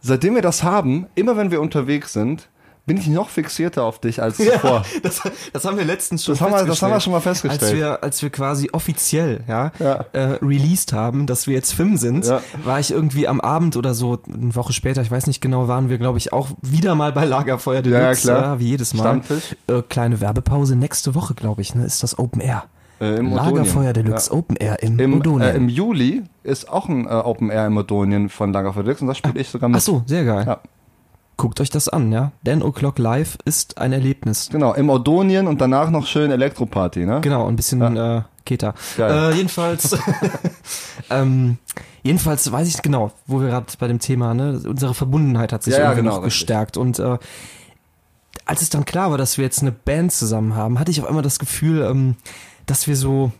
seitdem 0.00 0.36
wir 0.36 0.42
das 0.42 0.62
haben, 0.62 1.06
immer 1.16 1.36
wenn 1.36 1.50
wir 1.50 1.60
unterwegs 1.60 2.12
sind, 2.12 2.48
bin 2.88 2.96
ich 2.96 3.06
noch 3.06 3.28
fixierter 3.28 3.84
auf 3.84 4.00
dich 4.00 4.20
als 4.20 4.36
zuvor. 4.38 4.82
das, 5.04 5.22
das 5.52 5.64
haben 5.64 5.78
wir 5.78 5.84
letztens 5.84 6.24
schon 6.24 6.34
Das 6.34 6.40
haben 6.40 6.52
wir- 6.52 6.64
das 6.66 6.82
haben 6.82 6.90
wir 6.90 6.96
festgestellt. 6.96 7.02
schon 7.02 7.12
mal 7.12 7.20
festgestellt. 7.20 7.62
Als 7.62 7.72
wir, 7.74 8.02
als 8.02 8.22
wir 8.22 8.30
quasi 8.30 8.70
offiziell 8.72 9.44
ja, 9.46 9.70
Ja. 9.78 10.04
Äh, 10.12 10.38
released 10.42 10.92
haben, 10.92 11.26
dass 11.28 11.46
wir 11.46 11.54
jetzt 11.54 11.72
Film 11.72 11.96
sind, 11.96 12.26
Ja. 12.26 12.40
war 12.64 12.80
ich 12.80 12.90
irgendwie 12.90 13.28
am 13.28 13.40
Abend 13.40 13.76
oder 13.76 13.94
so, 13.94 14.18
eine 14.26 14.54
Woche 14.56 14.72
später, 14.72 15.00
ich 15.02 15.10
weiß 15.10 15.28
nicht 15.28 15.40
genau, 15.40 15.68
waren 15.68 15.88
wir, 15.88 15.98
glaube 15.98 16.18
ich, 16.18 16.32
auch 16.32 16.48
wieder 16.62 16.96
mal 16.96 17.12
bei 17.12 17.24
Lagerfeuer 17.24 17.82
Ja, 17.84 17.90
ja, 17.90 18.00
Deluxe, 18.00 18.22
klar. 18.32 18.58
wie 18.58 18.68
jedes 18.70 18.94
Mal. 18.94 19.02
Stammtisch. 19.02 19.56
Äh, 19.68 19.82
kleine 19.88 20.20
Werbepause, 20.20 20.74
nächste 20.74 21.14
Woche, 21.14 21.34
glaube 21.34 21.60
ich, 21.62 21.74
ne, 21.74 21.84
ist 21.84 22.02
das 22.02 22.18
Open 22.18 22.40
Air. 22.40 22.64
Äh, 23.00 23.18
im 23.18 23.32
Lagerfeuer. 23.32 23.92
Deluxe 23.92 24.32
Open 24.32 24.56
Air 24.56 24.82
im, 24.82 24.98
Im, 24.98 25.14
Odonien. 25.18 25.50
äh, 25.50 25.54
Im 25.56 25.68
Juli 25.68 26.24
ist 26.42 26.68
auch 26.68 26.88
ein 26.88 27.06
äh, 27.06 27.10
Open 27.10 27.48
Air 27.50 27.66
im 27.66 27.76
Odonien 27.76 28.28
von 28.28 28.52
Lagerfeuer 28.52 28.82
Deluxe 28.82 29.02
und 29.04 29.08
das 29.08 29.18
spiele 29.18 29.38
ich 29.40 29.48
sogar 29.48 29.68
mit. 29.68 29.76
Ach 29.78 29.82
so, 29.82 30.02
sehr 30.06 30.24
geil. 30.24 30.44
Ja. 30.46 30.60
Guckt 31.38 31.60
euch 31.60 31.70
das 31.70 31.88
an, 31.88 32.10
ja. 32.10 32.32
Dan 32.42 32.62
O'Clock 32.64 32.98
Live 33.00 33.38
ist 33.44 33.78
ein 33.78 33.92
Erlebnis. 33.92 34.48
Genau, 34.50 34.74
im 34.74 34.90
Odonien 34.90 35.46
und 35.46 35.60
danach 35.60 35.88
noch 35.88 36.04
schön 36.04 36.32
Elektroparty, 36.32 37.06
ne? 37.06 37.20
Genau, 37.20 37.46
ein 37.46 37.54
bisschen 37.54 37.96
äh, 37.96 38.22
Keta. 38.44 38.74
Äh, 38.98 39.34
jedenfalls, 39.36 39.96
ähm, 41.10 41.58
jedenfalls 42.02 42.50
weiß 42.50 42.66
ich 42.66 42.82
genau, 42.82 43.12
wo 43.26 43.40
wir 43.40 43.48
gerade 43.48 43.66
bei 43.78 43.86
dem 43.86 44.00
Thema, 44.00 44.34
ne, 44.34 44.60
unsere 44.66 44.94
Verbundenheit 44.94 45.52
hat 45.52 45.62
sich 45.62 45.74
Ja, 45.74 45.78
ja, 45.80 45.84
irgendwie 45.86 46.02
genau, 46.02 46.16
noch 46.16 46.24
richtig. 46.24 46.40
gestärkt 46.40 46.76
und 46.76 46.98
äh, 46.98 47.18
als 48.44 48.62
es 48.62 48.70
dann 48.70 48.84
klar 48.84 49.10
war, 49.12 49.18
dass 49.18 49.38
wir 49.38 49.44
jetzt 49.44 49.62
eine 49.62 49.70
Band 49.72 50.10
zusammen 50.10 50.56
haben, 50.56 50.80
hatte 50.80 50.90
ich 50.90 51.00
auf 51.00 51.06
einmal 51.06 51.22
das 51.22 51.38
Gefühl, 51.38 51.82
ähm, 51.82 52.16
dass 52.66 52.88
wir 52.88 52.96
so, 52.96 53.30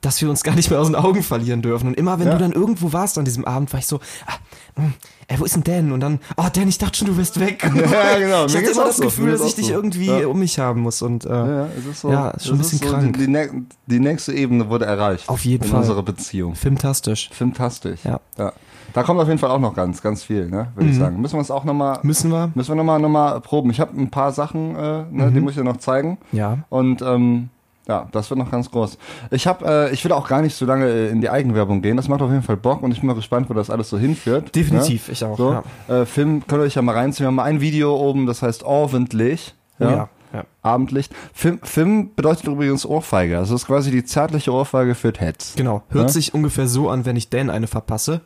dass 0.00 0.22
wir 0.22 0.30
uns 0.30 0.42
gar 0.44 0.54
nicht 0.54 0.70
mehr 0.70 0.78
aus 0.80 0.86
den 0.86 0.94
Augen 0.94 1.22
verlieren 1.24 1.60
dürfen. 1.62 1.88
Und 1.88 1.94
immer, 1.94 2.18
wenn 2.20 2.28
Ja. 2.28 2.34
du 2.34 2.38
dann 2.38 2.52
irgendwo 2.52 2.92
warst 2.92 3.18
an 3.18 3.24
diesem 3.24 3.44
Abend, 3.44 3.72
war 3.72 3.80
ich 3.80 3.86
so, 3.86 3.98
ah, 4.26 4.34
mh, 4.76 4.92
ey, 5.26 5.40
wo 5.40 5.44
ist 5.44 5.56
denn 5.56 5.64
Dan? 5.64 5.90
Und 5.92 6.00
dann, 6.00 6.20
oh 6.36 6.44
Dan, 6.52 6.68
ich 6.68 6.78
dachte 6.78 6.98
schon, 6.98 7.08
du 7.08 7.16
wärst 7.16 7.40
weg. 7.40 7.62
Ja, 7.74 8.18
genau. 8.18 8.44
Ich 8.46 8.52
Mir 8.54 8.60
hatte 8.60 8.70
immer 8.72 8.84
das 8.84 8.96
so. 8.98 9.02
Gefühl, 9.04 9.32
dass 9.32 9.44
ich 9.44 9.56
dich 9.56 9.66
so. 9.66 9.72
irgendwie 9.72 10.06
Ja. 10.06 10.26
um 10.28 10.38
mich 10.38 10.58
haben 10.60 10.82
muss. 10.82 11.02
Und 11.02 11.24
äh, 11.24 11.28
Ja, 11.30 11.66
es 11.76 11.86
ist 11.86 12.00
so. 12.02 12.10
Ja, 12.12 12.30
ist 12.30 12.46
schon 12.46 12.54
ein 12.54 12.58
bisschen 12.58 12.78
so, 12.78 12.86
krank. 12.86 13.16
Die, 13.18 13.26
die, 13.26 13.48
die 13.86 13.98
nächste 14.00 14.32
Ebene 14.34 14.68
wurde 14.68 14.84
erreicht. 14.86 15.28
Auf 15.28 15.44
jeden 15.44 15.64
in 15.64 15.70
Fall. 15.70 15.80
unserer 15.80 16.02
Beziehung. 16.04 16.54
filmtastisch. 16.54 17.28
Fantastisch. 17.32 18.00
Ja. 18.04 18.20
ja. 18.38 18.52
Da 18.94 19.02
kommt 19.02 19.20
auf 19.20 19.26
jeden 19.28 19.38
Fall 19.38 19.50
auch 19.50 19.58
noch 19.60 19.74
ganz, 19.74 20.00
ganz 20.00 20.22
viel, 20.22 20.48
ne? 20.48 20.68
Würde 20.74 20.90
ich 20.90 20.96
sagen. 20.96 21.20
Müssen 21.20 21.34
wir 21.34 21.40
uns 21.40 21.50
auch 21.50 21.64
nochmal. 21.64 21.98
Müssen 22.02 22.30
wir? 22.30 22.50
Müssen 22.54 22.70
wir 22.70 22.76
nochmal 22.76 22.98
noch 23.00 23.10
mal 23.10 23.40
proben. 23.40 23.70
Ich 23.70 23.80
habe 23.80 24.00
ein 24.00 24.10
paar 24.10 24.32
Sachen, 24.32 24.74
äh, 24.76 25.04
ne, 25.10 25.30
die 25.30 25.40
muss 25.40 25.52
ich 25.52 25.58
dir 25.58 25.64
noch 25.64 25.76
zeigen. 25.76 26.16
Ja. 26.32 26.58
Und 26.70 27.02
ähm, 27.02 27.50
ja, 27.88 28.06
das 28.12 28.28
wird 28.30 28.38
noch 28.38 28.50
ganz 28.50 28.70
groß. 28.70 28.98
Ich 29.30 29.46
habe, 29.46 29.64
äh, 29.88 29.92
ich 29.92 30.04
will 30.04 30.12
auch 30.12 30.28
gar 30.28 30.42
nicht 30.42 30.54
so 30.54 30.66
lange 30.66 30.86
äh, 30.86 31.08
in 31.08 31.20
die 31.20 31.30
Eigenwerbung 31.30 31.80
gehen. 31.82 31.96
Das 31.96 32.06
macht 32.08 32.20
auf 32.22 32.30
jeden 32.30 32.42
Fall 32.42 32.56
Bock 32.58 32.82
und 32.82 32.92
ich 32.92 33.00
bin 33.00 33.06
mal 33.08 33.14
gespannt, 33.14 33.48
wo 33.48 33.54
das 33.54 33.70
alles 33.70 33.88
so 33.88 33.98
hinführt. 33.98 34.54
Definitiv, 34.54 35.08
ne? 35.08 35.12
ich 35.14 35.24
auch, 35.24 35.36
So, 35.36 35.62
ja. 35.88 36.02
äh, 36.02 36.06
Film 36.06 36.46
könnt 36.46 36.60
ihr 36.62 36.66
euch 36.66 36.74
ja 36.74 36.82
mal 36.82 36.94
reinziehen. 36.94 37.24
Wir 37.24 37.28
haben 37.28 37.34
mal 37.36 37.44
ein 37.44 37.60
Video 37.60 37.96
oben, 37.96 38.26
das 38.26 38.42
heißt 38.42 38.62
Ordentlich. 38.62 39.54
Oh 39.80 39.84
ja, 39.84 40.08
ja. 40.34 40.44
Abendlicht. 40.62 41.14
Film, 41.32 41.60
Film 41.62 42.10
bedeutet 42.14 42.44
übrigens 42.46 42.84
Ohrfeige. 42.84 43.38
Also 43.38 43.54
das 43.54 43.62
ist 43.62 43.66
quasi 43.66 43.90
die 43.90 44.04
zärtliche 44.04 44.52
Ohrfeige 44.52 44.94
für 44.94 45.12
Heads. 45.16 45.54
Genau. 45.56 45.82
Hört 45.88 46.06
Ja? 46.06 46.12
sich 46.12 46.34
ungefähr 46.34 46.68
so 46.68 46.90
an, 46.90 47.06
wenn 47.06 47.16
ich 47.16 47.30
Dan 47.30 47.48
eine 47.48 47.66
verpasse. 47.68 48.20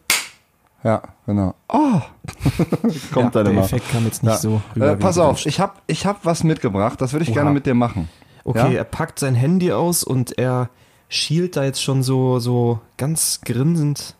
Ja, 0.82 1.00
genau. 1.26 1.54
Oh! 1.68 2.00
Kommt 3.12 3.16
Ja, 3.16 3.30
dann 3.30 3.44
der 3.44 3.52
immer. 3.52 3.62
Effekt 3.62 3.88
kam 3.92 4.04
jetzt 4.04 4.24
nicht 4.24 4.38
so 4.38 4.60
rüber, 4.74 4.92
Äh, 4.92 4.96
pass 4.96 5.16
auf, 5.18 5.46
ich 5.46 5.60
hab, 5.60 5.80
ich 5.86 6.06
hab 6.06 6.24
was 6.24 6.42
mitgebracht, 6.42 7.00
das 7.00 7.12
würde 7.12 7.22
ich 7.22 7.28
Oha. 7.30 7.34
gerne 7.36 7.50
mit 7.52 7.66
dir 7.66 7.74
machen. 7.74 8.08
Okay, 8.44 8.72
Ja? 8.72 8.78
er 8.78 8.84
packt 8.84 9.18
sein 9.18 9.34
Handy 9.34 9.72
aus 9.72 10.04
und 10.04 10.38
er 10.38 10.68
schielt 11.08 11.56
da 11.56 11.64
jetzt 11.64 11.82
schon 11.82 12.02
so, 12.02 12.38
so 12.38 12.80
ganz 12.96 13.40
grinsend 13.44 14.16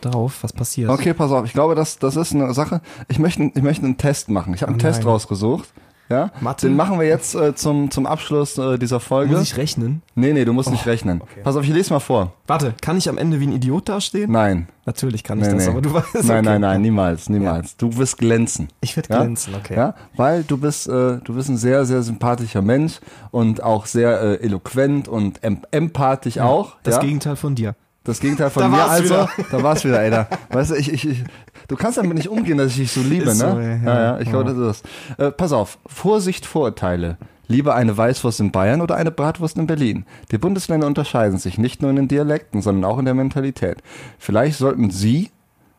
drauf. 0.00 0.38
Was 0.42 0.52
passiert? 0.52 0.90
Okay, 0.90 1.14
pass 1.14 1.30
auf, 1.30 1.44
ich 1.46 1.52
glaube, 1.52 1.74
das, 1.74 1.98
das 1.98 2.16
ist 2.16 2.34
eine 2.34 2.52
Sache. 2.54 2.80
Ich 3.08 3.18
möchte, 3.18 3.50
ich 3.54 3.62
möchte 3.62 3.84
einen 3.84 3.96
Test 3.96 4.28
machen. 4.28 4.54
Ich 4.54 4.62
habe 4.62 4.70
einen 4.72 4.80
Oh 4.80 4.82
Test 4.82 5.04
rausgesucht. 5.04 5.72
Ja, 6.08 6.30
Mathe? 6.40 6.68
den 6.68 6.76
machen 6.76 7.00
wir 7.00 7.06
jetzt 7.06 7.34
äh, 7.34 7.54
zum, 7.54 7.90
zum 7.90 8.06
Abschluss 8.06 8.56
äh, 8.58 8.78
dieser 8.78 9.00
Folge. 9.00 9.32
Muss 9.34 9.42
ich 9.42 9.56
rechnen? 9.56 10.02
nee, 10.14 10.32
nee, 10.32 10.44
du 10.44 10.52
musst 10.52 10.70
nicht 10.70 10.86
Oh, 10.86 10.90
rechnen. 10.90 11.20
okay. 11.20 11.40
Pass 11.42 11.56
auf, 11.56 11.64
ich 11.64 11.70
lese 11.70 11.92
mal 11.92 11.98
vor. 12.00 12.32
Warte, 12.46 12.74
kann 12.80 12.96
ich 12.96 13.08
am 13.08 13.18
Ende 13.18 13.40
wie 13.40 13.46
ein 13.48 13.52
Idiot 13.52 13.88
dastehen? 13.88 14.30
Nein. 14.30 14.68
Natürlich 14.84 15.24
kann 15.24 15.40
ich 15.40 15.46
Nee, 15.48 15.54
das, 15.54 15.64
nee. 15.64 15.70
aber 15.72 15.80
du 15.82 15.92
weißt 15.94 16.14
Nein, 16.14 16.24
okay. 16.24 16.42
nein, 16.42 16.60
nein, 16.60 16.80
niemals, 16.82 17.28
niemals. 17.28 17.76
Du 17.76 17.96
wirst 17.96 18.18
glänzen. 18.18 18.68
Ich 18.80 18.94
werde 18.96 19.12
Ja? 19.12 19.20
glänzen, 19.20 19.54
okay. 19.56 19.74
Ja, 19.74 19.94
weil 20.16 20.44
du 20.44 20.56
bist, 20.58 20.86
äh, 20.86 21.18
du 21.18 21.34
bist 21.34 21.48
ein 21.48 21.56
sehr, 21.56 21.84
sehr 21.84 22.02
sympathischer 22.02 22.62
Mensch 22.62 23.00
und 23.32 23.62
auch 23.62 23.86
sehr 23.86 24.20
äh, 24.20 24.34
eloquent 24.44 25.08
und 25.08 25.42
em 25.42 25.62
empathisch 25.72 26.38
auch. 26.38 26.76
Das 26.84 26.94
ja? 26.96 27.00
Gegenteil 27.00 27.34
von 27.36 27.54
dir. 27.56 27.74
Das 28.04 28.20
Gegenteil 28.20 28.50
von 28.50 28.62
Da 28.62 28.68
mir, 28.68 28.84
also, 28.84 29.04
wieder. 29.14 29.28
da 29.50 29.62
war's 29.64 29.84
wieder, 29.84 30.00
ey. 30.00 30.10
Da, 30.12 30.28
weißt 30.50 30.70
du, 30.70 30.74
ich, 30.76 30.92
ich, 30.92 31.08
ich, 31.08 31.24
du 31.68 31.76
kannst 31.76 31.98
damit 31.98 32.16
nicht 32.16 32.28
umgehen, 32.28 32.58
dass 32.58 32.72
ich 32.72 32.76
dich 32.76 32.92
so 32.92 33.00
liebe, 33.00 33.26
ne? 33.26 33.34
so, 33.34 33.46
ey, 33.46 33.80
ja, 33.84 33.94
ja. 33.94 34.00
ja, 34.00 34.20
ich 34.20 34.28
glaube, 34.28 34.52
das 34.52 34.58
ist 34.58 34.84
das. 35.16 35.26
Äh, 35.26 35.32
pass 35.32 35.52
auf, 35.52 35.78
Vorsicht, 35.86 36.46
Vorurteile. 36.46 37.16
Lieber 37.48 37.76
eine 37.76 37.96
Weißwurst 37.96 38.40
in 38.40 38.50
Bayern 38.50 38.80
oder 38.80 38.96
eine 38.96 39.12
Bratwurst 39.12 39.56
in 39.56 39.66
Berlin? 39.66 40.04
Die 40.32 40.38
Bundesländer 40.38 40.86
unterscheiden 40.86 41.38
sich 41.38 41.58
nicht 41.58 41.80
nur 41.80 41.90
in 41.90 41.96
den 41.96 42.08
Dialekten, 42.08 42.60
sondern 42.60 42.90
auch 42.90 42.98
in 42.98 43.04
der 43.04 43.14
Mentalität. 43.14 43.82
Vielleicht 44.18 44.58
sollten 44.58 44.90
Sie 44.90 45.30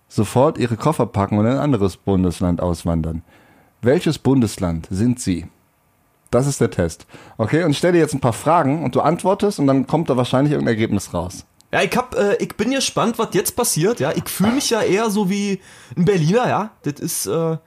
sofort 0.07 0.57
Ihre 0.57 0.77
Koffer 0.77 1.05
packen 1.05 1.37
und 1.37 1.45
in 1.45 1.51
ein 1.51 1.57
anderes 1.57 1.97
Bundesland 1.97 2.61
auswandern. 2.61 3.21
Welches 3.81 4.17
Bundesland 4.17 4.87
sind 4.89 5.19
Sie? 5.19 5.47
Das 6.31 6.47
ist 6.47 6.61
der 6.61 6.71
Test. 6.71 7.05
Okay, 7.37 7.63
und 7.63 7.71
ich 7.71 7.77
stelle 7.77 7.93
dir 7.93 7.99
jetzt 7.99 8.13
ein 8.13 8.21
paar 8.21 8.33
Fragen 8.33 8.83
und 8.83 8.95
du 8.95 9.01
antwortest 9.01 9.59
und 9.59 9.67
dann 9.67 9.87
kommt 9.87 10.09
da 10.09 10.17
wahrscheinlich 10.17 10.53
irgendein 10.53 10.75
Ergebnis 10.75 11.13
raus. 11.13 11.45
Ja, 11.71 11.81
ich 11.81 11.95
hab, 11.97 12.15
äh, 12.15 12.35
ich 12.37 12.55
bin 12.55 12.71
gespannt, 12.71 13.19
was 13.19 13.29
jetzt 13.33 13.55
passiert, 13.55 13.99
ja. 13.99 14.11
Ich 14.15 14.23
fühle 14.29 14.53
mich 14.53 14.69
ja 14.69 14.81
eher 14.81 15.09
so 15.09 15.29
wie 15.29 15.59
ein 15.97 16.05
Berliner, 16.05 16.47
ja. 16.47 16.69
Das 16.83 16.93
ist, 17.01 17.25
äh, 17.25 17.57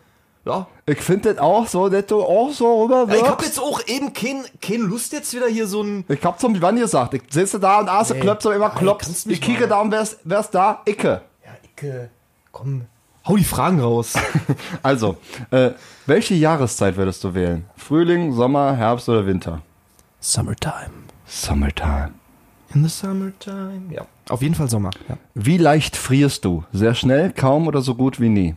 ja. 0.46 0.66
Ich 0.86 1.00
finde 1.02 1.34
das 1.34 1.38
auch 1.42 1.66
so, 1.66 1.88
dass 1.90 2.06
du 2.06 2.22
auch 2.22 2.50
so 2.50 2.64
ja 2.64 2.82
rüberwirkst. 2.84 3.22
ich 3.22 3.28
hab 3.28 3.42
jetzt 3.42 3.60
auch 3.60 3.80
eben 3.86 4.12
kein, 4.14 4.42
keine 4.62 4.84
Lust 4.84 5.12
jetzt 5.12 5.34
wieder 5.34 5.48
hier 5.48 5.66
so 5.66 5.82
ein, 5.82 6.04
Ich 6.08 6.24
hab 6.24 6.40
zum 6.40 6.60
Wann 6.62 6.76
gesagt, 6.76 7.12
ich 7.14 7.22
sitze 7.30 7.60
da 7.60 7.78
und 7.80 7.88
Arse 7.90 8.14
Nee. 8.14 8.20
klopft 8.20 8.42
so 8.42 8.50
immer 8.52 8.70
mich 9.26 9.36
Ich 9.36 9.40
kicke 9.42 9.68
da 9.68 9.80
und 9.82 9.90
wer's, 9.92 10.16
wer's 10.24 10.50
da? 10.50 10.80
Icke. 10.86 11.20
ja, 11.44 11.86
äh, 11.88 12.08
komm, 12.52 12.86
hau 13.28 13.36
die 13.36 13.44
Fragen 13.44 13.80
raus. 13.80 14.14
Also, 14.82 15.18
äh, 15.50 15.72
welche 16.06 16.34
Jahreszeit 16.34 16.96
würdest 16.96 17.22
du 17.22 17.34
wählen? 17.34 17.66
Frühling, 17.76 18.32
Sommer, 18.32 18.74
Herbst 18.74 19.10
oder 19.10 19.26
Winter? 19.26 19.60
Summertime. 20.20 20.90
Summertime. 21.26 22.14
In 22.72 22.82
the 22.84 22.88
summertime. 22.88 23.92
Ja. 23.92 24.06
Auf 24.28 24.42
jeden 24.42 24.54
Fall 24.54 24.68
Sommer, 24.70 24.90
ja. 25.08 25.16
Wie 25.34 25.58
leicht 25.58 25.96
frierst 25.96 26.44
du? 26.44 26.64
Sehr 26.72 26.94
schnell, 26.94 27.32
kaum 27.32 27.66
oder 27.66 27.80
so 27.82 27.94
gut 27.96 28.20
wie 28.20 28.28
nie? 28.28 28.54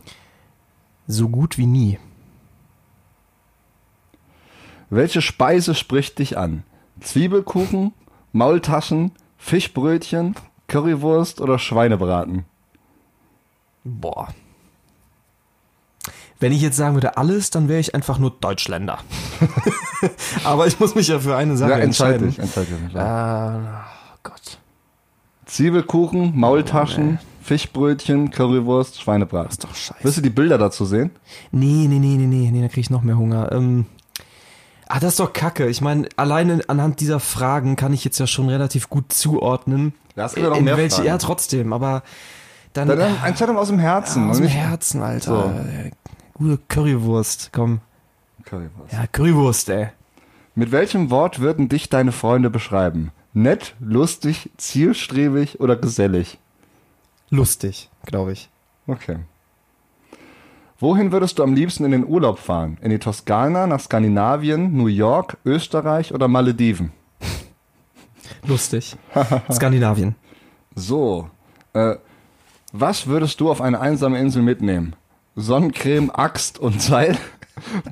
So 1.08 1.28
gut 1.28 1.58
wie 1.58 1.66
nie. 1.66 1.98
Welche 4.90 5.20
Speise 5.20 5.74
spricht 5.74 6.18
dich 6.20 6.38
an? 6.38 6.62
Zwiebelkuchen, 7.00 7.92
Maultaschen, 8.32 9.12
Fischbrötchen, 9.36 10.36
Currywurst 10.68 11.40
oder 11.40 11.58
Schweinebraten? 11.58 12.44
Boah. 13.82 14.28
Wenn 16.38 16.52
ich 16.52 16.62
jetzt 16.62 16.76
sagen 16.76 16.94
würde 16.94 17.16
alles, 17.16 17.50
dann 17.50 17.68
wäre 17.68 17.80
ich 17.80 17.94
einfach 17.94 18.18
nur 18.18 18.30
Deutschländer. 18.30 18.98
Aber 20.44 20.66
ich 20.66 20.78
muss 20.78 20.94
mich 20.94 21.08
ja 21.08 21.18
für 21.18 21.36
eine 21.36 21.56
Sache 21.56 21.72
Ja, 21.72 21.78
entscheid 21.78 22.20
entscheiden. 22.20 22.28
dich, 22.30 22.38
entscheid 22.38 22.66
dich. 22.68 22.94
Äh, 22.94 23.93
Gott. 24.24 24.58
Zwiebelkuchen, 25.46 26.36
Maultaschen, 26.36 27.18
Fischbrötchen, 27.42 28.30
Currywurst, 28.30 29.00
Schweinebraten. 29.00 29.48
Das 29.48 29.54
ist 29.54 29.64
doch 29.64 29.74
scheiße. 29.74 30.00
Willst 30.02 30.18
du 30.18 30.22
die 30.22 30.30
Bilder 30.30 30.58
dazu 30.58 30.84
sehen? 30.84 31.10
Nee, 31.52 31.86
nee, 31.88 31.98
nee, 31.98 32.16
nee, 32.16 32.26
nee, 32.26 32.50
nee, 32.50 32.62
da 32.62 32.68
krieg 32.68 32.78
ich 32.84 32.90
noch 32.90 33.02
mehr 33.02 33.18
Hunger. 33.18 33.52
Ähm, 33.52 33.86
ah, 34.88 34.98
das 34.98 35.12
ist 35.12 35.20
doch 35.20 35.32
kacke. 35.32 35.68
Ich 35.68 35.80
meine, 35.80 36.08
alleine 36.16 36.60
anhand 36.68 37.00
dieser 37.00 37.20
Fragen 37.20 37.76
kann 37.76 37.92
ich 37.92 38.04
jetzt 38.04 38.18
ja 38.18 38.26
schon 38.26 38.48
relativ 38.48 38.88
gut 38.88 39.12
zuordnen. 39.12 39.92
Ja, 40.16 40.24
es 40.26 40.34
gibt 40.34 40.44
ja 40.46 40.50
noch 40.50 40.60
mehr 40.60 40.76
welche, 40.78 40.96
Fragen. 40.96 41.08
Ja, 41.08 41.18
trotzdem, 41.18 41.72
aber 41.72 42.02
dann, 42.72 42.88
Dann, 42.88 42.98
dann 42.98 43.24
Entscheidung 43.24 43.56
aus 43.58 43.68
dem 43.68 43.78
Herzen. 43.78 44.30
aus 44.30 44.38
und 44.38 44.44
dem 44.44 44.50
Herzen, 44.50 45.02
Alter. 45.02 45.54
So. 45.54 45.60
Äh, 45.70 45.90
Gute 46.32 46.58
Currywurst, 46.68 47.50
komm. 47.52 47.80
Currywurst. 48.44 48.92
Ja, 48.92 49.06
Currywurst, 49.06 49.68
ey. 49.68 49.88
Mit 50.56 50.72
welchem 50.72 51.10
Wort 51.10 51.38
würden 51.40 51.68
dich 51.68 51.88
deine 51.90 52.10
Freunde 52.10 52.50
beschreiben? 52.50 53.12
Nett, 53.36 53.74
lustig, 53.80 54.48
zielstrebig 54.56 55.60
oder 55.60 55.74
gesellig? 55.74 56.38
Lustig, 57.30 57.90
glaube 58.06 58.30
ich. 58.32 58.48
Okay. 58.86 59.18
Wohin 60.78 61.10
würdest 61.10 61.38
du 61.38 61.42
am 61.42 61.52
liebsten 61.52 61.84
in 61.84 61.90
den 61.90 62.06
Urlaub 62.06 62.38
fahren? 62.38 62.78
In 62.80 62.90
die 62.90 63.00
Toskana, 63.00 63.66
nach 63.66 63.80
Skandinavien, 63.80 64.76
New 64.76 64.86
York, 64.86 65.38
Österreich 65.44 66.14
oder 66.14 66.28
Malediven? 66.28 66.92
Lustig. 68.46 68.96
Skandinavien. 69.50 70.14
So, 70.76 71.28
äh, 71.72 71.96
was 72.72 73.08
würdest 73.08 73.40
du 73.40 73.50
auf 73.50 73.60
eine 73.60 73.80
einsame 73.80 74.18
Insel 74.20 74.42
mitnehmen? 74.42 74.94
Sonnencreme, 75.34 76.10
Axt 76.10 76.58
und 76.60 76.80
Seil? 76.80 77.16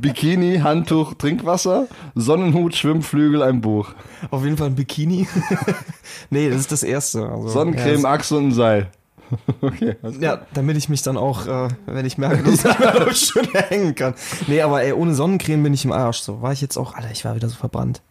Bikini, 0.01 0.59
Handtuch, 0.59 1.15
Trinkwasser? 1.15 1.87
Sonnenhut, 2.15 2.75
Schwimmflügel, 2.75 3.43
ein 3.43 3.61
Buch? 3.61 3.91
Auf 4.31 4.45
jeden 4.45 4.57
Fall 4.57 4.69
ein 4.69 4.75
Bikini. 4.75 5.29
nee, 6.31 6.49
das 6.49 6.61
ist 6.61 6.73
das 6.73 6.83
Erste. 6.83 7.29
Also, 7.29 7.49
Sonnencreme, 7.49 8.03
ja, 8.03 8.11
Axt 8.11 8.33
und 8.33 8.49
ein 8.49 8.53
Seil. 8.53 8.91
okay. 9.63 9.97
ja, 10.21 10.43
damit 10.53 10.77
ich 10.77 10.89
mich 10.89 11.03
dann 11.03 11.17
auch, 11.17 11.47
äh, 11.47 11.69
wenn 11.87 12.05
ich 12.05 12.19
merke, 12.19 12.43
dass 12.43 12.55
ich 12.55 12.65
nicht 12.65 12.81
mehr 12.81 13.15
schön 13.15 13.49
hängen 13.53 13.95
kann. 13.95 14.15
Nee, 14.47 14.61
aber 14.61 14.83
ey, 14.83 14.93
ohne 14.93 15.15
Sonnencreme 15.15 15.63
bin 15.63 15.75
ich 15.75 15.85
im 15.85 15.93
Arsch. 15.93 16.19
So 16.19 16.43
war 16.43 16.53
ich 16.53 16.61
jetzt 16.61 16.77
auch, 16.77 16.95
Alter, 16.95 17.11
ich 17.11 17.25
war 17.25 17.35
wieder 17.35 17.49
so 17.49 17.57
verbrannt. 17.57 18.03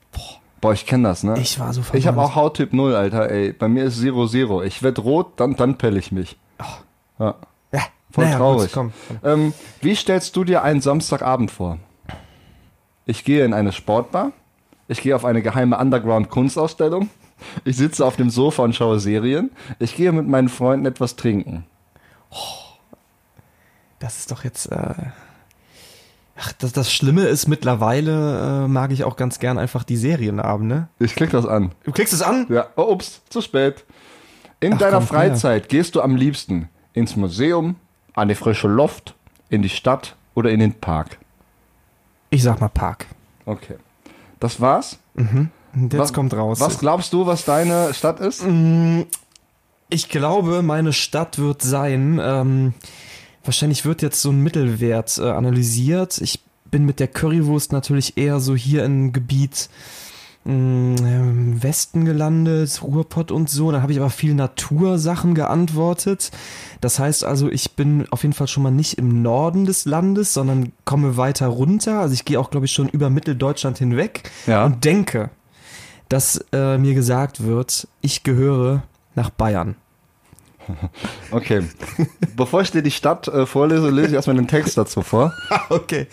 Boah, 0.62 0.74
ich 0.74 0.86
kenne 0.86 1.08
das, 1.08 1.24
ne? 1.24 1.39
Ich 1.39 1.60
war 1.60 1.74
so 1.74 1.82
verbrannt. 1.82 1.99
Ich 1.99 2.08
habe 2.08 2.22
auch 2.22 2.36
Hauttyp 2.36 2.72
0, 2.72 2.93
Alter, 2.93 3.30
ey. 3.32 3.52
Bei 3.52 3.68
mir 3.68 3.86
ist 3.86 3.99
Zero 3.99 4.28
Zero. 4.28 4.62
Ich 4.62 4.84
werd 4.84 4.99
rot, 4.99 5.34
dann, 5.38 5.56
dann 5.56 5.78
pelle 5.78 5.97
ich 5.97 6.12
mich. 6.12 6.38
Ja. 6.60 6.66
Ja, 7.20 7.36
Voll 8.12 8.26
naja, 8.26 8.38
traurig. 8.38 8.72
Gut. 8.74 8.91
Ähm, 9.24 9.53
wie 9.82 9.95
stellst 9.95 10.36
du 10.36 10.43
dir 10.43 10.64
einen 10.64 10.82
Samstagabend 10.82 11.51
vor? 11.51 11.78
Ich 13.05 13.24
gehe 13.24 13.45
in 13.45 13.53
eine 13.53 13.72
Sportbar. 13.72 14.32
Ich 14.88 15.01
gehe 15.01 15.16
auf 15.16 15.26
eine 15.26 15.41
geheime 15.41 15.78
Underground-Kunstausstellung. 15.78 17.09
Ich 17.64 17.78
sitze 17.78 18.05
auf 18.05 18.18
dem 18.18 18.30
Sofa 18.30 18.64
und 18.64 18.76
schaue 18.76 18.99
Serien. 18.99 19.51
Ich 19.80 19.95
gehe 19.95 20.12
mit 20.12 20.28
meinen 20.28 20.49
Freunden 20.49 20.86
etwas 20.86 21.16
trinken. 21.16 21.66
Das 23.99 24.20
ist 24.20 24.32
doch 24.32 24.43
jetzt. 24.43 24.72
Äh, 24.72 24.93
ach, 26.38 26.53
das, 26.53 26.74
das 26.74 26.91
Schlimme 26.91 27.24
ist, 27.24 27.47
mittlerweile 27.47 28.66
äh, 28.66 28.68
mag 28.68 28.91
ich 28.91 29.03
auch 29.03 29.16
ganz 29.16 29.39
gern 29.39 29.57
einfach 29.57 29.84
die 29.84 29.97
Serienabende. 29.97 30.88
Ich 30.99 31.16
klick 31.16 31.32
das 31.32 31.45
an. 31.45 31.72
Du 31.84 31.91
klickst 31.91 32.14
es 32.14 32.22
an? 32.22 32.47
Ja, 32.49 32.68
oh, 32.76 32.91
ups, 32.91 33.22
zu 33.30 33.41
spät. 33.41 33.86
In 34.59 34.74
Ach, 34.74 34.78
deiner 34.78 34.97
komm, 34.97 35.07
Freizeit 35.07 35.70
gehst 35.70 35.95
du 35.95 36.01
am 36.01 36.16
liebsten 36.16 36.70
ins 36.93 37.16
Museum, 37.16 37.76
an 38.14 38.28
die 38.28 38.36
frische 38.36 38.68
Luft, 38.68 39.16
in 39.49 39.62
die 39.62 39.70
Stadt 39.70 40.16
oder 40.36 40.51
in 40.51 40.59
den 40.59 40.74
Park? 40.74 41.18
Ich 42.30 42.43
sag 42.43 42.59
mal 42.62 42.70
Park. 42.70 43.05
Okay. 43.45 43.76
Das 44.39 44.59
war's? 44.62 44.97
Und 45.16 45.49
jetzt 45.76 45.97
Was- 45.97 46.14
kommt 46.14 46.34
raus. 46.34 46.59
Was 46.59 46.80
glaubst 46.80 47.14
du, 47.14 47.26
was 47.26 47.45
deine 47.45 47.93
Stadt 47.93 48.20
ist? 48.20 48.43
Ich 49.89 50.09
glaube, 50.09 50.62
meine 50.62 50.93
Stadt 50.93 51.38
wird 51.38 51.62
sein, 51.62 52.20
ähm, 52.24 52.74
wahrscheinlich 53.43 53.84
wird 53.86 54.01
jetzt 54.01 54.22
so 54.22 54.30
ein 54.32 54.39
Mittelwert 54.41 55.18
äh, 55.18 55.30
analysiert. 55.30 56.18
Ich 56.20 56.39
bin 56.66 56.86
mit 56.86 56.99
der 57.01 57.09
Currywurst 57.09 57.74
natürlich 57.74 58.18
eher 58.18 58.39
so 58.39 58.55
hier 58.55 58.86
im 58.86 59.12
Gebiet 59.12 59.70
mh, 60.43 60.51
im 60.51 61.63
Westen 61.63 62.05
gelandet, 62.05 62.81
Ruhrpott 62.83 63.31
und 63.31 63.49
so. 63.49 63.71
Dann 63.71 63.81
habe 63.81 63.91
ich 63.91 63.99
aber 63.99 64.09
viel 64.09 64.33
Natursachen 64.33 65.35
geantwortet. 65.35 66.31
Das 66.81 66.99
heißt 66.99 67.23
also, 67.23 67.49
ich 67.49 67.75
bin 67.75 68.07
auf 68.11 68.23
jeden 68.23 68.33
Fall 68.33 68.47
schon 68.47 68.63
mal 68.63 68.71
nicht 68.71 68.97
im 68.97 69.21
Norden 69.21 69.65
des 69.65 69.85
Landes, 69.85 70.33
sondern 70.33 70.71
komme 70.85 71.17
weiter 71.17 71.47
runter. 71.47 71.99
Also 71.99 72.13
ich 72.13 72.25
gehe 72.25 72.39
auch, 72.39 72.49
glaube 72.49 72.65
ich, 72.65 72.71
schon 72.71 72.89
über 72.89 73.09
Mitteldeutschland 73.09 73.77
hinweg 73.77 74.23
Ja. 74.47 74.65
und 74.65 74.83
denke, 74.85 75.29
dass 76.09 76.43
äh, 76.51 76.77
mir 76.77 76.93
gesagt 76.93 77.43
wird, 77.43 77.87
ich 78.01 78.23
gehöre 78.23 78.83
nach 79.15 79.29
Bayern. 79.29 79.75
Okay. 81.31 81.63
Bevor 82.35 82.61
ich 82.61 82.71
dir 82.71 82.81
die 82.81 82.91
Stadt 82.91 83.27
äh, 83.27 83.45
vorlese, 83.45 83.89
lese 83.89 84.09
ich 84.09 84.13
erstmal 84.13 84.35
den 84.35 84.47
Text 84.47 84.77
dazu 84.77 85.01
vor. 85.01 85.33
Okay. 85.69 86.07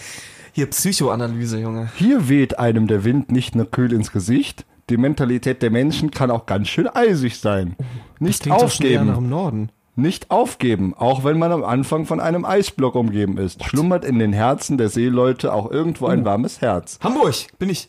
Hier 0.58 0.70
Psychoanalyse, 0.70 1.60
Junge. 1.60 1.88
Hier 1.94 2.28
weht 2.28 2.58
einem 2.58 2.88
der 2.88 3.04
Wind 3.04 3.30
nicht 3.30 3.54
nur 3.54 3.70
kühl 3.70 3.92
ins 3.92 4.10
Gesicht. 4.10 4.66
Die 4.90 4.96
Mentalität 4.96 5.62
der 5.62 5.70
Menschen 5.70 6.10
kann 6.10 6.32
auch 6.32 6.46
ganz 6.46 6.66
schön 6.66 6.88
eisig 6.88 7.38
sein. 7.38 7.76
Das 7.78 7.86
Nicht 8.18 8.46
doch 8.50 8.68
schon 8.68 8.86
eher 8.86 9.04
nach 9.04 9.12
aufgeben. 9.12 9.26
dem 9.26 9.30
Norden. 9.30 9.72
Nicht 9.94 10.32
aufgeben, 10.32 10.94
auch 10.98 11.22
wenn 11.22 11.38
man 11.38 11.52
am 11.52 11.62
Anfang 11.62 12.06
von 12.06 12.18
einem 12.18 12.44
Eisblock 12.44 12.96
umgeben 12.96 13.38
ist. 13.38 13.62
Schlummert 13.62 14.04
in 14.04 14.18
den 14.18 14.32
Herzen 14.32 14.78
der 14.78 14.88
Seeleute 14.88 15.52
auch 15.52 15.70
irgendwo 15.70 16.08
ein 16.08 16.24
warmes 16.24 16.60
Herz. 16.60 16.98
Hamburg, 17.04 17.36
bin 17.60 17.70
ich. 17.70 17.88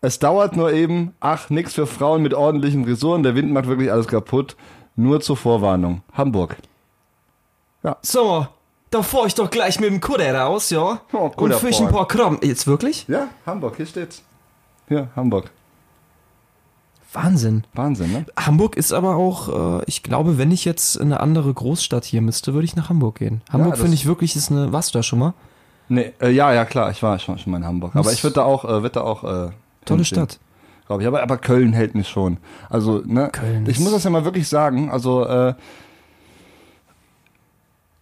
Es 0.00 0.20
dauert 0.20 0.54
nur 0.56 0.72
eben, 0.72 1.12
ach, 1.18 1.50
nix 1.50 1.74
für 1.74 1.88
Frauen 1.88 2.22
mit 2.22 2.34
ordentlichen 2.34 2.84
Frisuren, 2.84 3.24
der 3.24 3.34
Wind 3.34 3.50
macht 3.50 3.66
wirklich 3.66 3.90
alles 3.90 4.06
kaputt. 4.06 4.54
Nur 4.94 5.20
zur 5.22 5.36
Vorwarnung. 5.36 6.02
Hamburg. 6.12 6.56
So, 8.02 8.46
da 8.90 9.02
fahr 9.02 9.26
ich 9.26 9.34
doch 9.34 9.50
gleich 9.50 9.80
mit 9.80 9.90
dem 9.90 10.00
Kudder 10.00 10.34
raus, 10.34 10.70
ja? 10.70 11.00
Oh, 11.12 11.30
und 11.36 11.54
fisch 11.54 11.80
ein 11.80 11.88
paar 11.88 12.06
Krabben. 12.08 12.38
Jetzt 12.42 12.66
wirklich? 12.66 13.06
Ja, 13.08 13.28
Hamburg, 13.44 13.76
hier 13.76 13.86
steht's. 13.86 14.22
Hier, 14.88 15.08
Hamburg. 15.16 15.50
Wahnsinn. 17.12 17.64
Wahnsinn, 17.72 18.12
ne? 18.12 18.26
Hamburg 18.38 18.76
ist 18.76 18.92
aber 18.92 19.16
auch, 19.16 19.80
äh, 19.80 19.84
ich 19.86 20.02
glaube, 20.02 20.38
wenn 20.38 20.50
ich 20.50 20.64
jetzt 20.64 20.96
in 20.96 21.12
eine 21.12 21.20
andere 21.20 21.52
Großstadt 21.52 22.04
hier 22.04 22.20
müsste, 22.20 22.52
würde 22.52 22.66
ich 22.66 22.76
nach 22.76 22.90
Hamburg 22.90 23.18
gehen. 23.18 23.40
Hamburg 23.50 23.72
das- 23.72 23.80
finde 23.80 23.94
ich 23.94 24.06
wirklich 24.06 24.36
ist 24.36 24.50
eine, 24.50 24.72
warst 24.72 24.94
du 24.94 24.98
da 24.98 25.02
schon 25.02 25.20
mal? 25.20 25.34
Nee, 25.88 26.12
äh, 26.20 26.30
ja, 26.30 26.52
ja, 26.52 26.64
klar, 26.64 26.90
ich 26.90 27.02
war 27.02 27.18
schon, 27.18 27.38
schon 27.38 27.52
mal 27.52 27.58
in 27.58 27.64
Hamburg. 27.64 27.94
Aber 27.94 28.12
ich 28.12 28.22
würde 28.22 28.34
da 28.34 28.42
auch, 28.44 28.64
äh, 28.64 28.90
da 28.90 29.00
auch, 29.00 29.24
äh, 29.24 29.50
Tolle 29.84 30.04
Stadt. 30.04 30.40
Glaube 30.86 31.02
ich. 31.02 31.08
Aber, 31.08 31.22
aber 31.22 31.36
Köln 31.38 31.72
hält 31.72 31.94
mich 31.94 32.08
schon. 32.08 32.38
Also, 32.68 33.02
ne? 33.04 33.30
Köln 33.32 33.66
ich 33.68 33.78
muss 33.80 33.92
das 33.92 34.04
ja 34.04 34.10
mal 34.10 34.24
wirklich 34.24 34.48
sagen. 34.48 34.90
Also, 34.90 35.24
äh, 35.24 35.54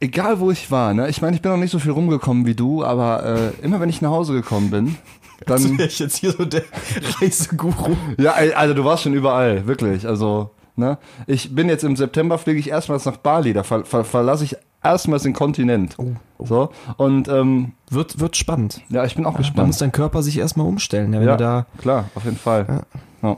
egal 0.05 0.39
wo 0.41 0.51
ich 0.51 0.71
war, 0.71 0.95
ne? 0.95 1.09
Ich 1.09 1.21
meine, 1.23 1.35
ich 1.35 1.43
bin 1.43 1.51
noch 1.51 1.59
nicht 1.59 1.71
so 1.73 1.79
viel 1.79 1.93
rumgekommen 1.93 2.47
wie 2.47 2.55
du, 2.55 2.85
aber 2.85 3.25
äh, 3.25 3.65
immer 3.65 3.81
wenn 3.81 3.89
ich 3.89 4.01
nach 4.03 4.11
Hause 4.11 4.33
gekommen 4.35 4.71
bin, 4.71 4.97
dann. 5.47 5.79
ich 5.81 5.99
jetzt 5.99 6.17
hier 6.19 6.33
so 6.33 6.45
der 6.45 6.63
Reiseguru. 7.21 7.97
Ja, 8.19 8.35
also 8.57 8.75
du 8.75 8.85
warst 8.85 9.03
schon 9.03 9.15
überall, 9.15 9.67
wirklich. 9.67 10.07
Also, 10.07 10.51
ne? 10.77 10.99
Ich 11.27 11.55
bin 11.55 11.69
jetzt 11.69 11.85
im 11.85 11.97
September 11.97 12.39
fliege 12.39 12.59
ich 12.61 12.69
erstmals 12.71 13.05
nach 13.05 13.17
Bali, 13.17 13.53
da 13.53 13.63
ver 13.63 13.85
ver 13.85 14.05
verlasse 14.05 14.45
ich 14.45 14.57
erstmals 14.83 15.23
den 15.23 15.33
Kontinent. 15.33 15.97
So. 16.39 16.71
Und 16.99 17.27
ähm, 17.29 17.73
Wird, 17.91 18.21
wird 18.21 18.37
spannend. 18.37 18.83
ja, 18.91 19.05
ich 19.05 19.15
bin 19.17 19.25
auch 19.25 19.33
Da 19.33 19.39
muss 19.39 19.47
gespannt. 19.49 19.81
dein 19.81 19.93
Körper 19.93 20.23
sich 20.23 20.39
erstmal 20.39 20.67
umstellen, 20.67 21.13
ja, 21.15 21.21
wenn 21.21 21.27
Ja, 21.29 21.37
du 21.37 21.43
da. 21.45 21.67
klar, 21.79 22.05
auf 22.15 22.25
jeden 22.25 22.37
Fall. 22.37 22.85
Ja. 23.23 23.37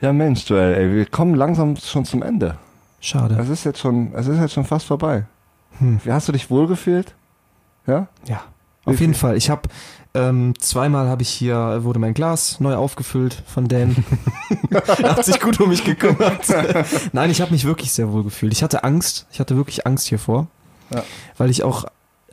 ja, 0.00 0.12
Mensch, 0.12 0.48
Joel, 0.48 0.74
ey, 0.74 0.94
wir 0.94 1.04
kommen 1.06 1.34
langsam 1.34 1.76
schon 1.76 2.04
zum 2.06 2.22
Ende. 2.22 2.56
Schade. 3.00 3.36
Es 3.40 3.48
ist 3.48 3.64
jetzt 3.64 3.78
schon, 3.80 4.12
es 4.14 4.26
ist 4.26 4.40
jetzt 4.40 4.54
schon 4.54 4.64
fast 4.64 4.86
vorbei. 4.86 5.24
Wie 5.80 6.12
hast 6.12 6.28
du 6.28 6.32
dich 6.32 6.50
wohlgefühlt? 6.50 7.14
Ja? 7.86 8.08
Ja, 8.26 8.42
auf 8.84 9.00
jeden 9.00 9.14
Fall. 9.14 9.36
Ich 9.36 9.50
habe 9.50 9.62
ähm, 10.14 10.54
zweimal 10.58 11.08
habe 11.08 11.22
ich 11.22 11.28
hier 11.28 11.80
wurde 11.84 11.98
mein 11.98 12.14
Glas 12.14 12.60
neu 12.60 12.74
aufgefüllt 12.74 13.42
von 13.46 13.68
Dan. 13.68 13.96
er 14.70 15.16
hat 15.16 15.24
sich 15.24 15.40
gut 15.40 15.60
um 15.60 15.68
mich 15.68 15.84
gekümmert. 15.84 16.46
Nein, 17.12 17.30
ich 17.30 17.40
habe 17.40 17.52
mich 17.52 17.64
wirklich 17.64 17.92
sehr 17.92 18.10
wohl 18.12 18.24
gefühlt. 18.24 18.52
Ich 18.52 18.62
hatte 18.62 18.84
Angst. 18.84 19.26
Ich 19.30 19.40
hatte 19.40 19.56
wirklich 19.56 19.86
Angst 19.86 20.06
hiervor, 20.08 20.46
Ja. 20.90 21.02
weil 21.36 21.50
ich 21.50 21.62
auch 21.62 21.84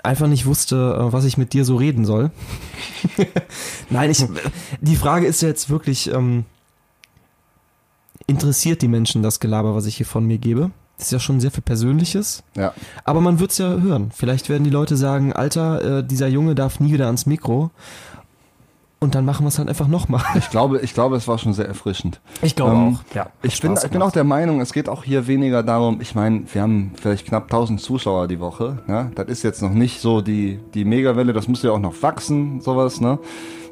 einfach 0.03 0.27
nicht 0.27 0.45
wusste, 0.45 0.75
äh, 0.99 1.13
was 1.13 1.25
ich 1.25 1.37
mit 1.37 1.53
dir 1.53 1.65
so 1.65 1.75
reden 1.75 2.05
soll. 2.05 2.31
Nein, 3.89 4.09
ich. 4.11 4.25
Die 4.81 4.95
Frage 4.95 5.25
ist 5.27 5.41
jetzt 5.41 5.69
wirklich. 5.69 6.11
Ähm, 6.11 6.45
interessiert 8.27 8.81
die 8.81 8.87
Menschen 8.87 9.21
das 9.21 9.39
Gelaber, 9.39 9.75
was 9.75 9.85
ich 9.85 9.97
hier 9.97 10.05
von 10.05 10.25
mir 10.25 10.37
gebe? 10.39 10.71
Das 10.97 11.07
ist 11.07 11.11
ja 11.11 11.19
schon 11.19 11.39
sehr 11.41 11.51
viel 11.51 11.63
Persönliches. 11.63 12.43
Ja. 12.55 12.73
Aber 13.03 13.19
man 13.21 13.39
wird's 13.39 13.57
ja 13.57 13.67
hören. 13.77 14.11
Vielleicht 14.15 14.47
werden 14.49 14.63
die 14.63 14.69
Leute 14.69 14.95
sagen, 14.95 15.33
Alter, 15.33 15.99
äh, 15.99 16.03
dieser 16.03 16.27
Junge 16.27 16.55
darf 16.55 16.79
nie 16.79 16.93
wieder 16.93 17.07
ans 17.07 17.25
Mikro. 17.25 17.71
Und 18.99 19.13
dann 19.13 19.25
machen 19.25 19.43
wir 19.43 19.49
es 19.49 19.59
halt 19.59 19.67
einfach 19.69 19.87
nochmal. 19.87 20.23
Ich 20.37 20.49
glaube, 20.49 20.79
ich 20.79 20.93
glaube, 20.93 21.17
es 21.17 21.27
war 21.27 21.37
schon 21.37 21.53
sehr 21.53 21.67
erfrischend. 21.67 22.21
Ich 22.41 22.55
glaube 22.55 22.71
Ähm, 22.71 22.95
auch. 23.11 23.15
Ja, 23.15 23.27
Ich 23.43 23.61
bin, 23.61 23.73
ich 23.73 23.89
bin 23.91 24.01
auch 24.01 24.11
der 24.11 24.23
Meinung, 24.23 24.61
es 24.61 24.71
geht 24.73 24.87
auch 24.89 25.03
hier 25.03 25.27
weniger 25.27 25.63
darum, 25.63 25.99
ich 26.01 26.15
meine, 26.15 26.43
wir 26.51 26.61
haben 26.61 26.93
vielleicht 26.99 27.27
knapp 27.27 27.43
1000 27.43 27.81
Zuschauer 27.81 28.27
die 28.27 28.39
Woche, 28.39 28.79
ne? 28.87 29.11
Das 29.15 29.27
ist 29.27 29.43
jetzt 29.43 29.61
noch 29.61 29.71
nicht 29.73 29.99
so 30.01 30.21
die, 30.21 30.59
die 30.73 30.85
Megawelle, 30.85 31.33
das 31.33 31.47
muss 31.47 31.61
ja 31.61 31.71
auch 31.71 31.79
noch 31.79 32.01
wachsen, 32.01 32.61
sowas, 32.61 33.01
ne? 33.01 33.19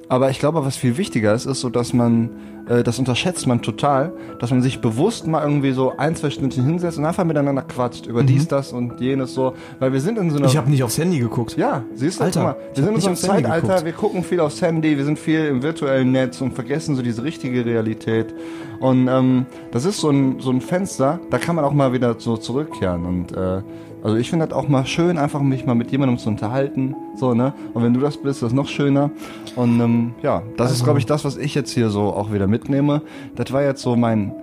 Aber 0.09 0.29
ich 0.29 0.39
glaube, 0.39 0.63
was 0.65 0.75
viel 0.75 0.97
wichtiger 0.97 1.33
ist, 1.33 1.45
ist 1.45 1.61
so, 1.61 1.69
dass 1.69 1.93
man, 1.93 2.29
äh, 2.67 2.83
das 2.83 2.99
unterschätzt 2.99 3.47
man 3.47 3.61
total, 3.61 4.13
dass 4.39 4.51
man 4.51 4.61
sich 4.61 4.81
bewusst 4.81 5.27
mal 5.27 5.43
irgendwie 5.43 5.71
so 5.71 5.93
ein, 5.97 6.15
zwei 6.15 6.29
Stündchen 6.29 6.65
hinsetzt 6.65 6.97
und 6.97 7.05
einfach 7.05 7.23
miteinander 7.23 7.61
quatscht 7.61 8.05
über 8.05 8.23
dies, 8.23 8.47
das 8.47 8.71
und 8.73 8.99
jenes 8.99 9.33
so, 9.33 9.53
weil 9.79 9.93
wir 9.93 10.01
sind 10.01 10.17
in 10.17 10.29
so 10.29 10.37
einer... 10.37 10.47
Ich 10.47 10.57
habe 10.57 10.69
nicht 10.69 10.83
aufs 10.83 10.97
Handy 10.97 11.19
geguckt. 11.19 11.57
Ja, 11.57 11.83
siehst 11.95 12.19
du, 12.19 12.25
Alter, 12.25 12.43
mal, 12.43 12.55
wir 12.73 12.83
sind 12.83 12.95
in 12.95 13.01
so 13.01 13.07
einem 13.07 13.15
Zeitalter, 13.15 13.85
wir 13.85 13.93
gucken 13.93 14.23
viel 14.23 14.39
aufs 14.39 14.61
Handy, 14.61 14.97
wir 14.97 15.05
sind 15.05 15.19
viel 15.19 15.45
im 15.45 15.63
virtuellen 15.63 16.11
Netz 16.11 16.41
und 16.41 16.53
vergessen 16.53 16.95
so 16.95 17.01
diese 17.01 17.23
richtige 17.23 17.65
Realität. 17.65 18.33
Und 18.79 19.07
ähm, 19.07 19.45
das 19.71 19.85
ist 19.85 19.99
so 19.99 20.09
ein, 20.09 20.39
so 20.39 20.51
ein 20.51 20.61
Fenster, 20.61 21.19
da 21.29 21.37
kann 21.37 21.55
man 21.55 21.65
auch 21.65 21.73
mal 21.73 21.93
wieder 21.93 22.15
so 22.17 22.37
zurückkehren. 22.37 23.05
Und 23.05 23.31
äh, 23.31 23.61
also 24.03 24.17
ich 24.17 24.29
finde 24.29 24.45
das 24.47 24.55
auch 24.55 24.67
mal 24.67 24.85
schön, 24.85 25.17
einfach 25.17 25.41
mich 25.41 25.65
mal 25.65 25.75
mit 25.75 25.91
jemandem 25.91 26.17
zu 26.17 26.29
unterhalten. 26.29 26.95
So, 27.15 27.33
ne? 27.33 27.53
Und 27.73 27.83
wenn 27.83 27.93
du 27.93 27.99
das 28.01 28.17
bist, 28.17 28.41
das 28.41 28.49
ist 28.49 28.55
noch 28.55 28.67
schöner. 28.67 29.09
Und 29.55 29.79
ähm, 29.79 30.13
ja, 30.21 30.43
das 30.57 30.71
ist, 30.71 30.83
glaube 30.83 30.99
ich, 30.99 31.05
das, 31.05 31.23
was 31.25 31.37
ich 31.37 31.55
jetzt 31.55 31.71
hier 31.71 31.89
so 31.89 32.01
auch 32.13 32.31
wieder 32.33 32.47
mitnehme. 32.47 33.01
Das 33.35 33.51
war 33.53 33.63
jetzt 33.63 33.81
so 33.81 33.95
mein 33.95 34.33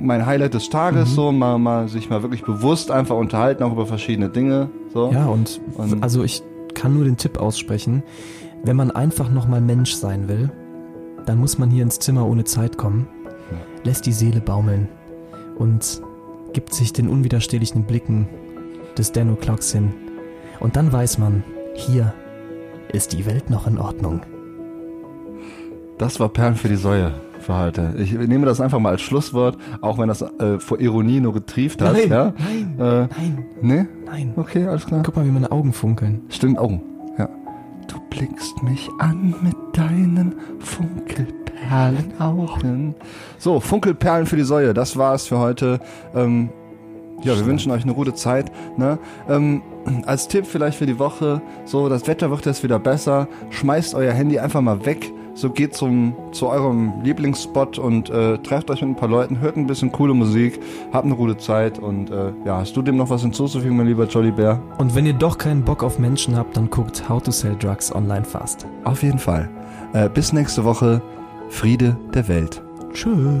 mein 0.00 0.26
Highlight 0.26 0.54
des 0.54 0.68
Tages, 0.68 1.10
Mhm. 1.10 1.14
so 1.14 1.32
mal, 1.32 1.58
mal 1.58 1.86
sich 1.88 2.10
mal 2.10 2.22
wirklich 2.22 2.42
bewusst 2.42 2.90
einfach 2.90 3.16
unterhalten, 3.16 3.62
auch 3.62 3.70
über 3.72 3.86
verschiedene 3.86 4.28
Dinge. 4.30 4.68
So. 4.92 5.12
Ja, 5.12 5.26
und, 5.26 5.60
Und- 5.76 6.02
also 6.02 6.24
ich 6.24 6.42
kann 6.74 6.94
nur 6.94 7.04
den 7.04 7.16
Tipp 7.16 7.38
aussprechen, 7.38 8.02
wenn 8.64 8.74
man 8.74 8.90
einfach 8.90 9.30
nochmal 9.30 9.60
Mensch 9.60 9.94
sein 9.94 10.26
will, 10.28 10.50
dann 11.24 11.38
muss 11.38 11.56
man 11.56 11.70
hier 11.70 11.84
ins 11.84 12.00
Zimmer 12.00 12.26
ohne 12.26 12.42
Zeit 12.42 12.78
kommen, 12.78 13.06
lässt 13.84 14.04
die 14.06 14.12
Seele 14.12 14.40
baumeln 14.40 14.88
und 15.56 16.02
gibt 16.52 16.74
sich 16.74 16.92
den 16.92 17.08
unwiderstehlichen 17.08 17.84
Blicken 17.84 18.26
des 18.98 19.12
Dano 19.12 19.36
Clocks 19.36 19.72
hin. 19.72 19.92
Und 20.60 20.76
dann 20.76 20.92
weiß 20.92 21.18
man, 21.18 21.42
hier 21.74 22.12
ist 22.92 23.12
die 23.12 23.26
Welt 23.26 23.50
noch 23.50 23.66
in 23.66 23.78
Ordnung. 23.78 24.20
Das 25.98 26.18
war 26.20 26.28
Perlen 26.28 26.54
für 26.56 26.68
die 26.68 26.76
Säue 26.76 27.12
für 27.40 27.58
heute. 27.58 27.94
Ich 27.98 28.12
nehme 28.12 28.46
das 28.46 28.60
einfach 28.60 28.78
mal 28.78 28.90
als 28.90 29.02
Schlusswort, 29.02 29.56
auch 29.80 29.98
wenn 29.98 30.08
das 30.08 30.22
äh, 30.22 30.58
vor 30.58 30.80
Ironie 30.80 31.20
nur 31.20 31.32
getrieft 31.34 31.82
hat. 31.82 31.92
Nein, 31.94 32.08
ja? 32.08 32.32
nein, 32.38 32.74
Äh, 32.78 33.08
nein, 33.16 33.44
nee? 33.60 33.86
nein. 34.06 34.32
Okay, 34.36 34.66
alles 34.66 34.86
klar. 34.86 35.02
Guck 35.04 35.16
mal, 35.16 35.26
wie 35.26 35.30
meine 35.30 35.50
Augen 35.50 35.72
funkeln. 35.72 36.22
Stimmt, 36.28 36.58
oh. 36.60 36.80
Ja. 37.18 37.28
Du 37.88 37.96
blickst 38.10 38.62
mich 38.62 38.88
an 38.98 39.34
mit 39.42 39.56
deinen 39.72 40.34
Funkelperlenaugen. 40.60 42.94
So, 43.38 43.58
Funkelperlen 43.60 44.26
für 44.26 44.36
die 44.36 44.44
Säue, 44.44 44.74
das 44.74 44.96
war's 44.96 45.26
für 45.26 45.38
heute. 45.38 45.80
Ähm, 46.14 46.50
ja, 47.22 47.36
wir 47.36 47.46
wünschen 47.46 47.72
euch 47.72 47.84
eine 47.84 47.94
gute 47.94 48.14
Zeit. 48.14 48.52
Ne? 48.76 48.98
Ähm, 49.28 49.62
als 50.06 50.28
Tipp 50.28 50.46
vielleicht 50.46 50.78
für 50.78 50.86
die 50.86 50.98
Woche, 50.98 51.42
so 51.64 51.88
das 51.88 52.06
Wetter 52.06 52.30
wird 52.30 52.46
jetzt 52.46 52.62
wieder 52.62 52.78
besser. 52.78 53.28
Schmeißt 53.50 53.94
euer 53.94 54.12
Handy 54.12 54.38
einfach 54.38 54.60
mal 54.60 54.84
weg. 54.84 55.12
So 55.34 55.48
geht 55.48 55.74
zum, 55.74 56.14
zu 56.32 56.48
eurem 56.48 56.92
Lieblingsspot 57.02 57.78
und 57.78 58.10
äh, 58.10 58.36
trefft 58.38 58.70
euch 58.70 58.82
mit 58.82 58.90
ein 58.90 58.96
paar 58.96 59.08
Leuten, 59.08 59.40
hört 59.40 59.56
ein 59.56 59.66
bisschen 59.66 59.90
coole 59.90 60.12
Musik, 60.12 60.60
habt 60.92 61.06
eine 61.06 61.16
gute 61.16 61.38
Zeit 61.38 61.78
und 61.78 62.10
äh, 62.10 62.32
ja, 62.44 62.58
hast 62.58 62.76
du 62.76 62.82
dem 62.82 62.96
noch 62.96 63.08
was 63.08 63.22
hinzuzufügen, 63.22 63.76
mein 63.76 63.86
lieber 63.86 64.06
Jolly 64.06 64.30
Bear? 64.30 64.60
Und 64.76 64.94
wenn 64.94 65.06
ihr 65.06 65.14
doch 65.14 65.38
keinen 65.38 65.62
Bock 65.62 65.82
auf 65.82 65.98
Menschen 65.98 66.36
habt, 66.36 66.56
dann 66.56 66.68
guckt 66.68 67.08
How 67.08 67.22
to 67.22 67.30
Sell 67.30 67.56
Drugs 67.58 67.94
online 67.94 68.24
fast. 68.24 68.66
Auf 68.84 69.02
jeden 69.02 69.18
Fall. 69.18 69.48
Äh, 69.94 70.10
bis 70.10 70.34
nächste 70.34 70.64
Woche. 70.64 71.00
Friede 71.48 71.96
der 72.14 72.28
Welt. 72.28 72.62
Tschö. 72.92 73.40